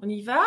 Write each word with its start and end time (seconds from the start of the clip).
On 0.00 0.08
y 0.08 0.22
va? 0.22 0.42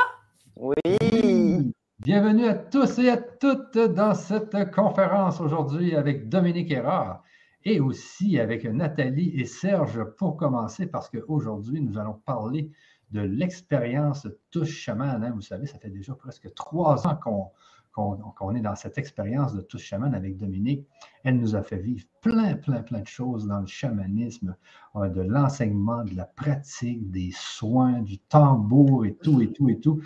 Oui. 0.56 1.74
Bienvenue 2.00 2.46
à 2.46 2.54
tous 2.56 3.00
et 3.00 3.10
à 3.10 3.18
toutes 3.18 3.78
dans 3.78 4.14
cette 4.14 4.72
conférence 4.72 5.42
aujourd'hui 5.42 5.94
avec 5.94 6.30
Dominique 6.30 6.72
Erard 6.72 7.22
et 7.66 7.82
aussi 7.82 8.40
avec 8.40 8.64
Nathalie 8.64 9.38
et 9.38 9.44
Serge 9.44 10.06
pour 10.18 10.38
commencer 10.38 10.86
parce 10.86 11.10
qu'aujourd'hui, 11.10 11.82
nous 11.82 11.98
allons 11.98 12.14
parler 12.26 12.72
de 13.12 13.20
l'expérience 13.20 14.26
Touche 14.52 14.72
Chaman. 14.72 15.22
Hein. 15.22 15.34
Vous 15.36 15.42
savez, 15.42 15.68
ça 15.68 15.80
fait 15.80 15.90
déjà 15.90 16.16
presque 16.16 16.54
trois 16.54 17.06
ans 17.06 17.18
qu'on 17.18 17.52
qu'on 17.92 18.56
est 18.56 18.62
dans 18.62 18.76
cette 18.76 18.98
expérience 18.98 19.54
de 19.54 19.62
touche 19.62 19.84
chaman 19.84 20.14
avec 20.14 20.38
Dominique. 20.38 20.88
Elle 21.24 21.38
nous 21.38 21.56
a 21.56 21.62
fait 21.62 21.78
vivre 21.78 22.06
plein, 22.22 22.56
plein, 22.56 22.82
plein 22.82 23.00
de 23.00 23.08
choses 23.08 23.48
dans 23.48 23.60
le 23.60 23.68
chamanisme, 23.68 24.56
euh, 24.96 25.10
de 25.10 25.22
l'enseignement, 25.22 26.04
de 26.04 26.16
la 26.16 26.26
pratique, 26.26 27.12
des 27.12 27.32
soins, 27.34 28.02
du 28.02 28.18
tambour 28.18 29.06
et 29.06 29.16
tout, 29.16 29.42
et 29.42 29.52
tout, 29.52 29.70
et 29.70 29.80
tout. 29.80 30.02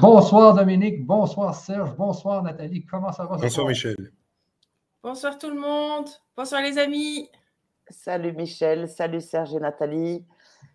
Bonsoir 0.00 0.54
Dominique, 0.54 1.06
bonsoir 1.06 1.54
Serge, 1.54 1.94
bonsoir 1.96 2.42
Nathalie. 2.42 2.84
Comment 2.84 3.12
ça 3.12 3.24
va? 3.24 3.36
Bonsoir 3.36 3.66
Michel. 3.68 4.12
Bonsoir 5.02 5.38
tout 5.38 5.50
le 5.50 5.58
monde. 5.58 6.08
Bonsoir 6.36 6.62
les 6.62 6.78
amis. 6.78 7.28
Salut 7.88 8.32
Michel, 8.32 8.86
salut 8.88 9.20
Serge 9.20 9.54
et 9.54 9.60
Nathalie. 9.60 10.24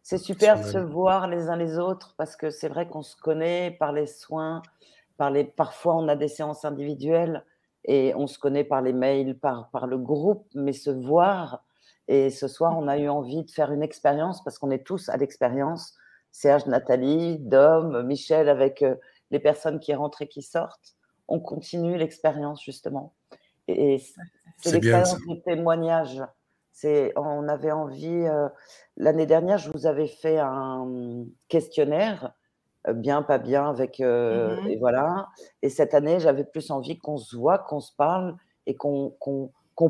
C'est 0.02 0.18
super 0.18 0.60
de 0.60 0.64
se 0.64 0.78
voir 0.78 1.28
les 1.28 1.48
uns 1.50 1.56
les 1.56 1.80
autres 1.80 2.14
parce 2.18 2.36
que 2.36 2.50
c'est 2.50 2.68
vrai 2.68 2.88
qu'on 2.88 3.02
se 3.02 3.16
connaît 3.16 3.72
par 3.80 3.92
les 3.92 4.06
soins, 4.06 4.62
parfois, 5.18 5.96
on 5.96 6.08
a 6.08 6.16
des 6.16 6.28
séances 6.28 6.66
individuelles 6.66 7.44
et 7.86 8.14
on 8.16 8.28
se 8.28 8.40
connaît 8.40 8.64
par 8.64 8.82
les 8.82 8.94
mails, 8.94 9.38
par, 9.38 9.70
par 9.70 9.88
le 9.88 9.98
groupe, 9.98 10.48
mais 10.56 10.74
se 10.74 10.90
voir. 10.90 11.64
Et 12.08 12.30
ce 12.30 12.48
soir, 12.48 12.78
on 12.78 12.88
a 12.88 12.98
eu 12.98 13.10
envie 13.10 13.44
de 13.44 13.52
faire 13.52 13.72
une 13.72 13.84
expérience 13.84 14.44
parce 14.44 14.58
qu'on 14.60 14.72
est 14.72 14.86
tous 14.86 15.10
à 15.10 15.18
l'expérience. 15.18 15.96
Serge, 16.32 16.66
Nathalie, 16.66 17.38
Dom, 17.40 18.04
Michel, 18.04 18.50
avec 18.50 18.82
euh, 18.82 18.96
les 19.32 19.40
personnes 19.40 19.80
qui 19.80 19.94
rentrent 19.94 20.22
et 20.22 20.28
qui 20.28 20.42
sortent. 20.42 20.96
On 21.28 21.40
continue 21.40 21.98
l'expérience, 21.98 22.64
justement. 22.64 23.14
Et 23.68 24.04
c'est 24.58 24.74
l'expérience 24.74 25.18
du 25.26 25.42
témoignage. 25.42 26.22
On 27.16 27.48
avait 27.48 27.72
envie, 27.72 28.28
euh, 28.28 28.50
l'année 28.98 29.26
dernière, 29.26 29.58
je 29.58 29.72
vous 29.72 29.88
avais 29.88 30.08
fait 30.08 30.38
un 30.38 31.26
questionnaire 31.48 32.26
euh, 32.26 32.45
bien, 32.94 33.22
pas 33.22 33.38
bien, 33.38 33.70
avec 33.70 34.00
euh, 34.00 34.62
mmh 34.62 34.68
et 34.68 34.78
voilà. 34.78 35.28
Et 35.62 35.70
cette 35.70 35.94
année, 35.94 36.20
j'avais 36.20 36.44
plus 36.44 36.72
envie 36.72 36.98
qu'on 36.98 37.18
se 37.18 37.36
voit, 37.36 37.58
qu'on 37.58 37.80
se 37.80 37.92
parle 37.96 38.36
et 38.68 38.76
qu'on 38.76 39.16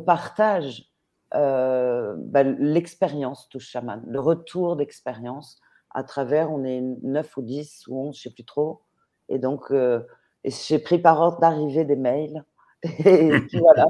partage 0.05 0.91
euh, 1.33 2.15
bah, 2.17 2.43
l'expérience 2.43 3.49
touche 3.49 3.67
chaman, 3.69 4.03
le 4.07 4.19
retour 4.19 4.75
d'expérience 4.75 5.59
à 5.91 6.03
travers, 6.03 6.51
on 6.51 6.63
est 6.63 6.81
9 6.81 7.37
ou 7.37 7.41
10 7.41 7.87
ou 7.87 8.07
11, 8.07 8.17
je 8.17 8.21
sais 8.23 8.29
plus 8.29 8.43
trop. 8.43 8.81
Et 9.29 9.39
donc, 9.39 9.71
j'ai 10.43 10.79
pris 10.79 10.99
par 10.99 11.19
ordre 11.19 11.39
d'arrivée 11.39 11.85
des 11.85 11.95
mails. 11.95 12.43
Et 12.83 13.39
puis 13.41 13.59
voilà. 13.59 13.85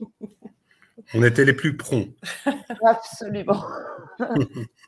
On 1.14 1.22
était 1.22 1.44
les 1.44 1.52
plus 1.52 1.76
prompts. 1.76 2.08
Absolument. 2.84 3.62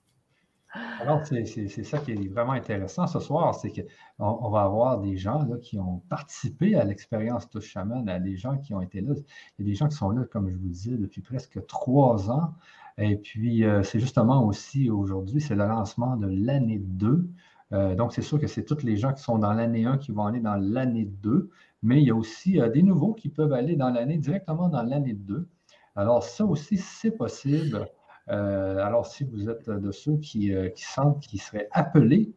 Alors, 1.00 1.24
c'est 1.24 1.66
ça 1.84 1.98
qui 1.98 2.12
est 2.12 2.28
vraiment 2.28 2.52
intéressant 2.52 3.06
ce 3.06 3.20
soir, 3.20 3.54
c'est 3.54 3.70
qu'on 3.70 4.26
on 4.26 4.50
va 4.50 4.62
avoir 4.62 5.00
des 5.00 5.16
gens 5.16 5.42
là, 5.44 5.56
qui 5.56 5.78
ont 5.78 6.02
participé 6.08 6.74
à 6.74 6.84
l'expérience 6.84 7.48
Touche 7.48 7.70
Chaman, 7.70 8.08
à 8.08 8.18
des 8.18 8.36
gens 8.36 8.58
qui 8.58 8.74
ont 8.74 8.82
été 8.82 9.00
là. 9.00 9.14
Il 9.58 9.64
y 9.64 9.68
a 9.68 9.70
des 9.70 9.74
gens 9.74 9.88
qui 9.88 9.96
sont 9.96 10.10
là, 10.10 10.24
comme 10.30 10.50
je 10.50 10.58
vous 10.58 10.68
disais, 10.68 10.96
depuis 10.96 11.22
presque 11.22 11.64
trois 11.66 12.30
ans. 12.30 12.54
Et 12.98 13.16
puis, 13.16 13.64
euh, 13.64 13.82
c'est 13.82 13.98
justement 13.98 14.44
aussi 14.46 14.90
aujourd'hui, 14.90 15.40
c'est 15.40 15.54
le 15.54 15.66
lancement 15.66 16.16
de 16.16 16.26
l'année 16.26 16.78
2. 16.78 17.28
Euh, 17.72 17.94
donc, 17.94 18.12
c'est 18.12 18.22
sûr 18.22 18.38
que 18.38 18.46
c'est 18.46 18.64
tous 18.64 18.82
les 18.82 18.96
gens 18.96 19.12
qui 19.12 19.22
sont 19.22 19.38
dans 19.38 19.52
l'année 19.54 19.86
1 19.86 19.96
qui 19.98 20.12
vont 20.12 20.26
aller 20.26 20.40
dans 20.40 20.56
l'année 20.56 21.06
2, 21.22 21.48
mais 21.82 22.00
il 22.02 22.08
y 22.08 22.10
a 22.10 22.14
aussi 22.14 22.60
euh, 22.60 22.68
des 22.68 22.82
nouveaux 22.82 23.14
qui 23.14 23.28
peuvent 23.30 23.52
aller 23.52 23.76
dans 23.76 23.90
l'année 23.90 24.18
directement 24.18 24.68
dans 24.68 24.82
l'année 24.82 25.14
2. 25.14 25.48
Alors, 25.96 26.22
ça 26.22 26.44
aussi, 26.44 26.76
c'est 26.76 27.10
possible. 27.10 27.88
Euh, 28.28 28.78
alors, 28.84 29.06
si 29.06 29.24
vous 29.24 29.48
êtes 29.48 29.68
de 29.70 29.92
ceux 29.92 30.16
qui, 30.18 30.54
euh, 30.54 30.68
sentent 30.76 31.20
qu'ils 31.20 31.40
seraient 31.40 31.68
appelés 31.72 32.32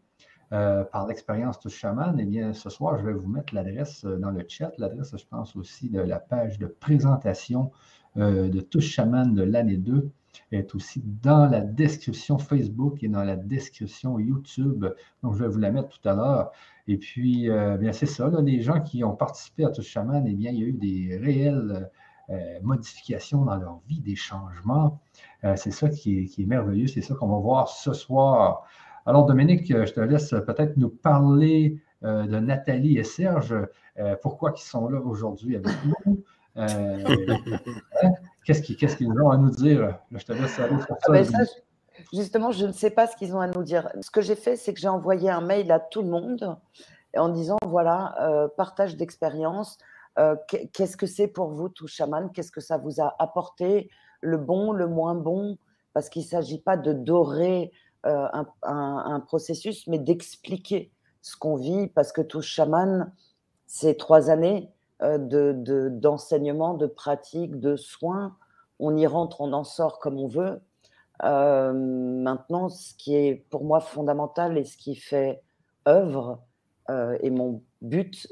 euh, 0.52 0.84
par 0.84 1.08
l'expérience 1.08 1.60
Touche 1.60 1.78
Chaman, 1.78 2.16
eh 2.20 2.26
bien, 2.26 2.54
ce 2.54 2.70
soir, 2.70 2.98
je 3.00 3.06
vais 3.06 3.14
vous 3.14 3.28
mettre 3.28 3.54
l'adresse 3.54 4.06
dans 4.06 4.32
le 4.32 4.46
chat. 4.48 4.72
L'adresse, 4.78 5.16
je 5.18 5.26
pense 5.26 5.56
aussi, 5.56 5.90
de 5.90 6.00
la 6.00 6.20
page 6.20 6.60
de 6.60 6.68
présentation 6.68 7.72
de 8.16 8.60
Touche 8.60 8.90
Chaman 8.92 9.34
de 9.34 9.42
l'année 9.42 9.78
2 9.78 10.12
est 10.52 10.76
aussi 10.76 11.02
dans 11.24 11.48
la 11.50 11.62
description 11.62 12.38
Facebook 12.38 13.02
et 13.02 13.08
dans 13.08 13.24
la 13.24 13.36
description 13.36 14.20
YouTube. 14.20 14.86
Donc, 15.24 15.34
je 15.34 15.40
vais 15.40 15.48
vous 15.48 15.58
la 15.58 15.72
mettre 15.72 15.90
tout 15.90 16.08
à 16.08 16.14
l'heure. 16.14 16.52
Et 16.88 16.98
puis, 16.98 17.50
bien, 17.80 17.92
c'est 17.92 18.06
ça, 18.06 18.30
les 18.44 18.62
gens 18.62 18.82
qui 18.82 19.04
ont 19.04 19.16
participé 19.16 19.66
à 19.66 19.70
Touche 19.70 19.88
Chaman, 19.88 20.24
eh 20.28 20.34
bien, 20.34 20.52
il 20.52 20.60
y 20.60 20.64
a 20.64 20.68
eu 20.68 20.74
des 20.74 21.18
réels 21.18 21.90
modifications 22.62 23.46
dans 23.46 23.58
leur 23.58 23.80
vie, 23.88 24.00
des 24.00 24.16
changements. 24.16 25.00
Euh, 25.44 25.56
c'est 25.56 25.72
ça 25.72 25.90
qui 25.90 26.32
est, 26.38 26.46
merveilleux, 26.46 26.88
c'est 26.88 27.02
ça 27.02 27.16
qu'on 27.16 27.28
va 27.28 27.38
voir 27.38 27.68
ce 27.68 27.94
soir. 27.94 28.66
Alors, 29.06 29.26
Dominique, 29.26 29.68
je 29.68 29.92
te 29.92 30.00
laisse 30.00 30.30
peut-être 30.30 30.78
nous 30.78 30.90
parler 30.90 31.82
euh, 32.04 32.26
de 32.26 32.40
Nathalie 32.40 32.98
et 32.98 33.04
Serge. 33.04 33.56
pourquoi 34.22 34.54
ils 34.56 34.62
sont 34.62 34.88
là 34.90 35.00
aujourd'hui 35.00 35.56
avec 35.56 35.74
nous? 35.86 36.24
Hein? 36.56 38.12
Qu'est-ce 38.46 38.62
qu'ils 38.62 39.12
ont 39.20 39.32
à 39.32 39.38
nous 39.38 39.50
dire? 39.50 39.98
je 40.12 40.24
te 40.24 40.34
laisse 40.34 40.60
aller 40.60 40.80
sur 40.82 40.96
ah, 41.02 41.12
ben 41.12 41.26
ça. 41.26 41.40
justement, 42.14 42.52
je 42.52 42.68
ne 42.68 42.72
sais 42.72 42.92
pas 42.92 43.08
ce 43.08 43.16
qu'ils 43.16 43.36
ont 43.36 43.42
à 43.42 43.48
nous 43.48 43.64
dire. 43.64 43.90
Ce 44.02 44.12
que 44.12 44.22
j'ai 44.22 44.36
fait, 44.36 44.56
c'est 44.56 44.72
que 44.72 44.80
j'ai 44.80 44.88
envoyé 44.88 45.32
un 45.32 45.42
mail 45.42 45.72
à 45.72 45.80
tout 45.80 46.04
le 46.04 46.10
monde 46.10 46.56
en 47.18 47.30
disant, 47.30 47.58
voilà, 47.66 48.52
partage 48.56 48.98
d'expérience, 48.98 49.80
euh, 50.20 50.36
qu'est-ce 50.48 50.96
que 50.96 51.06
c'est 51.06 51.28
pour 51.28 51.50
vous, 51.50 51.70
tout 51.70 51.88
chaman? 51.88 52.32
Qu'est-ce 52.32 52.52
que 52.52 52.62
ça 52.62 52.78
vous 52.78 53.02
a 53.02 53.16
apporté 53.20 53.90
Le 54.22 54.38
bon, 54.38 54.72
le 54.72 54.88
moins 54.88 55.16
bon? 55.16 55.58
Parce 55.94 56.10
qu'il 56.10 56.24
ne 56.24 56.28
s'agit 56.28 56.60
pas 56.60 56.78
de 56.78 56.94
dorer 56.94 57.72
euh, 58.06 58.28
un, 58.62 59.20
processus, 59.22 59.88
mais 59.88 60.00
d'expliquer 60.00 60.92
ce 61.22 61.36
qu'on 61.36 61.56
vit. 61.56 61.88
Parce 61.88 62.12
que 62.12 62.22
tout 62.22 62.42
chaman, 62.42 63.12
c'est 63.66 63.96
trois 63.96 64.30
années 64.30 64.72
euh, 65.02 65.90
d'enseignement, 65.90 66.76
de, 66.76 66.86
pratique, 66.86 67.60
de 67.60 67.76
soins. 67.76 68.36
On 68.80 68.96
y 68.96 69.08
rentre, 69.08 69.42
on 69.42 69.54
en 69.54 69.64
sort 69.64 70.00
comme 70.00 70.20
on 70.20 70.28
veut. 70.28 70.62
maintenant, 71.22 72.70
ce 72.70 72.94
qui 72.96 73.16
est 73.16 73.46
pour 73.50 73.64
moi 73.64 73.80
fondamental 73.80 74.58
et 74.58 74.66
ce 74.66 74.78
qui 74.78 74.96
fait 74.96 75.42
œuvre, 75.88 76.42
et 76.90 77.30
mon 77.30 77.62
but, 77.82 78.28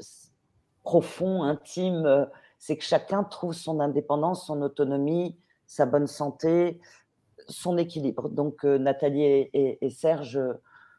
profond, 0.82 1.42
intime, 1.42 2.06
euh, 2.06 2.24
c'est 2.58 2.76
que 2.76 2.84
chacun 2.84 3.24
trouve 3.24 3.54
son 3.54 3.80
indépendance, 3.80 4.46
son 4.46 4.62
autonomie, 4.62 5.36
sa 5.66 5.86
bonne 5.86 6.06
santé, 6.06 6.80
son 7.48 7.78
équilibre. 7.78 8.28
Donc 8.28 8.64
euh, 8.64 8.78
Nathalie 8.78 9.24
et, 9.52 9.90
Serge 9.90 10.40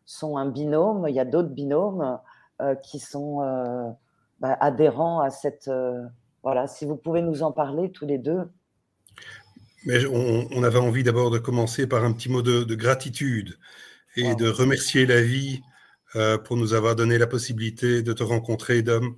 sont 0.05 0.37
un 0.37 0.49
binôme, 0.49 1.05
il 1.07 1.15
y 1.15 1.19
a 1.19 1.25
d'autres 1.25 1.49
binômes 1.49 2.19
euh, 2.61 2.75
qui 2.75 2.99
sont 2.99 3.37
bah, 4.39 4.57
adhérents 4.59 5.21
à 5.21 5.29
cette... 5.29 5.71
voilà, 6.41 6.67
si 6.67 6.85
vous 6.85 6.97
pouvez 6.97 7.21
nous 7.21 7.43
en 7.43 7.51
parler 7.51 7.91
tous 7.91 8.05
les 8.05 8.17
deux. 8.17 8.41
Mais 9.85 10.05
on, 10.05 10.63
avait 10.63 10.79
envie 10.79 11.03
d'abord 11.03 11.29
de 11.29 11.39
commencer 11.39 11.87
par 11.87 12.05
un 12.05 12.13
petit 12.13 12.29
mot 12.29 12.41
de, 12.41 12.75
gratitude 12.75 13.57
et 14.15 14.33
de 14.35 14.49
remercier 14.49 15.05
la 15.05 15.21
vie 15.21 15.61
pour 16.45 16.57
nous 16.57 16.73
avoir 16.73 16.95
donné 16.95 17.17
la 17.17 17.27
possibilité 17.27 18.01
de 18.01 18.13
te 18.13 18.23
rencontrer, 18.23 18.81
Dom, 18.81 19.17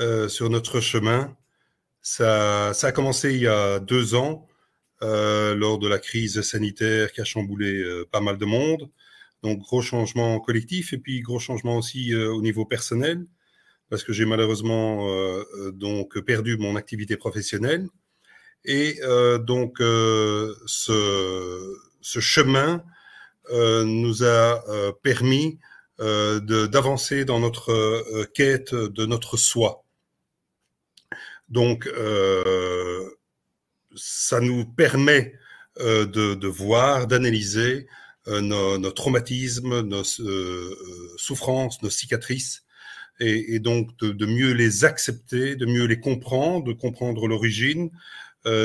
euh, 0.00 0.28
sur 0.28 0.50
notre 0.50 0.80
chemin. 0.80 1.36
Ça, 2.02 2.70
a 2.70 2.92
commencé 2.92 3.32
il 3.34 3.42
y 3.42 3.46
a 3.46 3.78
deux 3.78 4.16
ans, 4.16 4.48
euh, 5.02 5.54
lors 5.54 5.78
de 5.78 5.86
la 5.86 6.00
crise 6.00 6.40
sanitaire 6.42 7.12
qui 7.12 7.20
a 7.20 7.24
chamboulé 7.24 7.80
euh, 7.80 8.04
pas 8.10 8.20
mal 8.20 8.36
de 8.36 8.44
monde. 8.44 8.90
Donc, 9.44 9.60
gros 9.60 9.82
changement 9.82 10.40
collectif 10.40 10.92
et 10.92 10.98
puis 10.98 11.20
gros 11.20 11.38
changement 11.38 11.76
aussi 11.76 12.14
au 12.14 12.42
niveau 12.42 12.64
personnel, 12.64 13.24
parce 13.90 14.02
que 14.02 14.12
j'ai 14.12 14.24
malheureusement 14.24 15.06
donc 15.74 16.18
perdu 16.20 16.56
mon 16.56 16.76
activité 16.76 17.16
professionnelle. 17.18 17.86
Et 18.64 18.98
donc, 19.40 19.76
ce, 19.80 20.54
ce, 22.00 22.20
chemin 22.20 22.82
nous 23.52 24.24
a 24.24 24.94
permis 25.02 25.58
d'avancer 25.98 27.26
dans 27.26 27.38
notre 27.38 28.24
quête 28.32 28.74
de 28.74 29.04
notre 29.04 29.36
soi. 29.36 29.83
Donc, 31.48 31.86
euh, 31.86 33.08
ça 33.94 34.40
nous 34.40 34.64
permet 34.64 35.34
euh, 35.80 36.06
de, 36.06 36.46
voir, 36.46 37.06
d'analyser 37.06 37.86
euh, 38.28 38.40
nos, 38.40 38.90
traumatismes, 38.90 39.82
nos 39.82 40.04
souffrances, 41.16 41.82
nos 41.82 41.90
cicatrices, 41.90 42.64
et, 43.20 43.60
donc 43.60 43.96
de, 43.98 44.26
mieux 44.26 44.52
les 44.52 44.84
accepter, 44.84 45.54
de 45.54 45.66
mieux 45.66 45.84
les 45.84 46.00
comprendre, 46.00 46.64
de 46.64 46.72
comprendre 46.72 47.28
l'origine, 47.28 47.90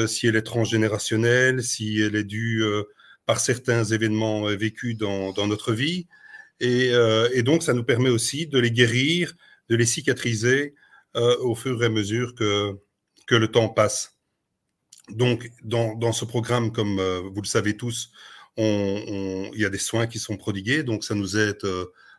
si 0.07 0.27
elle 0.27 0.35
est 0.35 0.41
transgénérationnelle, 0.41 1.63
si 1.63 2.01
elle 2.01 2.15
est 2.15 2.23
due 2.23 2.63
par 3.27 3.39
certains 3.39 3.83
événements 3.83 4.45
vécus 4.47 4.97
dans, 4.97 5.47
notre 5.47 5.71
vie, 5.71 6.07
Et, 6.59 6.91
et, 7.33 7.43
donc, 7.43 7.61
ça 7.61 7.73
nous 7.73 7.83
permet 7.83 8.09
aussi 8.09 8.47
de 8.47 8.57
les 8.57 8.71
guérir, 8.71 9.35
de 9.69 9.75
les 9.75 9.85
cicatriser 9.85 10.73
au 11.15 11.55
fur 11.55 11.81
et 11.81 11.87
à 11.87 11.89
mesure 11.89 12.35
que, 12.35 12.77
que 13.27 13.35
le 13.35 13.49
temps 13.49 13.69
passe. 13.69 14.19
Donc, 15.09 15.49
dans, 15.63 15.95
dans 15.95 16.11
ce 16.13 16.25
programme, 16.25 16.71
comme 16.71 16.99
vous 16.99 17.41
le 17.41 17.47
savez 17.47 17.75
tous, 17.75 18.11
il 18.57 19.51
y 19.55 19.65
a 19.65 19.69
des 19.69 19.79
soins 19.79 20.07
qui 20.07 20.19
sont 20.19 20.37
prodigués, 20.37 20.83
donc 20.83 21.03
ça 21.03 21.15
nous 21.15 21.37
aide 21.37 21.61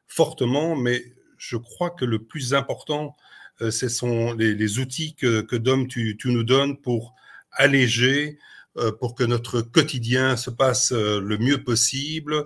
fortement, 0.08 0.74
mais 0.74 1.14
je 1.38 1.56
crois 1.56 1.90
que 1.90 2.04
le 2.04 2.22
plus 2.22 2.52
important, 2.52 3.16
euh, 3.62 3.70
ce 3.70 3.88
sont 3.88 4.32
les, 4.34 4.78
outils 4.78 5.14
que, 5.14 5.56
Dom, 5.56 5.86
tu, 5.86 6.16
nous 6.24 6.44
donnes 6.44 6.80
pour 6.80 7.14
alléger, 7.52 8.38
euh, 8.76 8.92
pour 8.92 9.14
que 9.14 9.24
notre 9.24 9.62
quotidien 9.62 10.36
se 10.36 10.50
passe 10.50 10.92
euh, 10.92 11.20
le 11.20 11.38
mieux 11.38 11.62
possible. 11.64 12.44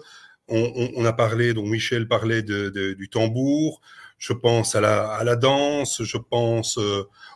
On, 0.48 1.04
a 1.06 1.12
parlé, 1.14 1.54
donc 1.54 1.68
Michel 1.68 2.06
parlait 2.06 2.42
du 2.42 3.08
tambour, 3.10 3.80
je 4.18 4.32
pense 4.32 4.74
à 4.74 4.80
la, 4.80 5.36
danse, 5.36 6.02
je 6.02 6.16
pense 6.16 6.78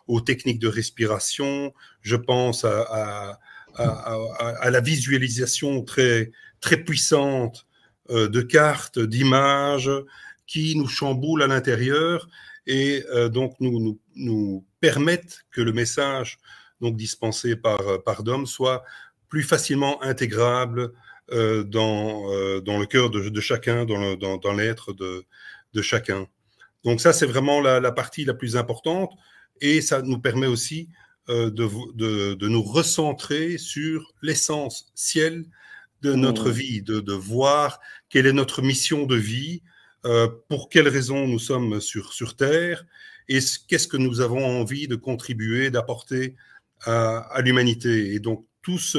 aux 0.06 0.20
techniques 0.20 0.58
de 0.58 0.68
respiration, 0.68 1.72
je 2.02 2.16
pense 2.16 2.64
à, 2.64 3.38
la 3.76 4.80
visualisation 4.80 5.82
très, 5.82 6.30
très 6.60 6.78
puissante 6.78 7.66
de 8.08 8.40
cartes, 8.40 8.98
d'images, 8.98 9.90
qui 10.48 10.74
nous 10.76 10.88
chamboulent 10.88 11.42
à 11.42 11.46
l'intérieur 11.46 12.28
et 12.66 13.04
euh, 13.10 13.28
donc 13.28 13.54
nous, 13.60 14.00
nous, 14.16 14.64
permettent 14.80 15.40
que 15.50 15.60
le 15.60 15.72
message 15.72 16.38
donc 16.80 16.96
dispensé 16.96 17.56
par, 17.56 17.80
euh, 17.80 17.98
par 17.98 18.22
Dom 18.22 18.46
soit 18.46 18.84
plus 19.28 19.42
facilement 19.42 20.00
intégrable 20.02 20.92
euh, 21.32 21.64
dans, 21.64 22.32
euh, 22.32 22.60
dans 22.60 22.78
le 22.78 22.86
cœur 22.86 23.10
de, 23.10 23.40
chacun, 23.40 23.84
dans, 23.84 23.98
le, 23.98 24.16
dans, 24.16 24.36
dans 24.36 24.52
l'être 24.52 24.92
de, 24.92 25.24
de 25.74 25.82
chacun. 25.82 26.26
Donc 26.84 27.00
ça, 27.00 27.12
c'est 27.12 27.26
vraiment 27.26 27.60
la, 27.60 27.80
la, 27.80 27.92
partie 27.92 28.24
la 28.24 28.34
plus 28.34 28.56
importante 28.56 29.12
et 29.60 29.80
ça 29.80 30.02
nous 30.02 30.18
permet 30.18 30.46
aussi 30.46 30.88
euh, 31.28 31.50
de, 31.50 31.68
de, 31.94 32.34
de, 32.34 32.48
nous 32.48 32.62
recentrer 32.62 33.58
sur 33.58 34.14
l'essence 34.22 34.90
ciel 34.94 35.44
de 36.02 36.14
notre 36.14 36.48
mmh. 36.48 36.52
vie, 36.52 36.82
de, 36.82 37.00
de 37.00 37.12
voir 37.12 37.80
quelle 38.08 38.26
est 38.26 38.32
notre 38.32 38.62
mission 38.62 39.04
de 39.04 39.16
vie, 39.16 39.62
euh, 40.04 40.28
pour 40.48 40.68
quelles 40.68 40.88
raisons 40.88 41.26
nous 41.26 41.40
sommes 41.40 41.80
sur, 41.80 42.12
sur 42.12 42.36
Terre 42.36 42.84
et 43.28 43.40
qu'est-ce 43.68 43.88
que 43.88 43.96
nous 43.96 44.20
avons 44.20 44.44
envie 44.44 44.88
de 44.88 44.96
contribuer, 44.96 45.70
d'apporter 45.70 46.36
à, 46.82 47.18
à 47.18 47.42
l'humanité. 47.42 48.14
Et 48.14 48.20
donc, 48.20 48.46
tout 48.62 48.78
ce, 48.78 48.98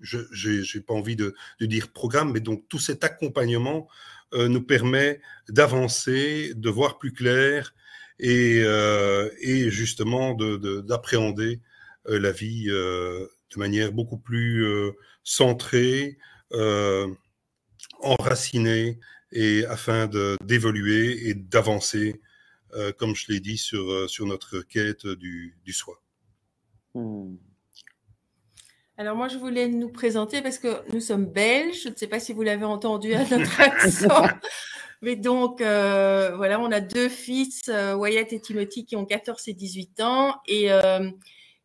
je 0.00 0.76
n'ai 0.76 0.82
pas 0.82 0.94
envie 0.94 1.16
de, 1.16 1.34
de, 1.60 1.66
dire 1.66 1.92
programme, 1.92 2.32
mais 2.32 2.40
donc 2.40 2.64
tout 2.68 2.78
cet 2.78 3.04
accompagnement 3.04 3.88
nous 4.36 4.62
permet 4.62 5.20
d'avancer, 5.48 6.52
de 6.54 6.70
voir 6.70 6.98
plus 6.98 7.12
clair 7.12 7.74
et, 8.18 8.62
euh, 8.62 9.30
justement 9.70 10.34
d'appréhender 10.34 11.56
de, 11.56 12.12
euh, 12.12 12.18
la 12.18 12.32
vie 12.32 12.66
euh, 12.68 13.26
de 13.54 13.58
manière 13.58 13.92
beaucoup 13.92 14.18
plus 14.18 14.64
euh, 14.64 14.92
centrée, 15.22 16.18
enracinée 18.00 19.00
et 19.32 19.64
afin 19.66 20.08
d'évoluer 20.42 21.28
et 21.28 21.34
d'avancer, 21.34 22.20
euh, 22.74 22.92
comme 22.92 23.14
je 23.14 23.32
l'ai 23.32 23.40
dit, 23.40 23.58
sur, 23.58 23.90
euh, 23.90 24.08
sur 24.08 24.26
notre 24.26 24.60
quête 24.60 25.06
du, 25.06 25.56
du 25.64 25.72
soi. 25.72 26.00
Hmm. 26.94 27.36
Alors 28.98 29.14
moi, 29.14 29.28
je 29.28 29.36
voulais 29.36 29.68
nous 29.68 29.90
présenter 29.90 30.40
parce 30.40 30.58
que 30.58 30.68
nous 30.94 31.00
sommes 31.00 31.26
belges. 31.26 31.82
Je 31.82 31.88
ne 31.90 31.94
sais 31.94 32.06
pas 32.06 32.18
si 32.18 32.32
vous 32.32 32.42
l'avez 32.42 32.64
entendu 32.64 33.12
à 33.12 33.24
notre 33.24 33.60
accent. 33.60 34.26
Mais 35.02 35.16
donc, 35.16 35.60
euh, 35.60 36.34
voilà, 36.34 36.58
on 36.58 36.72
a 36.72 36.80
deux 36.80 37.10
fils, 37.10 37.68
euh, 37.68 37.94
Wyatt 37.94 38.32
et 38.32 38.40
Timothy, 38.40 38.86
qui 38.86 38.96
ont 38.96 39.04
14 39.04 39.48
et 39.48 39.52
18 39.52 40.00
ans. 40.00 40.36
Et, 40.46 40.72
euh, 40.72 41.10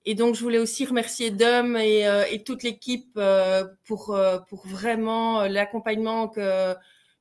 et 0.04 0.14
donc, 0.14 0.36
je 0.36 0.42
voulais 0.42 0.58
aussi 0.58 0.86
remercier 0.86 1.32
Dom 1.32 1.78
et, 1.78 2.06
euh, 2.06 2.26
et 2.30 2.44
toute 2.44 2.64
l'équipe 2.64 3.18
pour, 3.86 4.20
pour 4.50 4.68
vraiment 4.68 5.44
l'accompagnement 5.44 6.28
que, 6.28 6.74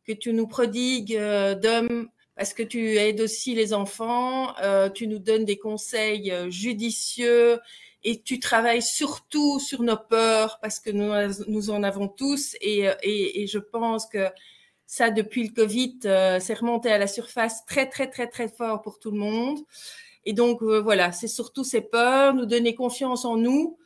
que 0.05 0.13
tu 0.13 0.33
nous 0.33 0.49
prodigues 0.49 1.17
d'hommes 1.63 2.09
parce 2.35 2.53
que 2.53 2.65
tu 2.65 2.97
aides 2.97 3.21
aussi 3.21 3.55
les 3.55 3.75
enfants, 3.75 4.55
tu 4.95 5.07
nous 5.07 5.19
donnes 5.19 5.45
des 5.45 5.59
conseils 5.59 6.33
judicieux 6.49 7.61
et 8.03 8.23
tu 8.23 8.41
travailles 8.41 8.83
surtout 8.83 9.59
sur 9.59 9.83
nos 9.83 9.97
peurs 9.97 10.59
parce 10.61 10.81
que 10.81 10.91
nous, 10.91 11.13
nous 11.49 11.71
en 11.71 11.83
avons 11.83 12.09
tous. 12.09 12.57
Et, 12.61 12.89
et, 13.03 13.43
et 13.43 13.47
je 13.47 13.59
pense 13.59 14.07
que 14.07 14.29
ça 14.87 15.11
depuis 15.11 15.47
le 15.47 15.55
Covid 15.55 16.01
euh, 16.07 16.39
c'est 16.41 16.55
remonté 16.55 16.91
à 16.91 16.99
la 16.99 17.07
surface 17.07 17.65
très 17.65 17.89
très 17.89 18.09
très 18.09 18.27
très 18.27 18.49
fort 18.49 18.83
pour 18.83 18.99
tout 18.99 19.13
le 19.13 19.19
monde. 19.19 19.59
Et 20.25 20.33
donc 20.33 20.63
euh, 20.63 20.81
voilà 20.81 21.13
c'est 21.13 21.29
surtout 21.29 21.63
ces 21.65 21.81
peurs 21.81 22.35
nous 22.35 22.47
donner 22.47 22.75
confiance 22.75 23.25
en 23.25 23.37
nous. 23.37 23.79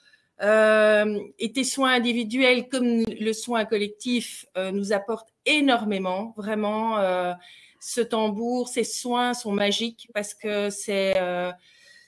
Euh, 0.43 1.21
et 1.39 1.53
tes 1.53 1.65
soins 1.65 1.93
individuels 1.93 2.69
comme 2.69 3.05
le 3.07 3.33
soin 3.33 3.65
collectif 3.65 4.47
euh, 4.57 4.73
nous 4.73 4.93
apportent 4.93 5.33
énormément, 5.47 6.35
vraiment. 6.37 6.99
Euh, 6.99 7.33
ce 7.81 8.01
tambour, 8.01 8.69
ces 8.69 8.83
soins 8.83 9.35
sont 9.35 9.53
magiques 9.53 10.09
parce 10.15 10.33
que 10.33 10.71
c'est 10.71 11.15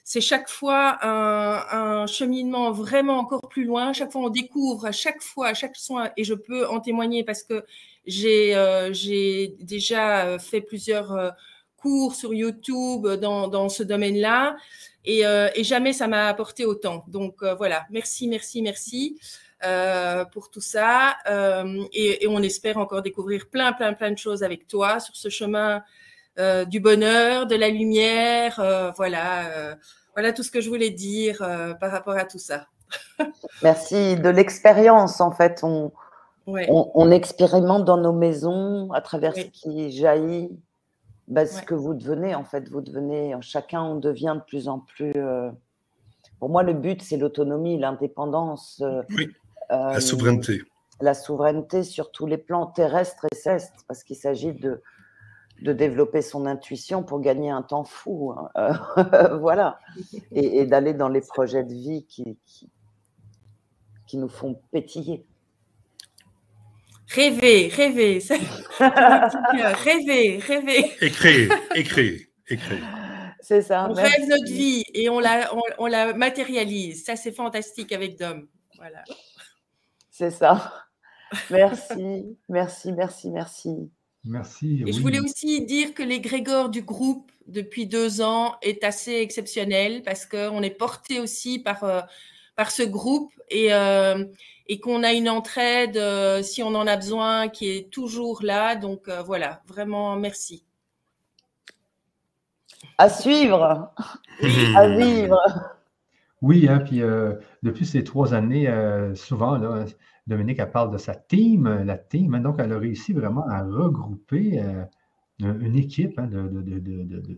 c'est 0.08 0.20
chaque 0.20 0.48
fois 0.48 1.04
un, 1.04 2.06
cheminement 2.06 2.70
vraiment 2.70 3.18
encore 3.18 3.48
plus 3.48 3.64
loin. 3.64 3.92
Chaque 3.92 4.12
fois, 4.12 4.22
on 4.22 4.30
découvre 4.30 4.92
chaque 4.92 5.20
fois, 5.20 5.48
à 5.48 5.54
chaque 5.54 5.74
soin, 5.74 6.12
et 6.16 6.22
je 6.22 6.34
peux 6.34 6.68
en 6.68 6.78
témoigner 6.78 7.24
parce 7.24 7.42
que 7.42 7.64
j'ai 8.06 8.54
euh, 8.54 8.92
déjà 9.58 10.38
fait 10.38 10.60
plusieurs 10.60 11.34
cours 11.76 12.14
sur 12.14 12.32
YouTube 12.32 13.06
dans, 13.20 13.48
dans 13.48 13.68
ce 13.68 13.82
domaine-là. 13.82 14.56
Et, 15.04 15.26
euh, 15.26 15.48
jamais 15.62 15.92
ça 15.92 16.08
m'a 16.08 16.28
apporté 16.28 16.64
autant. 16.64 17.04
Donc 17.08 17.42
euh, 17.42 17.54
voilà, 17.54 17.86
merci, 17.90 18.28
merci, 18.28 18.62
merci 18.62 19.18
euh, 19.64 20.24
pour 20.26 20.50
tout 20.50 20.60
ça. 20.60 21.16
Euh, 21.28 21.84
et, 21.92 22.24
et, 22.24 22.28
on 22.28 22.42
espère 22.42 22.76
encore 22.76 23.02
découvrir 23.02 23.48
plein, 23.48 23.72
plein, 23.72 23.94
plein 23.94 24.10
de 24.10 24.18
choses 24.18 24.42
avec 24.42 24.66
toi 24.66 25.00
sur 25.00 25.16
ce 25.16 25.28
chemin 25.28 25.76
euh, 25.76 25.80
du 26.38 26.80
bonheur, 26.80 27.46
de 27.46 27.54
la 27.54 27.68
lumière. 27.68 28.60
Euh, 28.60 28.90
voilà, 28.96 29.76
voilà 30.14 30.32
tout 30.32 30.42
ce 30.42 30.50
que 30.50 30.60
je 30.60 30.68
voulais 30.68 30.90
dire 30.90 31.38
par 31.80 31.90
rapport 31.90 32.16
à 32.16 32.24
tout 32.24 32.38
ça. 32.38 32.66
merci 33.62 34.16
de 34.16 34.28
l'expérience 34.28 35.20
en 35.20 35.32
fait. 35.32 35.60
On, 35.62 35.92
ouais. 36.46 36.66
on, 36.70 36.90
on, 36.94 37.10
expérimente 37.10 37.84
dans 37.84 37.96
nos 37.96 38.12
maisons 38.12 38.92
à 38.92 39.00
travers 39.00 39.34
ce 39.34 39.40
qui 39.40 39.90
jaillit 39.90 40.50
bah, 41.28 41.46
ce 41.46 41.56
ouais. 41.56 41.64
que 41.64 41.74
vous 41.74 41.94
devenez, 41.94 42.34
en 42.34 42.44
fait, 42.44 42.68
vous 42.68 42.80
devenez, 42.80 43.34
chacun, 43.40 43.82
on 43.82 43.96
devient 43.96 44.34
de 44.36 44.42
plus 44.44 44.68
en 44.68 44.80
plus. 44.80 45.12
Euh... 45.16 45.50
Pour 46.38 46.50
moi, 46.50 46.62
le 46.62 46.74
but, 46.74 47.02
c'est 47.02 47.16
l'autonomie, 47.16 47.78
l'indépendance. 47.78 48.80
Euh, 48.84 49.02
oui, 49.16 49.28
euh, 49.72 49.92
la 49.92 50.00
souveraineté. 50.00 50.62
La 51.00 51.14
souveraineté 51.14 51.82
sur 51.82 52.10
tous 52.12 52.26
les 52.26 52.38
plans 52.38 52.66
terrestres 52.66 53.26
et 53.32 53.34
cestes, 53.34 53.74
parce 53.88 54.04
qu'il 54.04 54.16
s'agit 54.16 54.52
de, 54.52 54.82
de 55.62 55.72
développer 55.72 56.22
son 56.22 56.46
intuition 56.46 57.02
pour 57.02 57.20
gagner 57.20 57.50
un 57.50 57.62
temps 57.62 57.84
fou. 57.84 58.34
Hein. 58.54 58.78
voilà. 59.40 59.78
Et, 60.32 60.58
et 60.58 60.66
d'aller 60.66 60.94
dans 60.94 61.08
les 61.08 61.20
projets 61.20 61.64
de 61.64 61.72
vie 61.72 62.04
qui, 62.06 62.38
qui, 62.44 62.70
qui 64.06 64.18
nous 64.18 64.28
font 64.28 64.60
pétiller. 64.70 65.24
Rêver, 67.08 67.68
rêver. 67.68 68.18
rêver, 68.80 70.38
rêver. 70.38 70.92
Écrire, 71.00 71.52
écrire, 71.74 72.20
écrire. 72.48 72.84
C'est 73.40 73.62
ça. 73.62 73.88
On 73.88 73.94
merci. 73.94 74.16
rêve 74.16 74.28
notre 74.28 74.52
vie 74.52 74.84
et 74.92 75.08
on 75.08 75.20
la, 75.20 75.54
on, 75.54 75.60
on 75.78 75.86
la 75.86 76.14
matérialise. 76.14 77.04
Ça, 77.04 77.14
c'est 77.14 77.30
fantastique 77.30 77.92
avec 77.92 78.18
Dom. 78.18 78.48
Voilà. 78.76 79.04
C'est 80.10 80.32
ça. 80.32 80.72
Merci, 81.50 82.36
merci, 82.48 82.92
merci, 82.92 83.30
merci. 83.30 83.90
Merci. 84.26 84.80
Et 84.80 84.84
oui. 84.84 84.92
je 84.92 85.00
voulais 85.00 85.20
aussi 85.20 85.64
dire 85.64 85.94
que 85.94 86.02
l'égrégore 86.02 86.68
du 86.68 86.82
groupe 86.82 87.30
depuis 87.46 87.86
deux 87.86 88.20
ans 88.20 88.56
est 88.62 88.82
assez 88.84 89.14
exceptionnel 89.14 90.02
parce 90.02 90.26
qu'on 90.26 90.62
est 90.62 90.70
porté 90.70 91.20
aussi 91.20 91.58
par, 91.58 91.84
euh, 91.84 92.00
par 92.56 92.70
ce 92.70 92.82
groupe 92.82 93.32
et, 93.50 93.72
euh, 93.72 94.24
et 94.66 94.80
qu'on 94.80 95.02
a 95.04 95.12
une 95.12 95.28
entraide 95.28 95.96
euh, 95.96 96.42
si 96.42 96.62
on 96.62 96.74
en 96.74 96.86
a 96.86 96.96
besoin 96.96 97.48
qui 97.48 97.68
est 97.70 97.90
toujours 97.90 98.42
là. 98.42 98.74
Donc 98.74 99.08
euh, 99.08 99.22
voilà, 99.22 99.62
vraiment 99.66 100.16
merci. 100.16 100.64
À 102.98 103.08
suivre, 103.08 103.92
à 104.74 104.88
vivre. 104.88 105.38
Oui, 106.42 106.68
hein, 106.68 106.78
puis 106.78 107.02
euh, 107.02 107.34
depuis 107.62 107.86
ces 107.86 108.04
trois 108.04 108.34
années, 108.34 108.68
euh, 108.68 109.14
souvent, 109.14 109.56
là, 109.56 109.84
Dominique, 110.26 110.58
elle 110.58 110.70
parle 110.70 110.90
de 110.90 110.98
sa 110.98 111.14
team, 111.14 111.68
la 111.68 111.98
team. 111.98 112.34
Hein, 112.34 112.40
donc, 112.40 112.56
elle 112.58 112.72
a 112.72 112.78
réussi 112.78 113.12
vraiment 113.12 113.46
à 113.48 113.62
regrouper 113.62 114.60
euh, 114.60 114.84
une 115.40 115.76
équipe 115.76 116.18
hein, 116.18 116.28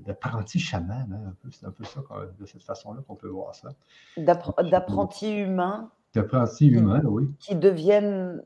d'apprentis 0.06 0.58
chamans. 0.58 1.06
Hein, 1.12 1.34
C'est 1.50 1.66
un 1.66 1.70
peu 1.70 1.84
ça, 1.84 2.02
de 2.38 2.46
cette 2.46 2.62
façon-là 2.62 3.02
qu'on 3.06 3.16
peut 3.16 3.28
voir 3.28 3.54
ça. 3.54 3.70
D'apprentis 4.16 5.38
humains 5.38 5.90
d'apprentis 6.14 6.68
humains, 6.68 7.02
oui. 7.04 7.30
Qui 7.38 7.54
deviennent 7.54 8.42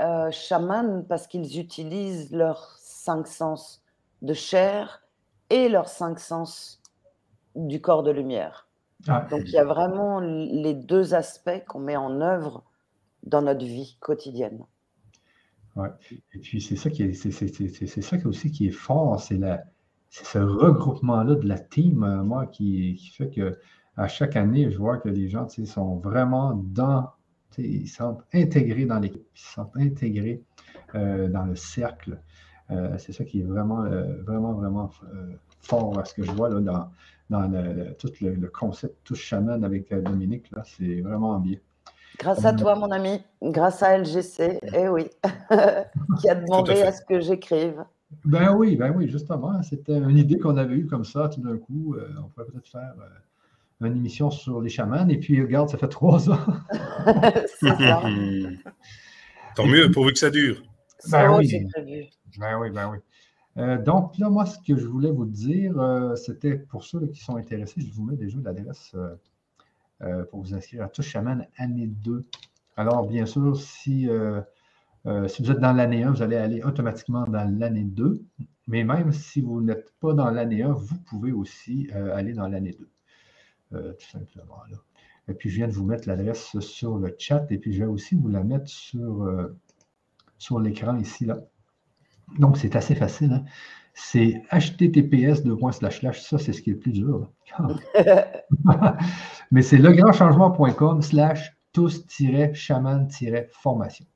euh, 0.00 0.30
chamans 0.30 1.02
parce 1.08 1.26
qu'ils 1.26 1.58
utilisent 1.58 2.32
leur 2.32 2.76
cinq 2.78 3.26
sens 3.26 3.82
de 4.22 4.34
chair 4.34 5.02
et 5.50 5.68
leurs 5.68 5.88
cinq 5.88 6.18
sens 6.18 6.80
du 7.54 7.80
corps 7.80 8.02
de 8.02 8.10
lumière. 8.10 8.68
Ah. 9.08 9.26
Donc 9.30 9.42
il 9.46 9.52
y 9.52 9.58
a 9.58 9.64
vraiment 9.64 10.20
les 10.20 10.74
deux 10.74 11.14
aspects 11.14 11.64
qu'on 11.66 11.80
met 11.80 11.96
en 11.96 12.20
œuvre 12.20 12.62
dans 13.22 13.42
notre 13.42 13.64
vie 13.64 13.96
quotidienne. 14.00 14.64
Ouais. 15.76 15.88
Et 16.34 16.38
puis 16.38 16.60
c'est 16.60 16.76
ça 16.76 16.90
qui 16.90 17.02
est, 17.02 17.14
c'est, 17.14 18.02
ça 18.02 18.16
aussi 18.26 18.50
qui 18.50 18.66
est 18.66 18.72
fort, 18.72 19.20
c'est 19.20 19.38
la, 19.38 19.62
ce 20.10 20.38
regroupement-là 20.38 21.36
de 21.36 21.48
la 21.48 21.58
team, 21.58 22.02
euh, 22.02 22.22
moi, 22.22 22.46
qui, 22.46 22.94
qui, 22.96 23.10
fait 23.10 23.30
que 23.30 23.58
à 23.96 24.08
chaque 24.08 24.36
année, 24.36 24.70
je 24.70 24.78
vois 24.78 24.98
que 24.98 25.08
les 25.08 25.28
gens 25.28 25.48
sont 25.48 25.96
vraiment 25.96 26.54
dans, 26.54 27.10
ils 27.58 27.88
sont 27.88 28.18
intégrés 28.32 28.84
dans 28.84 28.98
l'équipe, 28.98 29.26
ils 29.34 29.40
sont 29.40 29.70
intégrés 29.74 30.42
euh, 30.94 31.28
dans 31.28 31.44
le 31.44 31.56
cercle. 31.56 32.20
Euh, 32.70 32.96
c'est 32.98 33.12
ça 33.12 33.24
qui 33.24 33.40
est 33.40 33.44
vraiment, 33.44 33.84
vraiment, 34.24 34.54
vraiment 34.54 34.90
fort 35.60 35.98
à 35.98 36.04
ce 36.04 36.14
que 36.14 36.22
je 36.22 36.30
vois 36.32 36.48
là, 36.48 36.60
dans, 36.60 36.90
dans 37.28 37.48
le, 37.48 37.94
tout 37.94 38.12
le, 38.22 38.48
concept 38.48 38.96
touche 39.04 39.22
chaman 39.22 39.62
avec 39.64 39.92
Dominique. 39.94 40.50
Là, 40.52 40.62
c'est 40.64 41.00
vraiment 41.00 41.38
bien. 41.38 41.58
Grâce 42.18 42.44
à 42.44 42.52
toi, 42.52 42.74
mon 42.74 42.90
ami, 42.90 43.20
grâce 43.42 43.82
à 43.82 43.98
LGC, 43.98 44.60
eh 44.74 44.88
oui, 44.88 45.06
qui 46.20 46.28
a 46.28 46.34
demandé 46.34 46.82
à, 46.82 46.92
ce 46.92 47.02
que 47.02 47.20
j'écrive. 47.20 47.84
Ben 48.24 48.54
oui, 48.54 48.76
ben 48.76 48.92
oui, 48.96 49.08
justement. 49.08 49.62
C'était 49.62 49.96
une 49.96 50.18
idée 50.18 50.38
qu'on 50.38 50.56
avait 50.56 50.74
eue 50.74 50.86
comme 50.86 51.04
ça, 51.04 51.28
tout 51.28 51.40
d'un 51.40 51.56
coup. 51.56 51.94
Euh, 51.94 52.08
on 52.18 52.28
pourrait 52.28 52.46
peut-être 52.46 52.68
faire 52.68 52.94
euh, 53.00 53.86
une 53.86 53.96
émission 53.96 54.30
sur 54.30 54.60
les 54.60 54.68
chamans. 54.68 55.08
Et 55.08 55.18
puis, 55.18 55.40
regarde, 55.40 55.68
ça 55.68 55.78
fait 55.78 55.88
trois 55.88 56.30
ans. 56.30 56.38
C'est 57.60 57.68
ça. 57.68 58.02
Tant 59.56 59.66
mieux, 59.66 59.90
pourvu 59.90 60.12
que 60.12 60.18
ça 60.18 60.30
dure. 60.30 60.62
Ben 61.10 61.36
oui. 61.36 61.66
ben 62.38 62.58
oui, 62.58 62.70
ben 62.70 62.90
oui. 62.90 62.98
Euh, 63.58 63.76
donc, 63.82 64.16
là, 64.18 64.30
moi, 64.30 64.46
ce 64.46 64.58
que 64.58 64.78
je 64.78 64.86
voulais 64.86 65.10
vous 65.10 65.26
dire, 65.26 65.74
c'était 66.16 66.54
pour 66.56 66.84
ceux 66.84 67.06
qui 67.08 67.20
sont 67.20 67.36
intéressés, 67.36 67.80
je 67.80 67.92
vous 67.92 68.04
mets 68.04 68.16
déjà 68.16 68.38
l'adresse 68.42 68.92
euh, 68.94 69.14
pour 70.30 70.42
vous 70.42 70.54
inscrire 70.54 70.84
à 70.84 70.88
Touche 70.88 71.08
Chaman 71.08 71.46
année 71.56 71.86
2. 71.86 72.26
Alors, 72.76 73.06
bien 73.06 73.26
sûr, 73.26 73.56
si, 73.56 74.08
euh, 74.08 74.40
euh, 75.06 75.28
si 75.28 75.42
vous 75.42 75.50
êtes 75.50 75.60
dans 75.60 75.72
l'année 75.72 76.02
1, 76.02 76.10
vous 76.10 76.22
allez 76.22 76.36
aller 76.36 76.62
automatiquement 76.62 77.24
dans 77.24 77.44
l'année 77.58 77.84
2. 77.84 78.24
Mais 78.68 78.84
même 78.84 79.12
si 79.12 79.40
vous 79.40 79.60
n'êtes 79.60 79.92
pas 80.00 80.14
dans 80.14 80.30
l'année 80.30 80.62
1, 80.62 80.72
vous 80.72 80.98
pouvez 80.98 81.32
aussi 81.32 81.90
aller 81.92 82.32
dans 82.32 82.48
l'année 82.48 82.76
2. 83.72 83.92
tout 83.92 84.06
simplement. 84.06 84.62
Là. 84.70 84.78
Et 85.28 85.34
puis, 85.34 85.50
je 85.50 85.56
viens 85.56 85.68
de 85.68 85.72
vous 85.72 85.84
mettre 85.84 86.08
l'adresse 86.08 86.58
sur 86.60 86.98
le 86.98 87.14
chat 87.18 87.46
et 87.50 87.58
puis 87.58 87.72
je 87.72 87.80
vais 87.80 87.90
aussi 87.90 88.14
vous 88.14 88.28
la 88.28 88.42
mettre 88.42 88.68
sur, 88.68 89.28
sur 90.38 90.58
l'écran 90.60 90.96
ici. 90.96 91.26
Là. 91.26 91.38
Donc, 92.38 92.56
c'est 92.56 92.76
assez 92.76 92.94
facile. 92.94 93.32
Hein 93.32 93.44
c'est 93.94 94.42
https 94.50 95.42
ça 96.12 96.38
c'est 96.38 96.52
ce 96.52 96.62
qui 96.62 96.70
est 96.70 96.74
le 96.74 96.78
plus 96.78 96.92
dur. 96.92 97.32
Mais 99.50 99.62
c'est 99.62 99.78
legrandchangement.com 99.78 101.02
slash 101.02 101.56
tous-chaman-formation. 101.72 104.06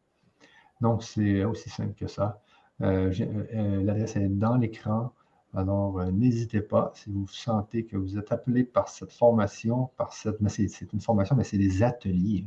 Donc, 0.80 1.02
c'est 1.02 1.44
aussi 1.44 1.68
simple 1.70 1.94
que 1.94 2.06
ça. 2.06 2.40
Euh, 2.82 3.10
euh, 3.20 3.82
l'adresse 3.82 4.16
est 4.16 4.28
dans 4.28 4.56
l'écran. 4.56 5.12
Alors, 5.54 6.00
euh, 6.00 6.10
n'hésitez 6.10 6.60
pas 6.60 6.92
si 6.94 7.10
vous 7.10 7.26
sentez 7.28 7.86
que 7.86 7.96
vous 7.96 8.18
êtes 8.18 8.32
appelé 8.32 8.64
par 8.64 8.88
cette 8.88 9.12
formation, 9.12 9.90
par 9.96 10.12
cette, 10.12 10.36
c'est 10.48 10.92
une 10.92 11.00
formation, 11.00 11.34
mais 11.34 11.44
c'est 11.44 11.56
des 11.56 11.82
ateliers. 11.82 12.46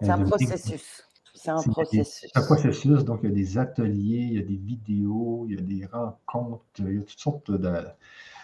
C'est 0.00 0.08
un 0.08 0.24
processus. 0.24 1.06
C'est 1.42 1.50
un 1.50 1.62
processus. 1.62 2.30
un 2.34 2.42
processus. 2.42 3.04
Donc, 3.04 3.20
il 3.22 3.30
y 3.30 3.32
a 3.32 3.34
des 3.34 3.56
ateliers, 3.56 4.28
il 4.30 4.34
y 4.34 4.38
a 4.38 4.42
des 4.42 4.56
vidéos, 4.56 5.46
il 5.48 5.54
y 5.54 5.58
a 5.58 5.62
des 5.62 5.86
rencontres, 5.86 6.64
il 6.80 6.96
y 6.96 6.98
a 6.98 7.00
toutes 7.00 7.18
sortes 7.18 7.50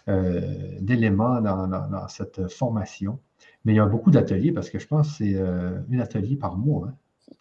euh, 0.09 0.79
d'éléments 0.81 1.43
dans, 1.43 2.09
cette 2.09 2.49
formation. 2.49 3.19
Mais 3.65 3.75
il 3.75 3.77
y 3.77 3.81
a 3.81 3.85
beaucoup 3.85 4.11
d'ateliers 4.11 4.51
parce 4.51 4.71
que 4.71 4.79
je 4.79 4.87
pense 4.87 5.09
que 5.09 5.15
c'est 5.19 5.35
euh, 5.35 5.79
un 5.93 5.99
atelier 5.99 6.37
par 6.37 6.57
mois. 6.57 6.89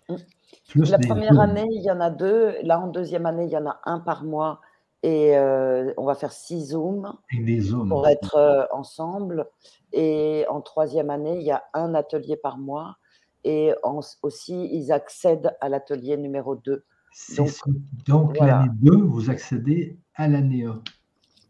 Hein. 0.09 0.17
Mm. 0.75 0.83
la 0.83 0.97
première 0.99 1.39
année, 1.39 1.67
il 1.71 1.83
y 1.83 1.91
en 1.91 2.01
a 2.01 2.09
deux. 2.09 2.55
Là, 2.63 2.81
en 2.81 2.87
deuxième 2.87 3.25
année, 3.25 3.45
il 3.45 3.51
y 3.51 3.57
en 3.57 3.65
a 3.65 3.79
un 3.85 3.99
par 3.99 4.25
mois. 4.25 4.59
Et 5.03 5.37
euh, 5.37 5.93
on 5.95 6.03
va 6.03 6.15
faire 6.15 6.33
six 6.33 6.71
Zooms, 6.71 7.13
pour 7.87 8.07
être 8.09 8.67
ensemble. 8.71 9.47
Et 9.93 10.45
en 10.49 10.59
troisième 10.59 11.09
année, 11.09 11.37
il 11.37 11.43
y 11.43 11.51
a 11.51 11.63
un 11.73 11.93
atelier 11.93 12.35
par 12.35 12.57
mois 12.57 12.97
et 13.45 13.73
aussi 14.23 14.69
ils 14.73 14.91
accèdent 14.91 15.55
à 15.61 15.69
l'atelier 15.69 16.17
numéro 16.17 16.55
2. 16.55 16.83
Donc, 17.37 17.49
donc 18.05 18.39
l'année 18.39 18.69
2, 18.81 18.97
vous 18.97 19.29
accédez 19.29 19.97
à 20.15 20.27
l'année 20.27 20.65
1. 20.65 20.81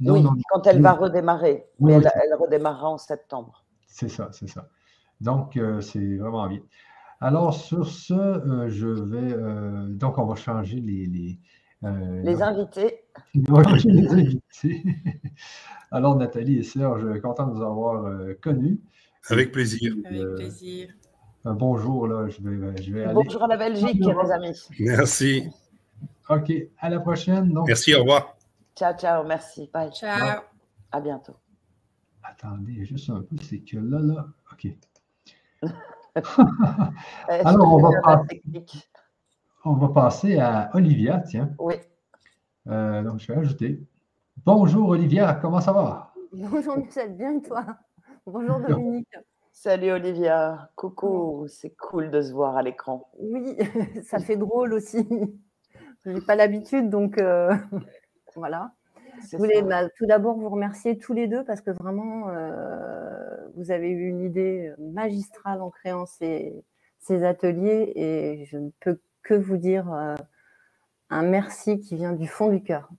oui, 0.01 0.23
quand 0.49 0.67
elle 0.67 0.81
va 0.81 0.91
redémarrer. 0.91 1.65
mais 1.79 1.93
elle, 1.93 2.35
redémarrera 2.39 2.89
en 2.89 2.97
septembre. 2.97 3.65
C'est 3.87 4.09
ça, 4.09 4.29
c'est 4.31 4.47
ça. 4.47 4.69
Donc, 5.21 5.55
euh, 5.57 5.79
c'est 5.81 6.17
vraiment 6.17 6.47
bien. 6.47 6.59
Alors, 7.21 7.53
sur 7.53 7.87
ce, 7.87 8.13
euh, 8.13 8.67
je 8.67 8.87
vais. 8.87 9.33
Euh, 9.33 9.87
donc, 9.87 10.17
on 10.17 10.25
va 10.25 10.35
changer 10.35 10.81
les. 10.81 11.07
Les, 11.07 11.39
les 11.81 12.41
invités. 12.41 13.05
les 13.33 14.07
invités. 14.11 14.83
Alors, 15.91 16.17
Nathalie 16.17 16.57
et 16.57 16.63
Serge, 16.63 17.21
content 17.21 17.47
de 17.47 17.53
vous 17.53 17.63
avoir 17.63 18.11
connus. 18.41 18.81
Avec 19.29 19.51
plaisir. 19.51 19.93
Avec 20.05 20.35
plaisir 20.35 20.89
bonjour, 21.53 22.07
là, 22.07 22.27
je 22.27 22.41
vais, 22.41 22.81
je 22.81 22.93
vais 22.93 23.03
aller. 23.03 23.13
Bonjour 23.13 23.43
à 23.43 23.47
la 23.47 23.57
Belgique, 23.57 23.99
mes 24.03 24.31
amis. 24.31 24.67
Merci. 24.79 25.49
OK, 26.29 26.51
à 26.79 26.89
la 26.89 26.99
prochaine. 26.99 27.53
Merci, 27.67 27.93
au 27.93 27.99
revoir. 27.99 28.35
Ciao, 28.75 28.93
ciao, 28.97 29.23
merci. 29.23 29.69
Bye. 29.73 29.91
Ciao. 29.91 30.41
À 30.91 30.99
bientôt. 30.99 31.35
Attendez, 32.23 32.85
juste 32.85 33.09
un 33.09 33.21
peu, 33.21 33.35
c'est 33.41 33.59
que 33.59 33.77
là, 33.77 33.99
là, 33.99 34.27
OK. 34.51 34.67
Alors, 37.27 37.73
on 37.73 37.79
va, 37.79 38.01
passer, 38.01 38.43
on 39.65 39.73
va, 39.73 39.89
passer, 39.89 40.39
à 40.39 40.69
Olivia, 40.73 41.19
tiens. 41.19 41.53
Oui. 41.59 41.75
Euh, 42.67 43.03
donc, 43.03 43.19
je 43.19 43.31
vais 43.31 43.37
ajouter. 43.37 43.83
Bonjour, 44.45 44.89
Olivia, 44.89 45.35
comment 45.35 45.59
ça 45.59 45.73
va? 45.73 46.13
Bonjour, 46.31 46.77
Michel, 46.77 47.15
bien 47.15 47.37
et 47.37 47.41
toi? 47.41 47.65
Bonjour, 48.25 48.59
Dominique. 48.61 49.07
Salut 49.57 49.91
Olivia, 49.91 50.69
coucou, 50.75 51.47
c'est 51.47 51.69
cool 51.77 52.11
de 52.11 52.21
se 52.21 52.33
voir 52.33 52.57
à 52.57 52.61
l'écran. 52.61 53.09
Oui, 53.17 53.57
ça 54.03 54.19
fait 54.19 54.35
drôle 54.35 54.73
aussi. 54.73 55.07
Je 56.03 56.09
n'ai 56.09 56.19
pas 56.19 56.35
l'habitude, 56.35 56.89
donc 56.89 57.17
euh, 57.17 57.55
voilà. 58.35 58.73
Je 59.31 59.37
voulais 59.37 59.61
bah, 59.61 59.87
tout 59.97 60.05
d'abord 60.05 60.37
vous 60.37 60.49
remercier 60.49 60.97
tous 60.97 61.13
les 61.13 61.27
deux 61.27 61.45
parce 61.45 61.61
que 61.61 61.71
vraiment, 61.71 62.27
euh, 62.29 63.47
vous 63.55 63.71
avez 63.71 63.89
eu 63.89 64.09
une 64.09 64.21
idée 64.21 64.73
magistrale 64.77 65.61
en 65.61 65.69
créant 65.71 66.05
ces, 66.05 66.61
ateliers 67.07 67.93
et 67.95 68.45
je 68.47 68.57
ne 68.57 68.71
peux 68.81 68.99
que 69.23 69.35
vous 69.35 69.57
dire 69.57 69.91
euh, 69.93 70.15
un 71.09 71.23
merci 71.23 71.79
qui 71.79 71.95
vient 71.95 72.11
du 72.11 72.27
fond 72.27 72.49
du 72.49 72.61
cœur. 72.61 72.89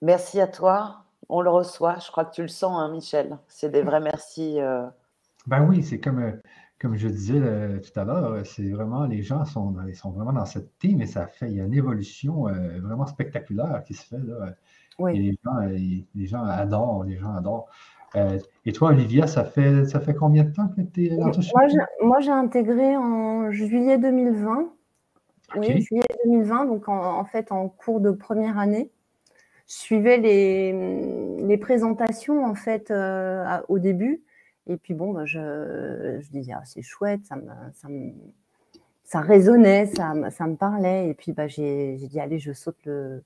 Merci 0.00 0.40
à 0.40 0.46
toi 0.46 1.05
on 1.28 1.40
le 1.40 1.50
reçoit. 1.50 1.98
Je 1.98 2.10
crois 2.10 2.24
que 2.24 2.34
tu 2.34 2.42
le 2.42 2.48
sens, 2.48 2.78
hein, 2.78 2.90
Michel. 2.90 3.38
C'est 3.48 3.70
des 3.70 3.82
vrais 3.82 4.00
merci. 4.00 4.60
Euh. 4.60 4.86
Ben 5.46 5.66
oui, 5.66 5.82
c'est 5.82 6.00
comme, 6.00 6.20
euh, 6.20 6.32
comme 6.80 6.96
je 6.96 7.08
disais 7.08 7.40
euh, 7.40 7.80
tout 7.80 7.98
à 7.98 8.04
l'heure, 8.04 8.44
c'est 8.44 8.70
vraiment, 8.70 9.06
les 9.06 9.22
gens 9.22 9.44
sont, 9.44 9.74
ils 9.86 9.94
sont 9.94 10.10
vraiment 10.10 10.32
dans 10.32 10.46
cette 10.46 10.78
team 10.78 11.00
et 11.00 11.06
ça 11.06 11.26
fait, 11.26 11.48
il 11.50 11.56
y 11.56 11.60
a 11.60 11.64
une 11.64 11.74
évolution 11.74 12.44
vraiment 12.82 13.06
spectaculaire 13.06 13.82
qui 13.84 13.94
se 13.94 14.06
fait 14.06 14.18
là. 14.18 14.54
Et 15.10 15.18
les 15.18 15.38
gens, 15.44 15.60
les 16.14 16.26
gens 16.26 16.44
adorent, 16.44 17.04
les 17.04 17.18
gens 17.18 17.34
adorent. 17.34 17.68
et 18.64 18.72
toi, 18.72 18.90
Olivia, 18.90 19.26
ça 19.26 19.44
fait, 19.44 19.84
ça 19.84 20.00
fait 20.00 20.14
combien 20.14 20.44
de 20.44 20.52
temps 20.52 20.68
que 20.68 20.80
tu 20.80 21.06
es 21.06 21.16
dans 21.16 21.30
tout 21.30 21.42
Moi, 22.02 22.20
j'ai 22.20 22.30
intégré 22.30 22.96
en 22.96 23.50
juillet 23.50 23.98
2020. 23.98 24.70
Oui, 25.54 25.80
juillet 25.80 26.02
2020, 26.24 26.66
donc 26.66 26.88
en, 26.88 27.24
fait 27.24 27.52
en 27.52 27.68
cours 27.68 28.00
de 28.00 28.10
première 28.10 28.58
année 28.58 28.90
suivais 29.66 30.18
les, 30.18 30.72
les 31.42 31.58
présentations 31.58 32.44
en 32.44 32.54
fait 32.54 32.90
euh, 32.90 33.60
au 33.68 33.78
début. 33.78 34.22
Et 34.68 34.76
puis 34.76 34.94
bon, 34.94 35.12
bah, 35.12 35.24
je, 35.26 36.18
je 36.20 36.30
disais, 36.30 36.52
ah, 36.54 36.62
c'est 36.64 36.82
chouette, 36.82 37.24
ça 37.24 37.36
me, 37.36 37.50
ça, 37.74 37.88
me, 37.88 38.12
ça 39.04 39.20
résonnait, 39.20 39.86
ça, 39.86 40.14
ça, 40.30 40.46
me 40.46 40.56
parlait. 40.56 41.08
Et 41.08 41.14
puis 41.14 41.32
bah, 41.32 41.46
j'ai 41.48 41.96
dit, 41.96 42.20
allez, 42.20 42.38
je 42.38 42.52
saute 42.52 42.78
le, 42.84 43.22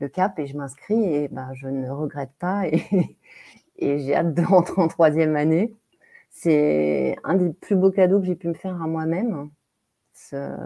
le 0.00 0.08
cap 0.08 0.38
et 0.38 0.46
je 0.46 0.56
m'inscris. 0.56 1.02
Et 1.14 1.28
bah, 1.28 1.50
je 1.54 1.68
ne 1.68 1.90
regrette 1.90 2.32
pas. 2.38 2.66
Et, 2.68 2.82
et 3.78 3.98
j'ai 4.00 4.14
hâte 4.16 4.34
de 4.34 4.42
rentrer 4.42 4.82
en 4.82 4.88
troisième 4.88 5.36
année. 5.36 5.74
C'est 6.30 7.16
un 7.24 7.34
des 7.34 7.50
plus 7.52 7.76
beaux 7.76 7.90
cadeaux 7.90 8.20
que 8.20 8.26
j'ai 8.26 8.36
pu 8.36 8.48
me 8.48 8.54
faire 8.54 8.80
à 8.82 8.86
moi-même, 8.86 9.50
ce, 10.14 10.56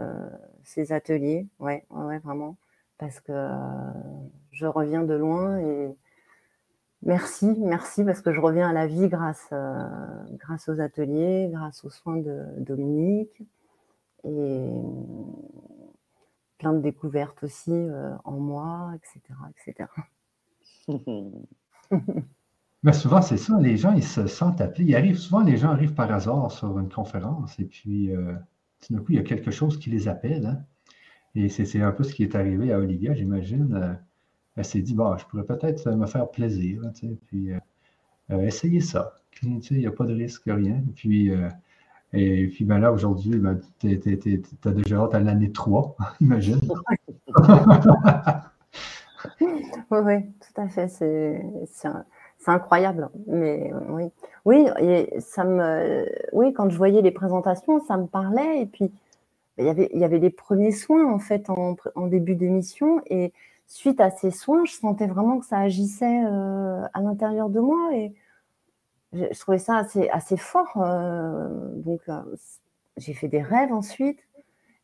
ces 0.63 0.91
ateliers. 0.91 1.47
Ouais, 1.59 1.85
ouais, 1.91 2.19
vraiment. 2.19 2.57
Parce 2.97 3.19
que 3.19 3.31
je 4.53 4.65
reviens 4.65 5.03
de 5.03 5.13
loin 5.13 5.57
et 5.59 5.95
merci, 7.01 7.53
merci 7.59 8.03
parce 8.03 8.21
que 8.21 8.31
je 8.31 8.39
reviens 8.39 8.69
à 8.69 8.73
la 8.73 8.87
vie 8.87 9.09
grâce, 9.09 9.49
euh, 9.51 9.87
aux 10.67 10.79
ateliers, 10.79 11.49
grâce 11.51 11.83
aux 11.83 11.89
soins 11.89 12.17
de 12.17 12.45
Dominique. 12.59 13.43
Et 14.25 14.69
plein 16.57 16.71
de 16.71 16.79
découvertes 16.79 17.43
aussi 17.43 17.73
en 18.23 18.39
moi, 18.39 18.93
etc. 18.95 19.19
etc. 19.49 19.89
Mais 22.83 22.93
souvent, 22.93 23.21
c'est 23.21 23.35
ça, 23.35 23.59
les 23.59 23.75
gens, 23.75 23.91
ils 23.91 24.03
se 24.03 24.27
sentent 24.27 24.61
appelés. 24.61 24.85
Ils 24.85 24.95
arrivent, 24.95 25.17
souvent, 25.17 25.41
les 25.41 25.57
gens 25.57 25.71
arrivent 25.71 25.93
par 25.93 26.09
hasard 26.09 26.53
sur 26.53 26.79
une 26.79 26.87
conférence 26.87 27.59
et 27.59 27.65
puis 27.65 28.13
d'un 28.89 28.99
coup, 28.99 29.11
il 29.11 29.15
y 29.15 29.19
a 29.19 29.23
quelque 29.23 29.51
chose 29.51 29.77
qui 29.77 29.89
les 29.89 30.07
appelle. 30.07 30.45
Hein. 30.45 30.63
Et 31.35 31.49
c'est 31.49 31.81
un 31.81 31.91
peu 31.91 32.03
ce 32.03 32.13
qui 32.13 32.23
est 32.23 32.35
arrivé 32.35 32.71
à 32.71 32.79
Olivia, 32.79 33.13
j'imagine. 33.13 33.99
Elle 34.55 34.65
s'est 34.65 34.81
dit, 34.81 34.93
bon, 34.93 35.17
je 35.17 35.25
pourrais 35.25 35.45
peut-être 35.45 35.89
me 35.91 36.05
faire 36.05 36.29
plaisir, 36.29 36.81
puis 37.27 37.51
essayer 38.29 38.81
ça. 38.81 39.15
Il 39.41 39.77
n'y 39.77 39.87
a 39.87 39.91
pas 39.91 40.05
de 40.05 40.13
risque, 40.13 40.43
rien. 40.45 40.81
Puis, 40.95 41.31
et 42.13 42.47
puis 42.47 42.63
ben 42.63 42.77
là, 42.77 42.91
aujourd'hui, 42.91 43.37
ben, 43.39 43.59
tu 43.79 43.99
as 44.65 44.71
déjà 44.71 44.97
hâte 44.97 45.15
à 45.15 45.19
l'année 45.19 45.51
3, 45.51 45.95
imagine. 46.21 46.59
oui, 49.41 49.57
oui, 49.91 50.23
tout 50.23 50.61
à 50.61 50.67
fait. 50.67 50.87
C'est 50.87 52.51
incroyable. 52.51 53.09
Mais 53.27 53.71
oui, 53.89 54.11
oui, 54.45 54.67
ça 55.19 55.43
me, 55.43 56.05
oui, 56.33 56.53
quand 56.53 56.69
je 56.69 56.77
voyais 56.77 57.01
les 57.01 57.11
présentations, 57.11 57.79
ça 57.85 57.97
me 57.97 58.05
parlait. 58.05 58.61
Et 58.61 58.65
puis, 58.67 58.91
il 59.57 59.65
y 59.65 59.69
avait, 59.69 59.89
il 59.93 59.99
y 59.99 60.03
avait 60.03 60.19
les 60.19 60.29
premiers 60.29 60.71
soins 60.71 61.11
en 61.11 61.19
fait 61.19 61.49
en 61.49 62.07
début 62.07 62.35
d'émission. 62.35 63.01
Et 63.07 63.33
suite 63.73 63.99
à 63.99 64.11
ces 64.11 64.31
soins, 64.31 64.65
je 64.65 64.73
sentais 64.73 65.07
vraiment 65.07 65.39
que 65.39 65.45
ça 65.45 65.57
agissait 65.57 66.23
euh, 66.25 66.85
à 66.93 67.01
l'intérieur 67.01 67.49
de 67.49 67.59
moi. 67.59 67.95
Et 67.95 68.13
je, 69.13 69.39
trouvais 69.39 69.57
ça 69.57 69.77
assez, 69.77 70.37
fort. 70.37 70.77
Euh, 70.77 71.49
donc, 71.77 72.01
euh, 72.07 72.21
j'ai 72.97 73.13
fait 73.13 73.27
des 73.27 73.41
rêves 73.41 73.73
ensuite. 73.73 74.19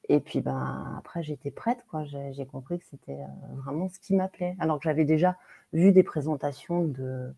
Et 0.09 0.19
puis, 0.19 0.41
ben, 0.41 0.95
après, 0.97 1.21
j'étais 1.21 1.51
prête. 1.51 1.85
Quoi. 1.91 2.03
J'ai, 2.05 2.45
compris 2.47 2.79
que 2.79 2.85
c'était 2.89 3.19
vraiment 3.57 3.89
ce 3.89 3.99
qui 3.99 4.15
m'appelait. 4.15 4.55
Alors 4.59 4.79
que 4.79 4.85
j'avais 4.85 5.05
déjà 5.05 5.37
vu 5.71 5.91
des 5.91 6.03
présentations 6.03 6.83
de, 6.83 7.31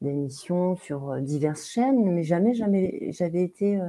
d'émissions 0.00 0.74
sur 0.74 1.20
diverses 1.20 1.66
chaînes, 1.66 2.12
mais 2.12 2.24
jamais, 2.24 2.54
jamais 2.54 3.12
j'avais 3.12 3.42
été. 3.44 3.80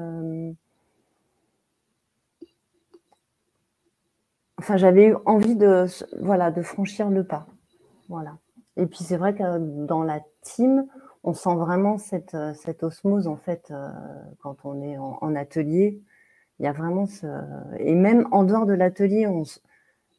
Enfin, 4.60 4.76
j'avais 4.76 5.06
eu 5.06 5.16
envie 5.26 5.56
de, 5.56 5.86
voilà, 6.22 6.52
de 6.52 6.62
franchir 6.62 7.10
le 7.10 7.24
pas. 7.24 7.48
Voilà. 8.10 8.38
Et 8.76 8.88
puis, 8.88 9.06
c'est 9.06 9.16
vrai 9.16 9.34
que 9.34 9.58
dans 9.86 10.04
la 10.04 10.20
team, 10.42 10.86
on 11.24 11.34
sent 11.34 11.56
vraiment 11.56 11.98
cette, 11.98 12.36
euh, 12.36 12.54
cette 12.54 12.84
osmose 12.84 13.28
en 13.28 13.38
fait 13.38 13.72
euh, 13.72 13.88
quand 14.42 14.58
on 14.66 14.82
est 14.82 14.98
en, 14.98 15.34
atelier. 15.36 16.02
Il 16.60 16.66
y 16.66 16.68
a 16.68 16.74
vraiment 16.74 17.06
ce 17.06 17.26
et 17.78 17.96
même 17.96 18.28
en 18.32 18.44
dehors 18.44 18.66
de 18.66 18.74
l'atelier, 18.74 19.28
on, 19.28 19.44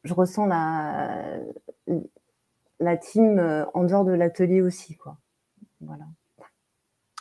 je 0.03 0.13
ressens 0.13 0.47
la 0.47 1.37
la 2.79 2.97
team 2.97 3.37
euh, 3.37 3.63
en 3.75 3.83
dehors 3.83 4.05
de 4.05 4.11
l'atelier 4.11 4.63
aussi 4.63 4.95
quoi. 4.95 5.17
Voilà. 5.81 6.05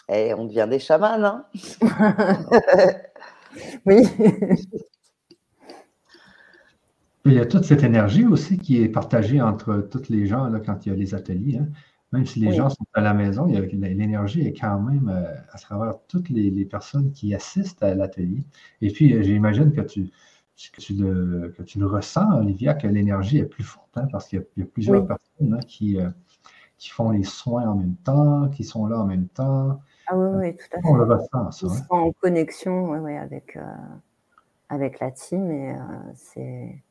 Et 0.09 0.33
on 0.33 0.47
devient 0.47 0.67
des 0.71 0.79
chamans, 0.79 1.23
hein 1.23 1.47
Oui. 3.87 4.09
Il 7.27 7.35
y 7.35 7.39
a 7.39 7.47
toute 7.47 7.65
cette 7.65 7.83
énergie 7.83 8.25
aussi 8.25 8.59
qui 8.59 8.83
est 8.83 8.89
partagée 8.89 9.41
entre 9.43 9.87
tous 9.91 10.09
les 10.09 10.27
gens 10.27 10.49
là, 10.49 10.59
quand 10.59 10.87
il 10.87 10.89
y 10.89 10.93
a 10.93 10.97
les 10.97 11.15
ateliers. 11.15 11.59
Hein. 11.59 11.69
Même 12.12 12.27
si 12.27 12.41
les 12.41 12.53
gens 12.53 12.69
sont 12.69 12.87
à 12.95 13.00
la 13.00 13.15
maison, 13.15 13.47
l'énergie 13.47 14.41
est 14.41 14.59
quand 14.59 14.81
même 14.81 15.09
euh, 15.09 15.33
à 15.53 15.59
travers 15.59 15.95
toutes 16.09 16.29
les, 16.29 16.65
personnes 16.65 17.12
qui 17.12 17.35
assistent 17.35 17.85
à 17.85 17.95
l'atelier. 17.95 18.43
Et 18.81 18.91
puis, 18.91 19.15
euh, 19.15 19.23
j'imagine 19.23 19.73
que 19.73 19.81
tu, 19.83 20.11
que, 20.73 20.81
tu 20.81 20.95
le, 20.95 21.55
que 21.57 21.62
tu 21.62 21.79
le 21.79 21.87
ressens, 21.87 22.39
Olivia, 22.39 22.75
que 22.75 22.89
l'énergie 22.89 23.39
est 23.39 23.45
plus 23.45 23.62
forte, 23.62 23.97
hein, 23.97 24.09
parce 24.11 24.27
qu'il 24.27 24.45
y, 24.57 24.62
a 24.62 24.65
plusieurs 24.65 25.07
personnes 25.07 25.55
hein, 25.55 25.61
qui, 25.69 26.00
euh, 26.00 26.11
qui 26.79 26.91
font 26.91 27.11
les 27.11 27.23
soins 27.23 27.69
en 27.69 27.77
même 27.77 27.95
temps, 27.97 28.49
qui 28.49 28.65
sont 28.65 28.87
là 28.87 28.99
en 28.99 29.07
même 29.07 29.29
temps. 29.29 29.81
Ah 30.09 30.19
oui, 30.19 30.30
oui, 30.37 30.56
tout 30.56 30.76
à 30.76 30.83
fait. 30.83 30.89
On 30.89 30.95
le 30.95 31.04
ressent, 31.04 31.50
ça. 31.52 31.67
Ils 31.71 31.85
sont 31.85 31.95
en 31.95 32.13
connexion 32.13 32.91
oui, 32.91 33.17
avec, 33.17 33.56
avec 34.69 34.99
la 34.99 35.13
team 35.13 35.49
et 35.52 35.76
c'est 36.17 36.83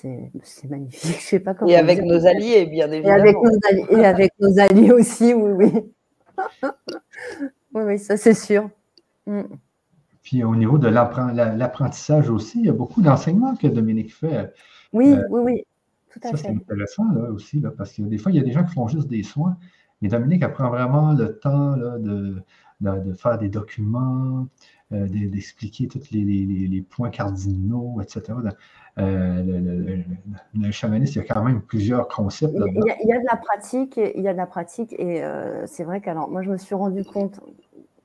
c'est 0.00 0.68
magnifique. 0.68 1.16
Je 1.20 1.26
sais 1.26 1.40
pas 1.40 1.54
comment. 1.54 1.70
Et 1.70 1.76
avec 1.76 2.02
nos 2.02 2.26
alliés, 2.26 2.66
bien 2.66 2.90
évidemment. 2.90 3.16
Et 3.16 3.20
avec 3.20 3.36
nos 3.36 3.58
alliés, 3.68 3.86
et 3.90 4.04
avec 4.04 4.32
nos 4.38 4.58
alliés 4.58 4.92
aussi, 4.92 5.34
oui, 5.34 5.52
oui. 5.52 5.72
oui, 7.74 7.82
oui, 7.82 7.98
ça 7.98 8.16
c'est 8.16 8.34
sûr. 8.34 8.68
Mm. 9.26 9.42
Puis 10.22 10.42
au 10.42 10.56
niveau 10.56 10.78
de 10.78 10.88
l'apprentissage 10.88 12.30
aussi, 12.30 12.58
il 12.58 12.66
y 12.66 12.68
a 12.68 12.72
beaucoup 12.72 13.00
d'enseignements 13.00 13.54
que 13.54 13.68
Dominique 13.68 14.14
fait. 14.14 14.52
Oui, 14.92 15.12
euh, 15.12 15.22
oui, 15.30 15.40
oui. 15.44 15.64
Tout 16.10 16.20
à 16.24 16.30
ça, 16.30 16.36
c'est 16.36 16.48
intéressant 16.48 17.04
là, 17.12 17.30
aussi, 17.30 17.60
là, 17.60 17.70
parce 17.70 17.92
que 17.92 18.02
des 18.02 18.18
fois, 18.18 18.32
il 18.32 18.36
y 18.36 18.40
a 18.40 18.42
des 18.42 18.52
gens 18.52 18.64
qui 18.64 18.74
font 18.74 18.88
juste 18.88 19.08
des 19.08 19.22
soins. 19.22 19.56
Mais 20.02 20.08
Dominique 20.08 20.42
apprend 20.42 20.68
vraiment 20.68 21.12
le 21.12 21.38
temps 21.38 21.76
là, 21.76 21.98
de, 21.98 22.42
de, 22.80 23.12
faire 23.14 23.38
des 23.38 23.48
documents, 23.48 24.48
euh, 24.92 25.08
d'expliquer 25.08 25.88
tous 25.88 26.12
les, 26.12 26.20
les, 26.20 26.68
les, 26.68 26.80
points 26.80 27.10
cardinaux, 27.10 28.00
etc. 28.00 28.22
Euh, 28.98 29.42
le, 29.42 30.04
le, 30.54 30.70
chamanisme, 30.70 31.18
il 31.18 31.26
y 31.26 31.28
a 31.28 31.34
quand 31.34 31.42
même 31.42 31.60
plusieurs 31.60 32.06
concepts. 32.06 32.54
Il 32.54 32.84
y, 32.86 32.90
a, 32.90 32.96
il 33.02 33.08
y 33.08 33.12
a 33.12 33.18
de 33.18 33.26
la 33.28 33.36
pratique, 33.36 33.96
il 33.96 34.22
y 34.22 34.28
a 34.28 34.32
de 34.32 34.38
la 34.38 34.46
pratique, 34.46 34.92
et 34.92 35.24
euh, 35.24 35.66
c'est 35.66 35.82
vrai 35.82 36.00
qu'alors, 36.00 36.30
moi, 36.30 36.42
je 36.42 36.50
me 36.50 36.56
suis 36.56 36.76
rendu 36.76 37.04
compte, 37.04 37.40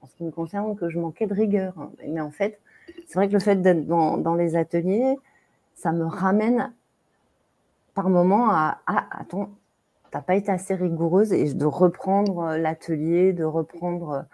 en 0.02 0.08
ce 0.08 0.16
qui 0.16 0.24
me 0.24 0.32
concerne, 0.32 0.76
que 0.76 0.90
je 0.90 0.98
manquais 0.98 1.28
de 1.28 1.36
rigueur. 1.36 1.76
Hein. 1.78 1.92
Mais 2.08 2.20
en 2.20 2.32
fait, 2.32 2.60
c'est 3.06 3.14
vrai 3.14 3.28
que 3.28 3.34
le 3.34 3.40
fait 3.40 3.62
d'être 3.62 3.86
dans, 3.86 4.18
dans, 4.18 4.34
les 4.34 4.56
ateliers, 4.56 5.20
ça 5.76 5.92
me 5.92 6.06
ramène 6.06 6.74
par 7.94 8.10
moment 8.10 8.50
à 8.50 8.80
ah, 8.88 9.06
attends, 9.12 9.52
t'as 10.10 10.22
pas 10.22 10.34
été 10.34 10.52
assez 10.52 10.74
rigoureuse 10.74 11.32
et 11.32 11.54
de 11.54 11.66
reprendre 11.66 12.56
l'atelier, 12.58 13.34
de 13.34 13.44
reprendre 13.44 14.26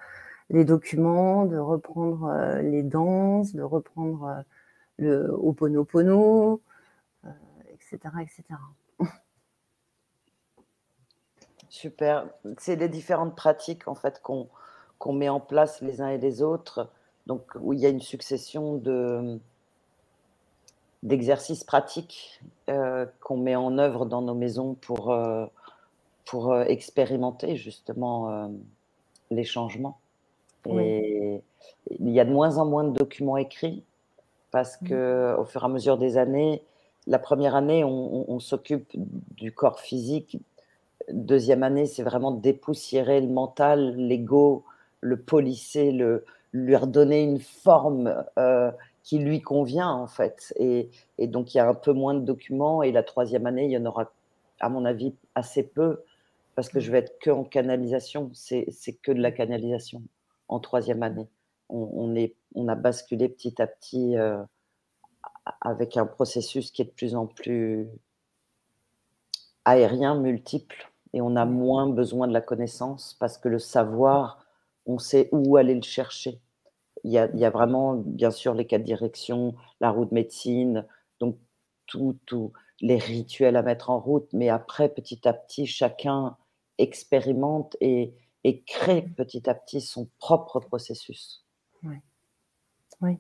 les 0.49 0.65
documents, 0.65 1.45
de 1.45 1.57
reprendre 1.57 2.59
les 2.61 2.83
danses, 2.83 3.53
de 3.53 3.61
reprendre 3.61 4.43
le 4.97 5.31
Oponopono, 5.33 6.61
etc., 7.69 7.99
euh, 8.05 8.19
etc. 8.19 8.43
Super. 11.69 12.27
C'est 12.57 12.75
les 12.75 12.89
différentes 12.89 13.35
pratiques 13.35 13.87
en 13.87 13.95
fait 13.95 14.21
qu'on 14.21 14.49
met 15.13 15.29
en 15.29 15.39
place 15.39 15.81
les 15.81 16.01
uns 16.01 16.09
et 16.09 16.17
les 16.17 16.41
autres. 16.41 16.89
Donc 17.27 17.43
où 17.59 17.73
il 17.73 17.79
y 17.79 17.85
a 17.85 17.89
une 17.89 18.01
succession 18.01 18.77
de 18.77 19.39
d'exercices 21.03 21.63
pratiques 21.63 22.41
euh, 22.69 23.05
qu'on 23.21 23.37
met 23.37 23.55
en 23.55 23.77
œuvre 23.77 24.07
dans 24.07 24.23
nos 24.23 24.33
maisons 24.33 24.73
pour 24.73 25.11
euh, 25.11 25.45
pour 26.25 26.59
expérimenter 26.61 27.55
justement 27.55 28.51
les 29.31 29.45
changements. 29.45 29.99
Et 30.79 31.41
il 31.99 32.09
y 32.09 32.19
a 32.19 32.25
de 32.25 32.31
moins 32.31 32.57
en 32.57 32.65
moins 32.65 32.83
de 32.83 32.91
documents 32.91 33.37
écrits 33.37 33.83
parce 34.51 34.81
mmh. 34.81 34.87
que 34.87 35.35
au 35.37 35.45
fur 35.45 35.61
et 35.61 35.65
à 35.65 35.69
mesure 35.69 35.97
des 35.97 36.17
années, 36.17 36.63
la 37.07 37.19
première 37.19 37.55
année, 37.55 37.83
on, 37.85 38.39
s'occupe 38.39 38.91
du 38.93 39.53
corps 39.53 39.79
physique. 39.79 40.39
Deuxième 41.09 41.63
année, 41.63 41.85
c'est 41.85 42.03
vraiment 42.03 42.31
dépoussiérer 42.31 43.21
le 43.21 43.29
mental, 43.29 43.95
l'ego, 43.95 44.65
le 44.99 45.17
polisser, 45.17 45.93
le, 45.93 46.25
lui 46.51 46.75
redonner 46.75 47.23
une 47.23 47.39
forme 47.39 48.25
euh, 48.37 48.71
qui 49.03 49.19
lui 49.19 49.41
convient 49.41 49.89
en 49.89 50.07
fait. 50.07 50.53
Et, 50.57 50.89
donc 51.17 51.53
il 51.53 51.57
y 51.57 51.59
a 51.61 51.69
un 51.69 51.73
peu 51.73 51.93
moins 51.93 52.13
de 52.13 52.19
documents. 52.19 52.83
Et 52.83 52.91
la 52.91 53.03
troisième 53.03 53.45
année, 53.45 53.65
il 53.65 53.71
y 53.71 53.77
en 53.77 53.85
aura, 53.85 54.11
à 54.59 54.67
mon 54.67 54.83
avis, 54.83 55.13
assez 55.33 55.63
peu 55.63 56.03
parce 56.55 56.67
que 56.67 56.81
je 56.81 56.91
vais 56.91 56.99
être 56.99 57.19
que 57.19 57.29
en 57.29 57.45
canalisation. 57.45 58.29
C'est 58.33 58.65
que 59.01 59.13
de 59.13 59.21
la 59.21 59.31
canalisation 59.31 60.01
en 60.47 60.59
troisième 60.59 61.03
année. 61.03 61.27
On, 61.69 62.15
est, 62.15 62.35
on 62.55 62.69
a 62.69 62.75
basculé 62.75 63.27
petit 63.27 63.61
à 63.61 63.67
petit 63.67 64.15
euh, 64.15 64.41
avec 65.59 65.97
un 65.97 66.05
processus 66.05 66.71
qui 66.71 66.81
est 66.81 66.85
de 66.85 66.91
plus 66.91 67.13
en 67.15 67.27
plus 67.27 67.89
aérien, 69.65 70.15
multiple, 70.15 70.89
et 71.11 71.19
on 71.19 71.35
a 71.35 71.45
moins 71.45 71.87
besoin 71.87 72.27
de 72.27 72.33
la 72.33 72.39
connaissance 72.39 73.17
parce 73.19 73.37
que 73.37 73.49
le 73.49 73.59
savoir, 73.59 74.45
on 74.85 74.97
sait 74.97 75.27
où 75.33 75.57
aller 75.57 75.75
le 75.75 75.81
chercher. 75.81 76.39
Il 77.03 77.11
y 77.11 77.17
a, 77.17 77.29
il 77.33 77.39
y 77.39 77.45
a 77.45 77.49
vraiment, 77.49 77.95
bien 77.95 78.31
sûr, 78.31 78.53
les 78.53 78.65
quatre 78.65 78.83
directions, 78.83 79.53
la 79.81 79.91
route 79.91 80.13
médecine, 80.13 80.85
donc 81.19 81.37
tous 81.85 82.53
les 82.79 82.97
rituels 82.97 83.55
à 83.55 83.61
mettre 83.61 83.89
en 83.89 83.99
route, 83.99 84.27
mais 84.33 84.49
après, 84.49 84.89
petit 84.89 85.27
à 85.27 85.33
petit, 85.33 85.65
chacun 85.65 86.37
expérimente 86.77 87.75
et, 87.81 88.13
et 88.43 88.61
crée 88.63 89.01
petit 89.01 89.49
à 89.49 89.55
petit 89.55 89.81
son 89.81 90.07
propre 90.19 90.59
processus. 90.59 91.45
Oui. 91.83 91.95
Oui. 93.01 93.17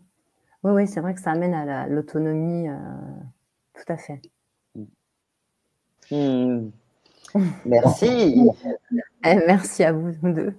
Oui, 0.63 0.71
oui, 0.71 0.87
c'est 0.87 1.01
vrai 1.01 1.13
que 1.13 1.21
ça 1.21 1.31
amène 1.31 1.53
à 1.53 1.87
l'autonomie, 1.87 2.67
euh, 2.67 2.75
tout 3.73 3.93
à 3.93 3.97
fait. 3.97 4.21
Hmm. 6.09 6.69
Merci. 7.65 8.49
Eh, 9.25 9.35
merci 9.45 9.83
à 9.83 9.91
vous 9.91 10.13
deux. 10.23 10.53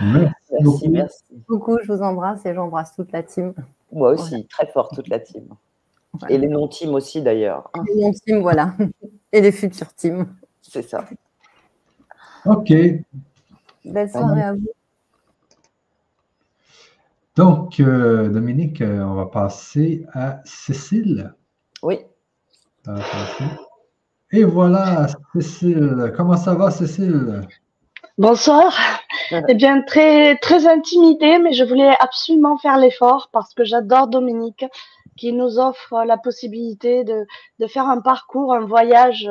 Merci, 0.00 0.88
merci, 0.88 1.24
beaucoup. 1.48 1.78
Je 1.82 1.92
vous 1.92 2.02
embrasse 2.02 2.44
et 2.46 2.54
j'embrasse 2.54 2.94
toute 2.94 3.12
la 3.12 3.22
team. 3.22 3.54
Moi 3.90 4.12
aussi, 4.12 4.46
très 4.46 4.66
fort 4.66 4.88
toute 4.90 5.08
la 5.08 5.18
team. 5.18 5.48
Et 6.28 6.38
les 6.38 6.48
non-teams 6.48 6.94
aussi, 6.94 7.22
d'ailleurs. 7.22 7.70
Hein. 7.74 7.84
Les 7.86 8.02
non-teams, 8.02 8.40
voilà. 8.40 8.74
Et 9.32 9.40
les 9.40 9.52
futurs 9.52 9.94
teams. 9.94 10.26
C'est 10.60 10.82
ça. 10.82 11.06
OK. 12.44 12.72
Belle 13.84 14.10
soirée 14.10 14.42
à 14.42 14.52
vous. 14.52 14.68
Donc, 17.34 17.80
euh, 17.80 18.28
Dominique, 18.28 18.82
euh, 18.82 19.00
on 19.02 19.14
va 19.14 19.26
passer 19.26 20.04
à 20.12 20.40
Cécile. 20.44 21.34
Oui. 21.82 22.00
Et 24.32 24.44
voilà, 24.44 25.06
Cécile. 25.32 26.12
Comment 26.14 26.36
ça 26.36 26.54
va, 26.54 26.70
Cécile? 26.70 27.42
Bonsoir. 28.18 28.74
Eh 29.48 29.54
bien, 29.54 29.80
très, 29.80 30.36
très 30.36 30.66
intimidée, 30.66 31.38
mais 31.38 31.54
je 31.54 31.64
voulais 31.64 31.94
absolument 32.00 32.58
faire 32.58 32.76
l'effort 32.76 33.30
parce 33.32 33.54
que 33.54 33.64
j'adore 33.64 34.08
Dominique 34.08 34.66
qui 35.16 35.32
nous 35.32 35.58
offre 35.58 36.04
la 36.04 36.18
possibilité 36.18 37.02
de, 37.04 37.24
de, 37.58 37.66
faire 37.66 37.88
un 37.88 38.02
parcours, 38.02 38.52
un 38.52 38.66
voyage 38.66 39.30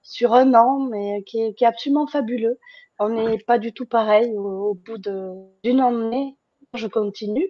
sur 0.00 0.32
un 0.32 0.54
an, 0.54 0.86
mais 0.90 1.22
qui 1.24 1.42
est, 1.42 1.54
qui 1.54 1.64
est 1.64 1.66
absolument 1.66 2.06
fabuleux. 2.06 2.58
On 3.04 3.08
n'est 3.08 3.38
pas 3.38 3.58
du 3.58 3.72
tout 3.72 3.86
pareil 3.86 4.32
au, 4.36 4.74
bout 4.74 4.98
d'une 4.98 5.80
année. 5.80 6.36
Je 6.74 6.86
continue. 6.86 7.48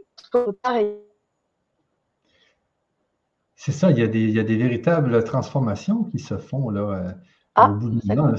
C'est 3.55 3.73
ça, 3.73 3.91
il 3.91 3.99
y, 3.99 4.03
a 4.03 4.09
des, 4.09 4.23
il 4.23 4.31
y, 4.31 4.41
a 4.41 4.43
des, 4.43 4.57
véritables 4.57 5.23
transformations 5.23 6.05
qui 6.05 6.19
se 6.19 6.37
font 6.37 6.71
là, 6.71 6.81
euh, 6.81 7.13
ah, 7.55 7.71
au 7.71 7.75
bout 7.75 7.91
d'une 7.91 8.19
an. 8.19 8.35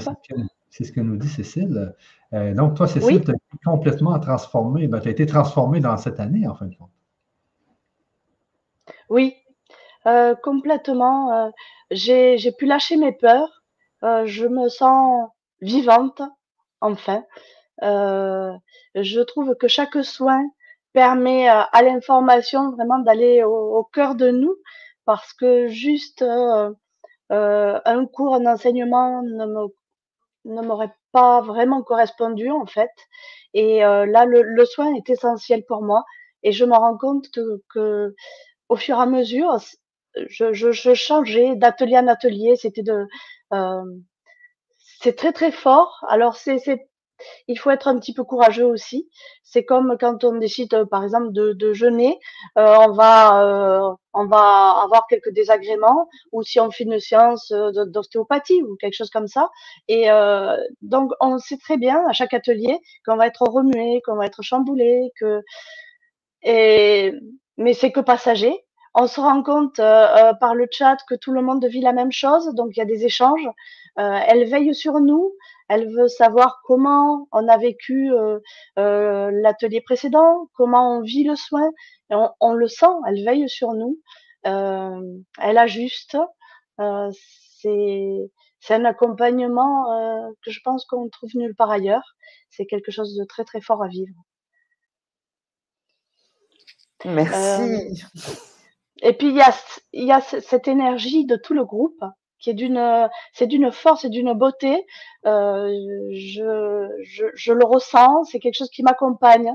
C'est 0.76 0.82
ce 0.82 0.90
que 0.90 1.00
nous 1.00 1.16
dit 1.16 1.28
Cécile. 1.28 1.94
Euh, 2.32 2.52
donc, 2.52 2.74
toi, 2.74 2.88
Cécile, 2.88 3.24
tu 3.24 3.30
as 3.30 3.34
été 3.34 3.58
complètement 3.64 4.18
transformée. 4.18 4.88
Ben, 4.88 5.00
tu 5.00 5.06
as 5.06 5.12
été 5.12 5.24
transformée 5.24 5.78
dans 5.78 5.96
cette 5.96 6.18
année, 6.18 6.48
en 6.48 6.54
fin 6.56 6.66
de 6.66 6.74
compte. 6.74 6.90
Oui, 9.08 9.36
euh, 10.06 10.34
complètement. 10.34 11.32
Euh, 11.32 11.50
j'ai 11.92 12.52
pu 12.58 12.66
lâcher 12.66 12.96
mes 12.96 13.12
peurs. 13.12 13.62
Je 14.02 14.46
me 14.46 14.68
sens 14.68 15.30
vivante, 15.60 16.20
enfin. 16.84 17.24
je 17.82 19.20
trouve 19.20 19.54
que 19.56 19.68
chaque 19.68 20.02
soin 20.04 20.42
permet 20.92 21.48
à 21.48 21.82
l'information 21.82 22.70
vraiment 22.72 22.98
d'aller 23.00 23.42
au, 23.44 23.84
cœur 23.92 24.14
de 24.14 24.30
nous 24.30 24.56
parce 25.04 25.32
que 25.32 25.66
juste 25.68 26.22
un 26.22 28.06
cours, 28.12 28.34
un 28.36 28.46
enseignement 28.46 29.22
ne 29.22 30.62
m'aurait 30.62 30.94
pas 31.12 31.40
vraiment 31.40 31.82
correspondu 31.82 32.50
en 32.50 32.66
fait. 32.66 32.92
Et 33.54 33.80
là, 33.80 34.24
le, 34.26 34.64
soin 34.66 34.94
est 34.94 35.10
essentiel 35.10 35.64
pour 35.66 35.82
moi 35.82 36.04
et 36.44 36.52
je 36.52 36.64
me 36.64 36.74
rends 36.74 36.96
compte 36.96 37.26
que, 37.70 38.14
au 38.68 38.76
fur 38.76 38.98
et 38.98 39.02
à 39.02 39.06
mesure, 39.06 39.58
je, 40.14 40.52
je, 40.52 40.94
changeais 40.94 41.56
d'atelier 41.56 41.98
en 41.98 42.06
atelier. 42.06 42.56
C'était 42.56 42.82
de, 42.82 43.06
euh, 43.52 43.82
c'est 45.04 45.16
très 45.16 45.32
très 45.32 45.52
fort. 45.52 46.02
Alors 46.08 46.36
c'est, 46.36 46.58
il 47.46 47.58
faut 47.58 47.70
être 47.70 47.88
un 47.88 47.98
petit 47.98 48.14
peu 48.14 48.24
courageux 48.24 48.64
aussi. 48.64 49.08
C'est 49.42 49.64
comme 49.64 49.96
quand 50.00 50.24
on 50.24 50.38
décide, 50.38 50.72
euh, 50.74 50.86
par 50.86 51.04
exemple, 51.04 51.30
de, 51.32 51.72
jeûner, 51.74 52.18
euh, 52.58 52.76
on 52.88 52.92
va, 52.92 53.44
euh, 53.44 53.94
on 54.14 54.26
va 54.26 54.80
avoir 54.82 55.06
quelques 55.06 55.30
désagréments, 55.32 56.08
ou 56.32 56.42
si 56.42 56.58
on 56.58 56.70
fait 56.70 56.84
une 56.84 57.00
séance 57.00 57.52
d'ostéopathie 57.52 58.62
ou 58.62 58.76
quelque 58.76 58.94
chose 58.94 59.10
comme 59.10 59.28
ça. 59.28 59.50
Et 59.88 60.08
donc 60.82 61.12
on 61.20 61.38
sait 61.38 61.58
très 61.58 61.76
bien 61.76 62.02
à 62.08 62.12
chaque 62.12 62.34
atelier 62.34 62.78
qu'on 63.04 63.16
va 63.16 63.26
être 63.26 63.42
remué, 63.42 64.00
qu'on 64.06 64.16
va 64.16 64.26
être 64.26 64.42
chamboulé, 64.42 65.10
que 65.20 65.42
et 66.42 67.12
mais 67.58 67.74
c'est 67.74 67.92
que 67.92 68.00
passager. 68.00 68.64
On 68.96 69.08
se 69.08 69.20
rend 69.20 69.42
compte 69.42 69.80
euh, 69.80 70.06
euh, 70.16 70.34
par 70.34 70.54
le 70.54 70.68
chat 70.70 70.96
que 71.08 71.16
tout 71.16 71.32
le 71.32 71.42
monde 71.42 71.64
vit 71.64 71.80
la 71.80 71.92
même 71.92 72.12
chose, 72.12 72.54
donc 72.54 72.70
il 72.76 72.78
y 72.78 72.82
a 72.82 72.86
des 72.86 73.04
échanges. 73.04 73.48
Euh, 73.98 74.18
elle 74.28 74.48
veille 74.48 74.72
sur 74.74 75.00
nous, 75.00 75.34
elle 75.68 75.92
veut 75.92 76.06
savoir 76.06 76.60
comment 76.64 77.26
on 77.32 77.48
a 77.48 77.56
vécu 77.58 78.12
l'atelier 78.76 79.80
précédent, 79.80 80.48
comment 80.54 80.98
on 80.98 81.00
vit 81.02 81.24
le 81.24 81.34
soin. 81.36 81.70
On, 82.10 82.30
on, 82.40 82.52
le 82.52 82.68
sent, 82.68 82.86
elle 83.08 83.24
veille 83.24 83.48
sur 83.48 83.72
nous, 83.72 83.98
elle 84.44 85.58
ajuste. 85.58 86.16
c'est 86.78 88.74
un 88.74 88.84
accompagnement 88.84 90.34
que 90.44 90.50
je 90.50 90.60
pense 90.64 90.84
qu'on 90.84 91.08
trouve 91.08 91.30
nulle 91.34 91.54
part 91.54 91.70
ailleurs. 91.70 92.14
C'est 92.50 92.66
quelque 92.66 92.92
chose 92.92 93.16
de 93.16 93.24
très 93.24 93.44
très 93.44 93.60
fort 93.60 93.82
à 93.82 93.88
vivre. 93.88 94.14
Merci. 97.04 98.04
Et 99.02 99.12
puis 99.12 99.28
il 99.28 100.04
y 100.04 100.12
a, 100.12 100.20
cette 100.20 100.68
énergie 100.68 101.26
de 101.26 101.36
tout 101.36 101.54
le 101.54 101.64
groupe 101.64 102.02
qui 102.38 102.50
est 102.50 102.54
d'une, 102.54 103.08
c'est 103.32 103.46
d'une 103.46 103.72
force 103.72 104.04
et 104.04 104.10
d'une 104.10 104.34
beauté. 104.34 104.86
Euh, 105.26 105.72
je, 106.12 106.88
je, 107.34 107.52
le 107.52 107.64
ressens, 107.64 108.24
c'est 108.24 108.38
quelque 108.38 108.56
chose 108.56 108.70
qui 108.70 108.82
m'accompagne. 108.82 109.54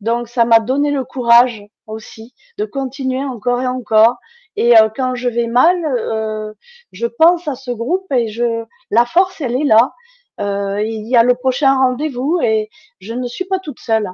Donc 0.00 0.28
ça 0.28 0.44
m'a 0.44 0.60
donné 0.60 0.90
le 0.90 1.04
courage 1.04 1.62
aussi 1.86 2.34
de 2.58 2.66
continuer 2.66 3.24
encore 3.24 3.62
et 3.62 3.66
encore. 3.66 4.16
Et 4.56 4.78
euh, 4.78 4.88
quand 4.94 5.14
je 5.14 5.28
vais 5.28 5.46
mal, 5.46 5.76
euh, 5.86 6.52
je 6.92 7.06
pense 7.06 7.48
à 7.48 7.54
ce 7.54 7.70
groupe 7.70 8.10
et 8.12 8.28
je, 8.28 8.64
la 8.90 9.06
force 9.06 9.40
elle 9.40 9.56
est 9.56 9.64
là. 9.64 9.92
Il 10.38 11.08
y 11.08 11.16
a 11.16 11.22
le 11.22 11.34
prochain 11.34 11.74
rendez-vous 11.74 12.40
et 12.42 12.68
je 13.00 13.14
ne 13.14 13.26
suis 13.26 13.46
pas 13.46 13.58
toute 13.58 13.80
seule. 13.80 14.10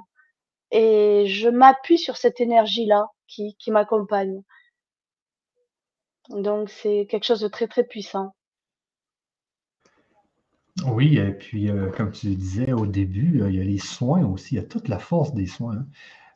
Et 0.71 1.27
je 1.27 1.49
m'appuie 1.49 1.99
sur 1.99 2.17
cette 2.17 2.41
énergie 2.41 2.87
là 2.87 3.09
qui, 3.27 3.57
qui 3.59 3.71
m'accompagne. 3.73 4.43
Donc, 6.33 6.71
c'est 6.71 7.07
quelque 7.11 7.25
chose 7.25 7.41
de 7.41 7.49
très, 7.49 7.67
très 7.67 7.85
puissant. 7.85 8.35
Oui, 10.87 11.19
et 11.19 11.33
puis, 11.33 11.71
euh, 11.71 11.91
comme 11.91 12.11
tu 12.11 12.35
disais 12.35 12.73
au 12.73 12.87
début, 12.87 13.43
euh, 13.43 13.51
il 13.51 13.57
y 13.57 13.61
a 13.61 13.65
les 13.65 13.79
soins 13.79 14.25
aussi, 14.25 14.55
il 14.55 14.59
y 14.59 14.61
a 14.61 14.65
toute 14.65 14.89
la 14.89 14.99
force 14.99 15.35
des 15.35 15.47
soins. 15.47 15.77
Hein. 15.77 15.87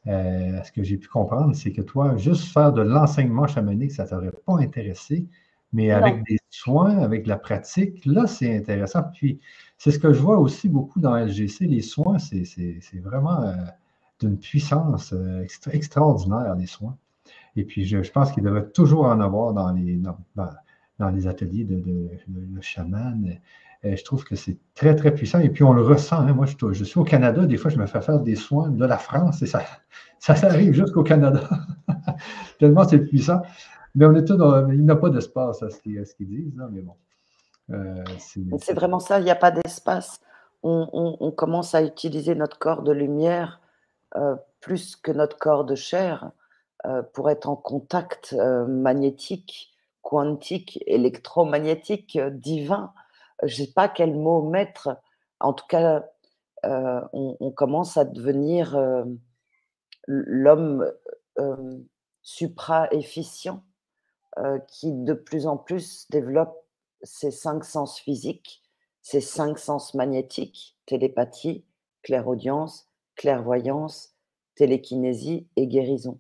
Euh, 0.09 0.63
ce 0.63 0.73
que 0.73 0.83
j'ai 0.83 0.99
pu 0.99 1.09
comprendre, 1.09 1.55
c'est 1.57 1.73
que 1.73 1.81
toi, 1.81 2.17
juste 2.17 2.53
faire 2.53 2.73
de 2.73 2.83
l'enseignement 2.83 3.47
chamanique, 3.47 3.93
ça 3.93 4.05
ne 4.05 4.09
t'aurait 4.11 4.33
pas 4.45 4.59
intéressé, 4.59 5.27
mais 5.73 5.91
avec 5.91 6.23
des 6.29 6.39
soins, 6.51 6.99
avec 6.99 7.27
la 7.27 7.39
pratique, 7.39 8.05
là, 8.07 8.27
c'est 8.27 8.57
intéressant. 8.57 9.03
Puis, 9.15 9.41
c'est 9.79 9.91
ce 9.91 9.99
que 9.99 10.13
je 10.13 10.21
vois 10.21 10.39
aussi 10.39 10.69
beaucoup 10.69 11.01
dans 11.01 11.17
LGC, 11.17 11.67
les 11.67 11.83
soins, 11.83 12.19
c'est 12.19 13.01
vraiment 13.03 13.53
d'une 14.21 14.39
puissance 14.39 15.13
extraordinaire, 15.73 16.55
les 16.55 16.67
soins. 16.67 16.97
Et 17.57 17.65
puis, 17.65 17.85
je, 17.85 18.11
pense 18.11 18.33
qu'il 18.33 18.43
devrait 18.43 18.69
toujours 18.71 19.07
en 19.07 19.21
avoir 19.21 19.53
dans 19.53 19.73
les, 19.73 20.01
dans, 20.37 21.09
les 21.11 21.27
ateliers 21.27 21.65
de, 21.65 21.81
de, 21.81 22.61
chaman. 22.61 23.39
je 23.83 24.05
trouve 24.05 24.25
que 24.25 24.37
c'est 24.37 24.59
très, 24.75 24.95
très 24.95 25.15
puissant. 25.15 25.41
Et 25.41 25.49
puis, 25.49 25.65
on 25.65 25.73
le 25.73 25.83
ressent. 25.83 26.19
Hein. 26.19 26.33
Moi, 26.33 26.47
je, 26.47 26.73
je, 26.73 26.85
suis 26.85 27.01
au 27.01 27.05
Canada. 27.05 27.47
Des 27.47 27.57
fois, 27.57 27.71
je 27.71 27.79
me 27.79 27.87
fais 27.87 28.01
faire 28.01 28.21
des 28.21 28.37
soins 28.37 28.71
de 28.71 28.85
la 28.85 28.99
France 28.99 29.43
et 29.43 29.47
ça, 29.47 29.63
ça, 30.19 30.35
arrive 30.47 30.73
jusqu'au 30.73 31.03
Canada. 31.03 31.49
Tellement 32.59 32.87
c'est 32.87 33.01
puissant. 33.01 33.43
Mais 33.95 34.05
on 34.05 34.15
est 34.15 34.25
tout 34.25 34.39
il 34.71 34.83
n'y 34.83 34.91
a 34.91 34.97
pas 34.97 35.09
d'espace 35.09 35.63
à 35.63 35.71
ce 35.71 35.81
qu'ils 35.81 36.05
disent, 36.21 36.63
mais 36.71 36.83
bon. 36.83 36.95
Euh, 37.71 38.05
c'est 38.59 38.75
vraiment 38.75 39.01
ça, 39.01 39.19
il 39.19 39.25
n'y 39.25 39.31
a 39.31 39.37
pas 39.37 39.51
d'espace. 39.51 40.21
On, 40.63 41.33
commence 41.37 41.75
à 41.75 41.83
utiliser 41.83 42.35
notre 42.35 42.59
corps 42.59 42.83
de 42.83 42.93
lumière 42.93 43.61
euh, 44.17 44.35
plus 44.61 44.97
que 44.97 45.13
notre 45.13 45.39
corps 45.39 45.65
de 45.65 45.77
chair. 45.77 46.31
Euh, 46.87 47.03
pour 47.03 47.31
être 47.31 47.49
en 47.49 47.57
contact 47.57 48.33
euh, 48.39 48.65
magnétique, 48.65 49.75
quantique, 50.03 50.79
électromagnétique, 50.87 52.15
euh, 52.15 52.31
divin. 52.31 52.93
Je 53.43 53.63
ne 53.63 53.67
sais 53.67 53.73
pas 53.73 53.89
quel 53.89 54.15
mot 54.15 54.43
mettre. 54.49 54.97
En 55.41 55.53
tout 55.53 55.67
cas, 55.67 56.05
on, 56.65 57.53
commence 57.55 57.97
à 57.97 58.05
devenir 58.05 58.77
l'homme 60.07 60.91
supra-efficient 62.23 63.63
qui 64.67 64.93
de 64.93 65.13
plus 65.13 65.47
en 65.47 65.59
plus 65.59 66.09
développe 66.11 66.57
ses 67.03 67.31
cinq 67.31 67.65
sens 67.65 68.01
physiques, 68.01 68.63
ses 69.03 69.21
cinq 69.21 69.59
sens 69.59 69.93
magnétiques, 69.95 70.79
télépathie, 70.87 71.65
clairaudience, 72.03 72.89
clairvoyance, 73.15 74.17
télékinésie 74.55 75.47
et 75.57 75.67
guérison. 75.67 76.19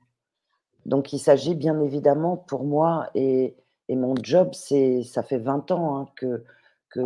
Donc, 0.86 1.12
il 1.12 1.18
s'agit 1.18 1.56
bien 1.56 1.80
évidemment 1.80 2.36
pour 2.36 2.62
moi, 2.64 3.10
et, 3.16 3.56
mon 3.88 4.14
job, 4.22 4.50
c'est, 4.54 5.02
ça 5.02 5.24
fait 5.24 5.38
20 5.38 5.72
ans 5.72 5.98
hein, 5.98 6.08
que, 6.14 6.44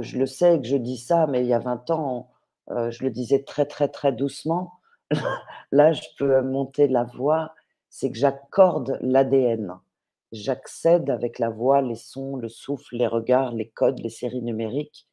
je 0.02 0.18
le 0.18 0.26
sais, 0.26 0.60
que 0.60 0.66
je 0.66 0.76
dis 0.76 0.98
ça, 0.98 1.26
mais 1.26 1.40
il 1.40 1.46
y 1.46 1.54
a 1.54 1.58
20 1.58 1.90
ans, 1.90 2.30
euh, 2.70 2.90
je 2.90 3.02
le 3.02 3.10
disais 3.10 3.42
très, 3.42 3.64
très, 3.64 3.88
très 3.88 4.12
doucement. 4.12 4.74
Là, 5.72 5.92
je 5.92 6.02
peux 6.18 6.42
monter 6.42 6.88
la 6.88 7.04
voix, 7.04 7.54
c'est 7.88 8.10
que 8.10 8.18
j'accorde 8.18 8.98
l'ADN. 9.00 9.78
J'accède 10.30 11.08
avec 11.08 11.38
la 11.38 11.48
voix, 11.48 11.80
les 11.80 11.96
sons, 11.96 12.36
le 12.36 12.50
souffle, 12.50 12.96
les 12.96 13.06
regards, 13.06 13.52
les 13.52 13.70
codes, 13.70 13.98
les 14.00 14.10
séries 14.10 14.42
numériques, 14.42 15.08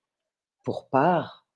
pour 0.66 0.90
part 0.90 1.48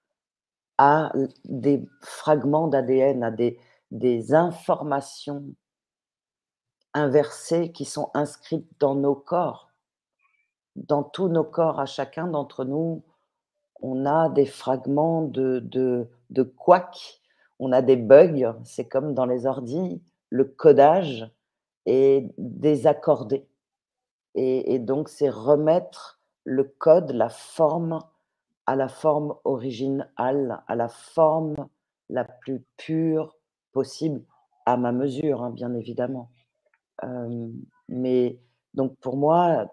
à 0.77 1.11
des 1.43 1.85
fragments 2.01 2.67
d'ADN, 2.69 3.21
à 3.23 3.31
des, 3.31 3.59
des 3.91 4.33
informations 4.33 5.43
inversées 6.93 7.71
qui 7.71 7.85
sont 7.85 8.11
inscrites 8.13 8.69
dans 8.79 8.95
nos 8.95 9.15
corps. 9.15 9.69
dans 10.75 11.03
tous 11.03 11.27
nos 11.29 11.43
corps, 11.43 11.79
à 11.79 11.85
chacun 11.85 12.27
d'entre 12.27 12.65
nous, 12.65 13.03
on 13.81 14.05
a 14.05 14.29
des 14.29 14.45
fragments 14.45 15.23
de, 15.23 15.59
de, 15.59 16.09
de 16.29 16.43
on 17.59 17.71
a 17.71 17.81
des 17.81 17.95
bugs, 17.97 18.55
c'est 18.63 18.87
comme 18.87 19.13
dans 19.13 19.25
les 19.25 19.45
ordis, 19.45 20.01
le 20.29 20.45
codage 20.45 21.29
est 21.85 22.33
désaccordé. 22.37 23.47
Et, 24.35 24.73
et 24.73 24.79
donc, 24.79 25.09
c'est 25.09 25.29
remettre 25.29 26.21
le 26.43 26.63
code, 26.63 27.11
la 27.11 27.29
forme, 27.29 27.99
à 28.65 28.75
la 28.75 28.87
forme 28.87 29.35
originale, 29.43 30.63
à 30.67 30.75
la 30.75 30.87
forme 30.89 31.55
la 32.09 32.25
plus 32.25 32.63
pure 32.77 33.35
possible, 33.73 34.23
à 34.65 34.77
ma 34.77 34.91
mesure, 34.91 35.43
hein, 35.43 35.51
bien 35.51 35.73
évidemment. 35.75 36.29
Mais 37.87 38.39
donc, 38.73 38.95
pour 38.97 39.17
moi, 39.17 39.67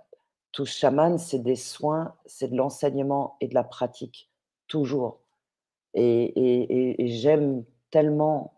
tout 0.53 0.64
chaman, 0.64 1.19
c'est 1.19 1.38
des 1.38 1.57
soins, 1.57 2.14
c'est 2.27 2.49
de 2.49 2.57
l'enseignement 2.57 3.37
et 3.41 3.49
de 3.49 3.55
la 3.55 3.64
pratique, 3.64 4.31
toujours. 4.67 5.21
Et, 5.95 6.97
j'aime 7.09 7.64
tellement 7.91 8.55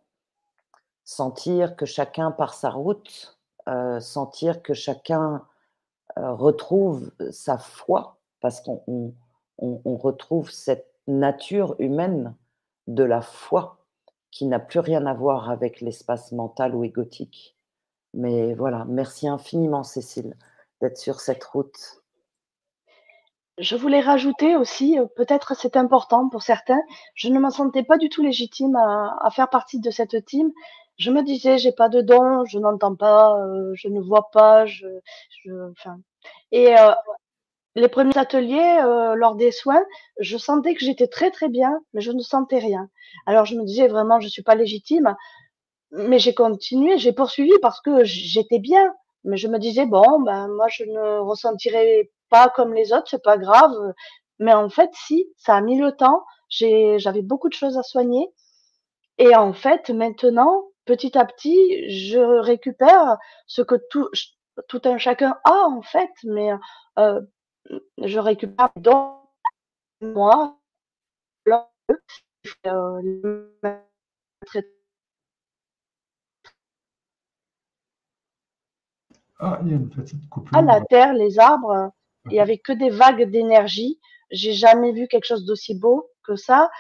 sentir 1.05 1.77
que 1.77 1.87
chacun 1.87 2.31
par 2.31 2.55
sa 2.55 2.71
route, 2.71 3.39
sentir 4.01 4.63
que 4.63 4.75
chacun 4.75 5.45
retrouve 6.17 7.13
sa 7.31 7.59
foi, 7.59 8.19
parce 8.41 8.61
qu'on 8.61 9.15
on, 9.59 9.97
retrouve 9.97 10.51
cette 10.51 10.91
nature 11.07 11.77
humaine 11.79 12.35
de 12.87 13.05
la 13.05 13.21
foi 13.21 13.79
qui 14.31 14.47
n'a 14.47 14.59
plus 14.59 14.81
rien 14.81 15.07
à 15.07 15.15
voir 15.15 15.51
avec 15.51 15.81
l'espace 15.81 16.33
mental 16.33 16.75
ou 16.75 16.85
égotique. 16.85 17.57
Mais 18.15 18.55
voilà, 18.55 18.85
merci 18.89 19.29
infiniment 19.29 19.85
Cécile 19.85 20.37
d'être 20.81 20.99
sur 20.99 21.21
cette 21.21 21.45
route. 21.45 22.01
Je 23.61 23.77
voulais 23.77 24.01
rajouter 24.01 24.57
aussi, 24.57 24.99
euh, 24.99 25.05
peut-être 25.17 25.55
c'est 25.55 25.77
important 25.77 26.31
pour 26.31 26.43
certains, 26.43 26.81
je 27.15 27.29
ne 27.29 27.39
me 27.39 27.51
sentais 27.51 27.83
pas 27.83 27.99
du 27.99 28.09
tout 28.09 28.23
légitime 28.23 28.75
à, 28.75 29.29
faire 29.31 29.51
partie 29.51 29.81
de 29.81 29.91
cette 29.91 30.25
team. 30.25 30.51
Je 30.97 31.11
me 31.11 31.23
disais, 31.23 31.59
j'ai 31.59 31.73
pas 31.73 31.91
de 31.91 32.01
don, 32.01 32.45
je 32.47 32.59
n'entends 32.59 32.97
pas, 32.97 33.39
euh, 33.39 33.73
je 33.75 33.89
ne 33.89 34.01
vois 34.01 34.31
pas, 34.33 34.65
je. 34.65 34.87
Et 36.53 36.79
euh, 36.79 36.93
les 37.75 37.89
premiers 37.89 38.17
ateliers, 38.17 38.81
lors 39.17 39.37
des 39.37 39.53
soins, 39.53 39.85
je 40.19 40.37
sentais 40.39 40.75
que 40.75 40.85
j'étais 40.85 41.07
très 41.07 41.31
très 41.31 41.49
bien, 41.49 41.81
mais 41.93 42.01
je 42.01 42.13
ne 42.13 42.21
sentais 42.21 42.59
rien. 42.59 42.89
Alors 43.27 43.45
je 43.45 43.57
me 43.57 43.65
disais 43.65 43.89
vraiment, 43.89 44.21
je 44.21 44.29
suis 44.29 44.43
pas 44.43 44.55
légitime, 44.55 45.15
mais 45.93 46.19
j'ai 46.19 46.35
continué, 46.35 46.99
j'ai 46.99 47.13
poursuivi 47.13 47.53
parce 47.63 47.81
que 47.81 48.05
j'étais 48.05 48.59
bien. 48.59 48.95
Mais 49.25 49.37
je 49.37 49.49
me 49.49 49.59
disais, 49.59 49.87
bon, 49.87 50.21
ben, 50.23 50.49
moi, 50.49 50.67
je 50.69 50.85
ne 50.85 51.19
ressentirai 51.19 52.11
pas 52.31 52.49
comme 52.49 52.75
les 52.75 52.93
autres, 52.93 53.09
c'est 53.09 53.23
pas 53.23 53.37
grave. 53.37 53.75
Mais 54.39 54.53
en 54.55 54.71
fait, 54.71 54.91
si, 54.95 55.27
ça 55.37 55.57
a 55.57 55.61
mis 55.61 55.79
le 55.79 55.93
temps. 55.93 56.25
J'avais 56.49 57.23
beaucoup 57.23 57.49
de 57.49 57.55
choses 57.55 57.79
à 57.79 57.83
soigner. 57.83 58.29
Et 59.19 59.37
en 59.37 59.53
fait, 59.53 59.91
maintenant, 59.91 60.65
petit 60.85 61.17
à 61.19 61.25
petit, 61.25 61.89
je 61.91 62.19
récupère 62.19 63.19
ce 63.47 63.63
que 63.63 63.77
tout, 63.91 64.09
tout 64.69 64.81
un 64.85 64.99
chacun 64.99 65.39
a, 65.45 65.67
en 65.69 65.83
fait. 65.83 66.11
Mais 66.25 66.51
euh, 66.99 67.21
je 67.99 68.19
récupère 68.19 68.71
dans 68.77 69.31
moi, 70.01 70.59
euh, 72.67 73.51
Ah, 79.41 79.59
il 79.63 79.71
y 79.71 79.73
a 79.73 79.77
une 79.77 79.89
petite 79.89 80.29
coupure. 80.29 80.57
À 80.57 80.63
la 80.63 80.81
terre, 80.83 81.15
les 81.15 81.39
arbres, 81.39 81.91
il 82.27 82.33
n'y 82.33 82.41
avait 82.41 82.59
que 82.59 82.73
des 82.73 82.91
vagues 82.91 83.31
d'énergie. 83.31 83.99
J'ai 84.31 84.53
jamais 84.53 84.93
vu 84.93 85.09
quelque 85.09 85.25
chose 85.25 85.45
d'aussi 85.45 85.75
beau 85.75 86.09
que 86.25 86.37
ça. 86.37 86.71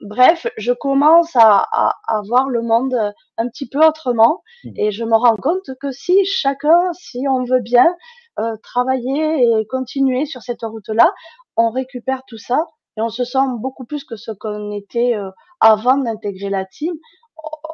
bref, 0.00 0.46
je 0.58 0.72
commence 0.72 1.34
à, 1.36 1.66
à, 2.06 2.20
voir 2.26 2.48
le 2.48 2.62
monde 2.62 2.94
un 3.38 3.48
petit 3.48 3.68
peu 3.68 3.84
autrement 3.86 4.42
hmm. 4.64 4.72
et 4.76 4.90
je 4.90 5.04
me 5.04 5.16
rends 5.16 5.36
compte 5.36 5.70
que 5.80 5.92
si 5.92 6.24
chacun, 6.24 6.92
si 6.92 7.26
on 7.28 7.44
veut 7.44 7.60
bien 7.60 7.94
euh, 8.38 8.56
travailler 8.62 9.60
et 9.60 9.66
continuer 9.66 10.26
sur 10.26 10.42
cette 10.42 10.62
route-là, 10.62 11.12
on 11.56 11.70
récupère 11.70 12.22
tout 12.26 12.38
ça 12.38 12.66
et 12.96 13.00
on 13.00 13.08
se 13.08 13.24
sent 13.24 13.38
beaucoup 13.58 13.84
plus 13.84 14.04
que 14.04 14.16
ce 14.16 14.32
qu'on 14.32 14.72
était 14.72 15.14
euh, 15.14 15.30
avant 15.60 15.96
d'intégrer 15.96 16.50
la 16.50 16.64
team. 16.64 16.92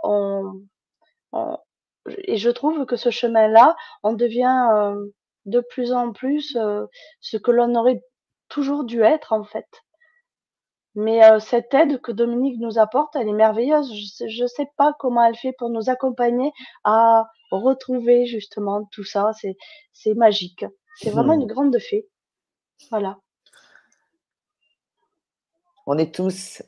On, 0.05 0.63
on, 1.33 1.59
et 2.19 2.37
je 2.37 2.51
trouve 2.51 2.87
que 2.87 2.97
ce 2.97 3.11
chemin-là, 3.11 3.77
on 4.03 4.13
devient 4.13 4.69
euh, 4.73 5.07
de 5.45 5.61
plus 5.61 5.93
en 5.93 6.13
plus 6.13 6.57
euh, 6.57 6.87
ce 7.21 7.37
que 7.37 7.51
l'on 7.51 7.75
aurait 7.75 8.03
toujours 8.49 8.85
dû 8.85 9.03
être 9.03 9.33
en 9.33 9.45
fait. 9.45 9.67
Mais 10.95 11.23
euh, 11.25 11.39
cette 11.41 11.75
aide 11.75 12.01
que 12.01 12.11
Dominique 12.11 12.59
nous 12.59 12.79
apporte, 12.79 13.17
elle 13.17 13.29
est 13.29 13.33
merveilleuse. 13.33 13.93
Je 14.27 14.43
ne 14.43 14.47
sais 14.49 14.69
pas 14.77 14.95
comment 14.99 15.23
elle 15.25 15.37
fait 15.37 15.53
pour 15.59 15.69
nous 15.69 15.91
accompagner 15.91 16.53
à 16.85 17.27
retrouver 17.51 18.27
justement 18.27 18.89
tout 18.93 19.05
ça. 19.05 19.33
C'est 19.93 20.15
magique. 20.15 20.65
C'est 20.97 21.11
vraiment 21.11 21.37
hmm. 21.37 21.43
une 21.43 21.47
grande 21.47 21.79
fée. 21.79 22.09
Voilà. 22.91 23.19
On 25.87 25.99
est 25.99 26.15
tous, 26.15 26.63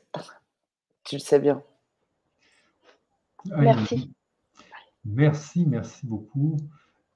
tu 1.03 1.15
le 1.15 1.19
sais 1.19 1.39
bien. 1.39 1.61
Merci. 3.45 4.11
Merci, 5.05 5.65
merci 5.65 6.05
beaucoup. 6.05 6.57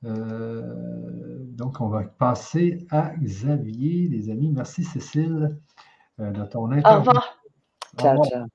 Euh, 0.06 1.38
donc, 1.50 1.80
on 1.82 1.88
va 1.88 2.04
passer 2.04 2.86
à 2.90 3.14
Xavier, 3.16 4.08
les 4.10 4.30
amis. 4.30 4.52
Merci, 4.52 4.84
Cécile, 4.84 5.58
euh, 6.20 6.32
de 6.32 6.46
ton 6.46 6.72
intervention. 6.72 6.96
Au 6.96 7.00
revoir. 7.00 7.44
Ciao, 7.98 8.24
ciao. 8.26 8.46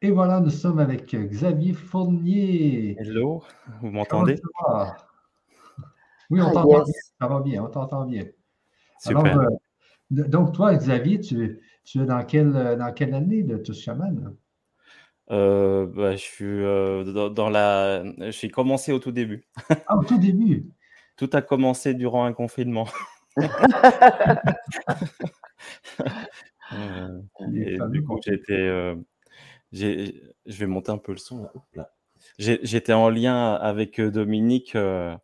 Et 0.00 0.12
voilà, 0.12 0.40
nous 0.40 0.50
sommes 0.50 0.78
avec 0.78 1.14
Xavier 1.14 1.72
Fournier. 1.72 2.96
Hello, 3.00 3.42
vous 3.80 3.90
m'entendez? 3.90 4.40
Oui, 6.30 6.40
on 6.40 6.48
ah, 6.48 6.52
t'entend 6.52 6.84
bien. 6.84 6.92
Ça 7.20 7.26
va 7.26 7.40
bien, 7.40 7.64
on 7.64 7.68
t'entend 7.68 8.04
bien. 8.06 8.24
Super. 9.00 9.38
Euh, 9.38 9.48
donc, 10.10 10.52
toi, 10.52 10.74
Xavier, 10.74 11.20
tu, 11.20 11.60
tu 11.84 12.00
es 12.00 12.06
dans 12.06 12.24
quelle, 12.24 12.52
dans 12.52 12.92
quelle 12.92 13.14
année 13.14 13.42
de 13.42 13.56
Tous 13.56 13.78
Chaman 13.80 14.36
euh, 15.30 15.86
bah, 15.86 16.12
je 16.12 16.22
suis 16.22 16.44
euh, 16.44 17.28
dans, 17.30 17.50
la. 17.50 18.02
J'ai 18.30 18.48
commencé 18.48 18.92
au 18.92 18.98
tout 18.98 19.12
début. 19.12 19.44
Ah, 19.86 19.96
au 19.96 20.04
tout 20.04 20.18
début? 20.18 20.66
Tout 21.16 21.30
a 21.32 21.42
commencé 21.42 21.94
durant 21.94 22.24
un 22.24 22.32
confinement. 22.32 22.88
Euh, 26.74 27.88
du 27.88 28.04
coup, 28.04 28.20
j'étais. 28.22 28.68
je 29.72 30.22
vais 30.46 30.66
monter 30.66 30.92
un 30.92 30.98
peu 30.98 31.12
le 31.12 31.18
son. 31.18 31.48
J'étais 32.38 32.92
en 32.92 33.08
lien 33.08 33.54
avec 33.54 34.02
Dominique 34.02 34.76
à, 34.76 35.18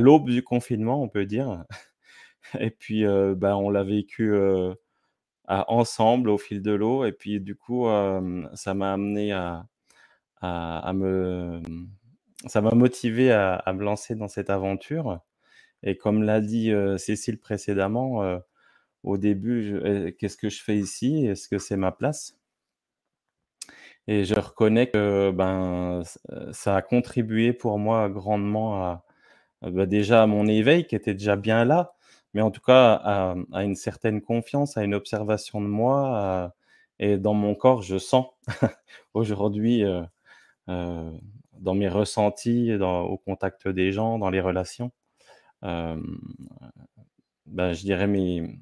l'aube 0.00 0.30
du 0.30 0.42
confinement, 0.42 1.02
on 1.02 1.08
peut 1.10 1.26
dire. 1.26 1.64
Et 2.58 2.70
puis, 2.70 3.04
bah, 3.36 3.58
on 3.58 3.68
l'a 3.68 3.84
vécu 3.84 4.34
ensemble 5.48 6.30
au 6.30 6.38
fil 6.38 6.62
de 6.62 6.72
l'eau. 6.72 7.04
Et 7.04 7.12
puis, 7.12 7.40
du 7.40 7.56
coup, 7.56 7.86
ça 8.54 8.74
m'a 8.74 8.92
amené 8.92 9.32
à, 9.32 9.66
à, 10.40 10.92
me. 10.94 11.62
Ça 12.46 12.60
m'a 12.60 12.72
motivé 12.72 13.32
à, 13.32 13.62
me 13.74 13.84
lancer 13.84 14.14
dans 14.14 14.28
cette 14.28 14.50
aventure. 14.50 15.20
Et 15.82 15.96
comme 15.96 16.22
l'a 16.22 16.40
dit 16.40 16.72
Cécile 16.98 17.38
précédemment, 17.40 18.40
au 19.04 19.18
début, 19.18 19.80
«Eh, 19.84 20.14
qu'est-ce 20.18 20.36
que 20.36 20.50
je 20.50 20.62
fais 20.62 20.76
ici? 20.76 21.26
Est-ce 21.26 21.48
que 21.48 21.58
c'est 21.58 21.76
ma 21.76 21.92
place? 21.92 22.38
Et 24.06 24.24
je 24.24 24.34
reconnais 24.34 24.88
que 24.88 25.30
ben, 25.30 26.02
ça 26.52 26.76
a 26.76 26.82
contribué 26.82 27.52
pour 27.52 27.78
moi 27.78 28.08
grandement 28.08 28.82
à, 28.82 29.04
bah, 29.62 29.86
déjà 29.86 30.22
à 30.22 30.26
mon 30.26 30.46
éveil 30.46 30.86
qui 30.86 30.96
était 30.96 31.14
déjà 31.14 31.36
bien 31.36 31.64
là, 31.64 31.94
mais 32.34 32.42
en 32.42 32.50
tout 32.50 32.60
cas 32.60 32.94
à, 32.94 33.64
une 33.64 33.76
certaine 33.76 34.20
confiance, 34.22 34.76
à 34.76 34.84
une 34.84 34.94
observation 34.94 35.60
de 35.60 35.66
moi. 35.66 36.52
et 36.98 37.16
dans 37.18 37.34
mon 37.34 37.54
corps, 37.54 37.82
je 37.82 37.98
sens 37.98 38.26
aujourd'hui, 39.14 39.84
euh, 39.84 40.02
euh, 40.68 41.10
dans 41.60 41.74
mes 41.74 41.88
ressentis, 41.88 42.72
au 42.74 43.18
contact 43.18 43.68
des 43.68 43.92
gens, 43.92 44.18
dans 44.18 44.30
les 44.30 44.40
relations, 44.40 44.92
euh, 45.64 46.00
ben, 47.46 47.72
je 47.72 47.82
dirais 47.82 48.06
mes, 48.06 48.58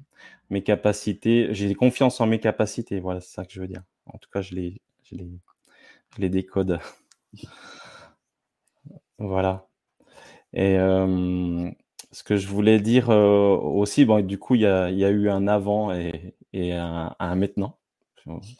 mes 0.49 0.63
capacités. 0.63 1.53
J'ai 1.53 1.73
confiance 1.75 2.21
en 2.21 2.27
mes 2.27 2.39
capacités. 2.39 2.99
Voilà, 2.99 3.21
c'est 3.21 3.33
ça 3.33 3.45
que 3.45 3.53
je 3.53 3.61
veux 3.61 3.67
dire. 3.67 3.83
En 4.07 4.17
tout 4.17 4.29
cas, 4.31 4.41
je 4.41 4.55
les, 4.55 4.81
je 5.03 5.15
les, 5.15 5.29
je 6.15 6.21
les 6.21 6.29
décode. 6.29 6.79
voilà. 9.19 9.67
Et 10.53 10.77
ce 12.11 12.23
que 12.23 12.37
je 12.37 12.47
voulais 12.47 12.79
dire 12.79 13.09
euh, 13.09 13.57
aussi, 13.57 14.05
bon, 14.05 14.25
du 14.25 14.37
coup, 14.37 14.55
il 14.55 14.61
y 14.61 14.65
a, 14.65 14.89
y 14.89 15.03
a, 15.03 15.09
eu 15.09 15.29
un 15.29 15.47
avant 15.47 15.93
et, 15.93 16.35
et 16.53 16.73
un, 16.73 17.15
un, 17.19 17.35
maintenant, 17.35 17.77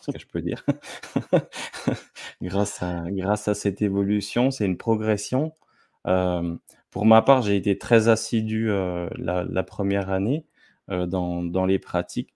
ce 0.02 0.12
que 0.12 0.20
je 0.20 0.28
peux 0.28 0.42
dire. 0.42 0.66
grâce, 2.42 2.82
à, 2.84 3.06
grâce 3.10 3.48
à 3.48 3.54
cette 3.54 3.82
évolution, 3.82 4.52
c'est 4.52 4.66
une 4.66 4.78
progression. 4.78 5.54
pour 6.04 7.06
ma 7.06 7.22
part, 7.22 7.42
j'ai 7.42 7.56
été 7.56 7.78
très 7.78 8.10
assidu 8.10 8.68
la, 8.68 9.64
première 9.64 10.10
année 10.10 10.46
dans, 10.90 11.44
dans, 11.44 11.66
les 11.66 11.80
pratiques. 11.80 12.34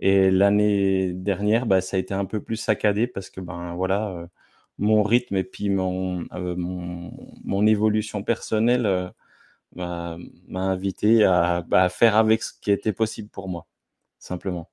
et 0.00 0.30
l'année 0.30 1.12
dernière, 1.12 1.66
bah, 1.66 1.80
ça 1.80 1.96
a 1.96 2.00
été 2.00 2.14
un 2.14 2.24
peu 2.24 2.42
plus 2.42 2.56
saccadé 2.56 3.06
parce 3.06 3.30
que 3.30 3.40
ben 3.40 3.74
voilà, 3.74 4.28
mon 4.78 5.02
rythme 5.02 5.36
et 5.36 5.44
puis 5.44 5.70
mon, 5.70 6.26
mon, 6.32 7.12
mon, 7.44 7.66
évolution 7.66 8.22
personnelle 8.22 9.12
m'a 9.74 10.18
invité 10.54 11.24
à, 11.24 11.62
bah, 11.62 11.84
à, 11.84 11.88
faire 11.88 12.16
avec 12.16 12.42
ce 12.42 12.52
qui 12.60 12.70
était 12.70 12.92
possible 12.92 13.28
pour 13.28 13.48
moi, 13.48 13.66
simplement. 14.18 14.70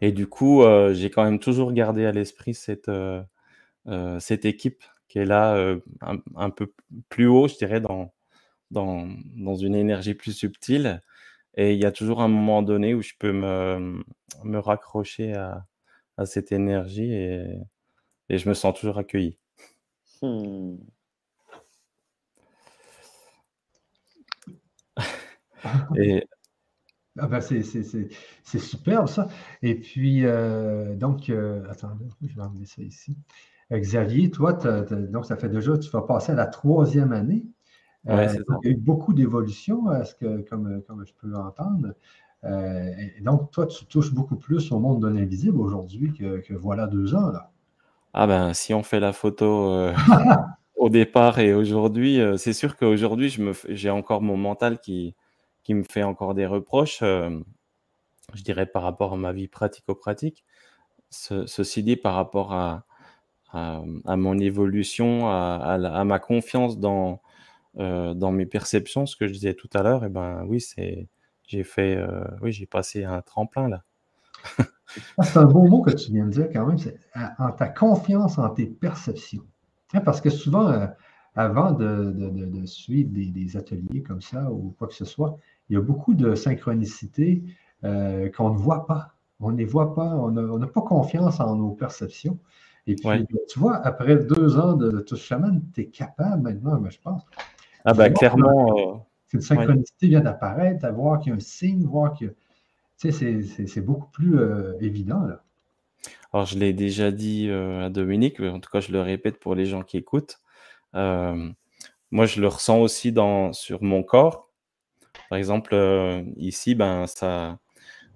Et 0.00 0.12
du 0.12 0.26
coup, 0.26 0.62
euh, 0.62 0.94
j'ai 0.94 1.10
quand 1.10 1.24
même 1.24 1.38
toujours 1.38 1.72
gardé 1.72 2.06
à 2.06 2.12
l'esprit 2.12 2.54
cette, 2.54 2.88
euh, 2.88 3.22
euh, 3.88 4.18
cette 4.20 4.44
équipe 4.44 4.82
qui 5.08 5.18
est 5.18 5.24
là 5.24 5.76
un, 6.36 6.50
peu 6.50 6.72
plus 7.08 7.26
haut, 7.26 7.48
je 7.48 7.56
dirais, 7.56 7.80
dans, 7.80 8.12
dans, 8.70 9.08
dans, 9.36 9.56
une 9.56 9.74
énergie 9.74 10.14
plus 10.14 10.32
subtile. 10.32 11.02
Et 11.56 11.74
il 11.74 11.80
y 11.80 11.84
a 11.84 11.92
toujours 11.92 12.22
un 12.22 12.28
moment 12.28 12.62
donné 12.62 12.94
où 12.94 13.02
je 13.02 13.14
peux 13.18 13.32
me, 13.32 14.04
me 14.44 14.58
raccrocher 14.58 15.34
à, 15.34 15.66
cette 16.26 16.52
énergie 16.52 17.12
et, 17.12 17.58
et, 18.28 18.38
je 18.38 18.48
me 18.48 18.54
sens 18.54 18.78
toujours 18.78 18.98
accueilli. 18.98 19.38
Hmm. 20.22 20.76
Et 25.96 26.26
ah 27.18 27.26
ben 27.26 27.40
c'est 27.40 28.58
superbe 28.58 29.08
ça. 29.08 29.28
Et 29.62 29.74
puis, 29.74 30.24
euh, 30.24 30.94
donc, 30.96 31.28
euh, 31.28 31.62
attendez, 31.68 32.06
je 32.22 32.34
vais 32.34 32.42
enlever 32.42 32.66
ça 32.66 32.82
ici. 32.82 33.16
Euh, 33.72 33.78
Xavier, 33.78 34.30
toi, 34.30 34.52
donc 34.52 35.26
ça 35.26 35.36
fait 35.36 35.48
déjà, 35.48 35.76
tu 35.76 35.90
vas 35.90 36.02
passer 36.02 36.32
à 36.32 36.34
la 36.36 36.46
troisième 36.46 37.12
année. 37.12 37.44
il 38.06 38.12
y 38.14 38.68
a 38.68 38.70
eu 38.70 38.76
beaucoup 38.76 39.12
d'évolution, 39.12 39.84
que, 40.20 40.48
comme, 40.48 40.82
comme 40.86 41.04
je 41.04 41.12
peux 41.14 41.34
entendre. 41.34 41.94
et 42.44 43.20
donc, 43.22 43.50
toi, 43.50 43.66
tu 43.66 43.86
touches 43.86 44.14
beaucoup 44.14 44.36
plus 44.36 44.70
au 44.70 44.78
monde 44.78 45.02
de 45.02 45.08
l'invisible 45.08 45.60
aujourd'hui 45.60 46.12
que, 46.12 46.38
que, 46.38 46.54
voilà 46.54 46.86
deux 46.86 47.14
ans. 47.14 47.30
Là. 47.30 47.50
Ah 48.14 48.26
ben, 48.26 48.54
si 48.54 48.72
on 48.72 48.82
fait 48.82 49.00
la 49.00 49.12
photo 49.12 49.90
au 50.76 50.88
départ 50.88 51.40
et 51.40 51.54
aujourd'hui, 51.54 52.20
c'est 52.38 52.52
sûr 52.52 52.76
qu'aujourd'hui, 52.76 53.36
j'ai 53.68 53.90
encore 53.90 54.22
mon 54.22 54.36
mental 54.36 54.78
qui, 54.78 55.14
qui 55.62 55.74
me 55.74 55.82
fait 55.82 56.02
encore 56.02 56.34
des 56.34 56.46
reproches, 56.46 57.00
euh, 57.02 57.38
je 58.34 58.42
dirais 58.42 58.66
par 58.66 58.82
rapport 58.82 59.12
à 59.12 59.16
ma 59.16 59.32
vie 59.32 59.48
pratico-pratique. 59.48 60.44
ceci 61.10 61.82
dit, 61.82 61.96
par 61.96 62.14
rapport 62.14 62.52
à, 62.52 62.84
à, 63.52 64.16
mon 64.16 64.38
évolution, 64.38 65.28
à, 65.28 66.04
ma 66.04 66.18
confiance 66.18 66.78
dans, 66.78 67.20
euh, 67.78 68.14
dans 68.14 68.32
mes 68.32 68.46
perceptions, 68.46 69.06
ce 69.06 69.16
que 69.16 69.26
je 69.26 69.32
disais 69.32 69.54
tout 69.54 69.70
à 69.74 69.82
l'heure, 69.82 70.04
et 70.04 70.06
eh 70.06 70.10
ben 70.10 70.44
oui, 70.46 70.60
c'est 70.60 71.08
j'ai 71.46 71.64
fait, 71.64 71.96
euh, 71.96 72.24
oui, 72.42 72.52
j'ai 72.52 72.66
passé 72.66 73.04
un 73.04 73.22
tremplin 73.22 73.68
là. 73.68 73.82
Ah, 75.18 75.22
c'est 75.22 75.38
un 75.38 75.44
beau 75.44 75.68
mot 75.68 75.82
que 75.82 75.92
tu 75.92 76.10
viens 76.10 76.26
de 76.26 76.30
dire 76.30 76.48
quand 76.52 76.66
même, 76.66 76.76
c'est 76.76 76.98
en 77.38 77.52
ta 77.52 77.68
confiance 77.68 78.38
en 78.38 78.48
tes 78.50 78.66
perceptions. 78.66 79.46
Hein, 79.94 80.00
parce 80.00 80.20
que 80.20 80.30
souvent, 80.30 80.88
avant 81.36 81.72
de, 81.72 82.12
de, 82.12 82.46
de, 82.46 82.66
suivre 82.66 83.10
des, 83.12 83.26
des, 83.26 83.56
ateliers 83.56 84.02
comme 84.02 84.20
ça 84.20 84.50
ou 84.50 84.74
quoi 84.78 84.88
que 84.88 84.94
ce 84.94 85.04
soit, 85.04 85.38
il 85.68 85.74
y 85.74 85.76
a 85.76 85.80
beaucoup 85.80 86.14
de 86.14 86.34
synchronicité 86.34 87.42
euh, 87.84 88.28
qu'on 88.30 88.50
ne 88.50 88.58
voit 88.58 88.86
pas. 88.86 89.14
On 89.38 89.52
ne 89.52 89.56
les 89.56 89.64
voit 89.64 89.94
pas, 89.94 90.16
on 90.16 90.30
n'a 90.30 90.66
pas 90.66 90.82
confiance 90.82 91.40
en 91.40 91.56
nos 91.56 91.70
perceptions. 91.70 92.38
Et 92.86 92.94
puis, 92.94 93.26
tu 93.48 93.58
vois, 93.58 93.76
après 93.76 94.16
deux 94.16 94.58
ans 94.58 94.74
de, 94.74 95.00
touche 95.00 95.22
chaman, 95.22 95.62
tu 95.72 95.82
es 95.82 95.86
capable 95.86 96.42
maintenant, 96.42 96.82
je 96.90 96.98
pense. 97.00 97.22
Ah, 97.84 97.94
ben 97.94 98.12
clairement. 98.12 98.76
Euh, 98.76 98.98
cette 99.28 99.42
synchronicité 99.42 100.08
vient 100.08 100.20
d'apparaître, 100.20 100.84
à 100.84 100.90
voir 100.90 101.20
qu'il 101.20 101.30
y 101.30 101.32
a 101.32 101.36
un 101.36 101.40
signe, 101.40 101.84
voir 101.84 102.18
que. 102.18 102.26
Tu 102.98 103.12
sais, 103.12 103.66
c'est 103.66 103.80
beaucoup 103.80 104.10
plus 104.10 104.38
euh, 104.38 104.74
évident, 104.80 105.22
là. 105.22 105.42
Alors, 106.32 106.44
je 106.44 106.58
l'ai 106.58 106.74
déjà 106.74 107.10
dit 107.10 107.50
à 107.50 107.88
Dominique, 107.88 108.40
en 108.40 108.60
tout 108.60 108.70
cas, 108.70 108.80
je 108.80 108.92
le 108.92 109.00
répète 109.00 109.40
pour 109.40 109.54
les 109.54 109.64
gens 109.66 109.82
qui 109.82 109.96
écoutent. 109.96 110.38
Moi, 110.92 112.26
je 112.26 112.40
le 112.40 112.48
ressens 112.48 112.80
aussi 112.80 113.12
dans, 113.12 113.52
sur 113.52 113.82
mon 113.82 114.02
corps. 114.02 114.48
Par 115.28 115.38
exemple, 115.38 115.74
ici, 116.36 116.74
ben, 116.74 117.06
ça, 117.06 117.58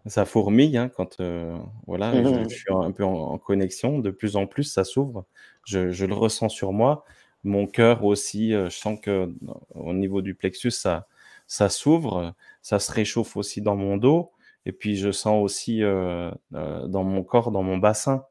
ça 0.07 0.27
fourmille 0.27 0.77
hein, 0.77 0.91
quand 0.95 1.21
euh, 1.21 1.57
voilà, 1.87 2.13
je, 2.45 2.55
suis 2.55 2.73
un 2.73 2.93
peu 2.93 3.05
en, 3.05 3.39
connexion. 3.39 3.99
De 3.99 4.11
plus 4.11 4.37
en 4.37 4.47
plus, 4.47 4.65
ça 4.65 4.85
s'ouvre. 4.85 5.25
Je, 5.65 5.91
je, 5.91 6.05
le 6.05 6.15
ressens 6.15 6.51
sur 6.51 6.73
moi. 6.73 7.05
Mon 7.43 7.67
cœur 7.67 8.05
aussi, 8.05 8.53
euh, 8.55 8.69
je 8.69 8.77
sens 8.77 8.99
que 9.01 9.33
au 9.75 9.95
niveau 9.95 10.23
du 10.23 10.35
plexus, 10.35 10.73
ça, 10.73 11.07
ça 11.47 11.69
s'ouvre. 11.69 12.35
Ça 12.63 12.79
se 12.79 12.93
réchauffe 12.93 13.37
aussi 13.37 13.63
dans 13.63 13.77
mon 13.77 13.97
dos. 13.97 14.33
Et 14.67 14.73
puis, 14.73 14.97
je 14.97 15.11
sens 15.11 15.43
aussi 15.43 15.81
dans 15.81 17.05
mon 17.05 17.23
corps, 17.23 17.51
dans 17.51 17.63
mon 17.63 17.77
bassin, 17.77 18.25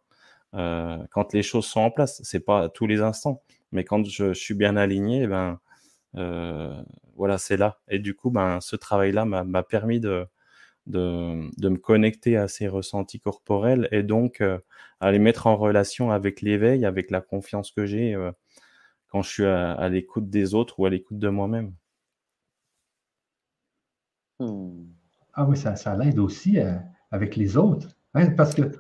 quand 0.52 1.34
les 1.34 1.44
choses 1.44 1.66
sont 1.66 1.82
en 1.82 1.92
place. 1.92 2.22
C'est 2.24 2.40
pas 2.40 2.70
tous 2.70 2.88
les 2.88 3.02
instants, 3.02 3.44
mais 3.74 3.84
quand 3.84 4.06
je, 4.06 4.34
suis 4.34 4.54
bien 4.54 4.78
aligné, 4.78 5.24
eh 5.24 5.28
ben, 5.28 5.60
voilà, 7.16 7.38
c'est 7.38 7.58
là. 7.58 7.80
Et 7.90 8.00
du 8.00 8.16
coup, 8.16 8.32
ben, 8.32 8.60
ce 8.62 8.76
travail-là 8.76 9.26
m'a 9.26 9.64
permis 9.64 10.00
de, 10.00 10.28
de, 10.88 11.70
me 11.70 11.78
connecter 11.78 12.38
à 12.38 12.48
ces 12.48 12.68
ressentis 12.68 13.20
corporels 13.20 13.88
et 13.92 14.04
donc 14.04 14.42
euh, 14.42 14.60
à 15.00 15.12
les 15.12 15.20
mettre 15.20 15.48
en 15.48 15.56
relation 15.56 16.12
avec 16.12 16.42
l'éveil, 16.42 16.86
avec 16.86 17.12
la 17.12 17.22
confiance 17.22 17.72
que 17.72 17.86
j'ai 17.86 18.14
euh, 18.16 18.32
quand 19.08 19.22
je 19.22 19.30
suis 19.30 19.46
à, 19.46 19.90
l'écoute 19.90 20.30
des 20.30 20.56
autres 20.56 20.80
ou 20.80 20.86
à 20.86 20.90
l'écoute 20.90 21.20
de 21.20 21.30
moi-même. 21.30 21.74
Hmm. 24.40 24.86
Ah 25.34 25.46
oui, 25.46 25.58
ça, 25.58 25.76
ça 25.76 25.96
l'aide 25.96 26.20
aussi 26.20 26.60
euh, 26.60 26.76
avec 27.12 27.36
les 27.36 27.58
autres. 27.58 27.90
Hein, 28.14 28.32
parce 28.32 28.54
que 28.54 28.72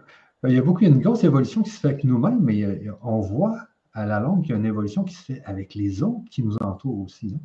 il 0.45 0.53
y 0.53 0.57
a 0.57 0.61
beaucoup, 0.61 0.83
une 0.83 0.99
grosse 0.99 1.23
évolution 1.23 1.61
qui 1.63 1.69
se 1.69 1.79
fait 1.79 1.87
avec 1.87 2.03
nous-mêmes, 2.03 2.41
mais 2.41 2.65
on 3.01 3.21
voit 3.21 3.57
à 3.93 4.05
la 4.05 4.19
longue 4.19 4.41
qu'il 4.41 4.51
y 4.51 4.53
a 4.53 4.57
une 4.57 4.65
évolution 4.65 5.03
qui 5.03 5.13
se 5.13 5.23
fait 5.23 5.41
avec 5.45 5.75
les 5.75 6.03
autres 6.03 6.25
qui 6.31 6.43
nous 6.43 6.57
entourent 6.57 7.01
aussi. 7.01 7.35
Hein. 7.35 7.41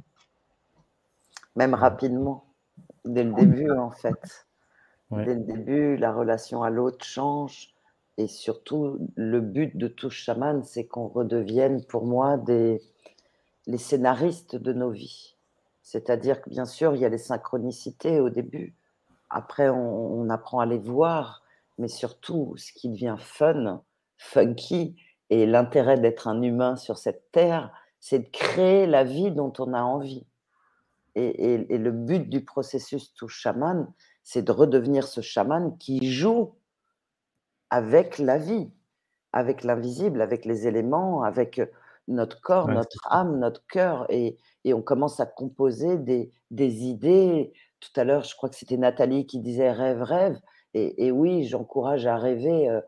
Même 1.57 1.75
rapidement, 1.75 2.45
dès 3.05 3.25
le 3.25 3.33
début, 3.33 3.71
en 3.71 3.91
fait. 3.91 4.47
Dès 5.11 5.35
le 5.35 5.45
début, 5.45 5.97
la 5.97 6.13
relation 6.13 6.63
à 6.63 6.71
l'autre 6.71 7.05
change. 7.05 7.75
Et 8.17 8.27
surtout, 8.27 8.99
le 9.17 9.41
but 9.41 9.77
de 9.77 9.89
tout 9.89 10.11
chaman, 10.11 10.63
c'est 10.65 10.85
qu'on 10.87 11.07
redevienne, 11.07 11.85
pour 11.85 12.05
moi, 12.05 12.37
des, 12.37 12.83
les 13.67 13.79
scénaristes 13.79 14.57
de 14.57 14.73
nos 14.73 14.91
vies. 14.91 15.37
C'est-à-dire 15.83 16.43
que, 16.43 16.51
bien 16.51 16.67
sûr, 16.67 16.95
il 16.95 17.01
y 17.01 17.05
a 17.05 17.09
les 17.09 17.19
synchronicités 17.19 18.21
au 18.21 18.29
début. 18.29 18.75
Après, 19.31 19.69
on, 19.69 20.21
on 20.21 20.31
apprend 20.31 20.61
à 20.61 20.67
les 20.67 20.79
voir. 20.79 21.43
Mais 21.79 21.89
surtout, 21.89 22.55
ce 22.57 22.73
qui 22.73 22.89
devient 22.89 23.17
fun, 23.19 23.83
funky, 24.17 24.97
et 25.31 25.47
l'intérêt 25.47 25.99
d'être 25.99 26.29
un 26.29 26.43
humain 26.43 26.77
sur 26.77 26.99
cette 26.99 27.31
terre, 27.33 27.73
c'est 28.01 28.21
de 28.21 28.29
créer 28.29 28.87
la 28.87 29.05
vie 29.05 29.31
dont 29.31 29.53
on 29.59 29.73
a 29.73 29.83
envie. 29.83 30.27
Et, 31.15 31.59
le 31.59 31.91
but 31.91 32.29
du 32.29 32.45
processus 32.45 33.13
tout 33.15 33.27
chaman, 33.27 33.93
c'est 34.23 34.43
de 34.43 34.53
redevenir 34.53 35.07
ce 35.09 35.21
chaman 35.21 35.77
qui 35.79 36.13
joue 36.13 36.55
avec 37.71 38.19
la 38.19 38.39
vie, 38.39 38.71
avec 39.33 39.65
l'invisible, 39.65 40.23
avec 40.23 40.45
les 40.45 40.69
éléments, 40.69 41.23
avec 41.23 41.61
notre 42.07 42.41
corps, 42.41 42.69
notre 42.69 42.99
âme, 43.11 43.39
notre 43.41 43.67
cœur. 43.67 44.07
Et, 44.11 44.39
on 44.67 44.83
commence 44.83 45.19
à 45.19 45.27
composer 45.27 45.97
des, 45.99 46.31
idées. 46.53 47.53
Tout 47.81 48.01
à 48.01 48.05
l'heure, 48.05 48.23
je 48.23 48.37
crois 48.37 48.49
que 48.49 48.57
c'était 48.57 48.77
Nathalie 48.77 49.27
qui 49.27 49.41
disait 49.41 49.73
rêve, 49.73 50.03
rêve. 50.03 50.39
Et, 50.75 51.11
oui, 51.11 51.45
j'encourage 51.45 52.07
à 52.07 52.17
rêver 52.17 52.69
euh, 52.69 52.81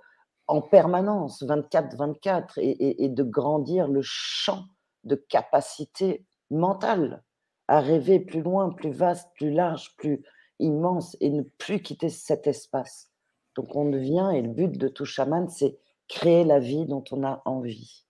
en 0.50 0.60
permanence, 0.60 1.42
24-24, 1.42 2.58
et, 2.58 3.04
et 3.04 3.08
de 3.08 3.22
grandir 3.22 3.87
le 3.88 4.00
champ 4.02 4.64
de 5.04 5.14
capacité 5.14 6.27
mentale 6.50 7.22
à 7.68 7.81
rêver 7.81 8.18
plus 8.18 8.42
loin, 8.42 8.70
plus 8.70 8.90
vaste, 8.90 9.29
plus 9.37 9.52
large, 9.52 9.94
plus 9.96 10.25
immense 10.58 11.16
et 11.20 11.31
ne 11.31 11.42
plus 11.42 11.81
quitter 11.81 12.08
cet 12.08 12.48
espace. 12.48 13.10
Donc 13.54 13.77
on 13.77 13.88
devient, 13.88 14.33
et 14.35 14.42
le 14.42 14.48
but 14.48 14.77
de 14.77 14.88
tout 14.88 15.04
chaman, 15.04 15.48
c'est 15.48 15.79
créer 16.08 16.44
la 16.44 16.58
vie 16.58 16.85
dont 16.87 17.04
on 17.12 17.25
a 17.25 17.42
envie. 17.44 18.04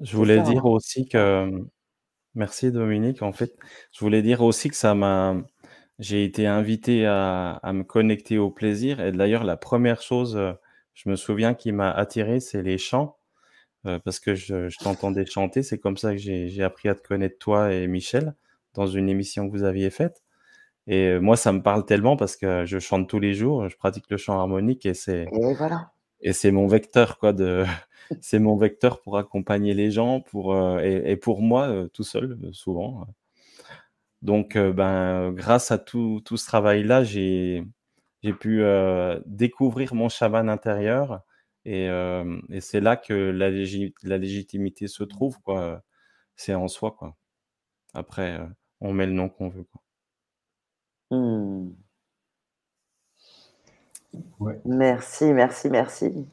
Je 0.00 0.14
voulais 0.16 0.42
dire 0.42 0.66
hein. 0.66 0.70
aussi 0.70 1.08
que, 1.08 1.50
merci 2.34 2.70
Dominique, 2.70 3.22
en 3.22 3.32
fait, 3.32 3.56
je 3.92 4.00
voulais 4.00 4.22
dire 4.22 4.42
aussi 4.42 4.68
que 4.68 4.76
ça 4.76 4.94
m'a, 4.94 5.36
j'ai 5.98 6.24
été 6.24 6.46
invité 6.46 7.06
à, 7.06 7.52
à, 7.62 7.72
me 7.72 7.82
connecter 7.82 8.36
au 8.36 8.50
plaisir. 8.50 9.00
Et 9.00 9.12
d'ailleurs, 9.12 9.44
la 9.44 9.56
première 9.56 10.02
chose, 10.02 10.38
je 10.94 11.08
me 11.08 11.16
souviens, 11.16 11.54
qui 11.54 11.72
m'a 11.72 11.90
attiré, 11.90 12.40
c'est 12.40 12.62
les 12.62 12.78
chants. 12.78 13.16
Euh, 13.84 13.98
parce 13.98 14.20
que 14.20 14.34
je, 14.34 14.68
je 14.68 14.78
t'entendais 14.78 15.26
chanter. 15.26 15.62
C'est 15.62 15.78
comme 15.78 15.96
ça 15.96 16.12
que 16.12 16.18
j'ai 16.18 16.62
appris 16.62 16.88
à 16.88 16.94
te 16.94 17.06
connaître 17.06 17.38
toi 17.38 17.72
et 17.72 17.86
Michel 17.88 18.34
dans 18.74 18.86
une 18.86 19.08
émission 19.08 19.48
que 19.48 19.56
vous 19.56 19.64
aviez 19.64 19.90
faite. 19.90 20.22
Et 20.86 21.18
moi, 21.18 21.36
ça 21.36 21.52
me 21.52 21.62
parle 21.62 21.84
tellement 21.84 22.16
parce 22.16 22.36
que 22.36 22.64
je 22.64 22.78
chante 22.78 23.08
tous 23.08 23.20
les 23.20 23.34
jours, 23.34 23.68
je 23.68 23.76
pratique 23.76 24.06
le 24.08 24.16
chant 24.16 24.38
harmonique 24.38 24.86
et 24.86 24.94
c'est. 24.94 25.28
Et 25.32 25.54
voilà. 25.54 25.92
et 26.20 26.32
c'est 26.32 26.50
mon 26.50 26.66
vecteur, 26.66 27.18
quoi, 27.18 27.32
de, 27.32 27.64
c'est 28.20 28.38
mon 28.38 28.56
vecteur 28.56 29.00
pour 29.00 29.18
accompagner 29.18 29.74
les 29.74 29.90
gens, 29.90 30.20
pour, 30.20 30.56
et, 30.80 31.16
pour 31.16 31.40
moi 31.40 31.86
tout 31.92 32.02
seul, 32.02 32.38
souvent. 32.52 33.06
Donc, 34.22 34.56
ben, 34.56 35.32
grâce 35.32 35.70
à 35.70 35.78
tout, 35.78 36.20
tout 36.24 36.36
ce 36.36 36.46
travail-là, 36.46 37.04
j'ai, 37.04 37.64
j'ai 38.22 38.32
pu 38.32 38.62
découvrir 39.26 39.94
mon 39.94 40.08
chaman 40.08 40.48
intérieur 40.48 41.22
et, 41.64 41.86
et 41.86 42.60
c'est 42.60 42.80
là 42.80 42.96
que 42.96 43.12
la, 43.12 43.50
la, 43.50 44.18
légitimité 44.18 44.88
se 44.88 45.04
trouve, 45.04 45.40
quoi. 45.40 45.82
C'est 46.36 46.54
en 46.54 46.68
soi, 46.68 46.92
quoi. 46.92 47.16
Après, 47.94 48.40
on 48.80 48.92
met 48.92 49.06
le 49.06 49.12
nom 49.12 49.28
qu'on 49.28 49.48
veut, 49.48 49.64
quoi. 49.64 49.82
Mmh. 51.12 51.72
Merci, 54.64 55.32
merci, 55.32 55.70
merci. 55.70 56.26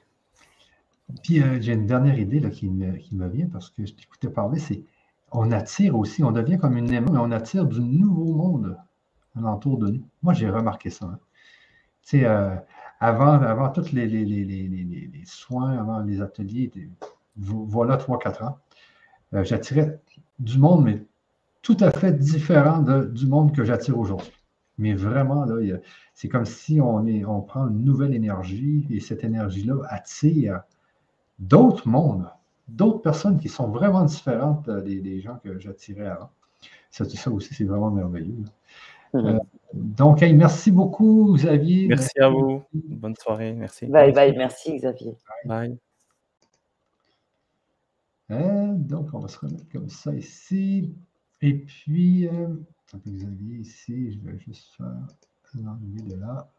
Puis 1.24 1.42
euh, 1.42 1.60
j'ai 1.60 1.74
une 1.74 1.86
dernière 1.86 2.20
idée 2.20 2.40
là, 2.40 2.50
qui, 2.50 2.70
me, 2.70 2.98
qui 2.98 3.16
me 3.16 3.28
vient 3.28 3.48
parce 3.48 3.70
que 3.70 3.86
je 3.86 3.94
t'écoutais 3.94 4.30
parler, 4.30 4.60
c'est 4.60 4.84
on 5.32 5.52
attire 5.52 5.98
aussi, 5.98 6.24
on 6.24 6.32
devient 6.32 6.58
comme 6.58 6.78
une 6.78 6.92
aimante, 6.92 7.14
mais 7.14 7.20
on 7.20 7.32
attire 7.32 7.66
du 7.66 7.82
nouveau 7.82 8.34
monde 8.34 8.78
alentour 9.36 9.78
de 9.78 9.90
nous. 9.90 10.04
Moi, 10.24 10.34
j'ai 10.34 10.50
remarqué 10.50 10.90
ça. 10.90 11.06
Hein. 11.06 11.20
Sais, 12.10 12.26
euh, 12.26 12.56
avant, 13.00 13.34
avant 13.34 13.70
tous 13.70 13.92
les, 13.92 14.08
les, 14.08 14.26
les, 14.26 14.44
les, 14.44 15.26
soins, 15.26 15.78
avant 15.78 16.02
les 16.02 16.22
ateliers, 16.22 16.72
voilà 17.36 17.98
3-4 17.98 18.46
ans, 18.46 18.58
euh, 19.36 19.44
j'attirais 19.44 20.02
du 20.40 20.58
monde, 20.58 20.86
mais 20.86 21.06
tout 21.62 21.78
à 21.80 21.92
fait 21.92 22.12
différent 22.14 22.80
du 22.80 23.28
monde 23.28 23.56
que 23.56 23.64
j'attire 23.64 24.00
aujourd'hui. 24.00 24.34
Mais 24.80 24.96
vraiment, 24.96 25.46
là, 25.46 25.78
c'est 26.16 26.30
comme 26.30 26.46
si 26.46 26.82
on, 26.82 27.06
est, 27.06 27.26
on 27.26 27.42
prend 27.42 27.68
une 27.68 27.86
nouvelle 27.86 28.16
énergie 28.16 28.88
et 28.90 29.02
cette 29.02 29.24
énergie-là 29.24 29.76
attire 29.88 30.62
d'autres 31.38 31.88
mondes, 31.88 32.28
d'autres 32.68 33.04
personnes 33.04 33.40
qui 33.40 33.50
sont 33.50 33.68
vraiment 33.68 34.04
différentes 34.04 34.68
euh, 34.68 34.82
des, 34.82 35.22
gens 35.22 35.36
que 35.44 35.60
j'attirais 35.60 36.08
avant. 36.08 36.32
Ça, 36.90 37.06
ça 37.06 37.30
aussi, 37.30 37.54
c'est 37.54 37.66
vraiment 37.66 37.92
merveilleux. 37.92 38.46
Euh, 39.16 39.40
donc, 39.74 40.22
merci 40.22 40.72
beaucoup, 40.72 41.36
Xavier. 41.36 41.88
Merci, 41.88 42.20
à 42.20 42.30
vous. 42.30 42.64
Bonne 42.74 43.16
soirée. 43.16 43.54
Merci. 43.54 43.86
Bye 43.88 44.12
bye. 44.12 44.36
Merci, 44.36 44.78
Xavier. 44.78 45.16
Bye. 45.46 45.78
Euh, 48.32 48.74
donc, 48.76 49.10
on 49.14 49.20
va 49.20 49.28
se 49.28 49.40
remettre 49.40 49.70
comme 49.72 49.90
ça 49.90 50.14
ici. 50.14 50.94
Et 51.42 51.54
puis, 51.54 52.28
Xavier 53.08 53.58
ici, 53.58 54.12
je 54.14 54.20
vais 54.20 54.38
juste 54.40 54.76
faire 54.78 54.86
l'enlever 55.56 56.02
de 56.16 56.20
là. 56.20 56.50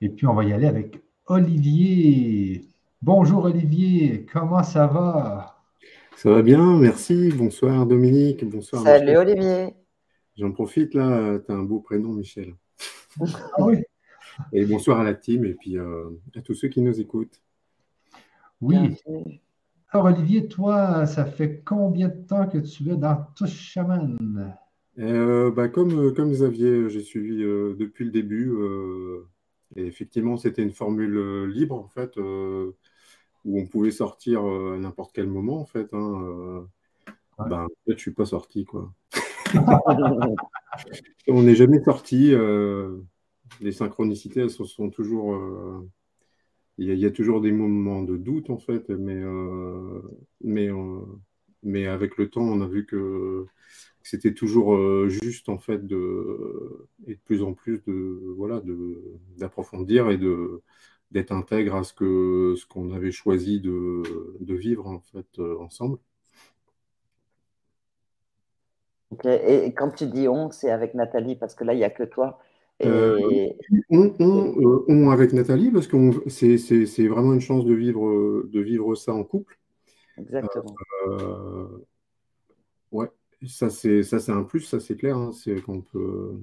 Et 0.00 0.08
puis, 0.08 0.26
on 0.26 0.34
va 0.34 0.44
y 0.44 0.52
aller 0.52 0.66
avec 0.66 1.02
Olivier. 1.26 2.66
Bonjour 3.02 3.44
Olivier, 3.44 4.26
comment 4.30 4.62
ça 4.62 4.86
va? 4.86 5.56
Ça 6.16 6.30
va 6.30 6.42
bien, 6.42 6.78
merci. 6.78 7.30
Bonsoir 7.34 7.86
Dominique, 7.86 8.44
bonsoir. 8.44 8.82
Salut 8.82 9.16
Olivier. 9.16 9.74
J'en 10.40 10.52
profite 10.52 10.94
là, 10.94 11.38
tu 11.38 11.52
as 11.52 11.54
un 11.54 11.64
beau 11.64 11.80
prénom, 11.80 12.14
Michel. 12.14 12.54
Ah 13.20 13.66
oui. 13.66 13.76
Et 14.54 14.64
bonsoir 14.64 15.00
à 15.00 15.04
la 15.04 15.12
team 15.12 15.44
et 15.44 15.52
puis 15.52 15.76
euh, 15.76 16.08
à 16.34 16.40
tous 16.40 16.54
ceux 16.54 16.68
qui 16.68 16.80
nous 16.80 16.98
écoutent. 16.98 17.42
Oui. 18.62 18.96
Alors 19.90 20.06
Olivier, 20.06 20.48
toi, 20.48 21.04
ça 21.04 21.26
fait 21.26 21.62
combien 21.62 22.08
de 22.08 22.22
temps 22.26 22.48
que 22.48 22.56
tu 22.56 22.90
es 22.90 22.96
dans 22.96 23.26
Touche 23.36 23.50
Chaman? 23.50 24.16
Euh, 24.98 25.50
bah, 25.50 25.68
comme, 25.68 26.06
euh, 26.06 26.12
comme 26.12 26.30
Xavier, 26.30 26.88
j'ai 26.88 27.02
suivi 27.02 27.42
euh, 27.42 27.74
depuis 27.78 28.06
le 28.06 28.10
début. 28.10 28.50
et 29.76 29.84
effectivement, 29.84 30.38
c'était 30.38 30.62
une 30.62 30.72
formule 30.72 31.44
libre, 31.48 31.74
en 31.74 31.88
fait, 31.88 32.16
où 32.16 33.60
on 33.60 33.66
pouvait 33.66 33.90
sortir 33.90 34.42
à 34.42 34.78
n'importe 34.78 35.12
quel 35.12 35.26
moment, 35.26 35.60
en 35.60 35.66
fait. 35.66 35.92
Hein, 35.92 36.66
ben, 37.38 37.66
je 37.86 37.92
ne 37.92 37.98
suis 37.98 38.12
pas 38.12 38.24
sorti, 38.24 38.64
quoi. 38.64 38.90
on 41.28 41.42
n'est 41.42 41.54
jamais 41.54 41.82
sorti. 41.82 42.34
les 43.60 43.72
synchronicités, 43.72 44.48
sont, 44.48 44.90
toujours. 44.90 45.40
Il 46.78 46.92
y, 46.98 47.06
a 47.06 47.10
toujours 47.10 47.40
des 47.40 47.52
moments 47.52 48.02
de 48.02 48.16
doute, 48.16 48.50
en 48.50 48.58
fait, 48.58 48.88
mais, 48.88 49.22
mais 51.62 51.86
avec 51.86 52.16
le 52.16 52.30
temps, 52.30 52.42
on 52.42 52.60
a 52.62 52.66
vu 52.66 52.86
que 52.86 53.46
c'était 54.02 54.34
toujours 54.34 54.74
euh, 54.74 55.08
juste 55.08 55.48
en 55.48 55.58
fait 55.58 55.86
de 55.86 56.88
et 57.06 57.14
de 57.14 57.20
plus 57.24 57.42
en 57.42 57.54
plus 57.54 57.82
de 57.86 58.34
voilà 58.36 58.62
d'approfondir 59.38 60.10
et 60.10 60.18
de 60.18 60.62
d'être 61.10 61.32
intègre 61.32 61.76
à 61.76 61.84
ce 61.84 61.92
que 61.92 62.54
ce 62.56 62.66
qu'on 62.66 62.92
avait 62.92 63.12
choisi 63.12 63.60
de, 63.60 64.02
de, 64.40 64.54
vivre 64.54 64.86
en 64.86 65.00
fait 65.00 65.26
euh, 65.38 65.56
Et 69.24 69.72
quand 69.74 69.90
tu 69.90 70.06
dis 70.06 70.28
on, 70.28 70.50
c'est 70.50 70.70
avec 70.70 70.94
Nathalie 70.94 71.36
parce 71.36 71.54
que 71.54 71.64
là 71.64 71.74
il 71.74 71.78
n'y 71.78 71.84
a 71.84 71.90
que 71.90 72.04
toi. 72.04 72.38
Et... 72.78 72.86
Euh, 72.86 73.18
on, 73.90 74.14
on, 74.88 75.10
avec 75.10 75.32
Nathalie 75.32 75.70
parce 75.70 75.86
que 75.86 76.28
c'est 76.28 77.08
vraiment 77.08 77.34
une 77.34 77.40
chance 77.40 77.64
de 77.64 77.74
vivre 77.74 78.42
de 78.44 78.60
vivre 78.60 78.94
ça 78.94 79.12
en 79.12 79.24
couple. 79.24 79.58
Exactement. 80.16 80.74
ouais 82.92 83.08
ça 83.46 83.70
c'est 83.70 84.30
un 84.30 84.42
plus, 84.42 84.60
ça 84.60 84.80
c'est 84.80 84.96
clair, 84.96 85.16
hein, 85.16 85.32
c'est 85.32 85.60
qu'on 85.62 85.80
peut, 85.80 86.38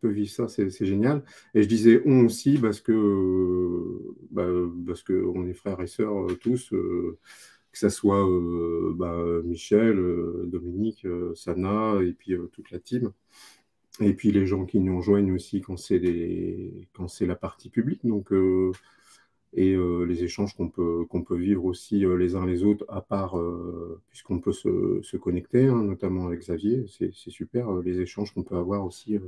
peut, 0.00 0.08
vivre 0.08 0.30
ça, 0.30 0.48
c'est 0.48 0.70
génial. 0.84 1.22
Et 1.54 1.62
je 1.62 1.68
disais 1.68 2.02
on 2.06 2.24
aussi 2.24 2.58
parce 2.58 2.80
que 2.80 4.14
bah, 4.30 4.46
parce 4.86 5.02
que 5.02 5.24
on 5.34 5.46
est 5.46 5.54
frères 5.54 5.80
et 5.80 5.86
sœurs 5.86 6.30
euh, 6.30 6.34
tous, 6.40 6.72
euh, 6.72 7.18
que 7.72 7.78
ça 7.78 7.90
soit 7.90 8.26
euh, 8.28 8.92
bah, 8.96 9.16
Michel, 9.44 9.96
Dominique, 10.46 11.06
Sana 11.34 12.02
et 12.02 12.12
puis 12.12 12.34
toute 12.52 12.70
la 12.70 12.78
team. 12.78 13.12
Et 14.00 14.14
puis 14.14 14.30
les 14.30 14.46
gens 14.46 14.64
qui 14.64 14.80
nous 14.80 14.98
rejoignent 14.98 15.32
aussi 15.32 15.60
quand 15.60 15.76
c'est 15.76 17.26
la 17.26 17.36
partie 17.36 17.70
publique. 17.70 18.06
Donc 18.06 18.32
et 19.54 19.74
euh, 19.74 20.04
les 20.04 20.24
échanges 20.24 20.54
qu'on 20.54 20.68
peut, 20.68 21.06
peut 21.26 21.36
vivre 21.36 21.64
aussi 21.64 22.04
euh, 22.04 22.16
les 22.16 22.36
uns 22.36 22.44
les 22.46 22.64
autres, 22.64 22.84
à 22.88 23.00
part, 23.00 23.38
euh, 23.38 24.00
puisqu'on 24.10 24.40
peut 24.40 24.52
se, 24.52 25.00
se 25.02 25.16
connecter, 25.16 25.66
hein, 25.66 25.82
notamment 25.82 26.26
avec 26.26 26.40
Xavier, 26.40 26.84
c'est 26.88 27.12
super, 27.12 27.72
les 27.76 28.00
échanges 28.00 28.32
qu'on 28.34 28.42
peut 28.42 28.56
avoir 28.56 28.84
aussi 28.84 29.18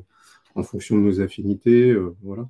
en 0.55 0.62
fonction 0.62 0.97
de 0.97 1.03
nos 1.03 1.20
affinités, 1.20 1.97
voilà. 2.22 2.49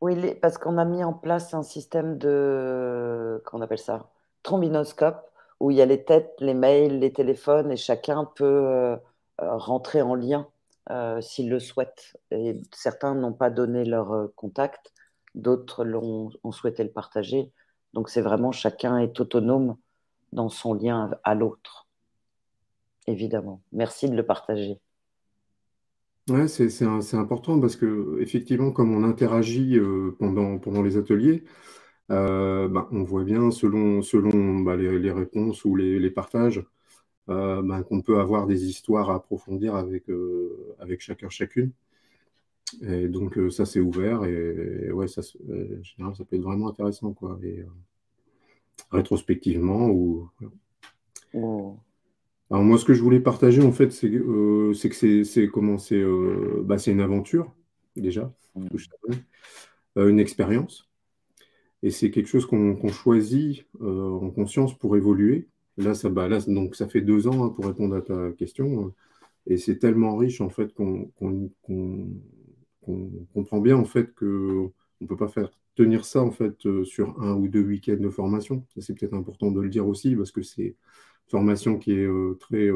Oui, 0.00 0.14
parce 0.40 0.58
qu'on 0.58 0.78
a 0.78 0.84
mis 0.84 1.04
en 1.04 1.12
place 1.12 1.52
un 1.54 1.62
système 1.62 2.16
de, 2.18 3.42
qu'on 3.44 3.60
appelle 3.60 3.78
ça, 3.78 4.10
trombinoscope, 4.46 5.20
où 5.60 5.70
il 5.70 5.76
y 5.76 5.82
a 5.82 5.86
les 5.86 6.04
têtes, 6.04 6.34
les 6.40 6.54
mails, 6.54 6.98
les 7.00 7.12
téléphones, 7.12 7.70
et 7.70 7.76
chacun 7.76 8.24
peut 8.24 8.96
rentrer 9.38 10.02
en 10.02 10.14
lien 10.14 10.48
s'il 11.20 11.50
le 11.50 11.58
souhaite. 11.58 12.16
Et 12.30 12.60
certains 12.72 13.14
n'ont 13.14 13.32
pas 13.32 13.50
donné 13.50 13.84
leur 13.84 14.28
contact 14.34 14.92
d'autres 15.36 15.84
ont 15.84 16.52
souhaité 16.52 16.82
le 16.82 16.90
partager. 16.90 17.52
Donc 17.92 18.08
c'est 18.08 18.22
vraiment 18.22 18.50
chacun 18.50 18.98
est 18.98 19.20
autonome 19.20 19.76
dans 20.32 20.48
son 20.48 20.74
lien 20.74 21.10
à 21.22 21.34
l'autre, 21.34 21.86
évidemment. 23.06 23.62
Merci 23.72 24.10
de 24.10 24.16
le 24.16 24.24
partager. 24.24 24.78
Ouais, 26.28 26.48
c'est 26.48 27.14
important 27.14 27.60
parce 27.60 27.76
que 27.76 28.18
effectivement, 28.20 28.72
comme 28.72 28.92
on 28.92 29.04
interagit 29.04 29.78
euh, 29.78 30.16
pendant, 30.18 30.58
pendant 30.58 30.82
les 30.82 30.96
ateliers, 30.96 31.44
euh, 32.10 32.68
bah, 32.68 32.88
on 32.92 33.02
voit 33.02 33.24
bien 33.24 33.50
selon, 33.50 34.02
selon 34.02 34.60
bah, 34.60 34.76
les, 34.76 35.12
réponses 35.12 35.64
ou 35.64 35.76
les, 35.76 36.10
partages 36.10 36.64
euh, 37.28 37.62
bah, 37.62 37.82
qu'on 37.82 38.02
peut 38.02 38.18
avoir 38.20 38.46
des 38.46 38.66
histoires 38.66 39.10
à 39.10 39.16
approfondir 39.16 39.74
avec, 39.74 40.04
avec 40.80 41.00
chacun, 41.00 41.28
chacune. 41.28 41.72
Et 42.82 43.08
donc, 43.08 43.38
euh, 43.38 43.50
ça, 43.50 43.64
c'est 43.64 43.80
ouvert. 43.80 44.24
Et, 44.24 44.90
ouais, 44.90 45.08
ça, 45.08 45.22
euh, 45.48 45.78
en 45.78 45.82
général, 45.82 46.16
ça 46.16 46.24
peut 46.24 46.36
être 46.36 46.42
vraiment 46.42 46.68
intéressant. 46.68 47.12
Quoi. 47.12 47.38
Et, 47.42 47.60
euh, 47.60 47.66
rétrospectivement. 48.90 49.88
Ou, 49.88 50.28
oh. 51.34 51.76
Alors, 52.50 52.64
moi, 52.64 52.78
ce 52.78 52.84
que 52.84 52.94
je 52.94 53.02
voulais 53.02 53.20
partager, 53.20 53.62
en 53.62 53.72
fait, 53.72 53.92
c'est 53.92 54.10
que 54.10 54.72
c'est 55.24 55.48
comment 55.48 55.78
c'est 55.78 56.02
bah, 56.62 56.76
une 56.86 57.00
aventure, 57.00 57.52
déjà, 57.96 58.32
mmh. 58.54 58.66
une 59.96 60.20
expérience. 60.20 60.88
Et 61.86 61.90
c'est 61.90 62.10
quelque 62.10 62.26
chose 62.28 62.46
qu'on 62.46 62.88
choisit 62.88 63.66
en 63.80 64.30
conscience 64.30 64.76
pour 64.76 64.96
évoluer. 64.96 65.48
Là, 65.76 65.94
ça, 65.94 66.08
bah, 66.10 66.28
là, 66.28 66.40
donc, 66.48 66.74
ça 66.74 66.88
fait 66.88 67.00
deux 67.00 67.28
ans 67.28 67.44
hein, 67.44 67.48
pour 67.50 67.66
répondre 67.66 67.94
à 67.94 68.02
ta 68.02 68.32
question. 68.32 68.92
Et 69.46 69.56
c'est 69.56 69.78
tellement 69.78 70.16
riche, 70.16 70.40
en 70.40 70.48
fait, 70.50 70.72
qu'on 70.74 71.10
on 72.88 73.10
comprend 73.34 73.60
bien 73.60 73.76
en 73.76 73.84
fait 73.84 74.14
peut 74.14 75.16
pas 75.18 75.28
faire 75.28 75.50
tenir 75.74 76.04
ça 76.04 76.22
en 76.22 76.30
fait 76.30 76.66
euh, 76.66 76.84
sur 76.84 77.20
un 77.22 77.34
ou 77.34 77.48
deux 77.48 77.62
week-ends 77.62 77.96
de 78.00 78.08
formation. 78.08 78.64
C'est 78.78 78.94
peut-être 78.98 79.14
important 79.14 79.50
de 79.50 79.60
le 79.60 79.68
dire 79.68 79.86
aussi 79.86 80.16
parce 80.16 80.32
que 80.32 80.42
c'est 80.42 80.62
une 80.64 81.30
formation 81.30 81.78
qui 81.78 81.92
est 81.92 82.06
euh, 82.06 82.36
très 82.40 82.68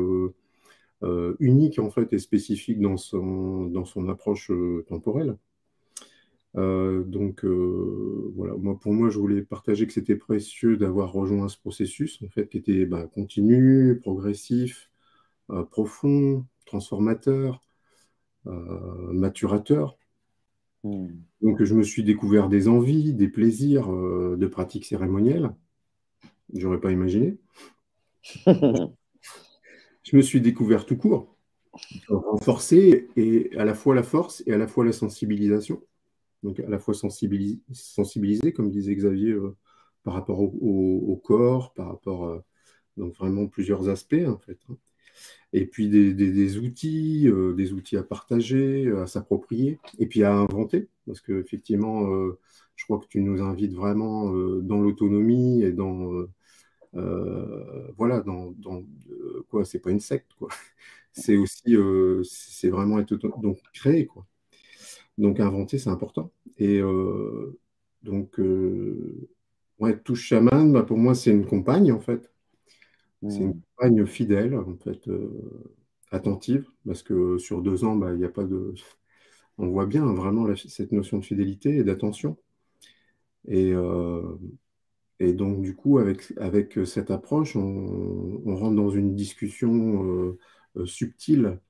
euh, 1.03 1.37
unique 1.41 1.79
en 1.79 1.91
fait 1.91 2.13
et 2.13 2.19
spécifique 2.19 2.81
dans 2.81 2.97
son, 2.97 3.65
dans 3.65 3.85
son 3.85 4.09
approche 4.09 4.51
temporelle. 4.89 5.37
Donc 6.55 7.45
voilà, 7.45 8.55
moi, 8.57 8.79
pour 8.79 8.93
moi, 8.93 9.11
je 9.11 9.19
voulais 9.19 9.43
partager 9.43 9.87
que 9.87 9.93
c'était 9.93 10.17
précieux 10.17 10.77
d'avoir 10.77 11.13
rejoint 11.13 11.49
ce 11.49 11.59
processus, 11.59 12.21
en 12.23 12.29
fait, 12.29 12.49
qui 12.49 12.59
était 12.59 12.87
bah, 12.87 13.07
continu, 13.07 13.99
progressif, 14.01 14.91
profond, 15.71 16.45
transformateur, 16.67 17.63
maturateur. 18.45 19.97
Hmm. 20.83 21.09
Donc, 21.41 21.63
je 21.63 21.75
me 21.75 21.83
suis 21.83 22.03
découvert 22.03 22.49
des 22.49 22.69
envies, 22.69 23.15
des 23.15 23.29
plaisirs 23.29 23.89
de 23.89 24.47
pratiques 24.47 24.87
cérémonielles. 24.87 25.55
J'aurais 26.53 26.81
pas 26.81 26.91
imaginé. 26.91 27.39
je 30.03 30.17
me 30.17 30.23
suis 30.23 30.41
découvert 30.41 30.87
tout 30.87 30.97
court, 30.97 31.37
renforcé 32.09 33.09
et 33.17 33.51
à 33.57 33.65
la 33.65 33.75
fois 33.75 33.95
la 33.95 34.03
force 34.03 34.43
et 34.47 34.53
à 34.53 34.59
la 34.59 34.67
fois 34.67 34.85
la 34.85 34.93
sensibilisation. 34.93 35.83
Donc 36.43 36.61
à 36.61 36.69
la 36.69 36.79
fois 36.79 36.95
sensibiliser, 36.95 38.53
comme 38.53 38.71
disait 38.71 38.95
Xavier, 38.95 39.33
euh, 39.33 39.57
par 40.05 40.15
rapport 40.15 40.41
au, 40.41 41.21
corps, 41.25 41.75
par 41.75 41.89
rapport 41.89 42.27
à 42.29 42.45
donc 42.97 43.15
vraiment 43.17 43.47
plusieurs 43.47 43.89
aspects 43.89 44.27
en 44.27 44.39
fait. 44.39 44.59
Hein. 44.71 44.77
Et 45.53 45.67
puis 45.67 45.89
des, 45.89 46.59
outils, 46.59 47.29
euh, 47.29 47.55
des 47.55 47.73
outils 47.73 47.97
à 47.97 48.03
partager, 48.03 48.91
à 48.93 49.07
s'approprier, 49.07 49.79
et 49.99 50.07
puis 50.07 50.23
à 50.25 50.33
inventer, 50.35 50.89
parce 51.07 51.21
qu'effectivement, 51.21 52.07
euh, 52.13 52.39
je 52.77 52.85
crois 52.85 52.99
que 52.99 53.07
tu 53.09 53.21
nous 53.21 53.43
invites 53.43 53.75
vraiment 53.75 54.31
dans 54.61 54.81
l'autonomie 54.81 55.63
et 55.63 55.73
dans 55.73 56.27
euh, 56.97 57.93
voilà, 57.97 58.21
dans, 58.21 58.55
quoi, 59.49 59.65
c'est 59.65 59.79
pas 59.81 59.91
une 59.91 60.01
secte, 60.01 60.33
quoi. 60.35 60.49
C'est 61.13 61.37
aussi, 61.37 61.75
euh, 61.77 62.23
c'est 62.23 62.69
vraiment 62.71 63.01
être 63.01 63.17
donc 63.17 63.59
créer, 63.73 64.07
quoi. 64.07 64.25
Donc 65.21 65.41
inventer, 65.41 65.79
c'est 65.79 65.91
important. 65.91 66.33
Et 66.57 66.81
euh, 66.81 67.59
donc, 68.03 68.41
ouais, 69.79 69.99
touche 69.99 70.27
chaman, 70.27 70.73
bah, 70.73 70.83
pour 70.83 70.99
moi, 70.99 71.15
c'est 71.15 71.31
une 71.31 71.47
compagne, 71.47 71.93
en 71.93 72.01
fait. 72.01 72.33
C'est 73.29 73.41
une 73.41 73.49
mmh. 73.49 73.61
compagne 73.77 74.07
fidèle, 74.07 74.57
en 74.57 74.77
fait, 74.77 75.11
attentive, 76.11 76.67
parce 76.87 77.03
que 77.03 77.37
sur 77.39 77.61
deux 77.63 77.85
ans, 77.85 77.97
bah, 77.97 78.13
il 78.13 78.19
n'y 78.19 78.25
a 78.25 78.31
pas 78.31 78.45
de. 78.45 78.75
On 79.59 79.69
voit 79.69 79.87
bien 79.87 80.07
vraiment 80.07 80.47
cette 80.57 80.91
notion 80.91 81.19
de 81.19 81.25
fidélité 81.25 81.77
et 81.77 81.85
d'attention. 81.85 82.39
Et, 83.47 83.75
et 85.21 85.35
donc, 85.35 85.61
du 85.61 85.77
coup, 85.77 85.99
avec, 85.99 86.33
avec 86.39 86.79
euh, 86.79 86.87
cette 86.87 87.11
approche, 87.11 87.55
on, 87.55 88.57
rentre 88.57 88.75
dans 88.75 88.89
une 88.89 89.15
discussion 89.15 90.05
euh, 90.05 90.39
euh, 90.77 90.87
subtile 90.87 91.61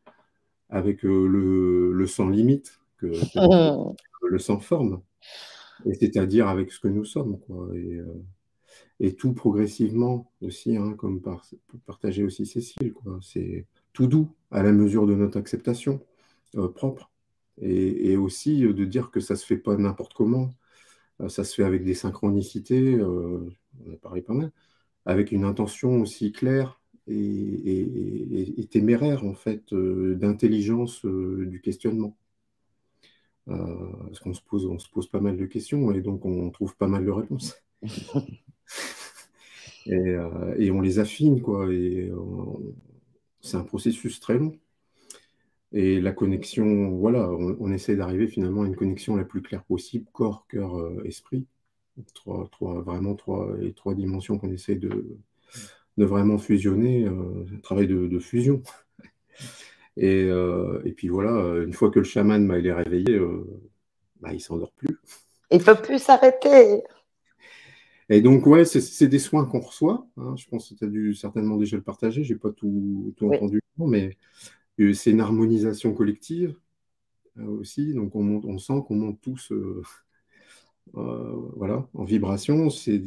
avec 0.68 1.02
le, 1.02 1.92
le, 1.92 2.06
sans 2.06 2.28
limite, 2.28 2.79
que, 3.00 3.06
le 4.28 4.38
sans 4.38 4.60
forme, 4.60 5.02
c'est-à-dire 5.84 6.48
avec 6.48 6.72
ce 6.72 6.80
que 6.80 6.88
nous 6.88 7.04
sommes. 7.04 7.38
Quoi. 7.40 7.68
Et, 7.74 8.00
et 9.00 9.14
tout 9.14 9.32
progressivement 9.32 10.30
aussi, 10.42 10.76
hein, 10.76 10.94
comme 10.94 11.20
par, 11.20 11.44
partager 11.86 12.22
aussi 12.22 12.46
Cécile, 12.46 12.94
c'est 13.22 13.66
tout 13.92 14.06
doux 14.06 14.30
à 14.50 14.62
la 14.62 14.72
mesure 14.72 15.06
de 15.06 15.14
notre 15.14 15.38
acceptation 15.38 16.00
propre. 16.74 17.10
Et, 17.62 18.12
et, 18.12 18.16
aussi 18.16 18.60
de 18.60 18.84
dire 18.84 19.10
que 19.10 19.20
ça 19.20 19.34
ne 19.34 19.38
se 19.38 19.44
fait 19.44 19.58
pas 19.58 19.76
n'importe 19.76 20.14
comment, 20.14 20.50
euh, 21.20 21.28
ça 21.28 21.44
se 21.44 21.54
fait 21.54 21.64
avec 21.64 21.84
des 21.84 21.94
synchronicités, 21.94 22.94
euh, 22.94 23.50
on 23.86 23.92
a 23.92 23.96
parlé 23.96 24.22
pas 24.22 24.34
mal, 24.34 24.52
avec 25.06 25.32
une 25.32 25.44
intention 25.44 26.00
aussi 26.00 26.32
claire 26.32 26.80
et, 27.06 28.68
téméraire, 28.70 29.24
en 29.24 29.34
fait, 29.34 29.72
euh, 29.72 30.14
d'intelligence 30.14 31.04
du 31.04 31.60
questionnement. 31.60 32.16
Parce 33.50 34.20
qu'on 34.20 34.34
se 34.34 34.42
pose, 34.42 34.66
on 34.66 34.78
se 34.78 34.88
pose 34.88 35.08
pas 35.08 35.20
mal 35.20 35.36
de 35.36 35.46
questions 35.46 35.92
et 35.92 36.00
donc 36.00 36.24
on 36.24 36.50
trouve 36.50 36.76
pas 36.76 36.88
mal 36.88 37.04
de 37.04 37.10
réponses. 37.10 37.56
et, 39.86 40.70
on 40.70 40.80
les 40.80 40.98
affine, 40.98 41.42
quoi. 41.42 41.72
Et 41.72 42.10
c'est 43.40 43.56
un 43.56 43.64
processus 43.64 44.20
très 44.20 44.38
long. 44.38 44.52
Et 45.72 46.00
la 46.00 46.12
connexion, 46.12 46.90
voilà, 46.96 47.30
on, 47.30 47.72
essaie 47.72 47.94
d'arriver 47.94 48.26
finalement 48.26 48.62
à 48.62 48.66
une 48.66 48.74
connexion 48.74 49.14
la 49.14 49.24
plus 49.24 49.40
claire 49.40 49.62
possible, 49.62 50.06
corps, 50.12 50.46
cœur, 50.48 50.76
euh, 50.76 51.02
esprit. 51.04 51.46
Trois, 52.14 52.48
trois, 52.50 52.80
vraiment 52.82 53.14
trois, 53.14 53.56
les 53.58 53.72
trois 53.72 53.94
dimensions 53.94 54.38
qu'on 54.38 54.50
essaie 54.50 54.74
de, 54.74 55.18
de, 55.96 56.04
vraiment 56.04 56.38
fusionner, 56.38 57.04
euh, 57.04 57.44
un 57.54 57.58
travail 57.58 57.86
de, 57.86 58.18
fusion. 58.18 58.62
Et, 60.00 60.24
euh, 60.24 60.80
et, 60.84 60.92
puis 60.92 61.08
voilà, 61.08 61.30
une 61.62 61.72
fois 61.72 61.90
que 61.90 61.98
le 61.98 62.04
chaman 62.04 62.46
bah, 62.48 62.58
il 62.58 62.66
est 62.66 62.72
réveillé, 62.72 63.20
bah, 64.20 64.30
il 64.30 64.36
ne 64.36 64.40
s'endort 64.40 64.72
plus. 64.72 64.98
Il 65.50 65.58
ne 65.58 65.62
peut 65.62 65.76
plus 65.76 66.02
s'arrêter. 66.02 66.82
Et 68.08 68.22
donc, 68.22 68.46
ouais, 68.46 68.64
c'est 68.64 69.06
des 69.06 69.18
soins 69.18 69.44
qu'on 69.44 69.60
reçoit. 69.60 70.06
Hein. 70.16 70.34
Je 70.36 70.46
pense 70.48 70.70
que 70.70 70.74
tu 70.74 70.84
as 70.84 70.88
dû 70.88 71.14
certainement 71.14 71.56
déjà 71.56 71.76
le 71.76 71.82
partager. 71.82 72.24
Je 72.24 72.32
n'ai 72.32 72.38
pas 72.38 72.50
tout, 72.50 73.14
tout 73.16 73.32
entendu, 73.32 73.60
mais 73.78 74.16
c'est 74.94 75.10
une 75.10 75.20
harmonisation 75.20 75.92
collective 75.92 76.56
euh, 77.38 77.46
aussi, 77.60 77.94
donc 77.94 78.14
on, 78.16 78.40
on 78.44 78.58
sent 78.58 78.82
qu'on 78.86 78.96
monte 78.96 79.20
tous 79.20 79.52
euh, 79.52 79.82
euh, 80.96 81.50
voilà, 81.56 81.88
en 81.94 82.04
vibration. 82.04 82.68
Et 82.86 83.00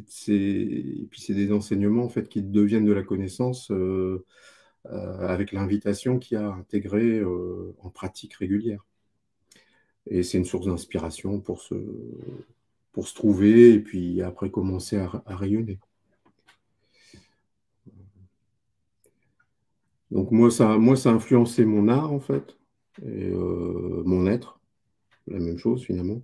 puis 1.10 1.22
c'est 1.22 1.34
des 1.34 1.52
enseignements 1.52 2.04
en 2.04 2.10
fait, 2.10 2.30
qui 2.30 2.42
deviennent 2.42 2.86
de 2.86 2.94
la 2.94 3.04
connaissance 3.04 3.72
avec 4.86 5.52
l'invitation 5.52 6.20
qui 6.20 6.36
a 6.36 6.48
intégré 6.48 7.24
en 7.24 7.90
pratique 7.90 8.34
régulière. 8.34 8.86
Et 10.08 10.24
c'est 10.24 10.38
une 10.38 10.46
source 10.46 10.66
d'inspiration 10.66 11.40
pour 11.40 11.62
se, 11.62 11.76
pour 12.92 13.08
se 13.08 13.16
trouver 13.16 13.74
et 13.74 13.80
puis 13.80 14.22
après 14.22 14.52
commencer 14.52 14.98
à 14.98 15.36
rayonner. 15.36 15.80
Donc 20.14 20.30
moi 20.30 20.52
ça, 20.52 20.78
moi, 20.78 20.96
ça 20.96 21.10
a 21.10 21.14
influencé 21.14 21.66
mon 21.66 21.88
art, 21.88 22.14
en 22.14 22.20
fait, 22.20 22.56
et 23.04 23.30
euh, 23.32 24.04
mon 24.06 24.28
être, 24.28 24.60
la 25.28 25.40
même 25.40 25.58
chose 25.58 25.84
finalement, 25.84 26.22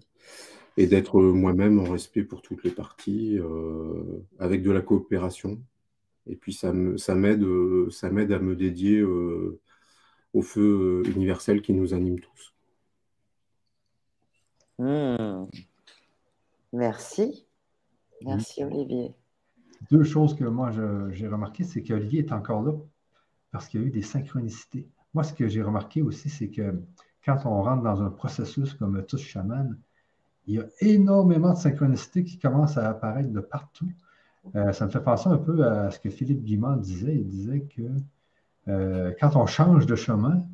et 0.78 0.86
d'être 0.86 1.20
moi-même 1.20 1.80
en 1.80 1.86
respect 1.86 2.24
pour 2.24 2.43
toutes 2.43 2.64
les 2.64 2.70
parties, 2.70 3.39
euh, 3.39 4.24
avec 4.38 4.62
de 4.62 4.70
la 4.70 4.82
coopération. 4.82 5.60
Et 6.30 6.36
puis 6.36 6.54
ça 6.54 6.72
m'aide 6.72 7.46
ça 7.90 8.10
m'aide 8.10 8.32
à 8.32 8.40
me 8.40 8.56
dédier 8.56 9.00
euh, 9.00 9.60
au 10.34 10.42
feu 10.42 11.04
universel 11.08 11.62
qui 11.62 11.74
nous 11.74 11.94
anime 11.94 12.20
tous. 12.20 12.54
Hmm. 14.78 15.46
Merci. 16.72 17.46
Merci 18.22 18.64
Olivier. 18.64 19.14
Deux 19.92 20.04
choses 20.04 20.36
que 20.36 20.46
moi 20.46 20.72
j'ai 21.12 21.28
remarqué, 21.28 21.64
c'est 21.64 21.84
qu'Olivier 21.84 22.20
est 22.20 22.32
encore 22.32 22.62
là 22.62 22.74
parce 23.52 23.68
qu'il 23.68 23.82
y 23.82 23.84
a 23.84 23.88
eu 23.88 23.92
des 23.92 24.02
synchronicités. 24.02 24.88
Moi, 25.14 25.24
ce 25.24 25.34
que 25.34 25.48
j'ai 25.48 25.62
remarqué 25.62 26.02
aussi, 26.02 26.30
c'est 26.30 26.50
que 26.50 26.82
quand 27.26 27.46
on 27.46 27.64
rentre 27.64 27.84
dans 27.84 28.02
un 28.02 28.10
processus 28.10 28.74
comme 28.74 29.04
tous 29.06 29.22
chaman, 29.22 29.78
il 30.46 30.56
y 30.56 30.60
a 30.60 30.66
énormément 30.82 31.54
de 31.54 31.58
synchronicités 31.58 32.24
qui 32.24 32.38
commencent 32.38 32.78
à 32.78 32.90
apparaître 32.90 33.30
de 33.30 33.40
partout. 33.40 33.92
Euh, 34.56 34.72
ça 34.72 34.86
me 34.86 34.92
fait 34.92 35.02
penser 35.02 35.30
un 35.30 35.38
peu 35.38 35.66
à 35.66 35.92
ce 35.92 36.00
que 36.00 36.10
Philippe 36.10 36.44
Guimard 36.44 36.78
disait. 36.78 37.16
Il 37.16 37.28
disait 37.28 37.62
que 37.62 37.82
euh, 38.68 39.14
quand 39.20 39.36
on 39.36 39.46
change 39.46 39.86
de 39.86 39.96
chemin, 39.96 40.46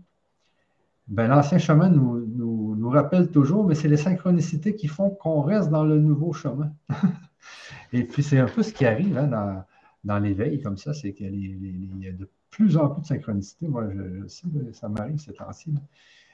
ben, 1.07 1.27
l'ancien 1.27 1.57
chemin 1.57 1.89
nous, 1.89 2.25
nous, 2.25 2.89
rappelle 2.89 3.29
toujours, 3.29 3.65
mais 3.65 3.75
c'est 3.75 3.87
les 3.87 3.97
synchronicités 3.97 4.75
qui 4.75 4.87
font 4.87 5.09
qu'on 5.09 5.41
reste 5.41 5.69
dans 5.69 5.83
le 5.83 5.99
nouveau 5.99 6.33
chemin. 6.33 6.71
Et 7.93 8.03
puis, 8.03 8.23
c'est 8.23 8.39
un 8.39 8.47
peu 8.47 8.63
ce 8.63 8.73
qui 8.73 8.85
arrive 8.85 9.17
hein, 9.17 9.27
dans, 9.27 9.63
dans 10.03 10.19
l'éveil 10.19 10.61
comme 10.61 10.77
ça, 10.77 10.93
c'est 10.93 11.13
qu'il 11.13 11.99
y 11.99 12.07
a 12.07 12.11
de 12.11 12.29
plus 12.49 12.77
en 12.77 12.89
plus 12.89 13.01
de 13.01 13.07
synchronicité. 13.07 13.67
Moi, 13.67 13.89
je, 13.93 14.27
sais, 14.27 14.47
ça 14.71 14.87
m'arrive 14.87 15.17
ces 15.17 15.33
temps-ci. 15.33 15.73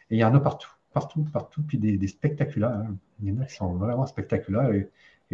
Et 0.10 0.18
il 0.18 0.20
y 0.20 0.24
en 0.24 0.36
a 0.36 0.40
partout, 0.40 0.72
partout, 0.94 1.24
partout, 1.24 1.64
puis 1.64 1.78
des, 1.78 2.08
spectaculaires. 2.08 2.70
Hein. 2.70 2.96
Il 3.22 3.30
y 3.30 3.32
en 3.32 3.42
a 3.42 3.46
qui 3.46 3.56
sont 3.56 3.74
vraiment 3.74 4.06
spectaculaires. 4.06 4.70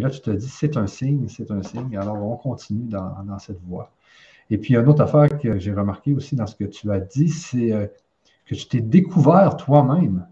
Là, 0.01 0.09
tu 0.09 0.21
te 0.21 0.31
dis, 0.31 0.47
c'est 0.47 0.77
un 0.77 0.87
signe, 0.87 1.27
c'est 1.27 1.51
un 1.51 1.63
signe. 1.63 1.97
Alors, 1.97 2.21
on 2.23 2.35
continue 2.37 2.87
dans, 2.87 3.39
cette 3.39 3.61
voie. 3.61 3.91
Et 4.49 4.57
puis, 4.57 4.75
une 4.75 4.87
autre 4.87 5.01
affaire 5.01 5.37
que 5.39 5.57
j'ai 5.57 5.73
remarqué 5.73 6.13
aussi 6.13 6.35
dans 6.35 6.47
ce 6.47 6.55
que 6.55 6.65
tu 6.65 6.91
as 6.91 6.99
dit, 6.99 7.29
c'est 7.29 7.73
euh, 7.73 7.87
que 8.45 8.55
tu 8.55 8.67
t'es 8.67 8.81
découvert 8.81 9.57
toi-même. 9.57 10.27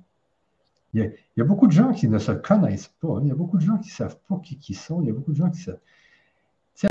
Il, 0.94 1.12
y, 1.36 1.42
a, 1.42 1.44
beaucoup 1.44 1.68
de 1.68 1.74
gens 1.74 1.92
qui 1.92 2.08
ne 2.08 2.20
se 2.20 2.32
connaissent 2.32 2.94
pas. 3.02 3.20
Il 3.22 3.28
y 3.28 3.32
a 3.32 3.36
beaucoup 3.36 3.58
de 3.58 3.62
gens 3.62 3.78
qui 3.78 3.90
ne 3.90 3.96
savent 3.96 4.18
pas 4.30 4.38
qui, 4.38 4.58
qui 4.58 4.74
sont. 4.74 5.02
Il 5.02 5.08
y 5.08 5.10
a 5.10 5.14
beaucoup 5.14 5.34
de 5.34 5.38
gens 5.38 5.50
qui 5.50 5.60
se, 5.60 5.72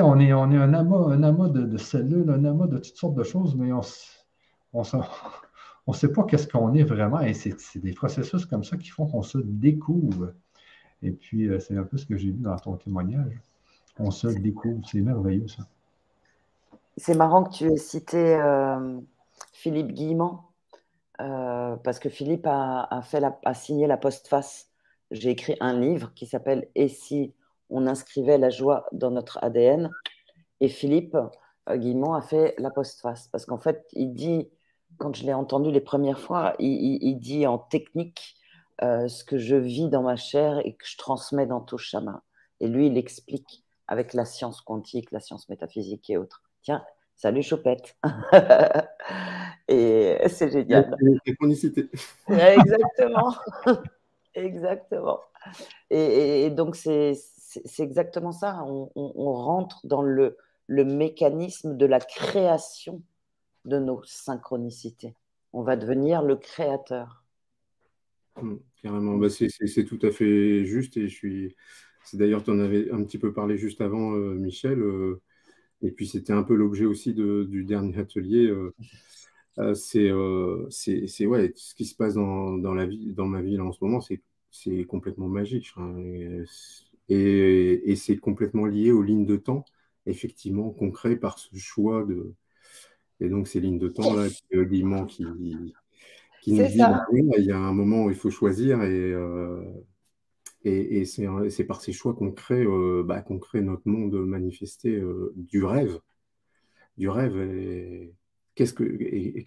on 0.01 0.19
est, 0.19 0.33
on 0.33 0.51
est 0.51 0.57
un 0.57 0.73
amas, 0.73 1.13
un 1.13 1.23
amas 1.23 1.49
de, 1.49 1.77
cellules, 1.77 2.29
un 2.29 2.43
amas 2.45 2.67
de 2.67 2.77
toutes 2.77 2.97
sortes 2.97 3.15
de 3.15 3.23
choses, 3.23 3.55
mais 3.55 3.71
on 3.71 3.81
ne 4.73 5.01
on 5.87 5.93
sait 5.93 6.11
pas 6.11 6.23
qu'est-ce 6.23 6.47
qu'on 6.47 6.73
est 6.73 6.83
vraiment. 6.83 7.21
Et 7.21 7.33
c'est 7.33 7.79
des 7.79 7.93
processus 7.93 8.45
comme 8.45 8.63
ça 8.63 8.77
qui 8.77 8.89
font 8.89 9.05
qu'on 9.05 9.23
se 9.23 9.37
découvre. 9.37 10.33
Et 11.01 11.11
puis, 11.11 11.47
euh, 11.47 11.59
c'est 11.59 11.77
un 11.77 11.83
peu 11.83 11.97
ce 11.97 12.05
que 12.05 12.17
j'ai 12.17 12.31
vu 12.31 12.41
dans 12.41 12.55
ton 12.57 12.75
témoignage. 12.75 13.39
On 13.99 14.11
se 14.11 14.27
découvre. 14.27 14.81
C'est 14.87 15.01
merveilleux, 15.01 15.47
ça. 15.47 15.63
C'est 16.97 17.15
marrant 17.15 17.43
que 17.43 17.53
tu 17.53 17.65
aies 17.65 17.77
cité 17.77 18.35
euh, 18.35 18.99
Philippe 19.51 19.91
Guillemant, 19.91 20.51
euh, 21.21 21.75
parce 21.77 21.99
que 21.99 22.09
Philippe 22.09 22.47
a, 22.47 23.01
signé 23.53 23.87
la 23.87 23.97
postface 23.97 24.69
j'ai 25.11 25.29
écrit 25.29 25.55
un 25.59 25.79
livre 25.79 26.11
qui 26.13 26.25
s'appelle 26.25 26.67
Et 26.75 26.87
si 26.87 27.33
on 27.69 27.87
inscrivait 27.87 28.37
la 28.37 28.49
joie 28.49 28.85
dans 28.91 29.11
notre 29.11 29.39
ADN 29.43 29.89
Et 30.61 30.67
Philippe 30.67 31.15
euh, 31.69 31.77
Guillemont 31.77 32.13
a 32.13 32.21
fait 32.21 32.55
la 32.57 32.71
postface 32.71 33.27
parce 33.27 33.45
qu'en 33.45 33.57
fait, 33.57 33.85
il 33.93 34.13
dit, 34.13 34.49
quand 34.97 35.15
je 35.15 35.25
l'ai 35.25 35.33
entendu 35.33 35.71
les 35.71 35.81
premières 35.81 36.19
fois, 36.19 36.55
il, 36.59 37.15
dit 37.19 37.45
en 37.47 37.57
technique 37.57 38.35
euh, 38.83 39.07
ce 39.07 39.23
que 39.23 39.37
je 39.37 39.55
vis 39.55 39.89
dans 39.89 40.03
ma 40.03 40.15
chair 40.15 40.59
et 40.65 40.73
que 40.73 40.85
je 40.85 40.97
transmets 40.97 41.45
dans 41.45 41.61
tout 41.61 41.77
chemin. 41.77 42.21
Et 42.59 42.67
lui, 42.67 42.87
il 42.87 42.97
explique 42.97 43.63
avec 43.87 44.13
la 44.13 44.25
science 44.25 44.61
quantique, 44.61 45.11
la 45.11 45.19
science 45.19 45.47
métaphysique 45.49 46.09
et 46.09 46.17
autres. 46.17 46.43
Tiens, 46.61 46.83
salut 47.15 47.43
Chopette. 47.43 47.95
et 49.67 50.17
c'est 50.27 50.51
génial. 50.51 50.95
Exactement. 52.29 53.35
exactement. 54.33 55.19
Et, 55.89 56.49
donc, 56.49 56.75
c'est 56.75 57.15
exactement 57.79 58.31
ça. 58.31 58.63
On, 58.65 59.33
rentre 59.33 59.79
dans 59.85 60.01
le, 60.01 60.37
le 60.67 60.83
mécanisme 60.83 61.77
de 61.77 61.85
la 61.85 61.99
création 61.99 63.01
de 63.65 63.79
nos 63.79 64.03
synchronicités. 64.03 65.15
On 65.53 65.63
va 65.63 65.75
devenir 65.75 66.21
le 66.21 66.35
créateur. 66.35 67.24
Mmh, 68.41 68.55
carrément, 68.81 69.17
bah, 69.17 69.29
c'est 69.29 69.85
tout 69.85 69.99
à 70.01 70.11
fait 70.11 70.65
juste 70.65 70.97
et 70.97 71.07
je 71.07 71.15
suis. 71.15 71.55
C'est 72.03 72.17
d'ailleurs, 72.17 72.43
tu 72.43 72.51
en 72.51 72.59
avais 72.59 72.91
un 72.91 73.03
petit 73.03 73.17
peu 73.17 73.33
parlé 73.33 73.57
juste 73.57 73.81
avant, 73.81 74.13
euh, 74.13 74.35
Michel, 74.35 74.79
euh, 74.79 75.21
et 75.81 75.91
puis 75.91 76.07
c'était 76.07 76.33
un 76.33 76.43
peu 76.43 76.55
l'objet 76.55 76.85
aussi 76.85 77.13
du 77.13 77.63
dernier 77.65 77.97
atelier. 77.97 78.47
Euh, 79.57 79.73
c'est 79.73 80.11
ouais, 81.25 81.53
ce 81.55 81.75
qui 81.75 81.85
se 81.85 81.95
passe 81.95 82.15
dans, 82.15 82.73
la 82.73 82.85
vie, 82.85 83.13
dans 83.13 83.27
ma 83.27 83.41
vie 83.41 83.59
en 83.59 83.71
ce 83.71 83.83
moment, 83.83 84.01
c'est 84.01 84.85
complètement 84.85 85.29
magique. 85.29 85.73
Et, 87.09 87.91
et 87.91 87.95
c'est 87.95 88.17
complètement 88.17 88.65
lié 88.65 88.91
aux 88.91 89.03
lignes 89.03 89.25
de 89.25 89.37
temps, 89.37 89.65
effectivement, 90.05 90.71
qu'on 90.71 90.91
crée 90.91 91.15
par 91.15 91.39
ce 91.39 91.55
choix 91.57 92.03
de. 92.03 92.33
Et 93.21 93.29
donc, 93.29 93.47
ces 93.47 93.61
lignes 93.61 93.79
de 93.79 93.87
temps, 93.87 94.13
là, 94.13 94.27
qui, 94.29 95.23
qui 96.45 96.53
nous 96.53 96.67
dit 96.67 96.77
bah 96.77 97.07
il 97.11 97.43
y 97.43 97.51
a 97.51 97.57
un 97.57 97.73
moment 97.73 98.03
où 98.03 98.11
il 98.11 98.15
faut 98.15 98.29
choisir 98.29 98.83
et, 98.83 99.11
euh, 99.11 99.63
et, 100.63 100.99
et 100.99 101.05
c'est 101.05 101.63
par 101.63 101.81
ces 101.81 101.91
choix 101.91 102.13
qu'on 102.13 102.31
crée, 102.31 102.63
euh, 102.63 103.03
bah, 103.03 103.21
qu'on 103.21 103.39
crée 103.39 103.61
notre 103.61 103.87
monde 103.87 104.13
manifesté 104.13 104.89
euh, 104.89 105.33
du 105.35 105.63
rêve. 105.63 105.99
Du 106.97 107.09
rêve. 107.09 107.35
Et 107.37 108.13
qu'est-ce 108.53 108.75
que 108.75 108.85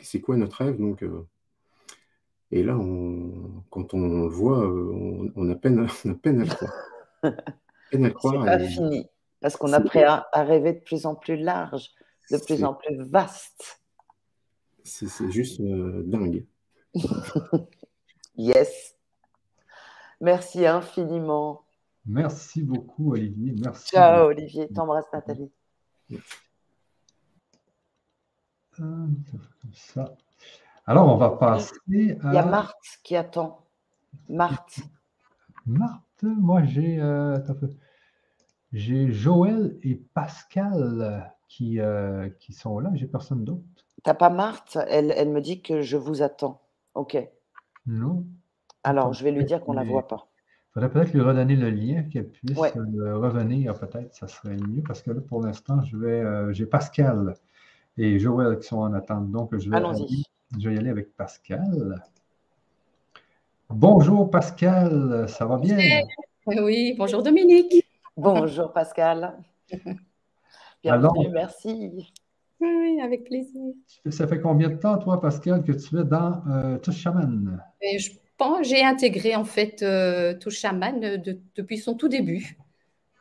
c'est 0.03 0.21
quoi 0.21 0.37
notre 0.37 0.57
rêve 0.57 0.77
donc 0.77 1.05
Et 2.51 2.65
là, 2.65 2.77
on, 2.77 3.63
quand 3.71 3.95
on 3.95 4.25
le 4.25 4.29
voit, 4.29 4.69
on, 4.69 5.51
a 5.51 5.55
peine, 5.55 5.87
on 6.05 6.11
a 6.11 6.15
peine 6.15 6.41
à 6.41 6.45
le 6.45 6.51
croire. 6.51 6.75
Peine 7.93 8.05
à 8.05 8.11
croire. 8.11 8.45
Pas 8.45 8.59
fini 8.59 9.07
parce 9.41 9.57
qu'on 9.57 9.73
a 9.73 9.81
prêt 9.81 10.03
à, 10.03 10.29
à, 10.33 10.43
rêver 10.43 10.73
de 10.73 10.81
plus 10.81 11.07
en 11.07 11.15
plus 11.15 11.37
large, 11.37 11.93
de 12.33 12.39
plus 12.39 12.65
en 12.65 12.75
plus 12.75 12.97
vaste. 13.05 13.81
C'est 14.83 15.31
juste 15.31 15.63
dingue. 15.63 16.45
yes. 18.37 18.95
Merci 20.21 20.67
infiniment. 20.67 21.63
Merci 22.07 22.63
beaucoup, 22.63 23.13
Olivier. 23.13 23.55
Merci. 23.63 23.89
Ciao, 23.91 24.27
Olivier. 24.29 24.69
T'embrasse, 24.69 25.07
Nathalie. 25.13 25.51
Alors, 30.87 31.13
on 31.13 31.17
va 31.17 31.31
passer 31.31 31.75
à... 32.23 32.29
Il 32.29 32.35
y 32.35 32.39
a 32.39 32.47
Marthe 32.47 32.99
qui 33.03 33.15
attend. 33.15 33.65
Marthe. 34.29 34.81
Marthe, 35.67 36.23
moi, 36.23 36.65
j'ai 36.65 36.99
euh, 37.01 37.39
j'ai 38.73 39.13
Joël 39.13 39.79
et 39.83 39.95
Pascal 39.95 41.35
qui, 41.49 41.81
euh, 41.81 42.29
qui 42.41 42.53
sont 42.53 42.79
là. 42.79 42.91
J'ai 42.95 43.07
personne 43.07 43.45
d'autre. 43.45 43.65
T'as 44.03 44.15
pas 44.15 44.31
Marthe? 44.31 44.79
Elle, 44.89 45.13
elle 45.17 45.31
me 45.31 45.41
dit 45.41 45.61
que 45.61 45.83
je 45.83 45.97
vous 45.97 46.23
attends. 46.23 46.63
Ok. 46.99 47.17
Non. 47.87 48.25
Alors, 48.83 49.13
je 49.13 49.23
vais 49.23 49.31
lui 49.31 49.45
dire 49.45 49.61
qu'on 49.61 49.73
ne 49.73 49.79
la 49.79 49.85
voit 49.85 50.09
pas. 50.09 50.27
Il 50.27 50.73
faudrait 50.75 50.91
peut-être 50.91 51.13
lui 51.13 51.21
redonner 51.21 51.55
le 51.55 51.71
lien, 51.71 52.03
qu'elle 52.03 52.29
puisse 52.29 52.59
revenir, 52.59 53.79
peut-être, 53.79 54.13
ça 54.13 54.27
serait 54.27 54.57
mieux, 54.57 54.83
parce 54.83 55.03
que 55.03 55.13
là, 55.13 55.21
pour 55.21 55.41
l'instant, 55.41 55.81
je 55.85 55.97
vais, 55.97 56.21
euh, 56.21 56.53
j'ai 56.53 56.67
Pascal 56.67 57.35
et 57.99 58.19
Joël 58.19 58.59
qui 58.59 58.67
sont 58.67 58.79
en 58.79 58.93
attente, 58.95 59.31
donc 59.31 59.57
je 59.57 59.71
vais, 59.71 59.77
aller, 59.77 60.07
je 60.59 60.69
vais 60.69 60.75
y 60.75 60.79
aller 60.79 60.91
avec 60.91 61.15
Pascal. 61.17 62.03
Bonjour 63.71 64.29
Pascal, 64.29 65.29
ça 65.29 65.47
va 65.47 65.57
bien? 65.59 65.79
Oui, 66.49 66.97
bonjour 66.99 67.23
Dominique. 67.23 67.87
Bonjour 68.17 68.73
Pascal. 68.73 69.39
Bienvenue, 70.83 71.29
merci. 71.31 72.13
Oui, 72.61 73.01
avec 73.01 73.25
plaisir. 73.25 73.73
Ça 74.11 74.27
fait 74.27 74.41
combien 74.41 74.69
de 74.69 74.77
temps, 74.77 74.99
toi, 74.99 75.21
Pascal, 75.21 75.63
que 75.63 75.73
tu 75.73 75.99
es 75.99 76.05
dans 76.05 76.43
euh, 76.49 76.79
Touche 76.79 76.97
Chaman? 76.97 77.63
Je 77.81 78.11
pense 78.39 78.69
j'ai 78.69 78.83
intégré 78.85 79.37
en 79.37 79.45
fait 79.45 79.83
euh, 79.83 80.33
Touche 80.35 80.59
Chaman 80.61 81.05
euh, 81.05 81.19
depuis 81.57 81.77
son 81.77 81.95
tout 81.95 82.09
début, 82.09 82.57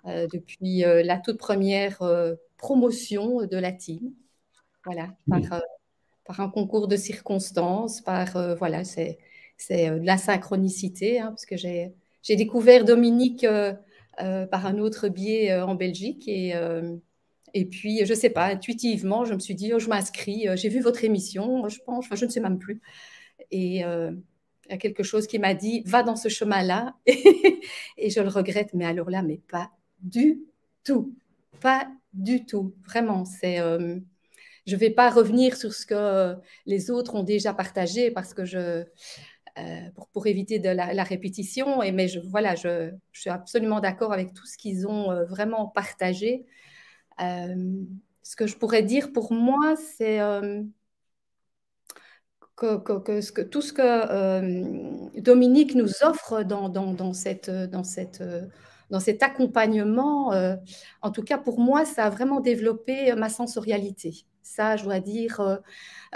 euh, 0.05 0.27
depuis 0.31 0.81
la 0.81 1.17
toute 1.17 1.38
première 1.38 2.01
promotion 2.57 3.45
de 3.45 3.57
la 3.57 3.71
team. 3.73 4.13
Voilà, 4.85 5.09
par, 6.25 6.39
un 6.39 6.49
concours 6.49 6.88
de 6.88 6.95
circonstances, 6.95 7.99
par 8.01 8.55
voilà, 8.57 8.83
c'est 8.85 9.17
de 9.69 10.05
la 10.05 10.17
synchronicité, 10.17 11.19
hein, 11.19 11.27
parce 11.27 11.45
que 11.45 11.57
j'ai 11.57 11.93
découvert 12.35 12.85
Dominique 12.85 13.45
par 14.17 14.65
un 14.65 14.77
autre 14.77 15.09
biais 15.09 15.59
en 15.59 15.75
Belgique 15.75 16.27
et 16.27 16.53
et 17.53 17.65
puis, 17.65 18.05
je 18.05 18.13
ne 18.13 18.17
sais 18.17 18.29
pas, 18.29 18.45
intuitivement, 18.45 19.25
je 19.25 19.33
me 19.33 19.39
suis 19.39 19.55
dit, 19.55 19.73
oh, 19.73 19.79
je 19.79 19.87
m'inscris, 19.89 20.47
euh, 20.47 20.55
j'ai 20.55 20.69
vu 20.69 20.81
votre 20.81 21.03
émission, 21.03 21.67
je 21.69 21.79
pense, 21.85 22.05
enfin, 22.05 22.15
je 22.15 22.25
ne 22.25 22.29
sais 22.29 22.39
même 22.39 22.59
plus. 22.59 22.81
Et 23.51 23.85
euh, 23.85 24.11
il 24.65 24.71
y 24.71 24.75
a 24.75 24.77
quelque 24.77 25.03
chose 25.03 25.27
qui 25.27 25.39
m'a 25.39 25.53
dit, 25.53 25.81
va 25.85 26.03
dans 26.03 26.15
ce 26.15 26.29
chemin-là. 26.29 26.95
et 27.05 28.09
je 28.09 28.19
le 28.19 28.27
regrette, 28.27 28.73
mais 28.73 28.85
alors 28.85 29.09
là, 29.09 29.21
mais 29.21 29.39
pas 29.49 29.71
du 30.01 30.41
tout. 30.83 31.15
Pas 31.61 31.87
du 32.13 32.45
tout. 32.45 32.75
Vraiment, 32.85 33.25
c'est... 33.25 33.59
Euh, 33.59 33.97
je 34.65 34.75
ne 34.75 34.79
vais 34.79 34.89
pas 34.89 35.09
revenir 35.09 35.55
sur 35.55 35.73
ce 35.73 35.85
que 35.85 36.35
les 36.65 36.91
autres 36.91 37.15
ont 37.15 37.23
déjà 37.23 37.53
partagé 37.53 38.11
parce 38.11 38.33
que 38.33 38.43
je... 38.43 38.83
pour, 39.95 40.09
pour, 40.09 40.27
éviter 40.27 40.59
de 40.59 40.67
la, 40.67 41.03
répétition, 41.03 41.81
et, 41.81 41.93
mais 41.93 42.09
je, 42.09 42.19
voilà, 42.19 42.55
je 42.55 42.91
suis 43.13 43.29
absolument 43.29 43.79
d'accord 43.79 44.11
avec 44.11 44.33
tout 44.33 44.45
ce 44.45 44.57
qu'ils 44.57 44.85
ont 44.85 45.23
vraiment 45.23 45.67
partagé. 45.67 46.45
Euh, 47.22 47.84
ce 48.24 48.36
que 48.36 48.47
je 48.47 48.57
pourrais 48.57 48.84
dire 48.84 49.11
pour 49.13 49.32
moi, 49.32 49.76
c'est 49.76 50.20
euh, 50.20 50.61
que, 52.55 53.43
tout 53.43 53.61
ce 53.61 53.74
que 53.74 53.82
euh, 53.82 55.22
Dominique 55.22 55.76
nous 55.76 56.03
offre 56.03 56.43
dans, 56.43 57.13
cette, 57.13 57.51
cet 58.99 59.24
accompagnement, 59.24 60.57
en 61.01 61.11
tout 61.11 61.24
cas 61.24 61.38
pour 61.38 61.59
moi, 61.59 61.86
ça 61.86 62.05
a 62.05 62.09
vraiment 62.09 62.39
développé 62.39 63.13
ma 63.15 63.30
sensorialité. 63.30 64.26
Ça, 64.41 64.76
je 64.76 64.84
dois 64.84 64.99
dire, 64.99 65.59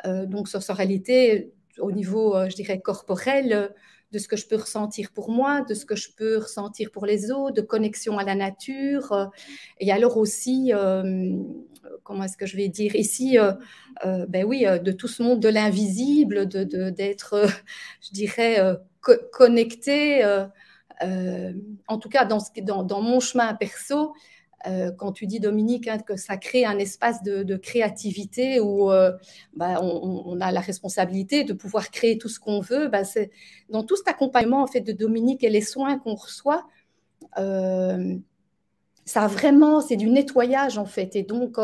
donc 0.06 0.47
sensorialité 0.47 1.54
au 1.80 1.91
niveau, 1.91 2.36
je 2.49 2.56
dirais, 2.56 2.82
corporel, 2.82 3.74
de 4.12 4.20
ce 4.20 4.28
que 4.28 4.36
je 4.36 4.47
peux 4.47 4.57
ressentir 4.57 5.12
pour 5.12 5.32
moi, 5.32 5.62
de 5.62 5.74
ce 5.74 5.86
que 5.86 5.95
je 5.95 6.09
peux 6.12 6.38
ressentir 6.38 6.91
pour 6.91 7.05
les 7.05 7.32
autres, 7.32 7.55
de 7.55 7.62
connexion 7.62 8.18
à 8.18 8.24
la 8.24 8.36
nature. 8.36 9.32
Et 9.80 9.91
alors 9.91 10.18
aussi, 10.18 10.72
euh, 10.74 11.34
comment 12.03 12.24
est-ce 12.24 12.38
que 12.38 12.45
je 12.45 12.57
vais 12.57 12.68
dire 12.68 12.95
ici, 12.95 13.39
euh, 13.39 13.53
euh, 14.05 14.26
ben 14.28 14.43
oui, 14.45 14.66
de 14.66 14.91
tout 14.91 15.07
ce 15.07 15.24
monde 15.24 15.39
de 15.39 15.49
l'invisible, 15.49 16.47
de, 16.47 16.89
d'être, 16.89 17.47
je 18.01 18.12
dirais, 18.12 18.57
connecté. 19.32 20.24
en 21.88 21.97
tout 21.97 22.09
cas, 22.09 22.26
dans, 22.26 22.39
dans, 22.64 22.84
dans 22.84 23.01
mon 23.01 23.20
chemin 23.20 23.53
perso, 23.53 24.14
euh, 24.68 24.91
quand 24.91 25.12
tu 25.12 25.28
dis, 25.28 25.39
Dominique, 25.39 25.88
hein, 25.88 25.97
que 25.99 26.16
ça 26.16 26.38
crée 26.38 26.66
un 26.66 26.78
espace 26.78 27.24
de, 27.24 27.55
créativité 27.57 28.59
où 28.59 28.91
euh, 28.91 29.12
bah, 29.53 29.82
on, 29.82 30.39
a 30.39 30.51
la 30.51 30.59
responsabilité 30.59 31.43
de 31.43 31.53
pouvoir 31.53 31.91
créer 31.91 32.18
tout 32.18 32.30
ce 32.30 32.39
qu'on 32.39 32.59
veut, 32.59 32.88
bah, 32.88 33.01
dans 33.70 33.84
tout 33.84 33.95
cet 33.95 34.07
accompagnement 34.07 34.62
en 34.64 34.68
fait, 34.68 34.82
de 34.82 34.91
Dominique 34.91 35.43
et 35.43 35.49
les 35.49 35.62
soins 35.62 35.97
qu'on 35.99 36.16
reçoit, 36.16 36.66
euh, 37.38 38.16
ça 39.05 39.28
vraiment, 39.28 39.82
c'est 39.82 39.97
du 39.97 40.09
nettoyage 40.09 40.78
en 40.78 40.86
fait. 40.86 41.16
Et 41.16 41.24
donc, 41.24 41.57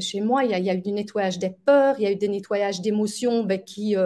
chez 0.00 0.20
moi, 0.20 0.44
il 0.44 0.50
y, 0.50 0.70
a, 0.70 0.74
eu 0.74 0.80
du 0.80 0.92
nettoyage 0.92 1.38
des 1.38 1.50
peurs, 1.50 1.96
il 1.98 2.02
y 2.02 2.06
a 2.06 2.12
eu 2.12 2.16
des 2.16 2.28
nettoyages 2.28 2.80
d'émotions 2.80 3.44
bah, 3.44 3.58
qui 3.58 3.96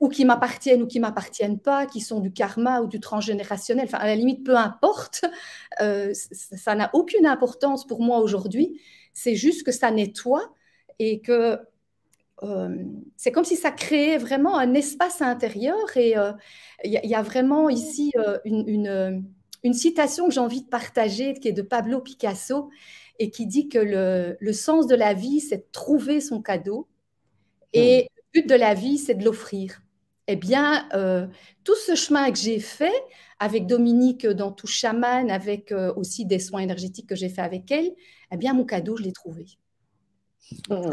ou 0.00 0.08
qui 0.08 0.24
m'appartiennent 0.24 0.82
ou 0.82 0.86
qui 0.86 0.98
m'appartiennent 0.98 1.58
pas, 1.60 1.86
qui 1.86 2.00
sont 2.00 2.20
du 2.20 2.32
karma 2.32 2.80
ou 2.80 2.86
du 2.86 3.00
transgénérationnel. 3.00 3.84
Enfin, 3.84 3.98
à 3.98 4.06
la 4.06 4.16
limite, 4.16 4.44
peu 4.44 4.56
importe. 4.56 5.24
Euh, 5.80 6.12
ça 6.14 6.74
n'a 6.74 6.90
aucune 6.94 7.26
importance 7.26 7.86
pour 7.86 8.02
moi 8.02 8.18
aujourd'hui. 8.20 8.80
C'est 9.12 9.34
juste 9.34 9.64
que 9.64 9.72
ça 9.72 9.90
nettoie 9.90 10.52
et 10.98 11.20
que 11.20 11.58
c'est 13.16 13.32
comme 13.32 13.44
si 13.44 13.56
ça 13.56 13.70
créait 13.70 14.16
vraiment 14.16 14.56
un 14.56 14.72
espace 14.72 15.20
intérieur. 15.20 15.76
Et 15.96 16.14
il 16.84 16.90
y, 16.90 17.14
a 17.14 17.22
vraiment 17.22 17.68
ici 17.68 18.12
une, 18.46 19.22
une, 19.62 19.74
citation 19.74 20.28
que 20.28 20.32
j'ai 20.32 20.40
envie 20.40 20.62
de 20.62 20.68
partager, 20.68 21.34
qui 21.34 21.48
est 21.48 21.52
de 21.52 21.60
Pablo 21.60 22.00
Picasso, 22.00 22.70
et 23.18 23.30
qui 23.30 23.46
dit 23.46 23.68
que 23.68 23.78
le, 23.78 24.38
le 24.40 24.52
sens 24.54 24.86
de 24.86 24.94
la 24.94 25.12
vie, 25.12 25.40
c'est 25.40 25.58
de 25.58 25.66
trouver 25.70 26.22
son 26.22 26.40
cadeau. 26.40 26.88
Et 27.74 28.04
hmm. 28.04 28.06
le 28.16 28.40
but 28.40 28.48
de 28.48 28.54
la 28.54 28.72
vie, 28.72 28.96
c'est 28.96 29.14
de 29.14 29.24
l'offrir. 29.24 29.82
Eh 30.32 30.36
bien, 30.36 30.88
tout 31.64 31.74
ce 31.74 31.94
chemin 31.94 32.30
que 32.30 32.38
j'ai 32.38 32.60
fait 32.60 33.04
avec 33.38 33.66
Dominique 33.66 34.26
dans 34.26 34.52
Tout 34.52 34.68
Chaman, 34.68 35.30
avec 35.30 35.74
aussi 35.96 36.24
des 36.24 36.38
soins 36.38 36.60
énergétiques 36.60 37.08
que 37.08 37.16
j'ai 37.16 37.28
fait 37.28 37.42
avec 37.42 37.70
elle, 37.70 37.90
eh 38.30 38.36
bien, 38.36 38.54
mon 38.54 38.64
cadeau, 38.64 38.96
je 38.96 39.02
l'ai 39.02 39.12
trouvé. 39.12 39.46
Hmm 40.68 40.90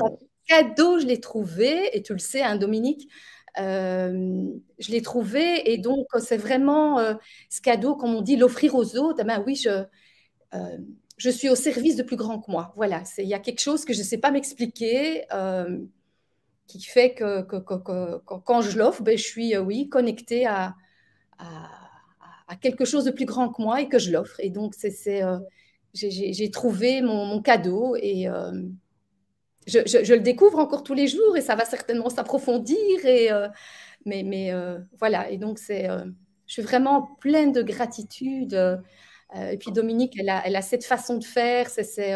cadeau, 0.48 1.00
je 1.00 1.06
l'ai 1.06 1.20
trouvé, 1.20 1.96
et 1.96 2.02
tu 2.02 2.14
le 2.14 2.20
sais, 2.20 2.42
hein, 2.42 2.56
Dominique, 2.56 3.10
euh, 3.60 4.46
je 4.80 4.92
l'ai 4.92 5.02
trouvé, 5.02 5.72
et 5.72 5.78
donc 5.78 6.08
c'est 6.20 6.38
vraiment 6.38 7.00
euh, 7.00 7.14
ce 7.50 7.62
cadeau, 7.62 7.96
comme 7.96 8.16
on 8.16 8.22
dit, 8.22 8.38
l'offrir 8.38 8.76
aux 8.76 8.98
autres. 8.98 9.20
Eh 9.22 9.24
ben 9.24 9.44
oui, 9.46 9.56
je, 9.56 9.84
euh, 10.54 10.78
je 11.18 11.30
suis 11.30 11.50
au 11.50 11.56
service 11.56 11.96
de 11.96 12.04
plus 12.04 12.16
grand 12.16 12.40
que 12.40 12.52
moi. 12.52 12.74
Voilà, 12.76 13.04
il 13.18 13.28
y 13.28 13.34
a 13.34 13.40
quelque 13.40 13.62
chose 13.62 13.86
que 13.86 13.94
je 13.94 14.00
ne 14.00 14.06
sais 14.06 14.18
pas 14.18 14.32
m'expliquer, 14.32 15.26
qui 16.68 16.82
fait 16.82 17.14
que, 17.14 17.42
quand 17.42 18.62
je 18.62 18.78
l'offre, 18.78 19.02
ben, 19.02 19.18
je 19.18 19.24
suis, 19.24 19.58
oui, 19.58 19.90
connectée 19.90 20.46
à, 20.46 20.76
quelque 22.62 22.86
chose 22.86 23.06
de 23.06 23.12
plus 23.12 23.26
grand 23.26 23.50
que 23.50 23.62
moi 23.62 23.82
et 23.82 23.90
que 23.90 24.00
je 24.00 24.12
l'offre. 24.12 24.40
Et 24.40 24.50
donc, 24.50 24.74
c'est, 24.76 25.22
j'ai 25.94 26.52
trouvé 26.52 27.02
mon, 27.02 27.42
cadeau 27.42 27.96
et 27.96 28.28
je, 29.68 30.14
le 30.14 30.20
découvre 30.20 30.60
encore 30.60 30.84
tous 30.84 30.94
les 30.94 31.08
jours 31.08 31.36
et 31.36 31.42
ça 31.42 31.56
va 31.56 31.66
certainement 31.66 32.10
s'approfondir. 32.10 33.06
Et, 33.06 33.32
euh, 33.32 33.48
mais 34.06 34.54
euh, 34.54 34.80
voilà, 35.00 35.30
et 35.30 35.38
donc 35.38 35.60
c'est, 35.60 35.90
euh, 35.90 36.06
je 36.46 36.54
suis 36.54 36.62
vraiment 36.62 37.16
pleine 37.20 37.52
de 37.52 37.62
gratitude. 37.62 38.54
et 39.36 39.58
puis 39.58 39.72
Dominique, 39.72 40.14
elle 40.18 40.30
a, 40.30 40.42
elle 40.46 40.56
a, 40.56 40.62
cette 40.62 40.86
façon 40.86 41.18
de 41.18 41.26
faire, 41.26 41.70
c'est, 41.70 42.14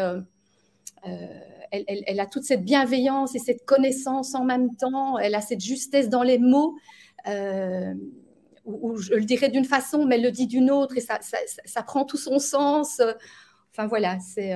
elle, 1.72 2.04
elle, 2.06 2.20
a 2.20 2.26
toute 2.26 2.44
cette 2.44 2.64
bienveillance 2.64 3.34
et 3.34 3.38
cette 3.38 3.64
connaissance 3.64 4.34
en 4.34 4.44
même 4.44 4.76
temps. 4.76 5.18
Elle 5.18 5.34
a 5.34 5.40
cette 5.40 5.60
justesse 5.60 6.08
dans 6.08 6.22
les 6.22 6.38
mots. 6.38 6.76
Où, 8.64 8.96
je 8.96 9.14
le 9.14 9.24
dirais 9.24 9.48
d'une 9.48 9.64
façon, 9.64 10.04
mais 10.06 10.14
elle 10.14 10.22
le 10.22 10.30
dit 10.30 10.46
d'une 10.46 10.70
autre 10.70 10.96
et 10.96 11.00
ça, 11.00 11.18
ça, 11.20 11.38
ça, 11.64 11.82
prend 11.82 12.04
tout 12.04 12.16
son 12.16 12.38
sens. 12.38 13.02
Enfin 13.72 13.88
voilà, 13.88 14.18
c'est 14.20 14.54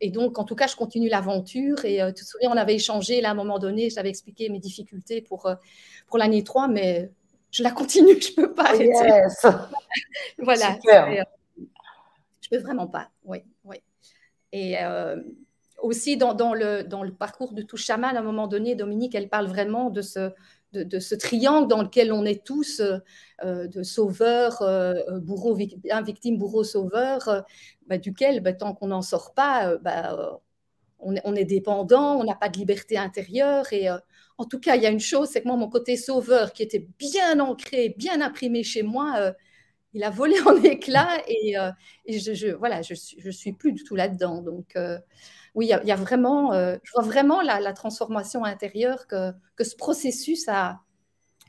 et 0.00 0.10
donc, 0.10 0.38
en 0.38 0.44
tout 0.44 0.54
cas, 0.54 0.66
je 0.66 0.76
continue 0.76 1.08
l'aventure. 1.08 1.84
Et 1.84 2.00
euh, 2.00 2.12
tu 2.12 2.24
te 2.24 2.28
souviens, 2.28 2.50
on 2.50 2.56
avait 2.56 2.74
échangé 2.74 3.20
là 3.20 3.30
à 3.30 3.32
un 3.32 3.34
moment 3.34 3.58
donné, 3.58 3.90
j'avais 3.90 4.08
expliqué 4.08 4.48
mes 4.48 4.60
difficultés 4.60 5.22
pour, 5.22 5.46
euh, 5.46 5.54
pour 6.06 6.18
l'année 6.18 6.44
3, 6.44 6.68
mais 6.68 7.10
je 7.50 7.62
la 7.62 7.70
continue, 7.70 8.20
je 8.20 8.40
ne 8.40 8.46
peux 8.46 8.54
pas 8.54 8.66
arrêter. 8.66 8.84
Yes. 8.86 9.46
voilà. 10.38 10.74
Super. 10.74 11.06
Euh, 11.06 11.24
je 12.40 12.48
ne 12.52 12.58
peux 12.58 12.64
vraiment 12.64 12.86
pas, 12.86 13.10
oui. 13.24 13.38
oui. 13.64 13.76
Et 14.52 14.76
aussi, 15.82 16.16
dans, 16.16 16.54
le, 16.54 16.82
dans 16.82 17.02
le 17.02 17.12
parcours 17.12 17.52
de 17.52 17.62
tout 17.62 17.76
chaman, 17.76 18.16
à 18.16 18.20
un 18.20 18.22
moment 18.22 18.48
donné, 18.48 18.74
Dominique, 18.74 19.14
elle 19.14 19.28
parle 19.28 19.46
vraiment 19.46 19.90
de 19.90 20.02
ce, 20.02 20.32
de, 20.72 20.98
ce 20.98 21.14
triangle 21.14 21.68
dans 21.68 21.82
lequel 21.82 22.12
on 22.12 22.24
est 22.24 22.44
tous 22.44 22.80
euh, 23.44 23.66
de 23.66 23.82
sauveurs, 23.82 24.62
euh, 24.62 25.18
bourreau, 25.20 25.54
victime, 25.54 26.38
bourreau, 26.38 26.64
sauveur, 26.64 27.44
bah, 27.86 27.98
duquel, 27.98 28.40
bah, 28.40 28.52
tant 28.52 28.74
qu'on 28.74 28.88
n'en 28.88 29.02
sort 29.02 29.34
pas, 29.34 29.70
euh, 29.70 29.78
bah, 29.78 30.40
on, 30.98 31.14
est, 31.14 31.22
on, 31.24 31.34
est, 31.34 31.44
dépendant, 31.44 32.16
on 32.16 32.24
n'a 32.24 32.34
pas 32.34 32.48
de 32.48 32.58
liberté 32.58 32.98
intérieure. 32.98 33.72
Et 33.72 33.88
en 34.36 34.44
tout 34.44 34.60
cas, 34.60 34.76
il 34.76 34.82
y 34.82 34.86
a 34.86 34.90
une 34.90 35.00
chose, 35.00 35.28
c'est 35.28 35.42
que 35.42 35.48
moi, 35.48 35.56
mon 35.56 35.68
côté 35.68 35.96
sauveur, 35.96 36.52
qui 36.52 36.62
était 36.62 36.86
bien 36.98 37.40
ancré, 37.40 37.94
bien 37.96 38.20
imprimé 38.20 38.62
chez 38.62 38.82
moi, 38.82 39.32
il 39.94 40.04
a 40.04 40.10
volé 40.10 40.34
en 40.46 40.62
éclats 40.62 41.22
et, 41.28 41.54
je, 42.08 42.34
je, 42.34 42.48
voilà, 42.48 42.82
je, 42.82 42.94
je 42.94 43.30
suis 43.30 43.52
plus 43.52 43.72
du 43.72 43.84
tout 43.84 43.94
là-dedans. 43.94 44.42
Donc, 44.42 44.76
oui, 45.58 45.72
il 45.82 45.88
y, 45.88 45.90
a 45.90 45.96
vraiment, 45.96 46.52
euh, 46.52 46.76
je 46.84 46.92
vois 46.92 47.02
vraiment 47.02 47.42
la, 47.42 47.72
transformation 47.72 48.44
intérieure 48.44 49.08
que, 49.08 49.32
que 49.56 49.64
ce 49.64 49.74
processus 49.74 50.46
a, 50.46 50.78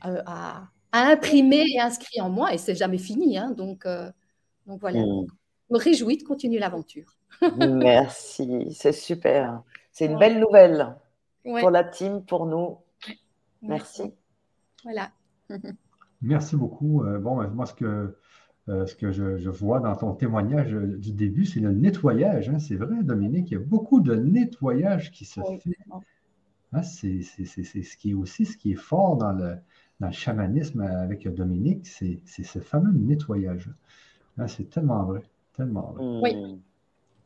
euh, 0.04 0.20
a, 0.26 0.64
imprimé 0.90 1.64
et 1.76 1.78
inscrit 1.78 2.20
en 2.20 2.28
moi, 2.28 2.52
et 2.52 2.58
c'est 2.58 2.74
jamais 2.74 2.98
fini. 2.98 3.38
Hein, 3.38 3.52
donc, 3.52 3.86
euh, 3.86 4.10
donc 4.66 4.80
voilà, 4.80 4.98
mm. 4.98 5.26
je 5.68 5.74
me 5.74 5.78
réjouis 5.78 6.16
de 6.16 6.24
continuer 6.24 6.58
l'aventure. 6.58 7.16
Merci, 7.56 8.74
c'est 8.74 8.90
super. 8.90 9.62
C'est 9.92 10.06
une 10.06 10.18
belle 10.18 10.40
nouvelle 10.40 10.96
pour 11.44 11.70
la 11.70 11.84
team, 11.84 12.24
pour 12.24 12.46
nous. 12.46 12.78
Merci. 13.62 14.12
Voilà. 14.82 15.12
Merci 16.20 16.56
beaucoup. 16.56 17.04
bon, 17.20 17.48
moi, 17.50 17.64
ce 17.64 17.74
que 17.74 18.18
euh, 18.70 18.86
ce 18.86 18.94
que 18.94 19.10
je, 19.10 19.48
vois 19.48 19.80
dans 19.80 19.96
ton 19.96 20.12
témoignage 20.12 20.72
euh, 20.72 20.96
du 20.96 21.10
début, 21.10 21.44
c'est 21.44 21.58
le 21.58 21.72
nettoyage. 21.72 22.48
Hein. 22.50 22.60
C'est 22.60 22.76
vrai, 22.76 23.02
Dominique, 23.02 23.50
il 23.50 23.54
y 23.54 23.56
a 23.56 23.60
beaucoup 23.60 24.00
de 24.00 24.14
nettoyage 24.14 25.10
qui 25.10 25.24
se 25.24 25.40
fait. 25.40 25.76
Hein, 26.72 26.82
c'est 26.82 27.22
ce 27.22 27.96
qui 27.96 28.10
est 28.10 28.14
aussi 28.14 28.46
ce 28.46 28.56
qui 28.56 28.72
est 28.72 28.76
fort 28.76 29.16
dans 29.16 29.32
le, 29.32 29.56
chamanisme 30.12 30.82
avec 30.82 31.26
Dominique, 31.34 31.86
c'est 31.86 32.22
ce 32.26 32.58
fameux 32.60 32.92
nettoyage. 32.92 33.68
Hein, 34.38 34.46
c'est 34.46 34.70
tellement 34.70 35.02
vrai, 35.02 35.22
tellement 35.56 35.92
vrai. 35.92 36.04
Oui, 36.22 36.60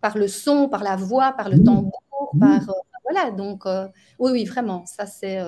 par 0.00 0.16
le 0.16 0.28
son, 0.28 0.68
par 0.68 0.82
la 0.82 0.96
voix, 0.96 1.32
par 1.32 1.50
le 1.50 1.62
tambour, 1.62 2.00
par... 2.40 2.70
Euh, 2.70 2.72
voilà, 3.04 3.30
donc 3.30 3.64
oui, 3.66 4.32
oui, 4.32 4.44
vraiment, 4.46 4.86
ça 4.86 5.04
c'est... 5.04 5.38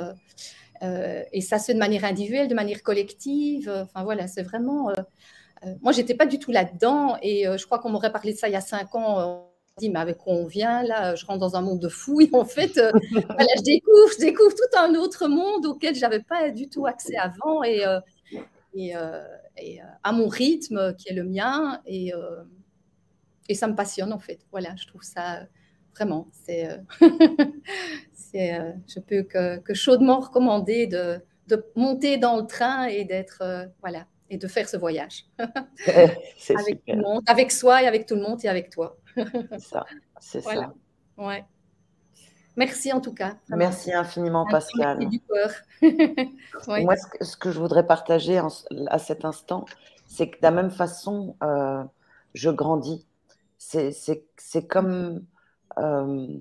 et 1.32 1.40
ça, 1.40 1.59
c'est 1.59 1.72
de 1.72 1.78
manière 1.78 2.05
individuelle, 2.05 2.49
de 2.49 2.55
manière 2.55 2.82
collective. 2.82 3.72
Enfin 3.82 4.05
voilà, 4.05 4.28
c'est 4.28 4.42
vraiment 4.42 4.90
euh, 4.90 4.94
moi, 5.81 5.93
j'étais 5.93 6.15
pas 6.15 6.27
du 6.27 6.39
tout 6.39 6.53
là-dedans 6.53 7.17
et 7.23 7.47
euh, 7.47 7.57
je 7.57 7.67
crois 7.67 7.79
qu'on 7.79 7.91
m'aurait 7.91 8.13
parlé 8.13 8.33
de 8.33 8.39
ça 8.39 8.49
il 8.49 8.53
y 8.53 8.57
a 8.57 8.61
cinq 8.61 8.95
ans. 8.95 9.21
Euh, 9.21 9.37
dit 9.79 9.91
mais 9.91 10.01
avec 10.01 10.17
quoi 10.17 10.33
on 10.33 10.47
vient 10.47 10.83
là 10.83 11.15
Je 11.17 11.27
rentre 11.27 11.41
dans 11.41 11.55
un 11.55 11.61
monde 11.61 11.81
de 11.81 11.89
fouilles. 11.89 12.31
En 12.33 12.47
fait, 12.47 12.73
je 13.13 13.63
découvre, 13.63 14.11
je 14.15 14.21
découvre 14.21 14.55
tout 14.55 14.79
un 14.79 14.95
autre 14.95 15.29
monde 15.29 15.67
auquel 15.67 15.95
j'avais 15.95 16.21
pas 16.21 16.51
du 16.51 16.71
tout 16.71 16.87
accès 16.87 17.17
avant 17.17 17.63
et, 17.63 17.85
et, 18.73 18.95
à 18.95 20.13
mon 20.13 20.29
rythme 20.29 20.95
qui 20.97 21.11
est 21.11 21.15
le 21.15 21.25
mien 21.25 21.83
et, 21.85 22.13
et 23.51 23.55
ça 23.55 23.67
me 23.67 23.75
passionne 23.75 24.15
en 24.15 24.19
fait. 24.19 24.39
Voilà, 24.51 24.75
je 24.77 24.87
trouve 24.87 25.03
ça 25.03 25.41
vraiment, 25.95 26.29
c'est, 26.33 26.71
c'est, 28.15 28.59
je 28.89 28.99
peux 29.01 29.25
que, 29.25 29.59
que 29.59 29.75
chaudement 29.75 30.21
recommander 30.21 30.87
de, 30.87 31.21
de, 31.49 31.63
monter 31.77 32.17
dans 32.17 32.39
le 32.39 32.47
train 32.47 32.87
et 32.87 33.05
d'être, 33.05 33.43
voilà, 33.83 34.07
et 34.31 34.39
de 34.39 34.49
faire 34.49 34.68
ce 34.68 34.77
voyage. 34.77 35.27
avec 35.39 36.85
tout 36.85 36.95
le 36.95 37.03
monde, 37.03 37.22
avec 37.27 37.53
soi 37.53 37.83
et 37.83 37.87
avec 37.87 38.07
tout 38.07 38.14
le 38.14 38.22
monde 38.22 38.45
et 38.45 38.49
avec 38.49 38.70
toi. 38.70 38.97
c'est 39.16 39.59
ça, 39.61 39.87
c'est 40.20 40.41
ça. 40.41 40.72
Ouais. 41.16 41.45
Merci 42.57 42.93
en 42.93 43.01
tout 43.01 43.12
cas. 43.12 43.37
Merci 43.49 43.93
infiniment 43.93 44.47
Pascal. 44.47 44.99
Du 44.99 45.20
Moi, 46.68 46.97
ce 47.20 47.37
que, 47.37 47.51
je 47.51 47.59
voudrais 47.59 47.87
partager 47.87 48.41
à 48.89 48.99
cet 48.99 49.24
instant, 49.27 49.66
c'est 50.07 50.31
que 50.31 50.39
de 50.39 50.43
la 50.43 50.51
même 50.51 50.70
façon, 50.70 51.37
euh, 51.43 51.85
je 52.35 52.49
grandis. 52.51 53.07
C'est 53.59 54.66
comme, 54.66 55.24
euh, 55.79 56.39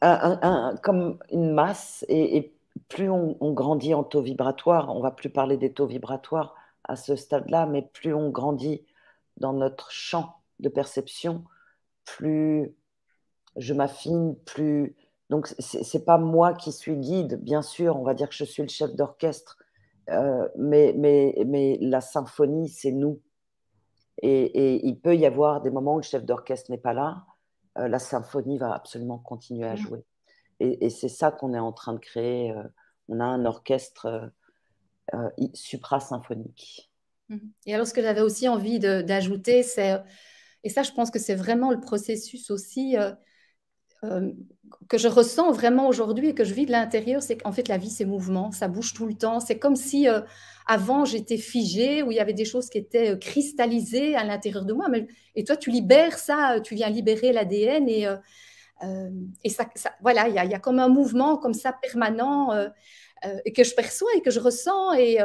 un, 0.00 0.76
comme 0.82 1.18
une 1.30 1.52
masse 1.52 2.04
et, 2.08 2.38
et 2.38 2.54
plus 2.88 3.10
on, 3.10 3.52
grandit 3.52 3.94
en 3.94 4.04
taux 4.04 4.22
vibratoire, 4.22 4.94
on 4.94 5.00
va 5.00 5.10
plus 5.10 5.30
parler 5.30 5.56
des 5.56 5.72
taux 5.72 5.86
vibratoires 5.86 6.54
à 6.84 6.96
ce 6.96 7.16
stade-là, 7.16 7.66
mais 7.66 7.82
plus 7.82 8.14
on 8.14 8.30
grandit 8.30 8.84
dans 9.36 9.52
notre 9.52 9.90
champ 9.90 10.36
de 10.60 10.68
perception, 10.68 11.44
plus 12.04 12.74
je 13.56 13.74
m'affine, 13.74 14.36
plus. 14.44 14.96
Donc, 15.30 15.48
ce 15.58 15.78
n'est 15.78 16.04
pas 16.04 16.18
moi 16.18 16.54
qui 16.54 16.72
suis 16.72 16.96
guide, 16.96 17.42
bien 17.42 17.62
sûr, 17.62 17.96
on 17.96 18.04
va 18.04 18.14
dire 18.14 18.28
que 18.28 18.34
je 18.34 18.44
suis 18.44 18.62
le 18.62 18.68
chef 18.68 18.94
d'orchestre, 18.94 19.58
euh, 20.10 20.48
mais, 20.56 20.94
mais, 20.96 21.34
mais 21.46 21.78
la 21.80 22.00
symphonie, 22.00 22.68
c'est 22.68 22.92
nous. 22.92 23.20
Et, 24.20 24.86
il 24.86 25.00
peut 25.00 25.16
y 25.16 25.26
avoir 25.26 25.62
des 25.62 25.70
moments 25.70 25.94
où 25.94 25.98
le 25.98 26.02
chef 26.02 26.24
d'orchestre 26.24 26.70
n'est 26.70 26.78
pas 26.78 26.92
là, 26.92 27.24
euh, 27.78 27.88
la 27.88 27.98
symphonie 27.98 28.58
va 28.58 28.72
absolument 28.74 29.18
continuer 29.18 29.66
à 29.66 29.74
mmh. 29.74 29.78
jouer. 29.78 30.04
Et, 30.62 30.90
c'est 30.90 31.08
ça 31.08 31.32
qu'on 31.32 31.54
est 31.54 31.58
en 31.58 31.72
train 31.72 31.92
de 31.92 31.98
créer. 31.98 32.52
Euh, 32.52 32.62
on 33.08 33.18
a 33.18 33.24
un 33.24 33.44
orchestre 33.44 34.06
euh, 34.06 34.26
euh, 35.14 35.48
supra-symphonique. 35.54 36.90
Mhm. 37.28 37.50
Et 37.66 37.74
alors, 37.74 37.86
ce 37.86 37.92
que 37.92 38.02
j'avais 38.02 38.20
aussi 38.20 38.48
envie 38.48 38.78
d'ajouter, 38.78 39.62
c'est, 39.64 40.00
et 40.62 40.68
ça, 40.68 40.84
je 40.84 40.92
pense 40.92 41.10
que 41.10 41.18
c'est 41.18 41.34
vraiment 41.34 41.70
le 41.70 41.80
processus 41.80 42.50
aussi 42.50 42.96
que 44.88 44.98
je 44.98 45.06
ressens 45.06 45.52
vraiment 45.52 45.86
aujourd'hui 45.86 46.30
et 46.30 46.34
que 46.34 46.42
je 46.42 46.54
vis 46.54 46.66
de 46.66 46.72
l'intérieur, 46.72 47.22
c'est 47.22 47.36
qu'en 47.36 47.52
fait, 47.52 47.68
la 47.68 47.78
vie, 47.78 47.88
c'est 47.88 48.04
mouvement, 48.04 48.50
ça 48.50 48.66
bouge 48.66 48.94
tout 48.94 49.06
le 49.06 49.14
temps. 49.14 49.38
C'est 49.38 49.60
comme 49.60 49.76
si 49.76 50.08
avant, 50.66 51.04
j'étais 51.04 51.36
figée, 51.36 52.02
où 52.02 52.10
il 52.10 52.16
y 52.16 52.20
avait 52.20 52.32
des 52.32 52.44
choses 52.44 52.68
qui 52.68 52.78
étaient 52.78 53.16
cristallisées 53.18 54.16
à 54.16 54.24
l'intérieur 54.24 54.64
de 54.64 54.72
moi. 54.72 54.88
Et 55.36 55.44
toi, 55.44 55.56
tu 55.56 55.70
libères 55.70 56.18
ça, 56.18 56.60
tu 56.60 56.74
viens 56.74 56.90
libérer 56.90 57.32
l'ADN 57.32 57.88
et 57.88 58.08
et 59.44 59.48
ça, 59.48 59.66
voilà, 60.00 60.28
il 60.28 60.32
y, 60.32 60.50
y, 60.50 60.54
a 60.54 60.58
comme 60.58 60.78
un 60.78 60.88
mouvement 60.88 61.36
comme 61.36 61.54
ça 61.54 61.72
permanent 61.72 62.50
et 63.44 63.52
que 63.52 63.64
je 63.64 63.74
perçois 63.74 64.10
et 64.16 64.22
que 64.22 64.30
je 64.30 64.40
ressens 64.40 64.94
et, 64.94 65.18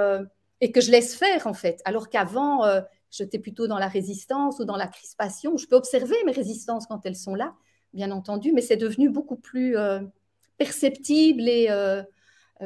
et 0.61 0.71
que 0.71 0.81
je 0.81 0.91
laisse 0.91 1.15
faire 1.15 1.47
en 1.47 1.53
fait. 1.53 1.81
Alors 1.85 2.09
qu'avant, 2.09 2.63
j'étais 3.09 3.39
plutôt 3.39 3.67
dans 3.67 3.79
la 3.79 3.87
résistance 3.87 4.59
ou 4.59 4.65
dans 4.65 4.77
la 4.77 4.87
crispation. 4.87 5.57
Je 5.57 5.67
peux 5.67 5.75
observer 5.75 6.15
mes 6.25 6.31
résistances 6.31 6.85
quand 6.85 7.05
elles 7.05 7.15
sont 7.15 7.35
là, 7.35 7.55
bien 7.93 8.11
entendu, 8.11 8.51
mais 8.53 8.61
c'est 8.61 8.77
devenu 8.77 9.09
beaucoup 9.09 9.37
plus 9.37 9.75
perceptible 10.57 11.47
et 11.47 11.67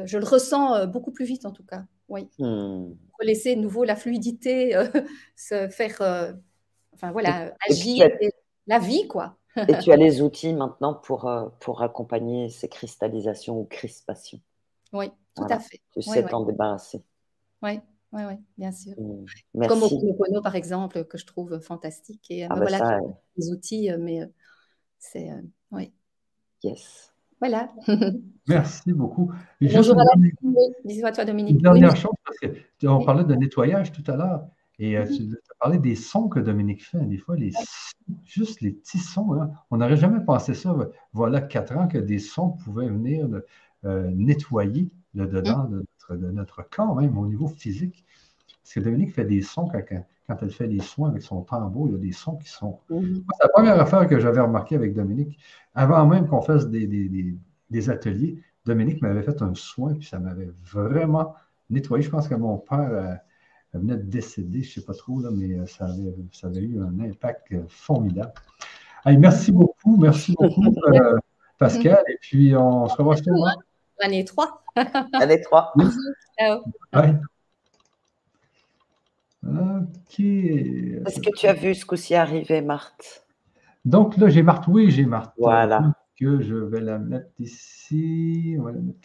je 0.04 0.18
le 0.18 0.24
ressens 0.24 0.86
beaucoup 0.86 1.12
plus 1.12 1.24
vite 1.24 1.46
en 1.46 1.52
tout 1.52 1.64
cas. 1.64 1.84
Oui. 2.08 2.28
Hmm. 2.38 2.92
laisser 3.22 3.56
de 3.56 3.60
nouveau 3.60 3.84
la 3.84 3.96
fluidité 3.96 4.74
se 5.36 5.68
faire, 5.68 6.34
enfin 6.92 7.12
voilà, 7.12 7.54
agir, 7.68 8.10
la 8.66 8.78
vie 8.78 9.08
quoi. 9.08 9.38
Et 9.56 9.78
tu 9.78 9.92
as 9.92 9.96
les 9.96 10.22
outils 10.22 10.52
maintenant 10.52 10.94
pour, 10.94 11.30
pour 11.60 11.82
accompagner 11.82 12.48
ces 12.48 12.68
cristallisations 12.68 13.58
ou 13.60 13.64
crispations. 13.64 14.40
Oui, 14.92 15.10
tout 15.34 15.46
à 15.48 15.58
fait. 15.58 15.80
Tu 15.92 16.02
sais 16.02 16.24
t'en 16.24 16.44
débarrasser. 16.44 17.02
Oui, 17.62 17.80
oui, 18.12 18.22
oui, 18.28 18.34
bien 18.58 18.72
sûr. 18.72 18.92
Mmh. 18.98 19.66
Comme 19.66 19.82
au 19.82 20.40
par 20.42 20.56
exemple, 20.56 21.04
que 21.04 21.16
je 21.16 21.24
trouve 21.24 21.58
fantastique. 21.60 22.30
Et 22.30 22.44
euh, 22.44 22.48
ah 22.50 22.54
bah 22.54 22.66
voilà, 22.68 23.00
les 23.36 23.50
outils, 23.50 23.90
euh, 23.90 23.96
mais 23.98 24.22
euh, 24.22 24.26
c'est. 24.98 25.30
oui. 25.70 25.92
Yes. 26.62 27.12
Voilà. 27.40 27.72
Merci 28.46 28.92
beaucoup. 28.92 29.32
Bonjour 29.60 29.98
à 29.98 30.04
Bisous 30.84 31.06
à 31.06 31.12
toi, 31.12 31.24
Dominique. 31.24 31.56
Une 31.56 31.62
dernière 31.62 31.96
chose, 31.96 32.12
parce 32.24 32.38
qu'on 32.80 33.04
parlait 33.04 33.24
de 33.24 33.34
nettoyage 33.34 33.90
tout 33.90 34.08
à 34.08 34.16
l'heure. 34.16 34.46
Et 34.82 34.96
mm-hmm. 34.96 35.16
tu 35.16 35.36
as 35.36 35.54
parlé 35.60 35.78
des 35.78 35.94
sons 35.94 36.28
que 36.28 36.40
Dominique 36.40 36.84
fait. 36.84 36.98
Des 37.06 37.16
fois, 37.16 37.36
les, 37.36 37.52
juste 38.24 38.60
les 38.62 38.72
petits 38.72 38.98
sons. 38.98 39.48
On 39.70 39.76
n'aurait 39.76 39.96
jamais 39.96 40.18
pensé 40.24 40.54
ça, 40.54 40.76
voilà 41.12 41.40
quatre 41.40 41.76
ans, 41.76 41.86
que 41.86 41.98
des 41.98 42.18
sons 42.18 42.50
pouvaient 42.50 42.88
venir 42.88 43.28
nettoyer 43.84 44.90
le 45.14 45.28
dedans 45.28 45.68
mm. 45.68 45.84
de, 46.10 46.16
de 46.16 46.30
notre 46.32 46.68
corps, 46.68 46.96
même 46.96 47.16
au 47.16 47.28
niveau 47.28 47.46
physique. 47.46 48.04
Parce 48.62 48.74
que 48.74 48.80
Dominique 48.80 49.14
fait 49.14 49.24
des 49.24 49.40
sons 49.40 49.68
quand, 49.68 50.36
elle 50.40 50.50
fait 50.50 50.66
les 50.66 50.80
soins 50.80 51.10
avec 51.10 51.22
son 51.22 51.42
tambour, 51.42 51.86
il 51.86 51.92
y 51.92 51.94
a 51.94 51.98
des 51.98 52.12
sons 52.12 52.36
qui 52.36 52.48
sont. 52.48 52.80
Mm-hmm. 52.90 53.14
C'est 53.14 53.42
la 53.44 53.48
première 53.50 53.80
affaire 53.80 54.08
que 54.08 54.18
j'avais 54.18 54.40
remarqué 54.40 54.74
avec 54.74 54.94
Dominique. 54.94 55.38
Avant 55.76 56.06
même 56.06 56.26
qu'on 56.26 56.42
fasse 56.42 56.68
des, 56.68 57.90
ateliers, 57.90 58.42
Dominique 58.66 59.00
m'avait 59.00 59.22
fait 59.22 59.42
un 59.42 59.54
soin, 59.54 59.94
puis 59.94 60.08
ça 60.08 60.18
m'avait 60.18 60.50
vraiment 60.64 61.36
nettoyé. 61.70 62.02
Je 62.02 62.10
pense 62.10 62.26
que 62.26 62.34
mon 62.34 62.58
père 62.58 63.20
euh, 63.74 63.78
venait 63.78 63.96
de 63.96 64.02
décéder, 64.02 64.62
je 64.62 64.68
ne 64.68 64.74
sais 64.74 64.86
pas 64.86 64.94
trop, 64.94 65.20
là, 65.20 65.30
mais 65.32 65.54
euh, 65.54 65.66
ça 65.66 65.86
avait, 65.86 66.14
ça 66.32 66.48
avait 66.48 66.60
eu 66.60 66.80
un 66.80 67.00
impact 67.00 67.52
euh, 67.52 67.64
formidable. 67.68 68.32
merci 69.06 69.52
beaucoup, 69.52 69.96
merci 69.96 70.34
beaucoup, 70.38 70.74
Pascal. 71.58 72.02
Et 72.08 72.18
puis, 72.20 72.56
on 72.56 72.88
se 72.88 72.96
revoit 72.96 73.16
sûrement. 73.16 73.46
L'année 74.00 74.24
3. 74.24 74.64
L'année 75.12 75.40
3. 75.40 75.74
Ciao. 76.38 76.60
Ok. 79.44 80.20
Est-ce 80.20 81.20
que 81.20 81.34
tu 81.36 81.46
as 81.46 81.52
vu 81.52 81.74
ce 81.74 81.84
coup-ci 81.84 82.14
arriver, 82.14 82.62
Marthe? 82.62 83.26
Donc 83.84 84.16
là, 84.16 84.28
j'ai 84.28 84.42
Marthe. 84.42 84.68
Oui, 84.68 84.90
j'ai 84.90 85.04
Marthe. 85.04 85.34
Voilà. 85.38 85.92
Que 86.18 86.40
je 86.40 86.54
vais 86.54 86.80
la 86.80 86.98
mettre 86.98 87.30
ici. 87.38 88.56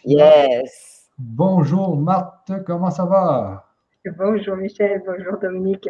yes. 0.04 1.08
Bonjour, 1.18 1.96
Marthe. 1.96 2.52
Comment 2.64 2.90
ça 2.90 3.04
va? 3.04 3.67
Bonjour 4.16 4.56
Michel, 4.56 5.02
bonjour 5.04 5.38
Dominique. 5.38 5.88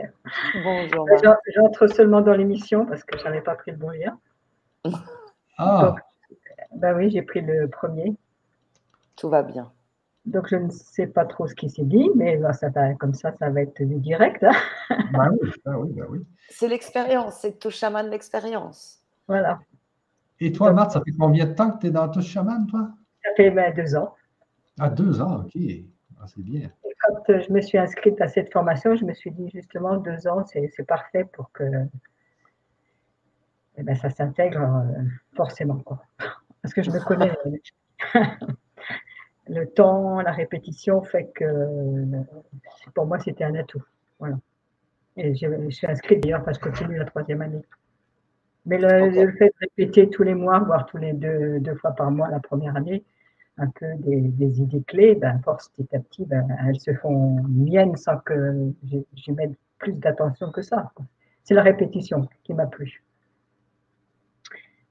Bonjour. 0.65 1.07
J'entre 1.55 1.87
seulement 1.89 2.21
dans 2.21 2.33
l'émission 2.33 2.87
parce 2.87 3.05
que 3.05 3.19
je 3.19 3.25
n'avais 3.25 3.43
pas 3.43 3.55
pris 3.55 3.71
le 3.71 3.77
bon 3.77 3.91
lien. 3.91 4.19
Ah. 5.59 5.95
ben 6.75 6.97
oui, 6.97 7.11
j'ai 7.11 7.23
pris 7.23 7.41
le 7.41 7.69
premier. 7.69 8.17
Tout 9.17 9.29
va 9.29 9.43
bien. 9.43 9.71
Donc, 10.25 10.49
je 10.49 10.57
ne 10.57 10.71
sais 10.71 11.07
pas 11.07 11.25
trop 11.25 11.47
ce 11.47 11.55
qui 11.55 11.71
s'est 11.71 11.85
dit, 11.85 12.11
mais 12.15 12.41
ça 12.53 12.69
va, 12.71 12.95
comme 12.95 13.15
ça, 13.15 13.33
ça 13.39 13.51
va 13.51 13.63
être 13.63 13.83
du 13.83 13.97
direct. 13.97 14.45
Hein. 14.45 14.53
bah 15.13 15.29
oui, 15.31 15.51
bah 15.65 15.79
oui, 15.79 16.03
oui. 16.09 16.27
C'est 16.51 16.69
l'expérience, 16.69 17.39
c'est 17.41 17.59
tout 17.59 17.71
chaman 17.71 18.09
l'expérience. 18.09 19.01
Voilà. 19.27 19.59
Et 20.41 20.53
toi, 20.53 20.73
Marthe, 20.73 20.93
ça 20.93 21.03
fait 21.05 21.13
combien 21.19 21.47
de 21.47 21.55
temps 21.55 21.71
que 21.73 21.81
tu 21.81 21.87
es 21.89 21.91
dans 21.91 22.09
tout 22.09 22.23
chaman, 22.23 22.67
toi? 22.67 22.91
Ça 23.25 23.31
fait 23.37 23.51
ben, 23.51 23.75
deux 23.75 23.97
ans. 23.97 24.15
Ah, 24.79 24.91
deux 24.91 25.21
ans, 25.21 25.45
ok. 25.45 25.61
Ah, 26.21 26.27
c'est 26.27 26.43
bien. 26.43 26.71
Quand 27.09 27.31
euh, 27.31 27.41
je 27.41 27.53
me 27.53 27.61
suis 27.61 27.79
inscrite 27.79 28.21
à 28.21 28.29
cette 28.29 28.53
formation, 28.53 28.95
je 28.95 29.05
me 29.05 29.15
suis 29.15 29.31
dit 29.31 29.49
justement, 29.51 29.97
deux 29.97 30.29
ans, 30.29 30.45
c'est 30.47 30.87
parfait 30.87 31.25
pour 31.25 31.51
que 31.53 31.65
eh 33.79 33.83
ben, 33.83 33.95
ça 33.95 34.11
s'intègre 34.11 34.61
euh, 34.61 35.03
forcément. 35.35 35.79
Quoi. 35.79 36.03
Parce 36.63 36.75
que 36.75 36.83
je 36.83 36.91
me 36.91 37.01
connais. 37.01 37.33
le 39.49 39.65
temps, 39.67 40.21
la 40.21 40.33
répétition 40.33 41.03
fait 41.03 41.31
que 41.35 42.05
pour 42.95 43.07
moi, 43.07 43.19
c'était 43.19 43.45
un 43.45 43.55
atout. 43.55 43.83
Voilà. 44.19 44.37
Et 45.17 45.35
je, 45.35 45.71
suis 45.71 45.87
inscrite 45.87 46.23
d'ailleurs 46.23 46.45
parce 46.45 46.59
que 46.59 46.69
je 46.69 46.71
continue 46.73 46.99
la 46.99 47.07
troisième 47.07 47.41
année. 47.41 47.63
Mais 48.67 48.79
le, 48.79 49.33
fait 49.33 49.47
de 49.47 49.55
répéter 49.61 50.11
tous 50.11 50.25
les 50.25 50.35
mois, 50.35 50.59
voire 50.59 50.85
tous 50.87 50.99
les 50.99 51.15
deux, 51.15 51.59
deux 51.61 51.75
fois 51.77 51.93
par 51.93 52.11
mois 52.11 52.29
la 52.29 52.41
première 52.41 52.77
année, 52.77 53.03
un 53.59 53.69
peu 53.69 53.87
des, 53.99 54.61
idées 54.61 54.83
clés, 54.83 55.15
ben, 55.15 55.41
force 55.41 55.69
petit 55.71 55.95
à 55.95 56.01
petit, 56.01 56.25
ben, 56.25 56.47
elles 56.67 56.81
se 56.81 56.95
font 56.95 57.43
miennes 57.49 57.97
sans 57.97 58.19
que 58.19 58.73
j'y 59.15 59.33
mette 59.33 59.53
plus 59.79 59.93
d'attention 59.93 60.51
que 60.51 60.63
ça. 60.63 60.93
C'est 61.45 61.55
la 61.55 61.63
répétition 61.63 62.29
qui 62.45 62.55
m'a 62.55 62.67
plu. 62.67 63.03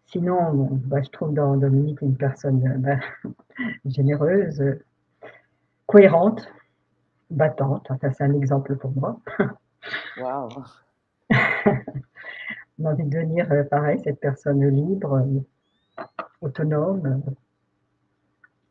Sinon, 0.08 0.70
bah, 0.86 1.02
je 1.02 1.10
trouve 1.10 1.34
dans 1.34 1.58
Dominique 1.58 2.02
une 2.02 2.16
personne 2.16 2.62
bah, 2.80 3.00
généreuse, 3.86 4.64
cohérente, 5.86 6.48
battante. 7.30 7.88
Enfin, 7.90 8.12
c'est 8.12 8.24
un 8.24 8.34
exemple 8.34 8.76
pour 8.78 8.92
moi. 8.92 9.20
Waouh! 10.18 10.50
On 12.80 12.86
a 12.86 12.92
envie 12.92 13.04
de 13.04 13.10
devenir 13.10 13.52
euh, 13.52 13.64
pareil, 13.64 14.00
cette 14.04 14.20
personne 14.20 14.64
libre, 14.68 15.26
autonome, 16.42 17.22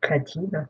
créative. 0.01 0.65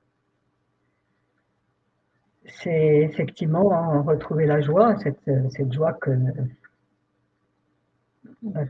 C'est 2.45 2.99
effectivement 2.99 3.73
hein, 3.73 4.01
retrouver 4.01 4.45
la 4.45 4.61
joie, 4.61 4.97
cette, 4.97 5.29
cette 5.49 5.73
joie 5.73 5.93
que, 5.93 6.11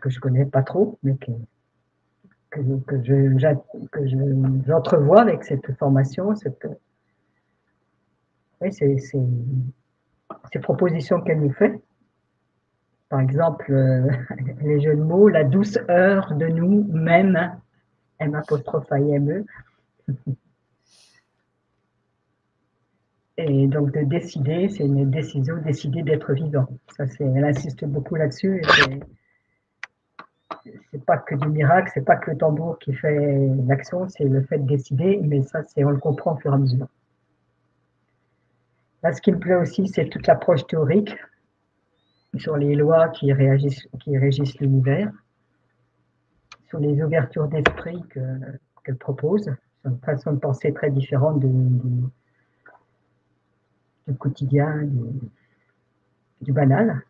que 0.01 0.09
je 0.09 0.19
connais 0.19 0.45
pas 0.45 0.63
trop, 0.63 0.97
mais 1.03 1.15
que, 1.17 1.31
que, 2.49 3.03
j'entrevois 4.65 5.21
avec 5.21 5.43
cette 5.43 5.71
formation, 5.77 6.35
cette, 6.35 6.67
oui, 8.61 8.73
c'est, 8.73 8.97
ces 8.97 10.59
propositions 10.59 11.21
qu'elle 11.21 11.41
nous 11.41 11.53
fait. 11.53 11.79
Par 13.09 13.19
exemple, 13.19 13.71
euh, 13.71 14.09
les 14.61 14.81
jeux 14.81 14.95
de 14.95 15.01
mots, 15.01 15.29
la 15.29 15.43
douce 15.43 15.77
heure 15.89 16.33
de 16.33 16.47
nous, 16.47 16.83
même, 16.91 17.57
M 18.19 18.35
apostrophe. 18.35 18.89
Et 23.37 23.67
donc 23.67 23.91
de 23.91 24.01
décider, 24.01 24.67
c'est 24.69 24.83
une 24.83 25.09
décision, 25.11 25.57
décider 25.57 26.01
d'être 26.01 26.33
vivant. 26.33 26.67
Ça, 26.97 27.05
c'est, 27.05 27.23
elle 27.23 27.43
insiste 27.43 27.85
beaucoup 27.85 28.15
là-dessus. 28.15 28.63
C'est 30.91 31.05
pas 31.05 31.17
que 31.17 31.35
du 31.35 31.47
miracle, 31.47 31.91
c'est 31.93 32.03
pas 32.03 32.15
que 32.15 32.31
le 32.31 32.37
tambour 32.37 32.79
qui 32.79 32.93
fait 32.93 33.47
l'action, 33.67 34.09
c'est 34.09 34.25
le 34.25 34.41
fait 34.41 34.57
de 34.57 34.65
décider, 34.65 35.19
mais 35.23 35.43
ça, 35.43 35.61
c'est 35.63 35.83
on 35.83 35.91
le 35.91 35.99
comprend 35.99 36.33
au 36.33 36.37
fur 36.37 36.51
et 36.51 36.55
à 36.55 36.57
mesure. 36.57 36.87
Là, 39.03 39.13
ce 39.13 39.21
qui 39.21 39.31
me 39.31 39.37
plaît 39.37 39.55
aussi, 39.55 39.87
c'est 39.87 40.09
toute 40.09 40.25
l'approche 40.25 40.65
théorique 40.65 41.15
sur 42.37 42.57
les 42.57 42.75
lois 42.75 43.09
qui, 43.09 43.31
régissent 43.31 44.59
l'univers, 44.59 45.11
sur 46.69 46.79
les 46.79 47.01
ouvertures 47.01 47.47
d'esprit 47.47 48.03
qu'elle 48.83 48.97
propose, 48.97 49.45
c'est 49.83 49.89
une 49.89 49.99
façon 49.99 50.33
de 50.33 50.39
penser 50.39 50.73
très 50.73 50.89
différente 50.89 51.39
du, 54.07 54.15
quotidien, 54.15 54.87
du 56.41 56.53
banal. 56.53 57.03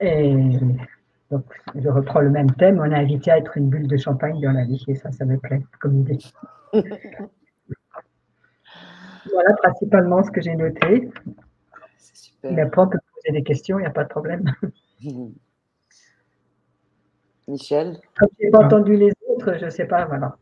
Et 0.00 0.34
donc, 1.30 1.44
je 1.74 1.88
reprends 1.88 2.20
le 2.20 2.30
même 2.30 2.52
thème. 2.52 2.78
On 2.78 2.92
a 2.92 2.98
invité 2.98 3.30
à 3.30 3.38
être 3.38 3.56
une 3.56 3.68
bulle 3.68 3.88
de 3.88 3.96
champagne 3.96 4.40
dans 4.40 4.52
la 4.52 4.64
vie, 4.64 4.84
et 4.88 4.94
ça, 4.94 5.10
ça 5.12 5.24
me 5.24 5.38
plaît 5.38 5.62
comme 5.80 6.00
idée. 6.00 6.18
voilà 9.32 9.54
principalement 9.62 10.22
ce 10.22 10.30
que 10.30 10.40
j'ai 10.40 10.54
noté. 10.54 11.10
C'est 11.96 12.16
super. 12.16 12.52
Mais 12.52 12.62
après, 12.62 12.82
on 12.82 12.88
peut 12.88 12.98
poser 13.14 13.32
des 13.32 13.42
questions, 13.42 13.78
il 13.78 13.82
n'y 13.82 13.88
a 13.88 13.90
pas 13.90 14.04
de 14.04 14.08
problème. 14.08 14.44
Michel? 17.48 18.00
Comme 18.18 18.28
je 18.38 18.44
n'ai 18.44 18.50
pas 18.50 18.64
entendu 18.64 18.96
les 18.96 19.12
autres, 19.28 19.56
je 19.58 19.66
ne 19.66 19.70
sais 19.70 19.86
pas, 19.86 20.04
voilà. 20.04 20.36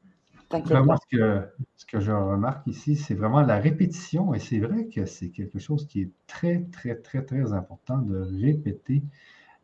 Vraiment, 0.62 0.96
ce 0.96 1.16
que, 1.16 1.42
ce 1.76 1.86
que 1.86 2.00
je 2.00 2.12
remarque 2.12 2.66
ici, 2.66 2.96
c'est 2.96 3.14
vraiment 3.14 3.42
la 3.42 3.58
répétition, 3.58 4.34
et 4.34 4.38
c'est 4.38 4.58
vrai 4.60 4.86
que 4.86 5.06
c'est 5.06 5.30
quelque 5.30 5.58
chose 5.58 5.86
qui 5.86 6.02
est 6.02 6.10
très, 6.26 6.62
très, 6.72 6.94
très, 6.96 7.22
très 7.24 7.52
important 7.52 7.98
de 7.98 8.18
répéter 8.42 9.02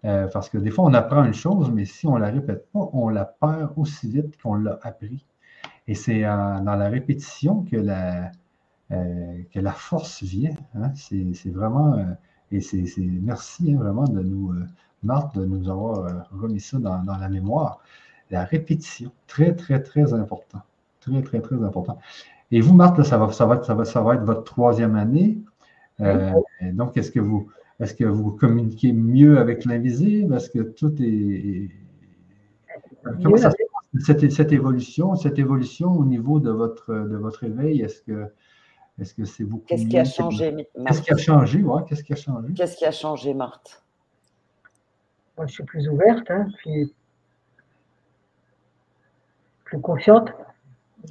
Euh, 0.05 0.29
parce 0.29 0.49
que 0.49 0.59
des 0.59 0.71
fois, 0.71 0.85
on 0.87 0.95
apprend 0.95 1.25
une 1.25 1.35
chose, 1.35 1.71
mais 1.71 1.85
si 1.85 2.07
on 2.07 2.15
ne 2.15 2.21
la 2.21 2.29
répète 2.31 2.71
pas, 2.73 2.89
on 2.93 3.09
la 3.11 3.25
perd 3.27 3.73
aussi 3.77 4.11
vite 4.11 4.41
qu'on 4.43 4.55
l'a 4.55 4.79
appris. 4.83 5.27
Et 5.89 5.95
c'est 5.95 6.23
dans 6.23 6.77
la 6.79 6.89
répétition 6.89 7.65
que 7.65 7.77
la, 7.77 8.31
euh, 8.93 9.43
que 9.53 9.61
la 9.61 9.73
force 9.73 10.23
vient. 10.23 10.55
Hein. 10.75 10.93
C'est 10.95 11.51
vraiment, 11.51 11.95
euh, 11.99 12.05
et 12.53 12.61
c'est 12.61 12.85
merci 12.99 13.73
hein, 13.73 13.79
vraiment 13.79 14.05
de 14.05 14.21
nous, 14.23 14.55
Marthe, 15.03 15.37
de 15.39 15.45
nous 15.47 15.69
avoir 15.71 16.29
remis 16.33 16.61
ça 16.61 16.79
dans, 16.79 17.03
dans, 17.03 17.17
la 17.19 17.29
mémoire. 17.29 17.81
La 18.31 18.45
répétition, 18.45 19.13
très, 19.27 19.55
très, 19.55 19.83
très 19.83 20.15
important. 20.15 20.63
Très, 21.01 21.23
très, 21.23 21.41
très 21.41 21.57
important. 21.57 21.99
Et 22.51 22.61
vous, 22.61 22.75
Marthe, 22.75 23.03
ça, 23.03 23.17
va, 23.17 23.33
ça, 23.33 23.47
va, 23.47 23.63
ça, 23.63 23.75
va, 23.75 23.85
ça 23.85 24.01
va 24.03 24.15
être 24.15 24.25
votre 24.25 24.45
troisième 24.45 24.97
année. 24.97 25.39
donc, 25.99 26.97
est-ce 26.97 27.11
que 27.11 27.21
vous, 27.21 27.51
est-ce 27.81 27.95
que 27.95 28.05
vous 28.05 28.33
communiquez 28.33 28.93
mieux 28.93 29.39
avec 29.39 29.65
l'invisible? 29.65 30.35
Est-ce 30.35 30.51
que 30.51 30.61
tout 30.61 30.95
est. 31.01 31.71
Comment 33.23 33.37
ça 33.37 33.51
se 33.51 33.57
passe? 33.57 34.05
Cette, 34.05 34.31
cette, 34.31 34.53
évolution, 34.53 35.17
cette 35.17 35.39
évolution 35.39 35.91
au 35.91 36.05
niveau 36.05 36.39
de 36.39 36.51
votre, 36.51 36.95
de 36.95 37.17
votre 37.17 37.43
éveil, 37.43 37.81
est-ce 37.81 38.03
que 38.03 38.31
est-ce 39.01 39.15
que 39.15 39.25
c'est 39.25 39.45
beaucoup 39.45 39.65
Qu'est-ce 39.67 39.87
qui 39.87 39.99
a 39.99 40.05
changé, 40.05 40.53
Marthe? 40.53 40.69
Qu'est-ce 40.87 41.03
qui 41.03 41.13
a 41.13 41.17
changé, 41.17 41.63
ouais, 41.63 41.83
Qu'est-ce 41.89 42.05
qui 42.05 42.13
a 42.13 42.17
changé? 42.17 42.53
Qu'est-ce 42.55 42.77
qui 42.77 42.85
a 42.85 42.93
changé, 42.93 43.35
Marthe? 43.35 43.83
Moi, 45.37 45.47
je 45.47 45.55
suis 45.55 45.65
plus 45.65 45.89
ouverte, 45.89 46.31
hein, 46.31 46.47
puis 46.59 46.95
plus 49.65 49.81
confiante 49.81 50.31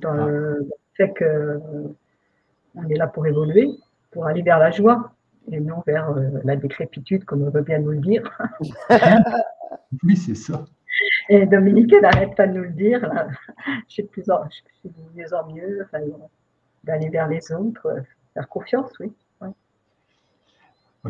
dans 0.02 0.12
ah. 0.12 0.28
le 0.28 0.70
fait 0.96 1.14
qu'on 1.18 2.90
est 2.90 2.96
là 2.96 3.08
pour 3.08 3.26
évoluer, 3.28 3.70
pour 4.12 4.26
aller 4.26 4.42
vers 4.42 4.60
la 4.60 4.72
joie 4.72 5.12
et 5.52 5.60
non 5.60 5.82
vers 5.86 6.10
euh, 6.12 6.30
la 6.44 6.56
décrépitude, 6.56 7.26
comme 7.26 7.44
on 7.44 7.50
veut 7.50 7.62
bien 7.62 7.80
nous 7.80 7.92
le 7.92 8.00
dire. 8.00 8.24
oui, 10.04 10.16
c'est 10.16 10.36
ça. 10.36 10.66
Et 11.30 11.46
Dominique, 11.46 11.94
elle 11.94 12.02
n'arrête 12.02 12.36
pas 12.36 12.48
de 12.48 12.54
nous 12.54 12.64
le 12.64 12.72
dire. 12.72 13.10
Je 13.88 13.94
suis 13.94 14.04
de 14.04 14.08
plus 14.08 14.30
en, 14.30 14.42
je 14.84 14.90
mieux 15.16 15.34
en 15.34 15.52
mieux, 15.52 15.88
d'aller 16.84 17.10
vers 17.10 17.28
les 17.28 17.52
autres, 17.52 17.86
euh, 17.88 18.02
faire 18.34 18.48
confiance, 18.50 18.92
oui. 19.00 19.12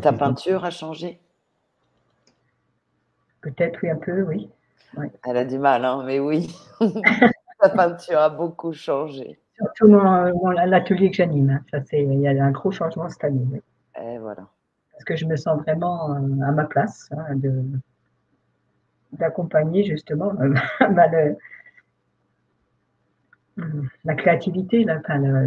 Ta 0.00 0.12
peinture 0.12 0.64
a 0.64 0.70
changé 0.70 1.18
Peut-être, 3.40 3.80
oui, 3.82 3.90
un 3.90 3.96
peu, 3.96 4.22
oui. 4.22 4.48
Elle 5.26 5.36
a 5.36 5.44
du 5.44 5.58
mal, 5.58 5.84
hein, 5.84 6.02
mais 6.04 6.20
oui. 6.20 6.54
Ta 7.60 7.68
peinture 7.68 8.18
a 8.18 8.30
beaucoup 8.30 8.72
changé. 8.72 9.38
Surtout 9.54 9.88
dans, 9.88 10.50
l'atelier 10.50 11.10
que 11.10 11.16
j'anime. 11.16 11.60
Hein. 11.72 11.82
Il 11.92 12.20
y 12.20 12.26
a 12.26 12.44
un 12.44 12.50
gros 12.50 12.70
changement 12.70 13.08
cette 13.08 13.24
année. 13.24 13.46
Oui. 13.52 13.60
Et 14.02 14.18
voilà. 14.18 14.46
Parce 14.92 15.04
que 15.04 15.16
je 15.16 15.26
me 15.26 15.36
sens 15.36 15.60
vraiment 15.60 16.14
euh, 16.14 16.42
à 16.42 16.52
ma 16.52 16.64
place 16.64 17.10
hein, 17.12 17.34
de, 17.36 17.62
d'accompagner 19.12 19.84
justement 19.84 20.32
euh, 20.40 20.54
la 24.04 24.14
créativité, 24.14 24.86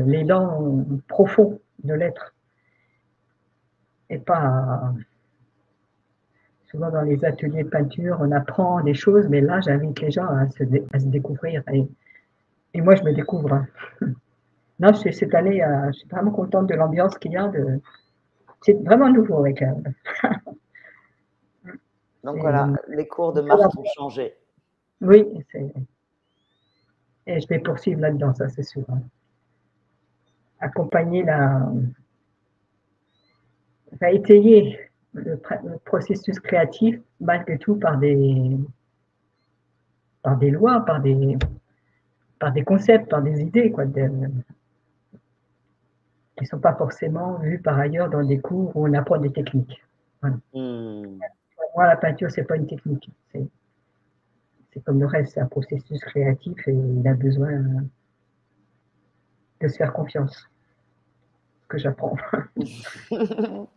l'élan 0.06 0.86
profond 1.08 1.60
de 1.84 1.94
l'être. 1.94 2.36
Et 4.10 4.20
pas 4.20 4.94
souvent 6.70 6.90
dans 6.90 7.02
les 7.02 7.24
ateliers 7.24 7.64
de 7.64 7.70
peinture, 7.70 8.18
on 8.20 8.32
apprend 8.32 8.82
des 8.82 8.96
choses, 8.96 9.28
mais 9.30 9.42
là, 9.42 9.62
j'invite 9.62 10.00
les 10.02 10.12
gens 10.12 10.28
à 10.28 10.50
se, 10.50 10.64
à 10.92 11.00
se 11.00 11.06
découvrir. 11.06 11.64
Et, 11.72 11.88
et, 12.74 12.82
moi, 12.82 12.96
je 12.96 13.04
me 13.04 13.14
découvre. 13.14 13.54
Hein. 13.54 13.68
Non, 14.80 14.92
cette 14.94 15.36
année, 15.36 15.64
euh, 15.64 15.88
je 15.88 16.00
suis 16.00 16.08
vraiment 16.10 16.32
contente 16.32 16.68
de 16.68 16.74
l'ambiance 16.74 17.18
qu'il 17.20 17.32
y 17.32 17.38
a, 17.38 17.48
de, 17.48 17.80
c'est 18.64 18.74
vraiment 18.84 19.10
nouveau 19.10 19.38
avec 19.38 19.62
elle. 19.62 19.94
Donc 22.24 22.40
voilà, 22.40 22.70
les 22.90 23.08
cours 23.08 23.34
de 23.34 23.42
Marthe 23.42 23.78
ont 23.78 23.84
changé. 23.96 24.36
Oui, 25.00 25.26
et 27.26 27.40
je 27.40 27.48
vais 27.48 27.60
poursuivre 27.60 28.02
là-dedans, 28.02 28.34
ça 28.34 28.50
c'est 28.50 28.64
sûr. 28.64 28.86
Accompagner 30.60 31.24
la. 31.24 31.70
va 34.00 34.12
étayer 34.12 34.80
le, 35.14 35.38
processus 35.86 36.40
créatif 36.40 37.00
malgré 37.20 37.58
tout 37.58 37.76
par 37.76 37.98
des 37.98 38.58
par 40.22 40.38
des 40.38 40.52
lois, 40.52 40.86
par 40.86 41.02
des 41.02 41.38
par 42.44 42.52
des 42.52 42.66
concepts, 42.66 43.10
par 43.10 43.22
des 43.22 43.40
idées, 43.40 43.72
quoi, 43.72 43.86
qui 43.86 44.02
ne 46.42 46.46
sont 46.46 46.60
pas 46.60 46.74
forcément 46.74 47.38
vus 47.38 47.58
par 47.60 47.80
ailleurs 47.80 48.10
dans 48.10 48.22
des 48.22 48.42
cours 48.42 48.76
où 48.76 48.86
on 48.86 48.94
apprend 48.94 49.18
des 49.18 49.32
techniques. 49.32 49.82
Hmm. 50.22 51.20
moi, 51.74 51.88
la 51.88 51.96
peinture, 51.96 52.30
ce 52.30 52.42
n'est 52.42 52.46
pas 52.46 52.58
une 52.58 52.68
technique. 52.68 53.10
C'est 53.32 54.84
comme 54.84 55.00
le 55.00 55.06
reste, 55.06 55.36
c'est 55.36 55.40
un 55.40 55.46
processus 55.46 56.02
créatif 56.02 56.68
et 56.68 56.74
il 56.74 57.08
a 57.08 57.14
besoin 57.14 57.64
de 59.62 59.68
se 59.70 59.78
faire 59.78 59.94
confiance. 59.94 60.50
Que 61.70 61.78
j'apprends. 61.78 62.18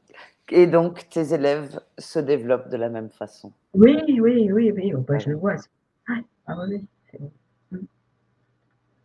et 0.51 0.67
donc, 0.67 1.09
tes 1.09 1.35
élèves 1.35 1.79
se 1.99 2.19
développent 2.19 2.69
de 2.69 2.77
la 2.77 2.89
même 2.89 3.11
façon. 3.11 3.53
Oui, 3.75 4.03
oui, 4.21 4.51
oui, 4.51 4.73
oui. 4.73 4.93
Oh, 4.93 5.05
bah, 5.07 5.19
je 5.19 5.31
le 5.31 5.37
vois. 5.37 5.55
Ah, 6.49 6.57
oui. 6.69 6.85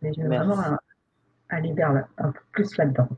Mais 0.02 0.10
veux 0.16 0.26
vraiment 0.26 0.56
aller 1.48 1.72
vers 1.72 2.06
un 2.18 2.32
peu 2.32 2.40
plus 2.52 2.76
là-dedans. 2.76 3.08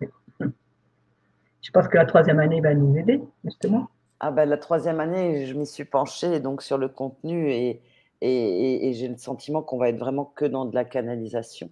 Je 0.40 1.70
pense 1.70 1.88
que 1.88 1.96
la 1.96 2.04
troisième 2.04 2.40
année 2.40 2.60
va 2.60 2.74
nous 2.74 2.96
aider, 2.96 3.22
justement. 3.42 3.88
Ah 4.20 4.30
ben, 4.30 4.48
la 4.48 4.58
troisième 4.58 5.00
année, 5.00 5.46
je 5.46 5.54
m'y 5.54 5.66
suis 5.66 5.84
penchée 5.84 6.40
donc 6.40 6.62
sur 6.62 6.78
le 6.78 6.88
contenu 6.88 7.50
et, 7.50 7.80
et, 8.20 8.92
j'ai 8.92 9.08
le 9.08 9.16
sentiment 9.16 9.62
qu'on 9.62 9.78
va 9.78 9.88
être 9.88 9.98
vraiment 9.98 10.24
que 10.24 10.44
dans 10.44 10.66
de 10.66 10.74
la 10.74 10.84
canalisation. 10.84 11.70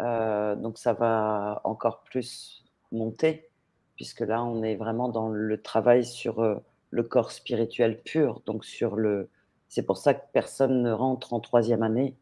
Euh, 0.00 0.54
donc 0.54 0.78
ça 0.78 0.92
va 0.92 1.60
encore 1.64 2.02
plus 2.02 2.64
monter, 2.92 3.48
puisque 3.96 4.20
là, 4.20 4.42
on 4.44 4.62
est 4.62 4.76
vraiment 4.76 5.08
dans 5.08 5.28
le 5.28 5.60
travail 5.60 6.04
sur 6.04 6.40
euh, 6.40 6.56
le 6.90 7.02
corps 7.02 7.32
spirituel 7.32 8.00
pur. 8.00 8.42
Donc 8.46 8.64
sur 8.64 8.96
le, 8.96 9.28
c'est 9.68 9.84
pour 9.84 9.98
ça 9.98 10.14
que 10.14 10.22
personne 10.32 10.82
ne 10.82 10.92
rentre 10.92 11.32
en 11.34 11.40
troisième 11.40 11.82
année 11.82 12.14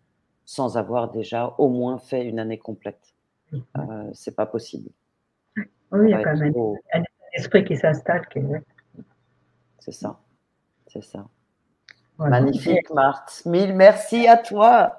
sans 0.49 0.79
avoir 0.79 1.11
déjà 1.11 1.55
au 1.59 1.69
moins 1.69 1.99
fait 1.99 2.25
une 2.25 2.39
année 2.39 2.57
complète. 2.57 3.13
Euh, 3.53 4.11
c'est 4.15 4.35
pas 4.35 4.47
possible. 4.47 4.89
Oui, 5.93 6.07
il 6.07 6.09
y 6.09 6.15
a 6.15 6.25
quand 6.25 6.39
même 6.39 6.55
un, 6.95 7.03
esprit 7.35 7.67
qui 7.67 7.77
s'installe. 7.77 8.27
C'est 9.79 9.93
ça. 9.93 10.19
C'est 10.87 11.05
ça. 11.05 11.27
Magnifique, 12.19 12.89
Marthe. 12.95 13.43
Mille 13.45 13.75
merci 13.75 14.27
à 14.27 14.39
toi. 14.39 14.99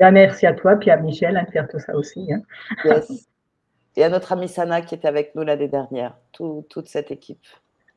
Merci 0.00 0.46
à 0.46 0.52
toi, 0.52 0.76
puis 0.76 0.92
à 0.92 0.98
Michel 0.98 1.36
hein, 1.36 1.42
de 1.42 1.50
faire 1.50 1.66
tout 1.66 1.80
ça 1.80 1.96
aussi. 1.96 2.32
Hein. 2.32 2.42
Et 3.96 4.04
à 4.04 4.08
notre 4.08 4.30
amie 4.30 4.48
Sana 4.48 4.82
qui 4.82 4.94
était 4.94 5.08
avec 5.08 5.34
nous 5.34 5.42
l'année 5.42 5.66
dernière, 5.66 6.16
toute 6.30 6.86
cette 6.86 7.10
équipe. 7.10 7.44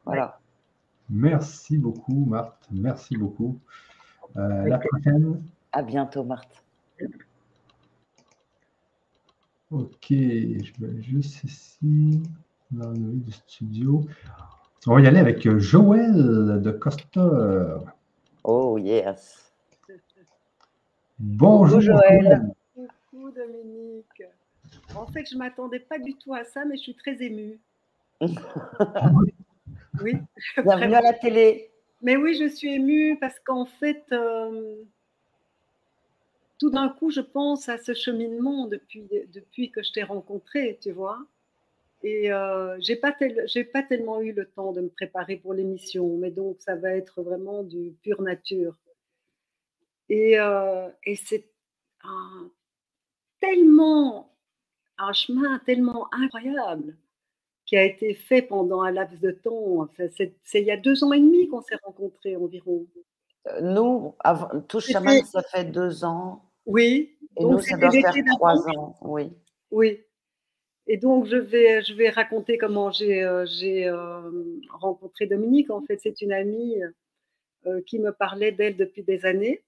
Voilà. 0.06 0.40
Merci 1.08 1.78
beaucoup, 1.78 2.26
Marthe. 2.26 2.68
Merci 2.72 3.16
beaucoup. 3.16 3.60
Euh, 4.38 4.68
la 4.68 4.80
prochaine. 4.80 5.40
À 5.72 5.84
bientôt, 5.84 6.24
Marthe. 6.24 6.63
Ok, 9.72 10.08
je 10.10 10.72
vais 10.80 11.02
juste 11.02 11.44
ici, 11.44 12.22
dans 12.72 12.92
le 12.92 13.20
studio. 13.32 14.06
On 14.86 14.96
va 14.96 15.02
y 15.02 15.08
aller 15.08 15.20
avec 15.20 15.50
Joël 15.58 16.62
de 16.62 16.72
Costa. 16.72 17.80
Oh, 18.44 18.78
yes. 18.78 19.52
Bonjour, 21.18 21.80
Joël. 21.80 22.54
Coucou 22.76 23.32
Dominique. 23.32 24.24
En 24.96 25.08
fait, 25.08 25.26
je 25.30 25.36
ne 25.36 25.40
m'attendais 25.40 25.80
pas 25.80 25.98
du 25.98 26.16
tout 26.16 26.34
à 26.34 26.44
ça, 26.44 26.66
mais 26.66 26.76
je 26.76 26.82
suis 26.82 26.96
très 26.96 27.22
émue. 27.22 27.60
oui. 30.02 30.18
Bienvenue 30.58 30.96
à 30.96 31.02
la 31.02 31.14
télé. 31.14 31.70
Mais 32.02 32.18
oui, 32.18 32.38
je 32.40 32.48
suis 32.48 32.76
émue 32.76 33.18
parce 33.20 33.40
qu'en 33.40 33.66
fait, 33.66 34.04
euh, 34.12 34.76
tout 36.64 36.70
d'un 36.70 36.88
coup, 36.88 37.12
je 37.12 37.20
pense 37.20 37.68
à 37.68 37.78
ce 37.78 37.94
cheminement 37.94 38.68
depuis, 38.68 39.06
depuis 39.34 39.70
que 39.70 39.84
je 39.84 39.92
t'ai 39.92 40.04
rencontré, 40.04 40.80
tu 40.82 40.94
vois. 40.94 41.20
Et 42.04 42.32
euh, 42.32 42.78
j'ai 42.80 42.96
pas, 42.96 43.12
pas 43.12 43.84
tellement 43.84 44.22
eu 44.22 44.32
le 44.32 44.46
temps 44.46 44.72
de 44.72 44.80
me 44.80 44.88
préparer 44.88 45.36
pour 45.36 45.54
l'émission, 45.54 46.16
mais 46.16 46.32
donc 46.32 46.62
ça 46.62 46.78
va 46.78 46.92
être 46.92 47.22
vraiment 47.22 47.64
du 47.64 47.94
pure 48.02 48.22
nature. 48.22 48.78
Et, 50.08 50.40
euh, 50.40 50.88
et 51.06 51.18
c'est 51.18 51.50
tellement 53.42 54.34
un 54.98 55.12
chemin 55.12 55.60
tellement 55.66 56.08
incroyable 56.14 56.96
qui 57.66 57.76
a 57.76 57.84
été 57.84 58.14
fait 58.14 58.42
pendant 58.42 58.84
un 58.84 58.92
laps 58.92 59.20
de 59.20 59.32
temps. 59.32 59.82
Enfin, 59.82 60.06
c'est 60.16 60.62
il 60.62 60.66
y 60.66 60.72
a 60.72 60.78
deux 60.78 61.04
ans 61.04 61.12
et 61.12 61.20
demi 61.20 61.50
qu'on 61.50 61.62
s'est 61.62 61.80
rencontrés 61.84 62.38
environ. 62.38 62.88
Euh, 63.48 63.60
nous, 63.60 64.16
avant, 64.20 64.62
tout 64.62 64.80
chaman, 64.80 65.26
ça 65.26 65.44
fait 65.44 65.66
deux 65.66 66.06
ans. 66.06 66.53
Oui. 66.66 67.18
Et 67.38 67.44
nous, 67.44 67.60
ça 67.60 67.78
doit 67.78 67.92
faire 67.92 68.14
trois 68.38 68.68
ans, 68.70 68.96
oui. 69.02 69.32
Oui. 69.72 70.00
Et 70.88 70.98
donc, 70.98 71.26
je 71.26 71.38
vais, 71.38 71.82
je 71.82 71.94
vais 71.94 72.10
raconter 72.10 72.58
comment 72.58 72.92
j'ai 72.92 73.24
euh, 73.24 73.46
euh, 73.64 74.60
rencontré 74.70 75.26
Dominique. 75.26 75.70
En 75.70 75.82
fait, 75.82 76.00
c'est 76.02 76.22
une 76.22 76.34
amie 76.34 76.76
qui 77.88 78.00
me 78.00 78.12
parlait 78.12 78.52
d'elle 78.52 78.76
depuis 78.76 79.04
des 79.04 79.26
années 79.26 79.64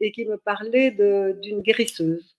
et 0.00 0.12
qui 0.12 0.24
me 0.24 0.38
parlait 0.38 0.90
d'une 0.90 1.60
guérisseuse. 1.60 2.36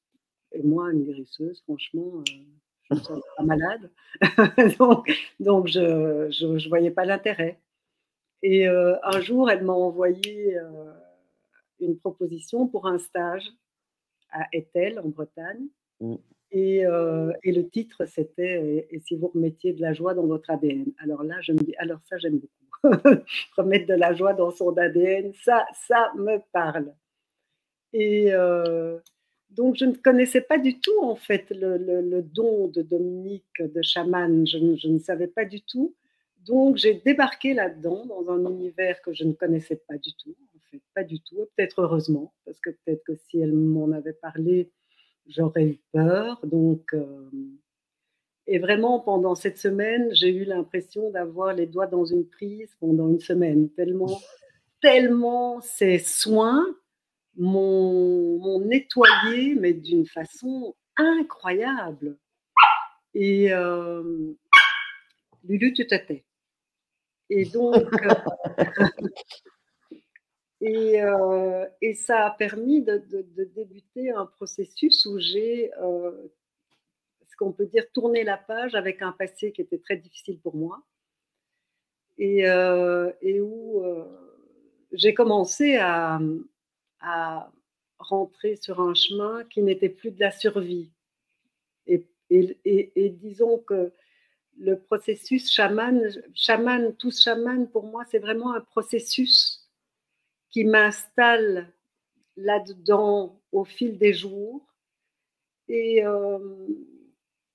Et 0.52 0.64
moi, 0.64 0.92
une 0.92 1.06
guérisseuse, 1.06 1.62
franchement, 1.62 2.24
je 2.26 2.96
me 2.96 3.00
sens 3.00 3.22
pas 3.38 3.44
malade. 3.44 3.92
donc, 4.80 5.12
donc, 5.40 5.68
je 5.68 6.46
ne 6.46 6.70
voyais 6.70 6.90
pas 6.90 7.06
l'intérêt. 7.06 7.60
Et 8.42 8.68
un 8.68 9.22
jour, 9.22 9.52
elle 9.52 9.64
m'a 9.64 9.74
envoyé 9.74 10.58
une 11.80 12.00
proposition 12.00 12.68
pour 12.68 12.88
un 12.88 12.98
stage 12.98 13.52
à 14.32 14.48
Etel, 14.54 15.00
en 15.00 15.10
Bretagne. 15.10 15.68
Mmh. 16.00 16.16
Et, 16.52 16.78
et, 17.44 17.52
le 17.52 17.70
titre, 17.70 18.06
c'était 18.06 18.88
Et 18.90 19.00
si 19.02 19.16
vous 19.16 19.28
remettiez 19.28 19.74
de 19.74 19.82
la 19.82 19.94
joie 19.94 20.16
dans 20.16 20.26
votre 20.26 20.50
ADN 20.50 20.86
Alors 20.98 21.22
là, 21.24 21.36
je 21.42 21.52
me 21.52 21.60
dis 21.60 21.76
Alors 21.78 22.00
ça, 22.10 22.18
j'aime 22.18 22.40
beaucoup. 22.40 22.96
Remettre 23.58 23.86
de 23.86 23.94
la 23.94 24.14
joie 24.14 24.34
dans 24.34 24.50
son 24.50 24.76
ADN, 24.76 25.32
ça, 25.44 25.68
ça 25.88 26.12
me 26.18 26.40
parle. 26.52 26.92
Et 27.94 28.32
donc, 29.50 29.76
je 29.78 29.86
ne 29.86 29.94
connaissais 29.94 30.42
pas 30.42 30.58
du 30.58 30.80
tout, 30.80 31.02
en 31.02 31.16
fait, 31.16 31.48
le, 31.50 32.22
don 32.22 32.68
de 32.68 32.82
Dominique 32.82 33.46
de 33.60 33.82
chaman. 33.82 34.46
Je, 34.46 34.58
je, 34.76 34.88
ne 34.88 35.00
savais 35.00 35.28
pas 35.28 35.46
du 35.46 35.62
tout. 35.62 35.96
Donc, 36.46 36.78
j'ai 36.78 37.02
débarqué 37.06 37.54
là-dedans, 37.54 38.06
dans 38.06 38.30
un 38.32 38.46
univers 38.52 39.02
que 39.02 39.14
je 39.14 39.24
ne 39.24 39.34
connaissais 39.34 39.82
pas 39.88 39.98
du 39.98 40.14
tout, 40.14 40.36
pas 40.94 41.04
du 41.04 41.20
tout. 41.22 41.48
Peut-être 41.56 41.82
heureusement, 41.82 42.34
parce 42.46 42.60
que 42.60 42.70
peut-être 42.70 43.04
que 43.06 43.16
si 43.16 43.40
elle 43.40 43.54
m'en 43.54 43.92
avait 43.92 44.14
parlé, 44.14 44.72
j'aurais 45.28 45.66
eu 45.66 45.80
peur. 45.92 46.40
Donc, 46.44 46.96
et 48.48 48.60
vraiment, 48.60 49.00
pendant 49.00 49.36
cette 49.36 49.58
semaine, 49.58 50.10
j'ai 50.14 50.30
eu 50.30 50.44
l'impression 50.44 51.12
d'avoir 51.12 51.54
les 51.54 51.68
doigts 51.68 51.88
dans 51.88 52.06
une 52.06 52.28
prise 52.28 52.76
pendant 52.80 53.08
une 53.08 53.20
semaine, 53.20 53.70
tellement, 53.72 54.20
tellement 54.82 55.62
ces 55.62 56.00
soins 56.00 56.66
m'ont 57.38 58.60
nettoyé, 58.62 59.56
mais 59.56 59.74
d'une 59.74 60.06
façon 60.06 60.76
incroyable. 60.98 62.18
Et 63.14 63.52
Lulu, 65.44 65.74
tu 65.74 65.88
t'étais. 65.88 66.26
Et 67.30 67.46
donc, 67.46 67.76
et, 70.62 71.00
et, 71.82 71.94
ça 71.94 72.26
a 72.26 72.32
permis 72.32 72.82
de, 72.82 73.02
débuter 73.56 74.12
un 74.12 74.26
processus 74.26 75.06
où 75.06 75.18
j'ai, 75.20 75.72
ce 75.72 77.36
qu'on 77.38 77.54
peut 77.54 77.66
dire, 77.66 77.90
tourné 77.94 78.24
la 78.24 78.38
page 78.38 78.76
avec 78.76 79.02
un 79.02 79.14
passé 79.14 79.52
qui 79.52 79.62
était 79.62 79.80
très 79.80 79.98
difficile 79.98 80.40
pour 80.40 80.56
moi. 80.56 80.82
Et, 82.18 82.40
et 82.42 83.42
où 83.42 83.84
j'ai 84.92 85.14
commencé 85.14 85.78
à, 85.78 86.20
rentrer 88.00 88.56
sur 88.56 88.80
un 88.80 88.94
chemin 88.94 89.44
qui 89.50 89.62
n'était 89.62 89.90
plus 89.90 90.12
de 90.12 90.20
la 90.20 90.32
survie. 90.32 90.90
Et, 91.86 92.08
et, 92.30 93.10
disons 93.10 93.58
que 93.60 93.92
le 94.58 94.80
processus 94.80 95.52
chaman, 95.52 96.02
chaman, 96.34 96.96
tous 96.96 97.22
chaman, 97.22 97.68
pour 97.70 97.84
moi, 97.84 98.04
c'est 98.10 98.20
vraiment 98.20 98.54
un 98.54 98.62
processus 98.62 99.69
qui 100.52 100.66
m'installe 100.66 101.72
là-dedans 102.36 103.40
au 103.52 103.66
fil 103.66 103.98
des 103.98 104.14
jours. 104.14 104.66
Et, 105.68 106.04
euh, 106.06 106.68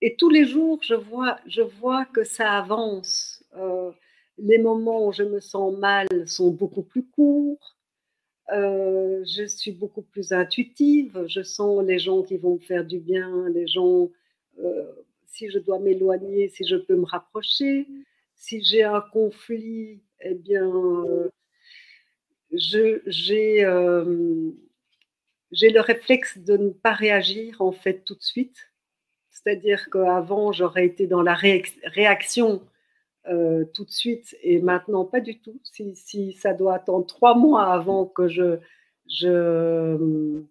et 0.01 0.17
tous 0.17 0.31
les 0.31 0.45
jours, 0.45 0.79
je 0.83 0.95
vois, 0.95 1.39
je 1.47 1.63
vois 1.63 2.05
que 2.05 2.25
ça 2.25 2.53
avance. 2.53 3.45
Euh, 3.57 3.91
les 4.39 4.59
moments 4.59 5.07
où 5.07 5.13
je 5.13 5.23
me 5.23 5.41
sens 5.41 5.77
mal 5.77 6.07
sont 6.27 6.51
beaucoup 6.51 6.83
plus 6.83 7.05
courts. 7.07 7.77
Euh, 8.53 9.25
je 9.25 9.47
suis 9.47 9.73
beaucoup 9.73 10.03
plus 10.03 10.33
intuitive. 10.33 11.25
Je 11.29 11.43
sens 11.43 11.83
les 11.85 11.99
gens 11.99 12.23
qui 12.23 12.37
vont 12.37 12.55
me 12.55 12.61
faire 12.61 12.85
du 12.85 12.99
bien, 12.99 13.49
les 13.49 13.67
gens, 13.67 14.11
si 15.27 15.51
je 15.51 15.59
dois 15.59 15.81
m'éloigner, 15.81 16.49
si 16.49 16.65
je 16.65 16.77
peux 16.77 16.97
me 16.97 17.07
rapprocher. 17.07 17.89
Si 18.37 18.63
j'ai 18.63 18.83
un 18.83 19.01
conflit, 19.01 20.03
eh 20.21 20.35
bien, 20.35 20.71
j'ai 22.57 23.03
j'ai 25.55 25.71
le 25.71 25.81
réflexe 25.81 26.39
de 26.39 26.57
ne 26.57 26.71
pas 26.71 26.93
réagir 26.93 27.63
en 27.63 27.73
fait 27.73 28.05
tout 28.05 28.15
de 28.15 28.23
suite. 28.23 28.73
C'est-à-dire 29.31 29.89
qu'avant, 29.91 30.53
j'aurais 30.53 30.87
été 30.87 31.07
dans 31.07 31.23
la 31.23 31.35
réaction 31.35 32.63
euh, 33.29 33.65
tout 33.75 33.85
de 33.85 33.91
suite 33.91 34.37
et 34.43 34.61
maintenant 34.61 35.05
pas 35.05 35.21
du 35.21 35.41
tout. 35.41 35.61
Si, 35.65 35.97
si, 35.97 36.33
ça 36.35 36.55
doit 36.55 36.75
attendre 36.75 37.07
trois 37.07 37.35
mois 37.35 37.73
avant 37.73 38.07
que 38.07 38.29
je, 38.29 38.59
je 39.09 39.29
euh, 39.29 40.43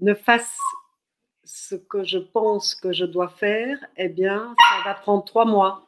ne 0.00 0.14
fasse 0.14 0.56
ce 1.44 1.74
que 1.74 2.04
je 2.04 2.18
pense 2.18 2.74
que 2.74 2.92
je 2.92 3.04
dois 3.04 3.28
faire, 3.28 3.78
eh 3.96 4.08
bien, 4.08 4.54
ça 4.58 4.90
va 4.90 4.94
prendre 4.94 5.24
trois 5.24 5.44
mois. 5.44 5.86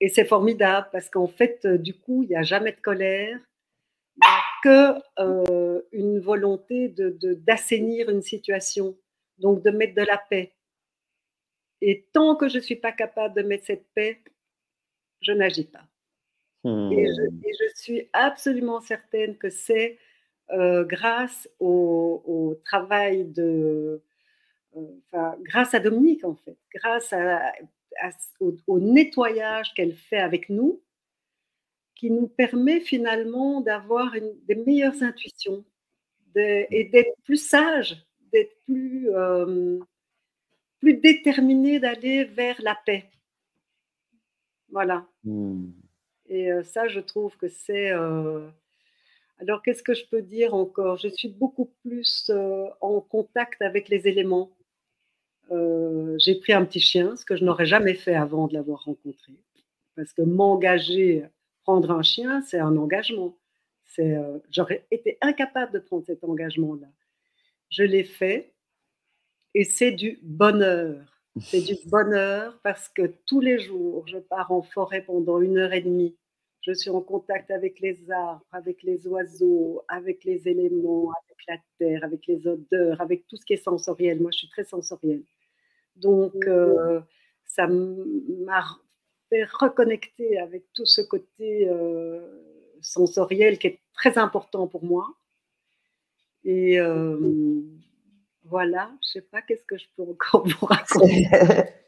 Et 0.00 0.08
c'est 0.08 0.24
formidable 0.24 0.88
parce 0.92 1.10
qu'en 1.10 1.28
fait, 1.28 1.60
euh, 1.64 1.78
du 1.78 1.94
coup, 1.94 2.22
il 2.22 2.28
n'y 2.28 2.36
a 2.36 2.42
jamais 2.42 2.72
de 2.72 2.80
colère, 2.80 3.38
que 4.66 5.86
une 5.92 6.18
volonté 6.18 6.88
d'assainir 6.88 7.18
de, 7.20 7.34
d'assainir 7.34 8.10
une 8.10 8.22
situation, 8.22 8.96
donc 9.38 9.62
de 9.62 9.70
mettre 9.70 9.94
de 9.94 10.02
la 10.02 10.18
paix. 10.18 10.52
Et 11.80 12.06
tant 12.12 12.34
que 12.36 12.48
je 12.48 12.56
ne 12.56 12.62
suis 12.62 12.76
pas 12.76 12.92
capable 12.92 13.34
de 13.34 13.42
mettre 13.42 13.66
cette 13.66 13.86
paix, 13.94 14.20
je 15.20 15.32
n'agis 15.32 15.66
pas. 15.66 15.86
Hmm. 16.64 16.90
Et, 16.92 17.06
je, 17.06 17.74
suis 17.76 18.08
absolument 18.12 18.80
certaine 18.80 19.36
que 19.36 19.50
c'est 19.50 19.98
euh, 20.50 20.84
grâce 20.84 21.48
au, 21.60 22.60
travail 22.64 23.24
de... 23.24 24.02
Euh, 24.76 25.30
grâce 25.42 25.74
à 25.74 25.80
Dominique, 25.80 26.24
en 26.24 26.34
fait, 26.34 26.56
grâce 26.74 27.14
au, 28.40 28.80
nettoyage 28.80 29.74
qu'elle 29.74 29.94
fait 29.94 30.18
avec 30.18 30.48
nous, 30.48 30.82
qui 31.96 32.10
nous 32.10 32.28
permet 32.28 32.80
finalement 32.80 33.60
d'avoir 33.62 34.12
des 34.46 34.54
meilleures 34.54 35.02
intuitions 35.02 35.64
et 36.36 36.84
d'être 36.92 37.16
plus 37.24 37.42
sage, 37.42 38.06
d'être 38.32 38.54
plus, 38.66 39.08
euh, 39.10 39.78
plus 40.78 40.94
déterminé 40.94 41.80
d'aller 41.80 42.24
vers 42.24 42.60
la 42.60 42.78
paix. 42.86 43.10
Voilà. 44.70 45.06
Mmh. 45.24 45.70
Et 46.28 46.50
ça, 46.64 46.86
je 46.88 47.00
trouve 47.00 47.36
que 47.38 47.48
c'est. 47.48 47.90
Alors, 49.38 49.62
qu'est-ce 49.62 49.82
que 49.82 49.94
je 49.94 50.04
peux 50.10 50.22
dire 50.22 50.54
encore? 50.54 50.98
Je 50.98 51.08
suis 51.08 51.28
beaucoup 51.28 51.72
plus 51.82 52.30
en 52.80 53.00
contact 53.00 53.62
avec 53.62 53.88
les 53.88 54.06
éléments. 54.06 54.50
J'ai 55.50 56.34
pris 56.40 56.52
un 56.52 56.64
petit 56.66 56.80
chien, 56.80 57.16
ce 57.16 57.24
que 57.24 57.36
je 57.36 57.44
n'aurais 57.44 57.66
jamais 57.66 57.94
fait 57.94 58.14
avant 58.14 58.48
de 58.48 58.54
l'avoir 58.54 58.84
rencontré. 58.84 59.32
Parce 59.94 60.12
que 60.12 60.22
m'engager, 60.22 61.24
prendre 61.66 61.90
un 61.90 62.02
chien, 62.02 62.42
c'est 62.42 62.60
un 62.60 62.76
engagement. 62.76 63.36
J'aurais 64.50 64.86
été 64.90 65.18
incapable 65.20 65.72
de 65.72 65.78
prendre 65.80 66.04
cet 66.04 66.22
engagement-là. 66.22 66.86
Je 67.70 67.82
l'ai 67.82 68.04
fait 68.04 68.54
et 69.54 69.64
c'est 69.64 69.90
du 69.90 70.20
bonheur. 70.22 71.02
C'est 71.40 71.60
du 71.60 71.74
bonheur 71.86 72.58
parce 72.62 72.88
que 72.88 73.12
tous 73.26 73.40
les 73.40 73.58
jours, 73.58 74.06
je 74.06 74.18
pars 74.18 74.52
en 74.52 74.62
forêt 74.62 75.02
pendant 75.02 75.40
une 75.40 75.58
heure 75.58 75.72
et 75.72 75.80
demie. 75.80 76.16
Je 76.60 76.72
suis 76.72 76.90
en 76.90 77.00
contact 77.00 77.50
avec 77.50 77.80
les 77.80 78.10
arbres, 78.10 78.44
avec 78.52 78.82
les 78.82 79.06
oiseaux, 79.06 79.82
avec 79.88 80.24
les 80.24 80.48
éléments, 80.48 81.10
avec 81.24 81.38
la 81.48 81.56
terre, 81.78 82.04
avec 82.04 82.26
les 82.26 82.46
odeurs, 82.46 83.00
avec 83.00 83.26
tout 83.26 83.36
ce 83.36 83.44
qui 83.44 83.54
est 83.54 83.64
sensoriel. 83.70 84.20
Moi, 84.20 84.30
je 84.32 84.38
suis 84.38 84.48
très 84.48 84.64
sensorielle. 84.64 85.22
Donc, 85.96 86.34
euh, 86.46 87.00
ça 87.44 87.66
m'a 87.66 88.64
fait 89.28 89.44
reconnecter 89.44 90.38
avec 90.38 90.64
tout 90.72 90.86
ce 90.86 91.00
côté 91.00 91.68
euh, 91.68 92.20
sensoriel 92.80 93.58
qui 93.58 93.68
est 93.68 93.80
très 93.92 94.18
important 94.18 94.66
pour 94.66 94.84
moi. 94.84 95.06
Et 96.44 96.78
euh, 96.78 97.62
voilà, 98.44 98.90
je 99.02 99.08
sais 99.12 99.22
pas 99.22 99.42
qu'est-ce 99.42 99.64
que 99.64 99.76
je 99.76 99.86
peux 99.96 100.04
encore 100.04 100.46
vous 100.46 100.66
raconter. 100.66 101.26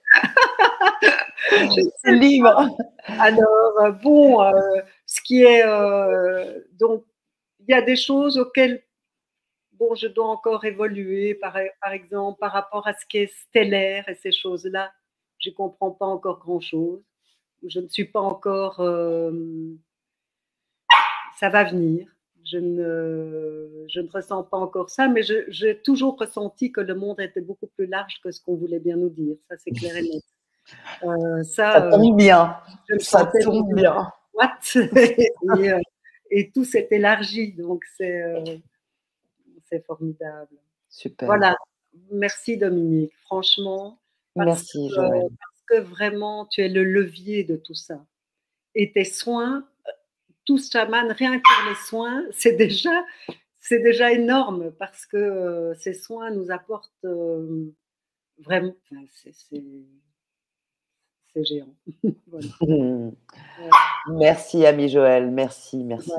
C'est 2.03 2.13
libre. 2.13 2.69
Alors, 3.07 3.81
euh, 3.81 3.91
bon, 3.93 4.43
euh, 4.43 4.53
ce 5.07 5.21
qui 5.21 5.43
est. 5.43 5.65
Euh, 5.65 6.61
donc, 6.79 7.05
il 7.61 7.73
y 7.73 7.75
a 7.75 7.83
des 7.83 7.97
choses 7.97 8.39
auxquelles 8.39 8.83
bon, 9.73 9.95
je 9.95 10.09
dois 10.09 10.27
encore 10.27 10.65
évoluer, 10.65 11.35
par, 11.35 11.57
par 11.81 11.93
exemple, 11.93 12.39
par 12.41 12.53
rapport 12.53 12.87
à 12.87 12.95
ce 12.95 13.07
qui 13.07 13.19
est 13.19 13.33
stellaire 13.33 14.09
et 14.09 14.15
ces 14.17 14.33
choses-là. 14.33 14.93
Je 15.39 15.51
ne 15.51 15.55
comprends 15.55 15.93
pas 15.93 16.07
encore 16.07 16.41
grand-chose. 16.41 17.03
Je 17.67 17.81
ne 17.81 17.89
suis 17.89 18.05
pas 18.05 18.21
encore. 18.21 18.77
ça 21.39 21.49
va 21.49 21.65
venir 21.65 22.09
je 22.51 22.59
ne, 22.59 23.85
je 23.89 24.01
ne 24.01 24.09
ressens 24.09 24.43
pas 24.45 24.57
encore 24.57 24.91
ça, 24.91 25.09
mais 25.09 25.23
j'ai 25.23 25.79
toujours 25.83 26.19
ressenti 26.19 26.73
que 26.73 26.81
le 26.81 26.95
monde 26.95 27.21
était 27.21 27.41
beaucoup 27.41 27.67
plus 27.67 27.87
large 27.87 28.21
que 28.23 28.31
ce 28.31 28.41
qu'on 28.41 28.57
voulait 28.57 28.81
bien 28.81 28.97
nous 28.97 29.11
dire. 29.11 29.37
Ça, 29.49 29.57
c'est 29.59 29.71
clair 29.71 29.97
et 29.97 30.03
net. 30.03 30.23
Euh, 31.03 31.43
ça, 31.45 31.89
tombe 31.91 32.17
bien. 32.17 32.57
ça 32.99 33.31
tombe 33.43 33.75
bien. 33.75 34.13
What 34.35 34.49
et, 34.75 35.33
euh, 35.73 35.81
et 36.31 36.51
tout 36.51 36.65
s'est 36.65 36.89
élargi. 36.91 37.53
Donc, 37.53 37.85
c'est 37.97 38.61
formidable. 39.87 40.57
Super. 40.89 41.27
Voilà. 41.27 41.57
Merci 42.11 42.57
Dominique, 42.57 43.13
franchement. 43.25 43.99
Merci 44.37 44.89
Joël. 44.91 45.29
Que 45.69 45.81
vraiment, 45.81 46.47
tu 46.47 46.63
es 46.63 46.69
le 46.69 46.85
levier 46.85 47.45
de 47.45 47.57
tout 47.57 47.75
ça. 47.75 48.05
Et 48.75 48.93
tes 48.93 49.05
soins, 49.05 49.67
tout 50.45 50.59
chaman, 50.59 51.11
rien 51.13 51.39
que 51.39 51.69
les 51.69 51.75
soins, 51.75 52.25
c'est 52.33 52.57
déjà, 52.57 53.05
c'est 53.59 53.81
déjà 53.81 54.13
énorme 54.13 54.73
parce 54.79 55.07
que 55.07 55.73
ces 55.79 55.95
soins 55.95 56.31
nous 56.31 56.51
apportent 56.51 57.07
vraiment, 58.39 58.77
c'est 61.35 61.45
géant. 61.45 61.75
Merci, 64.09 64.67
ami 64.67 64.89
Joël. 64.89 65.31
Merci, 65.31 65.85
merci. 65.85 66.11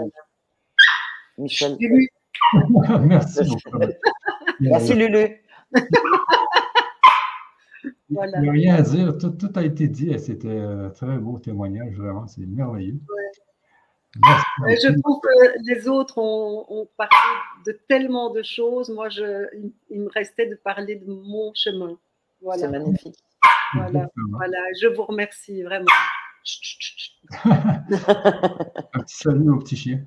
Michel. 1.37 1.77
merci. 3.01 3.41
Merci, 4.59 4.93
Lulu. 4.93 5.43
Voilà. 8.09 8.37
Il 8.37 8.43
n'y 8.43 8.49
a 8.49 8.51
rien 8.51 8.75
à 8.75 8.81
dire. 8.81 9.17
Tout, 9.17 9.31
tout 9.31 9.51
a 9.55 9.63
été 9.63 9.87
dit. 9.87 10.17
C'était 10.19 10.57
un 10.57 10.89
très 10.89 11.17
beau 11.17 11.39
témoignage. 11.39 11.95
Vraiment, 11.95 12.27
c'est 12.27 12.45
merveilleux. 12.45 12.99
Je 14.15 15.01
trouve 15.01 15.21
que 15.21 15.71
les 15.71 15.87
autres 15.87 16.17
ont, 16.17 16.65
ont, 16.69 16.89
parlé 16.97 17.15
de 17.65 17.79
tellement 17.87 18.31
de 18.31 18.41
choses. 18.41 18.89
Moi, 18.89 19.09
je, 19.09 19.47
il, 19.89 20.01
me 20.01 20.09
restait 20.09 20.47
de 20.47 20.55
parler 20.55 20.95
de 20.95 21.05
mon 21.11 21.53
chemin. 21.53 21.97
Voilà. 22.41 22.61
C'est 22.61 22.69
magnifique. 22.69 23.17
Voilà, 23.75 24.09
voilà, 24.31 24.57
je 24.81 24.87
vous 24.87 25.03
remercie 25.03 25.61
vraiment. 25.61 25.85
un 27.45 28.99
petit 29.01 29.15
salut 29.15 29.51
au 29.51 29.59
petit 29.59 29.75
chien. 29.75 30.03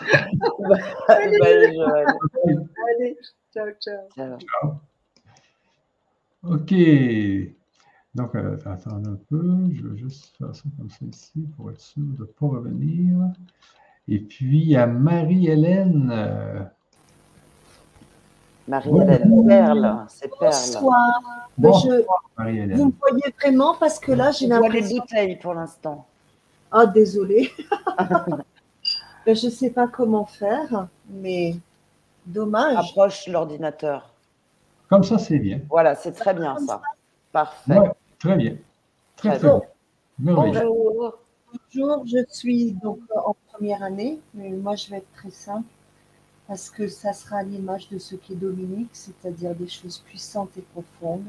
Allez, 1.08 1.38
Allez, 2.98 3.16
ciao, 3.52 3.70
ciao, 3.80 4.08
ciao. 4.16 4.80
Ok. 6.48 6.74
Donc, 8.14 8.34
euh, 8.34 8.56
attends 8.66 8.96
un 8.96 9.18
peu. 9.28 9.42
Je 9.72 9.86
vais 9.86 9.98
juste 9.98 10.36
faire 10.36 10.54
ça 10.54 10.62
comme 10.76 10.90
ça 10.90 11.04
ici 11.10 11.48
pour 11.56 11.70
être 11.70 11.80
sûr 11.80 12.02
de 12.02 12.20
ne 12.20 12.24
pas 12.24 12.46
revenir. 12.46 13.16
Et 14.08 14.18
puis, 14.18 14.76
à 14.76 14.86
Marie-Hélène. 14.86 16.10
Euh, 16.12 16.62
Marie-Hélène, 18.68 19.46
Perle, 19.46 20.06
c'est 20.08 20.30
Perle. 20.38 20.52
Bonsoir. 20.52 21.22
Bonsoir 21.56 22.24
Marie-Hélène. 22.36 22.76
Vous 22.76 22.86
me 22.86 22.92
voyez 23.00 23.34
vraiment 23.40 23.74
parce 23.74 23.98
que 23.98 24.12
là, 24.12 24.30
j'ai 24.30 24.46
l'impression. 24.46 24.94
les 24.94 25.00
bouteilles 25.00 25.36
pour 25.36 25.54
l'instant. 25.54 26.06
Ah, 26.70 26.86
désolé. 26.86 27.50
je 29.26 29.30
ne 29.30 29.50
sais 29.50 29.70
pas 29.70 29.88
comment 29.88 30.26
faire, 30.26 30.88
mais 31.08 31.56
dommage. 32.26 32.76
Approche 32.90 33.26
l'ordinateur. 33.28 34.13
Comme 34.88 35.02
ça, 35.02 35.18
c'est 35.18 35.38
bien. 35.38 35.60
Voilà, 35.68 35.94
c'est 35.94 36.12
très 36.12 36.34
bien 36.34 36.56
ça. 36.58 36.80
Parfait. 37.32 37.80
très 38.18 38.36
bien. 38.36 38.56
Très, 39.16 39.38
très, 39.38 39.48
bien. 39.48 39.60
Bonjour. 40.18 41.18
Bonjour, 41.72 42.04
je 42.06 42.18
suis 42.28 42.72
donc 42.72 42.98
en 43.14 43.36
première 43.52 43.82
année, 43.82 44.20
mais 44.34 44.50
moi 44.50 44.74
je 44.74 44.90
vais 44.90 44.96
être 44.96 45.12
très 45.14 45.30
simple 45.30 45.68
parce 46.48 46.68
que 46.68 46.88
ça 46.88 47.12
sera 47.12 47.38
à 47.38 47.42
l'image 47.42 47.88
de 47.88 47.98
ce 47.98 48.16
qu'est 48.16 48.34
Dominique, 48.34 48.90
c'est-à-dire 48.92 49.54
des 49.54 49.68
choses 49.68 49.98
puissantes 49.98 50.56
et 50.56 50.62
profondes. 50.72 51.24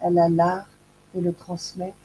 Elle 0.00 0.18
a 0.18 0.28
l'art 0.28 0.68
de 1.14 1.20
le 1.20 1.32
transmettre 1.32 1.96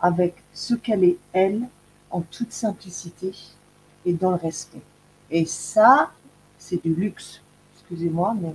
avec 0.00 0.34
ce 0.52 0.74
qu'elle 0.74 1.04
est, 1.04 1.18
elle, 1.32 1.68
en 2.10 2.22
toute 2.22 2.52
simplicité 2.52 3.32
et 4.04 4.12
dans 4.12 4.30
le 4.30 4.36
respect. 4.36 4.82
Et 5.30 5.44
ça, 5.44 6.10
c'est 6.58 6.82
du 6.82 6.94
luxe. 6.94 7.40
Excusez-moi, 7.74 8.34
mais 8.40 8.54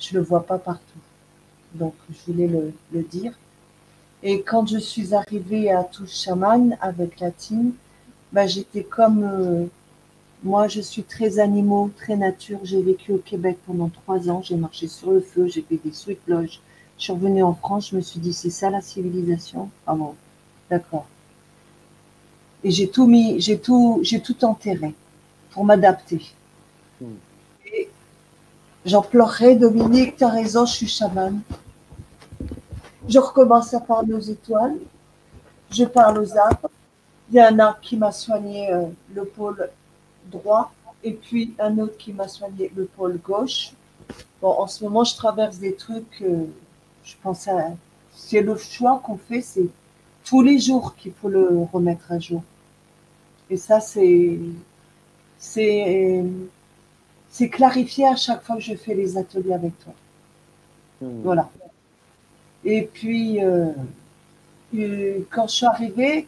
je 0.00 0.14
ne 0.14 0.20
le 0.20 0.26
vois 0.26 0.44
pas 0.44 0.58
partout. 0.58 0.98
Donc, 1.74 1.94
je 2.10 2.32
voulais 2.32 2.48
le, 2.48 3.02
dire. 3.02 3.32
Et 4.22 4.42
quand 4.42 4.66
je 4.66 4.78
suis 4.78 5.14
arrivée 5.14 5.70
à 5.70 5.84
Touche 5.84 6.14
Chaman 6.14 6.76
avec 6.80 7.20
la 7.20 7.30
team, 7.30 7.72
bah, 8.32 8.46
j'étais 8.46 8.82
comme 8.82 9.22
euh, 9.24 9.66
moi, 10.42 10.68
je 10.68 10.80
suis 10.80 11.02
très 11.02 11.38
animaux, 11.38 11.90
très 11.96 12.16
nature. 12.16 12.60
J'ai 12.64 12.82
vécu 12.82 13.12
au 13.12 13.18
Québec 13.18 13.58
pendant 13.66 13.88
trois 13.88 14.28
ans. 14.30 14.42
J'ai 14.42 14.56
marché 14.56 14.88
sur 14.88 15.10
le 15.12 15.20
feu, 15.20 15.48
j'ai 15.48 15.62
fait 15.62 15.78
des 15.82 15.92
sweet 15.92 16.20
lodges. 16.26 16.60
Je 16.98 17.04
suis 17.04 17.12
revenue 17.12 17.42
en 17.42 17.54
France, 17.54 17.90
je 17.90 17.96
me 17.96 18.00
suis 18.02 18.20
dit, 18.20 18.32
c'est 18.32 18.50
ça 18.50 18.68
la 18.68 18.80
civilisation? 18.82 19.70
Ah 19.86 19.94
bon, 19.94 20.14
d'accord. 20.68 21.06
Et 22.62 22.70
j'ai 22.70 22.88
tout 22.90 23.06
mis, 23.06 23.40
j'ai 23.40 23.58
tout, 23.58 24.00
j'ai 24.02 24.20
tout 24.20 24.44
enterré 24.44 24.94
pour 25.50 25.64
m'adapter. 25.64 26.20
Hmm. 27.00 27.14
J'en 28.84 29.02
pleurerai, 29.02 29.56
Dominique, 29.56 30.16
tu 30.16 30.24
as 30.24 30.30
raison, 30.30 30.64
je 30.64 30.72
suis 30.72 30.88
chaman. 30.88 31.40
Je 33.08 33.18
recommence 33.18 33.74
à 33.74 33.80
parler 33.80 34.14
aux 34.14 34.20
étoiles. 34.20 34.76
Je 35.70 35.84
parle 35.84 36.18
aux 36.18 36.36
arbres. 36.36 36.70
Il 37.28 37.36
y 37.36 37.40
a 37.40 37.48
un 37.48 37.58
arbre 37.58 37.80
qui 37.80 37.96
m'a 37.96 38.10
soigné 38.10 38.72
euh, 38.72 38.86
le 39.14 39.24
pôle 39.24 39.70
droit 40.30 40.72
et 41.02 41.12
puis 41.12 41.54
un 41.58 41.78
autre 41.78 41.96
qui 41.96 42.12
m'a 42.12 42.28
soigné 42.28 42.72
le 42.74 42.84
pôle 42.86 43.18
gauche. 43.18 43.72
Bon, 44.40 44.48
en 44.48 44.66
ce 44.66 44.82
moment, 44.84 45.04
je 45.04 45.14
traverse 45.14 45.58
des 45.58 45.74
trucs, 45.74 46.22
euh, 46.22 46.44
je 47.04 47.14
pense 47.22 47.48
à. 47.48 47.72
C'est 48.14 48.40
le 48.40 48.56
choix 48.56 49.00
qu'on 49.04 49.16
fait, 49.16 49.40
c'est 49.40 49.68
tous 50.24 50.42
les 50.42 50.58
jours 50.58 50.94
qu'il 50.96 51.12
faut 51.12 51.28
le 51.28 51.66
remettre 51.72 52.10
à 52.12 52.18
jour. 52.18 52.42
Et 53.48 53.56
ça, 53.56 53.80
c'est. 53.80 54.38
C'est. 55.38 56.24
C'est 57.30 57.48
clarifié 57.48 58.06
à 58.06 58.16
chaque 58.16 58.42
fois 58.42 58.56
que 58.56 58.62
je 58.62 58.74
fais 58.74 58.94
les 58.94 59.16
ateliers 59.16 59.54
avec 59.54 59.72
toi. 59.78 59.94
Hmm. 61.00 61.22
Voilà. 61.22 61.48
Et 62.64 62.82
puis, 62.82 63.42
euh, 63.42 63.70
euh, 64.76 65.20
quand 65.30 65.48
je 65.48 65.54
suis 65.54 65.66
arrivée, 65.66 66.26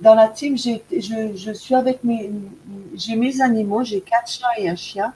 dans 0.00 0.14
la 0.14 0.28
team, 0.28 0.58
je, 0.58 0.78
je, 1.34 1.52
suis 1.52 1.74
avec 1.74 2.04
mes, 2.04 2.30
j'ai 2.94 3.16
mes 3.16 3.40
animaux, 3.40 3.82
j'ai 3.82 4.02
quatre 4.02 4.30
chats 4.30 4.58
et 4.58 4.68
un 4.68 4.76
chien. 4.76 5.14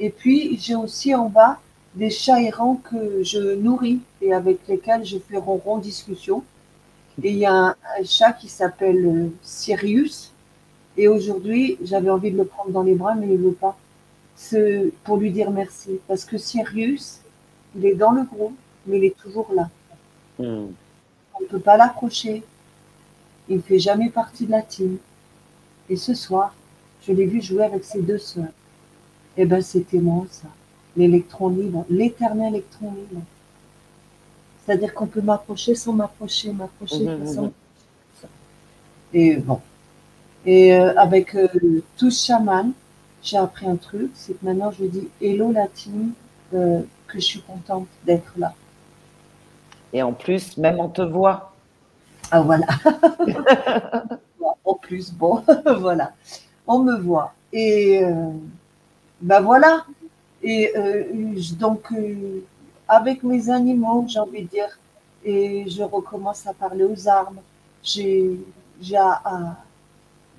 Et 0.00 0.08
puis, 0.08 0.58
j'ai 0.58 0.74
aussi 0.74 1.14
en 1.14 1.28
bas 1.28 1.60
des 1.94 2.08
chats 2.08 2.40
errants 2.40 2.76
que 2.76 3.22
je 3.22 3.54
nourris 3.54 4.00
et 4.22 4.32
avec 4.32 4.66
lesquels 4.66 5.04
je 5.04 5.18
fais 5.18 5.36
ronron 5.36 5.78
discussion. 5.78 6.42
Et 7.22 7.30
il 7.30 7.38
y 7.38 7.46
a 7.46 7.52
un, 7.54 7.74
chat 8.04 8.32
qui 8.32 8.48
s'appelle 8.48 9.04
euh, 9.04 9.28
Sirius. 9.42 10.32
Et 10.96 11.08
aujourd'hui, 11.08 11.76
j'avais 11.82 12.10
envie 12.10 12.30
de 12.30 12.38
le 12.38 12.44
prendre 12.44 12.70
dans 12.70 12.82
les 12.82 12.94
bras, 12.94 13.14
mais 13.14 13.26
il 13.26 13.40
ne 13.40 13.48
veut 13.48 13.52
pas. 13.52 13.76
Pour 15.04 15.16
lui 15.16 15.30
dire 15.30 15.50
merci. 15.50 15.98
Parce 16.08 16.24
que 16.24 16.38
Sirius, 16.38 17.20
il 17.76 17.86
est 17.86 17.94
dans 17.94 18.12
le 18.12 18.24
groupe, 18.24 18.56
mais 18.86 18.98
il 18.98 19.04
est 19.04 19.16
toujours 19.16 19.50
là. 19.54 19.68
Hmm. 20.38 20.72
On 21.34 21.42
ne 21.42 21.46
peut 21.48 21.60
pas 21.60 21.76
l'approcher. 21.76 22.42
Il 23.48 23.56
ne 23.56 23.62
fait 23.62 23.78
jamais 23.78 24.10
partie 24.10 24.46
de 24.46 24.50
la 24.52 24.62
team. 24.62 24.98
Et 25.88 25.96
ce 25.96 26.14
soir, 26.14 26.54
je 27.06 27.12
l'ai 27.12 27.26
vu 27.26 27.42
jouer 27.42 27.64
avec 27.64 27.84
ses 27.84 28.02
deux 28.02 28.18
sœurs. 28.18 28.52
Eh 29.36 29.44
bien, 29.44 29.60
c'était 29.60 29.98
moi, 29.98 30.26
ça. 30.30 30.48
L'électron 30.96 31.48
libre, 31.48 31.86
l'éternel 31.88 32.54
électron 32.54 32.92
libre. 32.92 33.22
C'est-à-dire 34.64 34.94
qu'on 34.94 35.06
peut 35.06 35.22
m'approcher 35.22 35.74
sans 35.74 35.92
m'approcher, 35.92 36.52
m'approcher 36.52 37.04
mmh, 37.04 37.26
sans 37.26 37.42
mmh. 37.46 37.52
Et 39.14 39.36
bon. 39.36 39.60
Et 40.44 40.74
euh, 40.74 40.94
avec 40.96 41.34
euh, 41.34 41.48
tous 41.96 42.24
chaman, 42.26 42.72
j'ai 43.22 43.36
appris 43.36 43.66
un 43.66 43.76
truc, 43.76 44.10
c'est 44.14 44.34
que 44.34 44.44
maintenant 44.44 44.70
je 44.70 44.84
dis 44.84 45.08
Hello 45.20 45.52
la 45.52 45.66
team, 45.68 46.12
euh, 46.54 46.80
que 47.06 47.14
je 47.14 47.24
suis 47.24 47.40
contente 47.42 47.86
d'être 48.04 48.32
là. 48.36 48.54
Et 49.92 50.02
en 50.02 50.12
plus, 50.12 50.56
même 50.56 50.80
on 50.80 50.88
te 50.88 51.02
voit. 51.02 51.52
Ah 52.30 52.40
voilà. 52.40 52.66
en 54.64 54.74
plus, 54.74 55.12
bon, 55.12 55.42
voilà. 55.78 56.12
On 56.66 56.78
me 56.78 56.98
voit. 56.98 57.34
Et 57.52 58.02
ben 59.22 59.40
voilà. 59.40 59.84
Et 60.42 60.72
euh, 60.76 61.04
donc, 61.58 61.92
euh, 61.92 62.40
avec 62.88 63.22
mes 63.22 63.48
animaux, 63.48 64.04
j'ai 64.08 64.18
envie 64.18 64.42
de 64.42 64.48
dire, 64.48 64.78
et 65.24 65.64
je 65.68 65.82
recommence 65.84 66.46
à 66.46 66.52
parler 66.52 66.84
aux 66.84 67.08
armes. 67.08 67.40
J'ai 67.82 68.38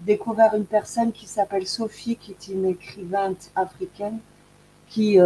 découvert 0.05 0.53
une 0.55 0.65
personne 0.65 1.11
qui 1.11 1.27
s'appelle 1.27 1.67
Sophie, 1.67 2.15
qui 2.15 2.31
est 2.31 2.47
une 2.51 2.65
écrivaine 2.65 3.35
africaine, 3.55 4.19
qui, 4.89 5.17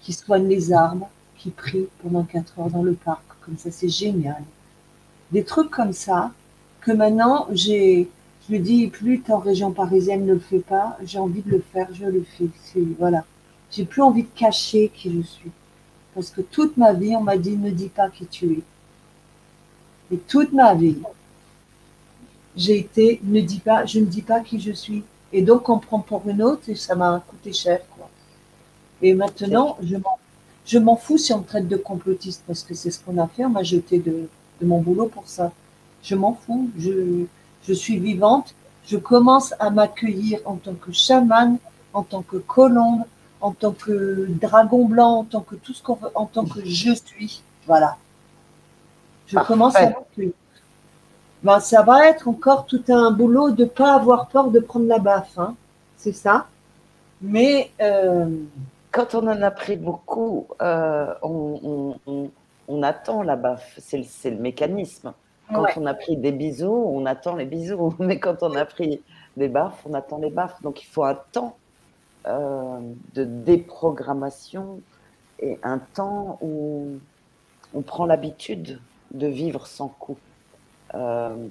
qui 0.00 0.12
soigne 0.12 0.48
les 0.48 0.72
armes, 0.72 1.06
qui 1.36 1.50
prie 1.50 1.88
pendant 2.02 2.24
quatre 2.24 2.58
heures 2.58 2.70
dans 2.70 2.82
le 2.82 2.94
parc. 2.94 3.22
Comme 3.44 3.58
ça, 3.58 3.70
c'est 3.70 3.88
génial 3.88 4.42
des 5.32 5.44
trucs 5.44 5.70
comme 5.70 5.92
ça, 5.92 6.32
que 6.80 6.92
maintenant, 6.92 7.48
j'ai, 7.52 8.08
je 8.48 8.54
me 8.54 8.58
dis, 8.58 8.86
plus 8.88 9.22
en 9.28 9.38
région 9.38 9.72
parisienne 9.72 10.24
ne 10.24 10.34
le 10.34 10.38
fait 10.38 10.60
pas, 10.60 10.96
j'ai 11.02 11.18
envie 11.18 11.42
de 11.42 11.50
le 11.50 11.64
faire, 11.72 11.88
je 11.92 12.04
le 12.04 12.22
fais. 12.22 12.48
Voilà. 12.98 13.24
J'ai 13.70 13.84
plus 13.84 14.02
envie 14.02 14.22
de 14.22 14.28
cacher 14.34 14.90
qui 14.94 15.12
je 15.12 15.22
suis. 15.22 15.50
Parce 16.14 16.30
que 16.30 16.40
toute 16.40 16.76
ma 16.76 16.92
vie, 16.92 17.16
on 17.16 17.22
m'a 17.22 17.36
dit, 17.36 17.56
ne 17.56 17.70
dis 17.70 17.88
pas 17.88 18.08
qui 18.08 18.26
tu 18.26 18.52
es. 18.52 18.62
Et 20.14 20.18
toute 20.18 20.52
ma 20.52 20.74
vie, 20.74 20.96
j'ai 22.56 22.78
été, 22.78 23.20
ne 23.22 23.40
dis 23.40 23.60
pas, 23.60 23.84
je 23.84 24.00
ne 24.00 24.06
dis 24.06 24.22
pas 24.22 24.40
qui 24.40 24.58
je 24.60 24.72
suis. 24.72 25.04
Et 25.32 25.42
donc, 25.42 25.68
on 25.68 25.78
prend 25.78 26.00
pour 26.00 26.22
une 26.28 26.42
autre 26.42 26.62
et 26.68 26.74
ça 26.74 26.94
m'a 26.94 27.22
coûté 27.28 27.52
cher. 27.52 27.80
Quoi. 27.96 28.08
Et 29.02 29.14
maintenant, 29.14 29.76
je 29.82 29.96
m'en, 29.96 30.18
je 30.64 30.78
m'en 30.78 30.96
fous 30.96 31.18
si 31.18 31.32
on 31.32 31.38
me 31.38 31.44
traite 31.44 31.68
de 31.68 31.76
complotiste 31.76 32.42
parce 32.46 32.62
que 32.62 32.74
c'est 32.74 32.90
ce 32.90 33.00
qu'on 33.00 33.18
a 33.18 33.26
fait. 33.26 33.44
On 33.44 33.50
m'a 33.50 33.62
jeté 33.62 33.98
de, 33.98 34.28
de 34.60 34.66
mon 34.66 34.80
boulot 34.80 35.06
pour 35.06 35.26
ça. 35.26 35.52
Je 36.02 36.14
m'en 36.14 36.34
fous. 36.34 36.70
Je, 36.78 37.24
je 37.66 37.72
suis 37.74 37.98
vivante. 37.98 38.54
Je 38.86 38.96
commence 38.96 39.52
à 39.58 39.68
m'accueillir 39.70 40.40
en 40.44 40.56
tant 40.56 40.74
que 40.74 40.92
chamane, 40.92 41.58
en 41.92 42.04
tant 42.04 42.22
que 42.22 42.36
colombe, 42.36 43.02
en 43.40 43.50
tant 43.52 43.72
que 43.72 44.26
dragon 44.28 44.86
blanc, 44.86 45.18
en 45.18 45.24
tant 45.24 45.40
que 45.40 45.56
tout 45.56 45.74
ce 45.74 45.82
qu'on 45.82 45.94
veut, 45.94 46.10
en 46.14 46.26
tant 46.26 46.46
que 46.46 46.64
je 46.64 46.94
suis. 46.94 47.42
Voilà. 47.66 47.96
Je 49.26 49.38
commence 49.40 49.74
à 49.76 49.90
m'accueillir. 49.90 50.32
Ben, 51.46 51.60
ça 51.60 51.82
va 51.82 52.08
être 52.08 52.26
encore 52.26 52.66
tout 52.66 52.82
un 52.88 53.12
boulot 53.12 53.52
de 53.52 53.62
ne 53.62 53.68
pas 53.68 53.94
avoir 53.94 54.26
peur 54.26 54.50
de 54.50 54.58
prendre 54.58 54.88
la 54.88 54.98
baffe. 54.98 55.38
Hein. 55.38 55.54
C'est 55.96 56.10
ça. 56.10 56.48
Mais 57.22 57.70
euh, 57.80 58.28
quand 58.90 59.14
on 59.14 59.28
en 59.28 59.40
a 59.40 59.52
pris 59.52 59.76
beaucoup, 59.76 60.48
euh, 60.60 61.14
on, 61.22 61.94
on, 62.04 62.30
on, 62.66 62.82
attend 62.82 63.22
la 63.22 63.36
baffe. 63.36 63.78
C'est 63.78 63.98
le, 63.98 64.30
le, 64.30 64.42
mécanisme. 64.42 65.12
Quand 65.54 65.66
on 65.76 65.86
a 65.86 65.94
pris 65.94 66.16
des 66.16 66.32
bisous, 66.32 66.66
on 66.92 67.06
attend 67.06 67.36
les 67.36 67.44
bisous. 67.44 67.94
Mais 68.00 68.18
quand 68.18 68.42
on 68.42 68.56
a 68.56 68.64
pris 68.64 69.00
des 69.36 69.46
baffes, 69.46 69.80
on 69.88 69.94
attend 69.94 70.18
les 70.18 70.30
baffes. 70.30 70.60
Donc 70.62 70.82
il 70.82 70.86
faut 70.86 71.04
un 71.04 71.14
temps 71.30 71.56
euh, 72.26 72.80
de 73.14 73.22
déprogrammation 73.22 74.80
et 75.38 75.60
un 75.62 75.78
temps 75.78 76.40
où 76.42 76.98
on 77.72 77.82
prend 77.82 78.04
l'habitude 78.04 78.80
de 79.12 79.28
vivre 79.28 79.68
sans 79.68 79.86
coup. 79.86 80.18
Euh, 80.94 81.48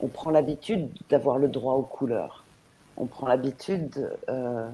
on 0.00 0.08
prend 0.08 0.30
l'habitude 0.30 0.90
d'avoir 1.08 1.38
le 1.38 1.48
droit 1.48 1.74
aux 1.74 1.82
couleurs. 1.82 2.44
On 2.96 3.06
prend 3.06 3.26
l'habitude 3.26 4.10
euh, 4.28 4.68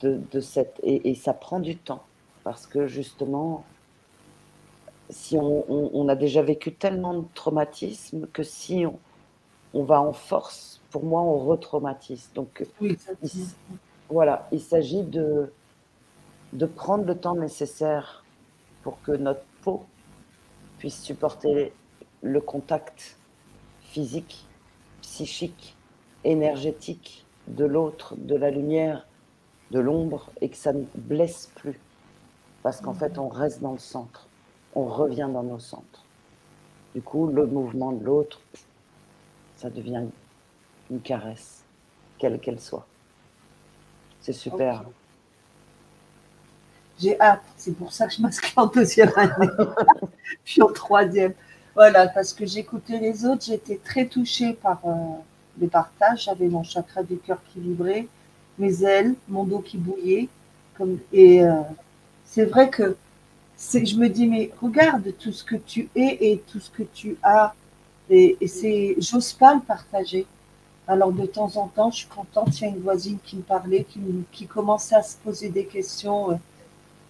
de, 0.00 0.20
de, 0.30 0.40
cette... 0.40 0.80
Et, 0.82 1.10
et, 1.10 1.14
ça 1.14 1.32
prend 1.32 1.60
du 1.60 1.76
temps, 1.76 2.02
parce 2.44 2.66
que 2.66 2.86
justement, 2.86 3.64
si 5.08 5.36
on, 5.38 5.64
on, 5.72 5.90
on 5.94 6.08
a 6.08 6.16
déjà 6.16 6.42
vécu 6.42 6.74
tellement 6.74 7.14
de 7.14 7.24
traumatismes 7.34 8.26
que 8.32 8.42
si 8.42 8.84
on, 8.86 8.98
on 9.72 9.84
va 9.84 10.00
en 10.00 10.12
force, 10.12 10.80
pour 10.90 11.04
moi, 11.04 11.22
on 11.22 11.38
retraumatise. 11.38 12.30
Donc, 12.34 12.66
oui, 12.80 12.96
il, 13.22 13.30
voilà, 14.08 14.48
il 14.52 14.60
s'agit 14.60 15.02
de, 15.02 15.52
de 16.52 16.66
prendre 16.66 17.04
le 17.04 17.16
temps 17.16 17.36
nécessaire 17.36 18.24
pour 18.82 19.00
que 19.02 19.12
notre 19.12 19.44
peau 19.62 19.84
puisse 20.78 21.02
supporter 21.02 21.72
le 22.26 22.40
contact 22.40 23.16
physique, 23.80 24.46
psychique, 25.00 25.76
énergétique 26.24 27.24
de 27.46 27.64
l'autre, 27.64 28.14
de 28.16 28.34
la 28.34 28.50
lumière, 28.50 29.06
de 29.70 29.78
l'ombre, 29.78 30.30
et 30.40 30.48
que 30.48 30.56
ça 30.56 30.72
ne 30.72 30.84
blesse 30.94 31.50
plus. 31.54 31.78
Parce 32.62 32.80
qu'en 32.80 32.94
fait, 32.94 33.18
on 33.18 33.28
reste 33.28 33.62
dans 33.62 33.72
le 33.72 33.78
centre, 33.78 34.26
on 34.74 34.86
revient 34.86 35.28
dans 35.32 35.44
nos 35.44 35.60
centres. 35.60 36.04
Du 36.94 37.02
coup, 37.02 37.28
le 37.28 37.46
mouvement 37.46 37.92
de 37.92 38.04
l'autre, 38.04 38.40
ça 39.56 39.70
devient 39.70 40.04
une 40.90 41.00
caresse, 41.00 41.64
quelle 42.18 42.40
qu'elle 42.40 42.60
soit. 42.60 42.86
C'est 44.20 44.32
super. 44.32 44.84
J'ai 46.98 47.20
hâte, 47.20 47.42
c'est 47.56 47.76
pour 47.76 47.92
ça 47.92 48.06
que 48.08 48.14
je 48.14 48.22
m'inscris 48.22 48.54
en 48.56 48.66
deuxième 48.66 49.12
année, 49.16 49.48
puis 50.44 50.62
en 50.62 50.72
troisième. 50.72 51.34
Voilà, 51.76 52.08
parce 52.08 52.32
que 52.32 52.46
j'écoutais 52.46 52.98
les 52.98 53.26
autres, 53.26 53.44
j'étais 53.44 53.76
très 53.76 54.06
touchée 54.06 54.54
par 54.54 54.80
euh, 54.86 54.94
les 55.60 55.66
partages. 55.66 56.24
J'avais 56.24 56.48
mon 56.48 56.62
chakra 56.62 57.02
du 57.02 57.18
cœur 57.18 57.38
qui 57.52 57.60
vibrait, 57.60 58.08
mes 58.58 58.82
ailes, 58.82 59.14
mon 59.28 59.44
dos 59.44 59.58
qui 59.58 59.76
bouillait. 59.76 60.30
Et 61.12 61.44
euh, 61.44 61.60
c'est 62.24 62.46
vrai 62.46 62.70
que 62.70 62.96
je 63.58 63.96
me 63.96 64.08
dis, 64.08 64.26
mais 64.26 64.50
regarde 64.62 65.12
tout 65.18 65.32
ce 65.32 65.44
que 65.44 65.56
tu 65.56 65.90
es 65.94 66.16
et 66.18 66.42
tout 66.50 66.60
ce 66.60 66.70
que 66.70 66.82
tu 66.82 67.18
as. 67.22 67.54
Et, 68.08 68.38
et 68.40 68.48
c'est, 68.48 68.96
j'ose 68.98 69.34
pas 69.34 69.54
le 69.54 69.60
partager. 69.60 70.24
Alors 70.88 71.12
de 71.12 71.26
temps 71.26 71.58
en 71.58 71.68
temps, 71.68 71.90
je 71.90 71.98
suis 71.98 72.08
contente. 72.08 72.58
Il 72.58 72.62
y 72.62 72.64
a 72.64 72.68
une 72.70 72.80
voisine 72.80 73.18
qui 73.22 73.36
me 73.36 73.42
parlait, 73.42 73.84
qui, 73.84 74.00
qui 74.32 74.46
commençait 74.46 74.94
à 74.94 75.02
se 75.02 75.16
poser 75.18 75.50
des 75.50 75.66
questions. 75.66 76.30
Euh, 76.30 76.36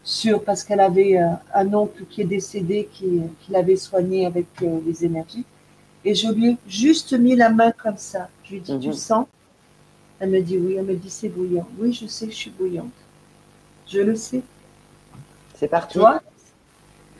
sur, 0.07 0.45
parce 0.45 0.65
qu'elle 0.65 0.81
avait 0.81 1.19
euh, 1.19 1.33
un 1.55 1.75
oncle 1.75 2.07
qui 2.11 2.23
est 2.23 2.27
décédé, 2.27 2.89
qui, 2.93 3.23
qui 3.41 3.53
l'avait 3.53 3.77
soigné 3.77 4.27
avec 4.27 4.49
euh, 4.63 4.81
les 4.87 5.05
énergies. 5.05 5.47
Et 6.05 6.15
je 6.15 6.29
lui 6.33 6.51
ai 6.53 6.59
juste 6.69 7.13
mis 7.15 7.37
la 7.37 7.51
main 7.51 7.73
comme 7.73 7.99
ça. 7.99 8.31
Je 8.45 8.51
lui 8.53 8.59
ai 8.59 8.61
dit, 8.63 8.79
-hmm. 8.79 8.81
tu 8.81 8.95
sens? 8.95 9.27
Elle 10.21 10.31
me 10.31 10.41
dit 10.43 10.59
oui. 10.59 10.75
Elle 10.79 10.87
me 10.87 10.97
dit, 10.97 11.11
c'est 11.11 11.31
bouillant. 11.31 11.69
Oui, 11.79 11.93
je 11.93 12.07
sais 12.09 12.27
je 12.31 12.37
suis 12.37 12.51
bouillante. 12.51 12.93
Je 13.87 14.01
le 14.01 14.17
sais. 14.17 14.45
C'est 15.55 15.69
parti. 15.69 15.99
Toi, 15.99 16.23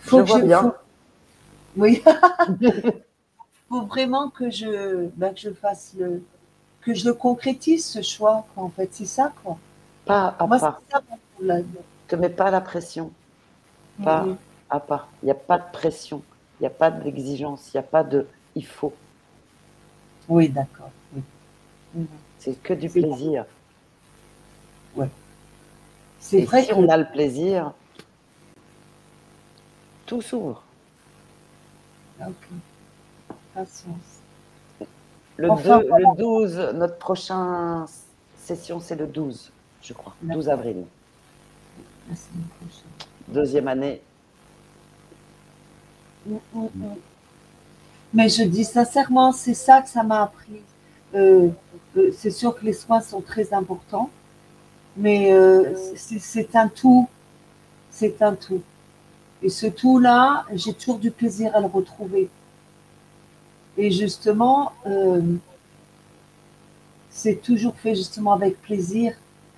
faut 0.01 0.25
je 0.25 0.25
que 0.25 0.29
vois 0.29 0.41
je, 0.41 0.45
bien. 0.47 0.63
faut- 0.63 0.75
Oui. 1.77 2.03
faut 3.69 3.87
vraiment 3.87 4.31
que 4.31 4.51
je, 4.51 5.09
ben, 5.17 5.35
que 5.35 5.41
je 5.41 5.51
fasse 5.53 5.95
le, 5.99 6.23
que 6.83 6.95
je 6.95 7.05
le 7.07 7.15
concrétise 7.15 7.85
ce 7.87 8.03
choix. 8.03 8.47
Quoi, 8.55 8.65
en 8.65 8.71
fait, 8.71 8.89
c'est 8.93 9.07
ça 9.07 9.33
quoi. 9.43 9.59
Pas 10.05 10.37
à 10.39 10.47
Moi, 10.47 10.59
pas. 10.59 10.81
c'est 10.87 10.93
ça 10.93 11.03
mon 11.11 11.19
problème. 11.35 11.67
Te 12.09 12.17
mets 12.17 12.29
pas 12.31 12.51
la 12.51 12.61
pression. 12.61 13.13
Pas 14.03 14.27
à 14.71 14.81
pas. 14.81 15.09
Il 15.23 15.27
n'y 15.27 15.31
a 15.33 15.35
pas 15.35 15.59
de 15.59 15.71
pression. 15.73 16.23
Il 16.59 16.63
n'y 16.65 16.67
a 16.67 16.71
pas 16.71 16.91
d'exigence. 16.91 17.73
Il 17.73 17.77
n'y 17.77 17.81
a 17.81 17.83
pas 17.83 18.05
de 18.05 18.27
il 18.55 18.67
faut. 18.67 18.93
Oui, 20.29 20.49
d'accord. 20.49 20.91
Oui. 21.15 21.23
Mhm. 21.95 22.07
C'est 22.39 22.61
que 22.63 22.75
du 22.75 22.89
C'est- 22.89 23.01
plaisir. 23.01 23.45
C'est 26.19 26.39
Et 26.41 26.45
vrai 26.45 26.63
si 26.63 26.71
que 26.71 26.75
on 26.75 26.89
a 26.89 26.97
le 26.97 27.05
plaisir, 27.05 27.73
tout 30.07 30.21
s'ouvre. 30.23 30.63
Ok. 32.21 32.35
Patience. 33.55 34.21
Le, 35.37 35.51
Enfin, 35.51 35.79
2 35.79 35.85
le 35.89 36.17
12, 36.17 36.59
notre 36.75 36.97
prochaine 36.99 37.85
session, 38.37 38.81
c'est 38.81 38.97
le 38.97 39.07
12, 39.07 39.53
je 39.83 39.93
crois. 39.93 40.15
12 40.23 40.49
avril. 40.49 40.85
La 42.09 42.17
semaine 42.17 42.49
prochaine. 42.61 43.09
Deuxième 43.29 43.69
année. 43.69 44.01
Mm, 46.27 46.35
mm, 46.55 46.69
mm. 46.75 46.95
Mais 48.15 48.29
je 48.29 48.45
dis 48.45 48.65
sincèrement, 48.65 49.33
c'est 49.33 49.55
ça 49.55 49.83
que 49.83 49.89
ça 49.89 50.03
m'a 50.03 50.23
appris. 50.23 50.63
Euh, 51.15 51.49
euh, 51.97 52.13
c'est 52.17 52.31
sûr 52.31 52.55
que 52.55 52.65
les 52.65 52.73
soins 52.73 53.01
sont 53.01 53.21
très 53.21 53.53
importants, 53.53 54.11
mais 54.97 55.33
euh, 55.33 55.75
c'est 55.97 56.19
c'est 56.19 56.55
un 56.57 56.69
tout. 56.69 57.09
C'est 57.91 58.23
un 58.23 58.35
tout. 58.35 58.63
Et 59.43 59.49
ce 59.49 59.67
tout-là, 59.67 60.45
j'ai 60.53 60.73
toujours 60.75 60.99
du 60.99 61.11
plaisir 61.11 61.55
à 61.55 61.61
le 61.61 61.67
retrouver. 61.67 62.29
Et 63.77 63.91
justement, 63.91 64.73
euh, 64.87 65.21
c'est 67.11 67.43
toujours 67.43 67.75
fait 67.77 67.95
justement 67.95 68.33
avec 68.33 68.61
plaisir 68.63 69.15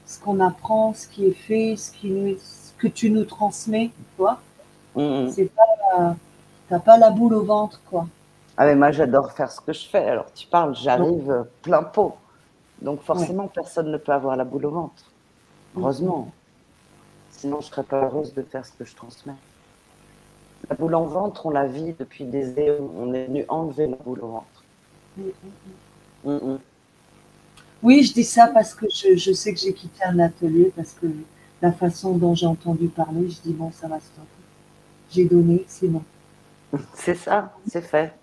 ce 0.09 0.19
qu'on 0.19 0.41
apprend, 0.41 0.95
ce 0.95 1.07
qui 1.07 1.27
est 1.27 1.33
fait, 1.33 1.77
ce, 1.77 1.93
qui 1.93 2.09
nous- 2.11 2.39
ce 2.39 2.73
que 2.79 2.89
tu 2.89 3.11
nous 3.11 3.25
transmets, 3.25 3.91
tu 3.95 4.05
vois. 4.17 4.41
Mhm. 4.97 5.31
C'est 5.31 5.51
pas, 5.55 6.17
t'as 6.69 6.79
pas 6.81 6.97
la 6.99 7.11
boule 7.11 7.35
au 7.35 7.45
ventre, 7.45 7.81
quoi. 7.91 8.07
Ah 8.57 8.65
mais 8.67 8.75
moi 8.75 8.91
j'adore 8.91 9.31
faire 9.33 9.51
ce 9.53 9.61
que 9.61 9.73
je 9.73 9.87
fais. 9.87 10.05
Alors 10.09 10.33
tu 10.33 10.47
parles, 10.49 10.75
j'arrive 10.75 11.47
plein 11.63 11.83
pot. 11.85 12.17
Donc 12.83 13.03
forcément 13.03 13.47
personne 13.49 13.91
ne 13.93 13.99
peut 13.99 14.13
avoir 14.13 14.35
la 14.37 14.45
boule 14.45 14.67
au 14.67 14.71
ventre. 14.71 15.05
Heureusement. 15.77 16.33
Sinon 17.31 17.61
je 17.61 17.67
serais 17.67 17.85
pas 17.85 18.05
heureuse 18.07 18.35
de 18.35 18.43
faire 18.43 18.65
ce 18.67 18.73
que 18.73 18.85
je 18.85 18.97
transmets. 18.97 19.37
La 20.71 20.75
boule 20.75 20.95
en 20.97 21.05
ventre, 21.05 21.47
on 21.47 21.51
la 21.51 21.67
vit 21.67 21.95
depuis 21.99 22.25
des 22.25 22.59
éons. 22.59 22.91
On 22.99 23.13
est 23.15 23.27
venu 23.27 23.45
enlever 23.49 23.87
la 23.87 23.97
boule 23.97 24.21
au 24.23 24.29
ventre. 24.29 24.65
Mm, 25.17 25.23
mm, 25.23 26.31
mm. 26.31 26.31
Mhm. 26.53 26.59
Oui, 27.83 28.03
je 28.03 28.13
dis 28.13 28.25
ça 28.25 28.49
parce 28.49 28.75
que 28.75 28.87
je, 28.89 29.17
je 29.17 29.33
sais 29.33 29.55
que 29.55 29.61
j'ai 29.61 29.73
quitté 29.73 30.03
un 30.05 30.19
atelier, 30.19 30.73
parce 30.75 30.93
que 30.93 31.07
la 31.63 31.73
façon 31.73 32.17
dont 32.17 32.35
j'ai 32.35 32.47
entendu 32.47 32.89
parler, 32.89 33.29
je 33.29 33.41
dis 33.41 33.53
bon, 33.53 33.71
ça 33.73 33.89
va 33.89 34.01
stopper. 34.01 34.27
J'ai 35.11 35.25
donné, 35.25 35.65
c'est 35.69 35.89
bon. 35.89 36.03
C'est 36.95 37.15
ça, 37.15 37.57
c'est 37.67 37.83
fait. 37.83 38.15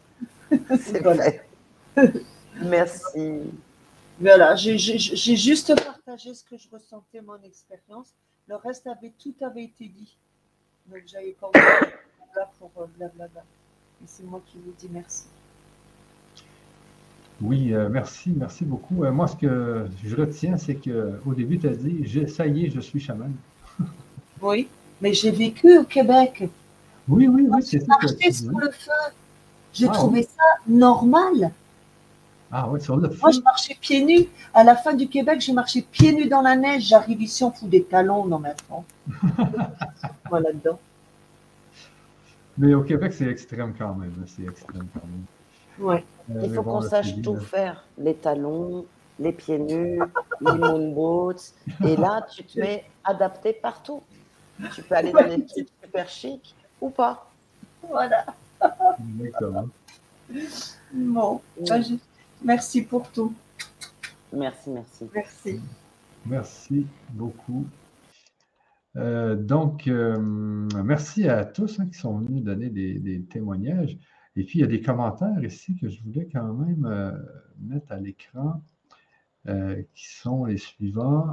C'est 0.52 1.04
fait. 1.04 1.42
Merci. 2.62 3.42
Voilà, 4.20 4.56
j'ai 4.56 4.78
juste 4.78 5.76
partagé 5.84 6.34
ce 6.34 6.44
que 6.44 6.58
je 6.58 6.70
ressentais, 6.72 7.22
mon 7.22 7.42
expérience. 7.44 8.14
Le 8.48 8.56
reste 8.56 8.88
avait 8.88 9.14
tout 9.18 9.34
avait 9.42 9.64
été 9.64 9.88
dit. 9.88 10.16
Donc 10.88 11.02
j'avais 11.08 11.36
pas 11.40 11.50
de 11.54 11.60
là 12.40 12.52
pour 12.60 12.72
euh, 12.78 12.86
blablabla. 12.96 13.42
Et 13.42 14.06
c'est 14.06 14.24
moi 14.24 14.42
qui 14.46 14.60
vous 14.60 14.74
dis 14.78 14.90
merci. 14.92 15.26
Oui, 17.42 17.74
euh, 17.74 17.90
merci, 17.90 18.34
merci 18.36 18.64
beaucoup. 18.64 19.04
Euh, 19.04 19.12
moi, 19.12 19.28
ce 19.28 19.36
que 19.36 19.86
je 20.04 20.16
retiens, 20.16 20.58
c'est 20.58 20.76
qu'au 20.76 21.34
début, 21.34 21.58
tu 21.60 21.68
as 21.68 21.76
dit, 21.76 22.06
je- 22.06 22.28
ça 22.28 22.48
y 22.48 22.66
est, 22.66 22.70
je 22.70 22.80
suis 22.80 23.00
chaman. 23.00 23.32
Oui, 24.42 24.68
mais 25.02 25.14
j'ai 25.14 25.32
vécu 25.32 25.78
au 25.80 25.84
Québec. 25.86 26.50
Oui, 27.08 27.28
oui, 27.28 27.48
oui, 27.50 27.64
c'est 27.64 27.80
ça. 27.80 27.96
dis. 28.04 28.34
sous 28.34 28.58
le 28.58 28.70
feu. 28.72 28.92
J'ai 29.74 29.88
Ah, 29.90 29.94
trouvé 29.94 30.24
ça 30.24 30.44
normal. 30.68 31.52
Ah 32.52 32.70
oui, 32.70 32.82
sur 32.82 32.98
le 32.98 33.10
feu. 33.10 33.18
Moi, 33.22 33.32
je 33.32 33.40
marchais 33.42 33.76
pieds 33.80 34.04
nus. 34.04 34.28
À 34.54 34.64
la 34.64 34.76
fin 34.76 34.94
du 34.94 35.08
Québec, 35.08 35.40
j'ai 35.42 35.54
marché 35.54 35.82
pieds 35.90 36.14
nus 36.14 36.28
dans 36.28 36.42
la 36.42 36.56
neige. 36.56 36.84
J'arrive 36.88 37.22
ici, 37.22 37.44
on 37.44 37.52
fout 37.52 37.70
des 37.70 37.84
talons 37.84 38.26
dans 38.26 38.40
maintenant. 38.40 38.86
voilà 40.30 40.52
dedans. 40.54 40.80
Mais 42.58 42.74
au 42.74 42.84
Québec, 42.84 43.14
c'est 43.14 43.28
extrême 43.28 43.74
quand 43.78 43.94
même. 43.96 44.14
hein, 44.22 44.26
C'est 44.28 44.44
extrême 44.44 44.88
quand 44.94 45.06
même. 45.06 45.26
Ouais. 45.80 46.04
Euh, 46.32 46.42
Il 46.44 46.54
faut 46.54 46.64
qu'on 46.64 46.82
sache 46.82 47.22
tout 47.22 47.38
faire. 47.38 47.86
Les 47.98 48.16
talons, 48.16 48.86
les 49.20 49.32
pieds 49.32 49.60
nus, 49.60 50.00
les 50.42 50.52
moon 50.54 50.92
boots. 50.94 51.54
Et 51.86 51.96
là, 51.96 52.26
tu 52.34 52.44
te 52.44 52.60
mets 52.60 52.86
adapté 53.04 53.54
partout. 53.54 54.02
Tu 54.74 54.82
peux 54.84 54.96
aller 54.96 55.12
dans 55.12 55.28
des 55.28 55.46
trucs 55.46 55.68
super 55.84 56.08
chics 56.10 56.56
ou 56.82 56.90
pas. 56.90 57.30
Voilà. 57.88 58.26
Exactement. 59.20 59.68
Bon. 60.94 61.42
Ben, 61.68 61.82
je- 61.84 61.96
Merci 62.44 62.82
pour 62.84 63.10
tout. 63.12 63.34
Merci, 64.34 64.70
merci. 64.70 65.08
Merci. 65.14 65.62
Merci 66.26 66.88
beaucoup. 67.12 67.66
Euh, 68.98 69.36
donc, 69.36 69.88
euh, 69.88 70.18
merci 70.84 71.28
à 71.28 71.44
tous 71.46 71.80
hein, 71.80 71.86
qui 71.88 71.98
sont 72.00 72.18
venus 72.20 72.44
donner 72.44 72.70
des, 72.70 72.94
des 73.00 73.22
témoignages. 73.24 73.98
Et 74.36 74.44
puis, 74.44 74.60
il 74.60 74.62
y 74.62 74.66
a 74.66 74.68
des 74.68 74.82
commentaires 74.82 75.44
ici 75.44 75.76
que 75.78 75.88
je 75.90 76.02
voulais 76.04 76.28
quand 76.32 76.54
même 76.54 76.86
euh, 76.86 77.12
mettre 77.60 77.92
à 77.92 77.98
l'écran, 77.98 78.62
euh, 79.48 79.82
qui 79.94 80.08
sont 80.14 80.46
les 80.46 80.58
suivants. 80.58 81.32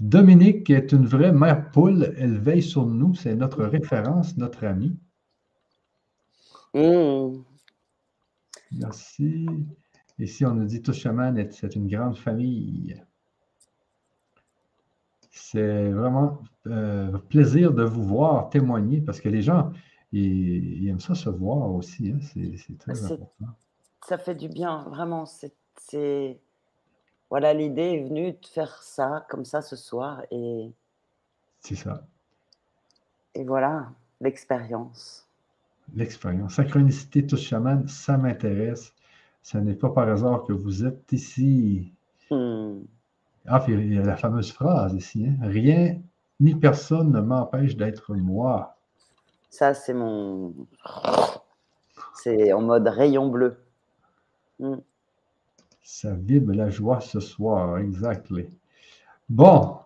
Dominique 0.00 0.68
est 0.70 0.92
une 0.92 1.06
vraie 1.06 1.32
mère 1.32 1.70
poule. 1.70 2.14
Elle 2.18 2.38
veille 2.38 2.62
sur 2.62 2.84
nous. 2.86 3.14
C'est 3.14 3.34
notre 3.36 3.64
référence, 3.64 4.36
notre 4.36 4.64
amie. 4.64 4.96
Mmh. 6.74 7.38
Merci. 8.72 9.46
Ici, 10.18 10.44
on 10.44 10.54
nous 10.54 10.64
dit 10.66 10.82
Touche 10.82 10.98
Chaman, 10.98 11.38
est- 11.38 11.52
c'est 11.52 11.74
une 11.76 11.88
grande 11.88 12.16
famille. 12.18 13.00
C'est 15.30 15.90
vraiment 15.90 16.40
euh, 16.66 17.18
plaisir 17.28 17.72
de 17.72 17.82
vous 17.84 18.02
voir 18.04 18.50
témoigner 18.50 19.00
parce 19.00 19.20
que 19.20 19.28
les 19.28 19.42
gens, 19.42 19.72
ils, 20.14 20.82
ils 20.84 20.88
aiment 20.88 21.00
ça 21.00 21.14
se 21.14 21.28
voir 21.30 21.72
aussi. 21.74 22.10
hein. 22.12 22.18
C'est 22.22 22.78
très 22.78 23.04
important. 23.04 23.46
Ça 24.06 24.18
fait 24.18 24.34
du 24.34 24.48
bien, 24.48 24.84
vraiment. 24.88 25.26
C'est, 25.26 26.40
Voilà, 27.30 27.52
l'idée 27.54 27.82
est 27.82 28.04
venue 28.04 28.32
de 28.32 28.46
faire 28.46 28.82
ça 28.82 29.26
comme 29.28 29.44
ça 29.44 29.60
ce 29.62 29.76
soir. 29.76 30.22
Et, 30.30 30.72
C'est 31.60 31.74
ça, 31.74 32.06
et 33.34 33.44
voilà, 33.44 33.92
l'expérience. 34.20 35.26
l'expérience. 35.94 36.54
Synchronicité 36.54 37.26
Touche 37.26 37.42
Chaman, 37.42 37.86
ça 37.88 38.16
m'intéresse. 38.18 38.94
Ce 39.42 39.58
n'est 39.58 39.74
pas 39.74 39.90
par 39.90 40.08
hasard 40.08 40.44
que 40.44 40.52
vous 40.52 40.84
êtes 40.84 41.12
ici. 41.12 41.92
Hmm. 42.30 42.82
Ah, 43.46 43.60
puis 43.60 43.74
il 43.74 43.94
y 43.94 43.98
a 43.98 44.02
la 44.02 44.16
fameuse 44.16 44.52
phrase 44.52 44.94
ici. 44.94 45.26
hein. 45.26 45.36
Rien 45.42 46.00
ni 46.40 46.54
personne 46.54 47.12
ne 47.12 47.20
m'empêche 47.20 47.76
d'être 47.76 48.14
moi. 48.14 48.73
Ça, 49.54 49.72
c'est 49.72 49.94
mon. 49.94 50.52
C'est 52.16 52.52
en 52.52 52.60
mode 52.60 52.88
rayon 52.88 53.28
bleu. 53.28 53.56
Hmm. 54.58 54.78
Ça 55.84 56.12
vibre 56.12 56.52
la 56.52 56.70
joie 56.70 57.00
ce 57.00 57.20
soir, 57.20 57.78
exactly. 57.78 58.48
Bon, 59.28 59.76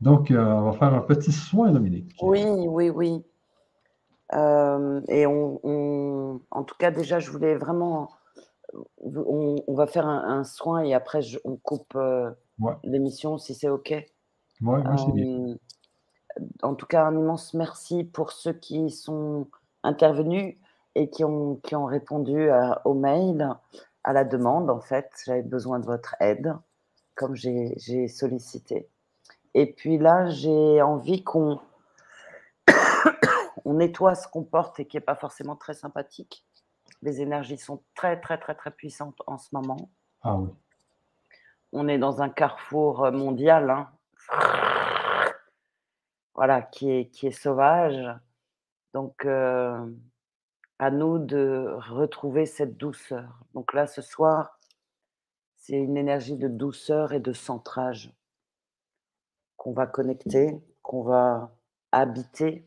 donc 0.00 0.30
euh, 0.30 0.38
on 0.40 0.70
va 0.70 0.78
faire 0.78 0.94
un 0.94 1.00
petit 1.00 1.32
soin, 1.32 1.72
Dominique. 1.72 2.14
Oui, 2.22 2.44
oui, 2.44 2.88
oui. 2.88 3.24
Euh, 4.32 5.00
et 5.08 5.26
on, 5.26 5.58
on- 5.64 6.40
en 6.52 6.62
tout 6.62 6.76
cas, 6.78 6.92
déjà, 6.92 7.18
je 7.18 7.32
voulais 7.32 7.56
vraiment. 7.56 8.12
On, 9.02 9.56
on 9.66 9.74
va 9.74 9.88
faire 9.88 10.06
un, 10.06 10.38
un 10.38 10.44
soin 10.44 10.82
et 10.84 10.94
après, 10.94 11.20
je- 11.20 11.40
on 11.44 11.56
coupe 11.56 11.96
euh, 11.96 12.30
Ouais. 12.60 12.74
l'émission 12.84 13.38
si 13.38 13.54
c'est 13.56 13.68
OK. 13.70 13.90
Ouais, 13.90 14.06
ouais, 14.62 14.82
c'est 14.98 15.12
bien. 15.14 15.56
Euh, 16.40 16.44
en 16.62 16.74
tout 16.74 16.86
cas, 16.86 17.04
un 17.04 17.16
immense 17.16 17.54
merci 17.54 18.04
pour 18.04 18.32
ceux 18.32 18.52
qui 18.52 18.90
sont 18.90 19.46
intervenus 19.82 20.56
et 20.94 21.08
qui 21.10 21.24
ont, 21.24 21.56
qui 21.56 21.76
ont 21.76 21.86
répondu 21.86 22.50
à- 22.50 22.80
au 22.84 22.94
mail, 22.94 23.48
à 24.04 24.12
la 24.12 24.24
demande, 24.24 24.70
en 24.70 24.80
fait. 24.80 25.10
J'avais 25.24 25.42
besoin 25.42 25.78
de 25.78 25.86
votre 25.86 26.16
aide, 26.20 26.54
comme 27.14 27.34
j'ai 27.34 27.74
j'ai 27.76 28.08
sollicité. 28.08 28.88
Et 29.54 29.72
puis 29.72 29.98
là, 29.98 30.28
j'ai 30.28 30.80
envie 30.82 31.22
qu'on 31.24 31.60
on 33.64 33.74
nettoie 33.74 34.14
ce 34.14 34.28
qu'on 34.28 34.42
porte 34.42 34.80
et 34.80 34.86
qui 34.86 34.96
n'est 34.96 35.00
pas 35.02 35.16
forcément 35.16 35.56
très 35.56 35.74
sympathique. 35.74 36.44
Les 37.02 37.20
énergies 37.20 37.58
sont 37.58 37.82
très, 37.94 38.20
très, 38.20 38.38
très, 38.38 38.54
très 38.54 38.70
puissantes 38.70 39.20
en 39.26 39.38
ce 39.38 39.48
moment. 39.52 39.88
Ah 40.22 40.36
oui. 40.36 40.48
On 41.72 41.88
est 41.88 41.98
dans 41.98 42.20
un 42.20 42.28
carrefour 42.28 43.04
euh, 43.04 43.10
mondial, 43.12 43.70
hein. 43.70 43.88
Voilà, 46.40 46.62
qui 46.62 46.90
est, 46.90 47.10
qui 47.10 47.26
est 47.26 47.32
sauvage. 47.32 48.02
Donc, 48.94 49.26
euh, 49.26 49.78
à 50.78 50.90
nous 50.90 51.18
de 51.18 51.76
retrouver 51.90 52.46
cette 52.46 52.78
douceur. 52.78 53.44
Donc 53.52 53.74
là, 53.74 53.86
ce 53.86 54.00
soir, 54.00 54.58
c'est 55.58 55.76
une 55.76 55.98
énergie 55.98 56.38
de 56.38 56.48
douceur 56.48 57.12
et 57.12 57.20
de 57.20 57.34
centrage 57.34 58.10
qu'on 59.58 59.74
va 59.74 59.86
connecter, 59.86 60.58
qu'on 60.80 61.02
va 61.02 61.54
habiter 61.92 62.66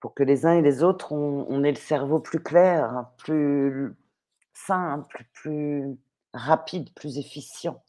pour 0.00 0.14
que 0.14 0.22
les 0.22 0.46
uns 0.46 0.54
et 0.54 0.62
les 0.62 0.82
autres, 0.82 1.12
on, 1.12 1.62
ait 1.62 1.72
le 1.72 1.76
cerveau 1.76 2.20
plus 2.20 2.42
clair, 2.42 3.10
plus 3.18 3.94
simple, 4.54 5.26
plus 5.34 5.94
rapide, 6.32 6.90
plus 6.94 7.18
efficient 7.18 7.84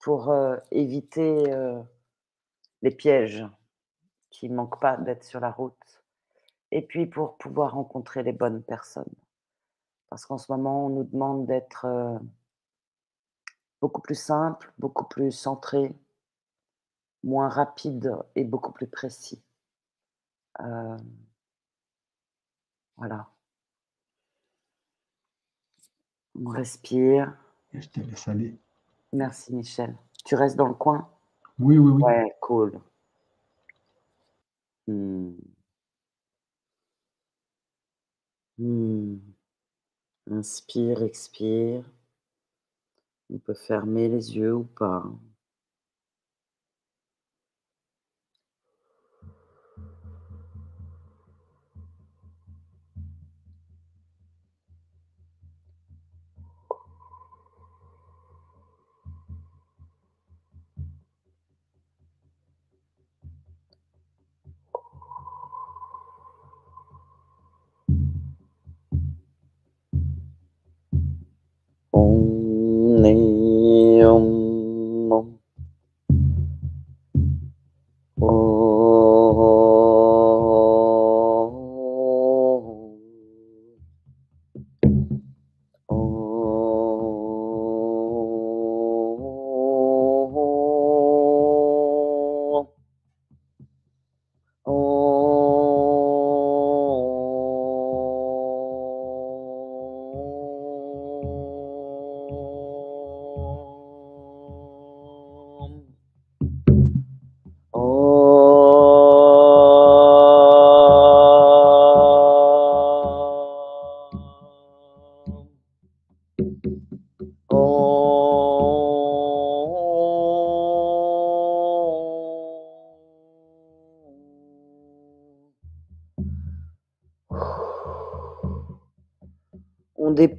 pour 0.00 0.32
euh, 0.32 0.56
éviter 0.72 1.52
euh, 1.52 1.80
les 2.82 2.90
pièges 2.90 3.46
qui 4.30 4.48
ne 4.48 4.54
manquent 4.54 4.80
pas 4.80 4.96
d'être 4.96 5.24
sur 5.24 5.40
la 5.40 5.50
route. 5.50 6.02
Et 6.72 6.82
puis 6.82 7.06
pour 7.06 7.36
pouvoir 7.36 7.74
rencontrer 7.74 8.22
les 8.22 8.32
bonnes 8.32 8.62
personnes. 8.62 9.12
Parce 10.08 10.26
qu'en 10.26 10.38
ce 10.38 10.50
moment, 10.50 10.86
on 10.86 10.90
nous 10.90 11.04
demande 11.04 11.46
d'être 11.46 11.84
euh, 11.84 12.18
beaucoup 13.80 14.00
plus 14.00 14.16
simple, 14.16 14.72
beaucoup 14.78 15.04
plus 15.04 15.32
centré, 15.32 15.94
moins 17.22 17.48
rapide 17.48 18.16
et 18.34 18.44
beaucoup 18.44 18.72
plus 18.72 18.86
précis. 18.86 19.42
Euh, 20.60 20.96
voilà. 22.96 23.28
On 26.34 26.48
respire. 26.48 27.36
Je 27.72 27.88
te 27.88 28.00
laisse 28.00 28.28
aller. 28.28 28.58
Merci 29.12 29.54
Michel. 29.54 29.96
Tu 30.24 30.34
restes 30.34 30.56
dans 30.56 30.66
le 30.66 30.74
coin? 30.74 31.08
Oui, 31.58 31.78
oui, 31.78 31.92
oui. 31.92 32.02
Ouais, 32.02 32.36
cool. 32.40 32.80
Hmm. 34.90 35.34
Hmm. 38.58 39.18
Inspire, 40.30 41.02
expire. 41.02 41.84
On 43.32 43.38
peut 43.38 43.54
fermer 43.54 44.08
les 44.08 44.36
yeux 44.36 44.54
ou 44.54 44.64
pas. 44.64 45.04
Oh. 72.02 72.39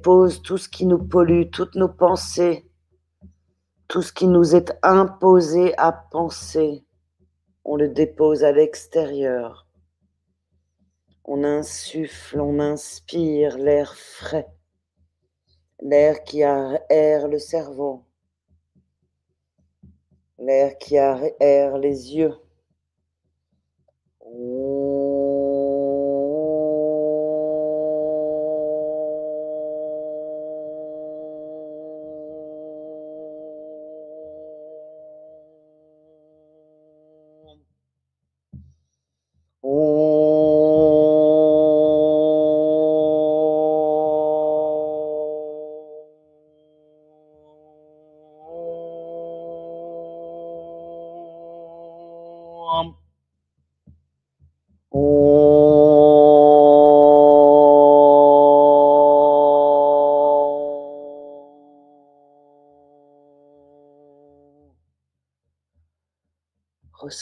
Tout 0.02 0.58
ce 0.58 0.68
qui 0.68 0.86
nous 0.86 0.98
pollue, 0.98 1.50
toutes 1.50 1.74
nos 1.74 1.88
pensées, 1.88 2.68
tout 3.88 4.02
ce 4.02 4.12
qui 4.12 4.26
nous 4.26 4.54
est 4.54 4.72
imposé 4.82 5.76
à 5.78 5.92
penser. 5.92 6.84
On 7.64 7.76
le 7.76 7.88
dépose 7.88 8.42
à 8.42 8.52
l'extérieur. 8.52 9.68
On 11.24 11.44
insuffle, 11.44 12.40
on 12.40 12.58
inspire 12.58 13.56
l'air 13.56 13.94
frais, 13.94 14.48
l'air 15.80 16.24
qui 16.24 16.42
aère 16.42 17.28
le 17.28 17.38
cerveau, 17.38 18.04
l'air 20.38 20.76
qui 20.78 20.98
aère 20.98 21.78
les 21.78 22.16
yeux. 22.16 22.34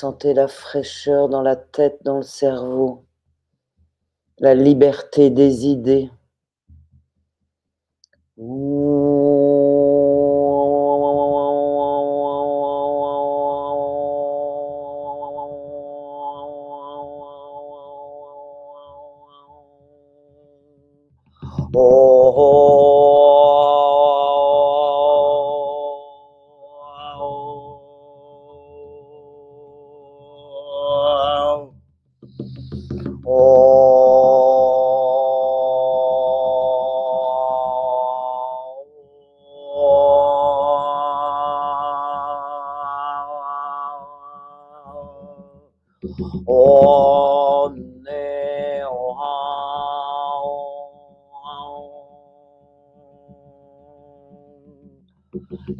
Ressentez 0.00 0.32
la 0.32 0.48
fraîcheur 0.48 1.28
dans 1.28 1.42
la 1.42 1.56
tête, 1.56 1.98
dans 2.06 2.16
le 2.16 2.22
cerveau, 2.22 3.04
la 4.38 4.54
liberté 4.54 5.28
des 5.28 5.66
idées. 5.66 6.10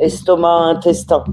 Estomac, 0.00 0.76
intestin. 0.76 1.24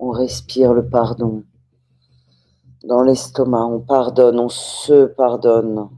On 0.00 0.10
respire 0.12 0.74
le 0.74 0.88
pardon. 0.88 1.42
Dans 2.84 3.02
l'estomac, 3.02 3.64
on 3.66 3.80
pardonne, 3.80 4.38
on 4.38 4.48
se 4.48 5.06
pardonne. 5.06 5.88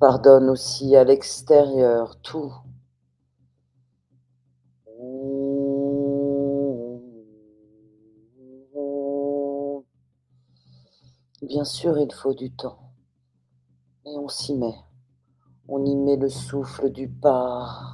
On 0.00 0.06
pardonne 0.06 0.48
aussi 0.48 0.94
à 0.94 1.02
l'extérieur 1.02 2.20
tout. 2.22 2.54
Bien 11.42 11.64
sûr, 11.64 11.98
il 11.98 12.12
faut 12.12 12.32
du 12.32 12.52
temps, 12.52 12.92
mais 14.04 14.16
on 14.16 14.28
s'y 14.28 14.54
met. 14.54 14.76
On 15.66 15.84
y 15.84 15.96
met 15.96 16.14
le 16.14 16.28
souffle 16.28 16.92
du 16.92 17.08
pardon. 17.08 17.87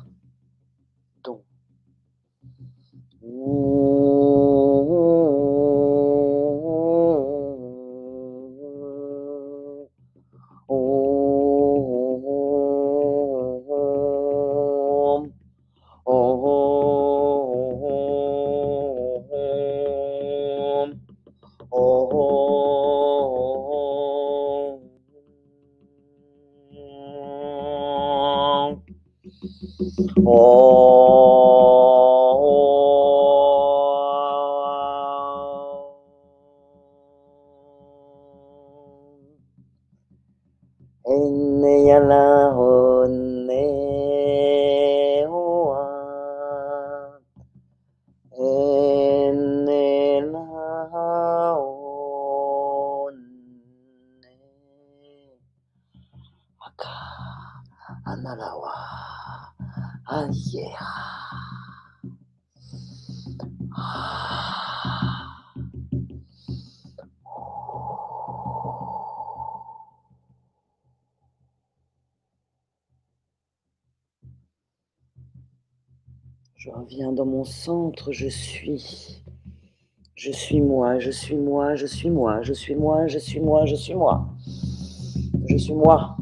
Je 30.35 30.64
centre, 78.05 78.13
je 78.13 78.29
suis. 78.29 79.23
Je 80.15 80.31
suis 80.31 80.61
moi, 80.61 80.99
je 81.01 81.11
suis 81.11 81.37
moi, 81.37 81.75
je 81.75 81.87
suis 81.87 82.11
moi, 82.11 82.41
je 82.43 82.53
suis 82.53 82.75
moi, 82.75 83.07
je 83.07 83.19
suis 83.19 83.41
moi, 83.41 83.65
je 83.67 83.75
suis 83.75 83.95
moi. 83.95 84.29
Je 85.49 85.57
suis 85.57 85.75
moi. 85.75 86.17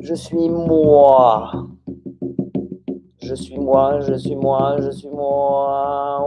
Je 0.00 0.14
suis 0.14 0.48
moi. 0.48 1.68
Je 3.22 3.34
suis 3.34 3.58
moi, 3.58 4.00
je 4.00 4.14
suis 4.14 4.36
moi, 4.36 4.78
je 4.80 4.90
suis 4.90 5.08
moi. 5.08 6.22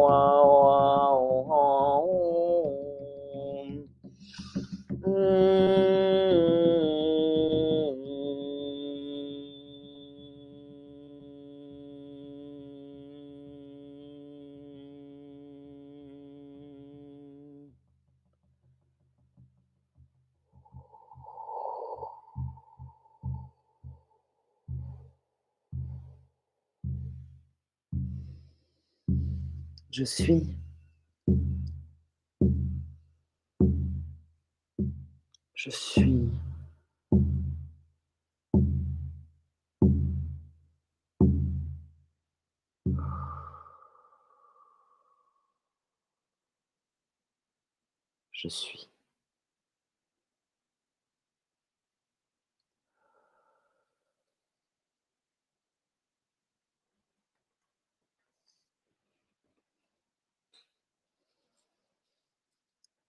Je 29.96 30.04
suis. 30.04 30.44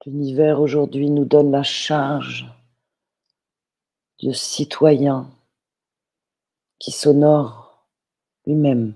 L'univers 0.07 0.61
aujourd'hui 0.61 1.11
nous 1.11 1.24
donne 1.24 1.51
la 1.51 1.65
charge 1.65 2.47
de 4.23 4.31
citoyen 4.31 5.28
qui 6.78 6.93
s'honore 6.93 7.89
lui-même, 8.47 8.95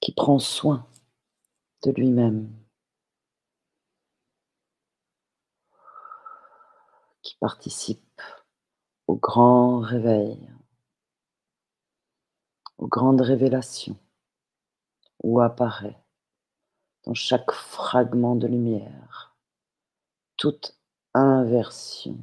qui 0.00 0.12
prend 0.12 0.38
soin 0.38 0.86
de 1.82 1.90
lui-même, 1.90 2.48
qui 7.22 7.34
participe 7.40 8.22
au 9.08 9.16
grand 9.16 9.80
réveil, 9.80 10.48
aux 12.78 12.86
grandes 12.86 13.22
révélations 13.22 13.98
où 15.24 15.40
apparaît 15.40 16.03
dans 17.06 17.14
chaque 17.14 17.52
fragment 17.52 18.36
de 18.36 18.46
lumière 18.46 19.36
toute 20.36 20.76
inversion 21.14 22.18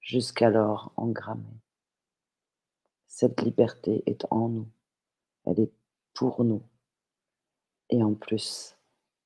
jusqu'alors 0.00 0.92
engrammée. 0.96 1.60
Cette 3.06 3.40
liberté 3.42 4.02
est 4.06 4.24
en 4.30 4.48
nous, 4.48 4.68
elle 5.44 5.60
est 5.60 5.72
pour 6.14 6.44
nous, 6.44 6.62
et 7.90 8.02
en 8.02 8.14
plus, 8.14 8.76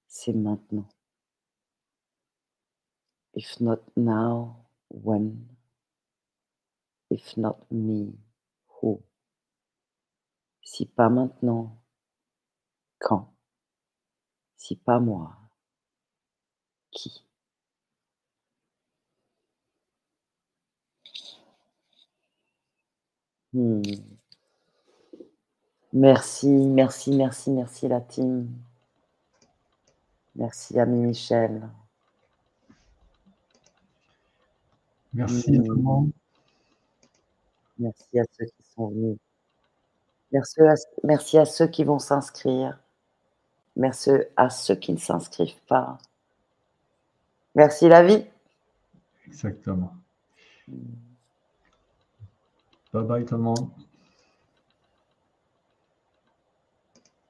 c'est 0.07 0.33
maintenant. 0.33 0.89
If 3.35 3.61
not 3.61 3.81
now, 3.97 4.57
when? 4.91 5.47
If 7.11 7.37
not 7.37 7.59
me, 7.71 8.13
who? 8.69 9.03
Si 10.63 10.87
pas 10.87 11.09
maintenant, 11.09 11.79
quand? 12.99 13.32
Si 14.63 14.77
pas 14.77 15.01
moi, 15.01 15.35
qui? 16.93 17.25
Hmm. 23.53 23.83
Merci, 25.93 26.47
merci, 26.47 27.11
merci, 27.11 27.51
merci 27.51 27.89
la 27.89 28.01
team. 28.01 28.49
Merci 30.37 30.79
ami 30.79 31.07
Michel. 31.07 31.69
Merci 35.13 35.57
à 35.57 35.63
tout 35.63 35.73
le 35.73 35.75
Hmm. 35.75 35.83
monde. 35.83 36.11
Merci 37.79 38.21
à 38.21 38.25
ceux 38.39 38.47
qui 38.47 38.63
sont 38.75 38.89
venus. 38.91 39.19
Merci 40.31 40.61
à, 40.61 40.75
merci 41.03 41.39
à 41.39 41.45
ceux 41.47 41.67
qui 41.67 41.83
vont 41.83 41.99
s'inscrire. 41.99 42.82
Merci 43.77 44.11
à 44.37 44.51
ceux 44.51 44.75
qui 44.75 44.93
ne 44.93 44.99
s'inscrivent 44.99 45.61
pas. 45.67 45.99
Merci 47.55 47.89
la 47.89 48.03
vie. 48.03 48.25
Exactement. 49.27 49.95
Bye 52.93 53.05
bye 53.05 53.25
tout 53.25 53.37
le 53.37 53.43
monde. 53.43 53.69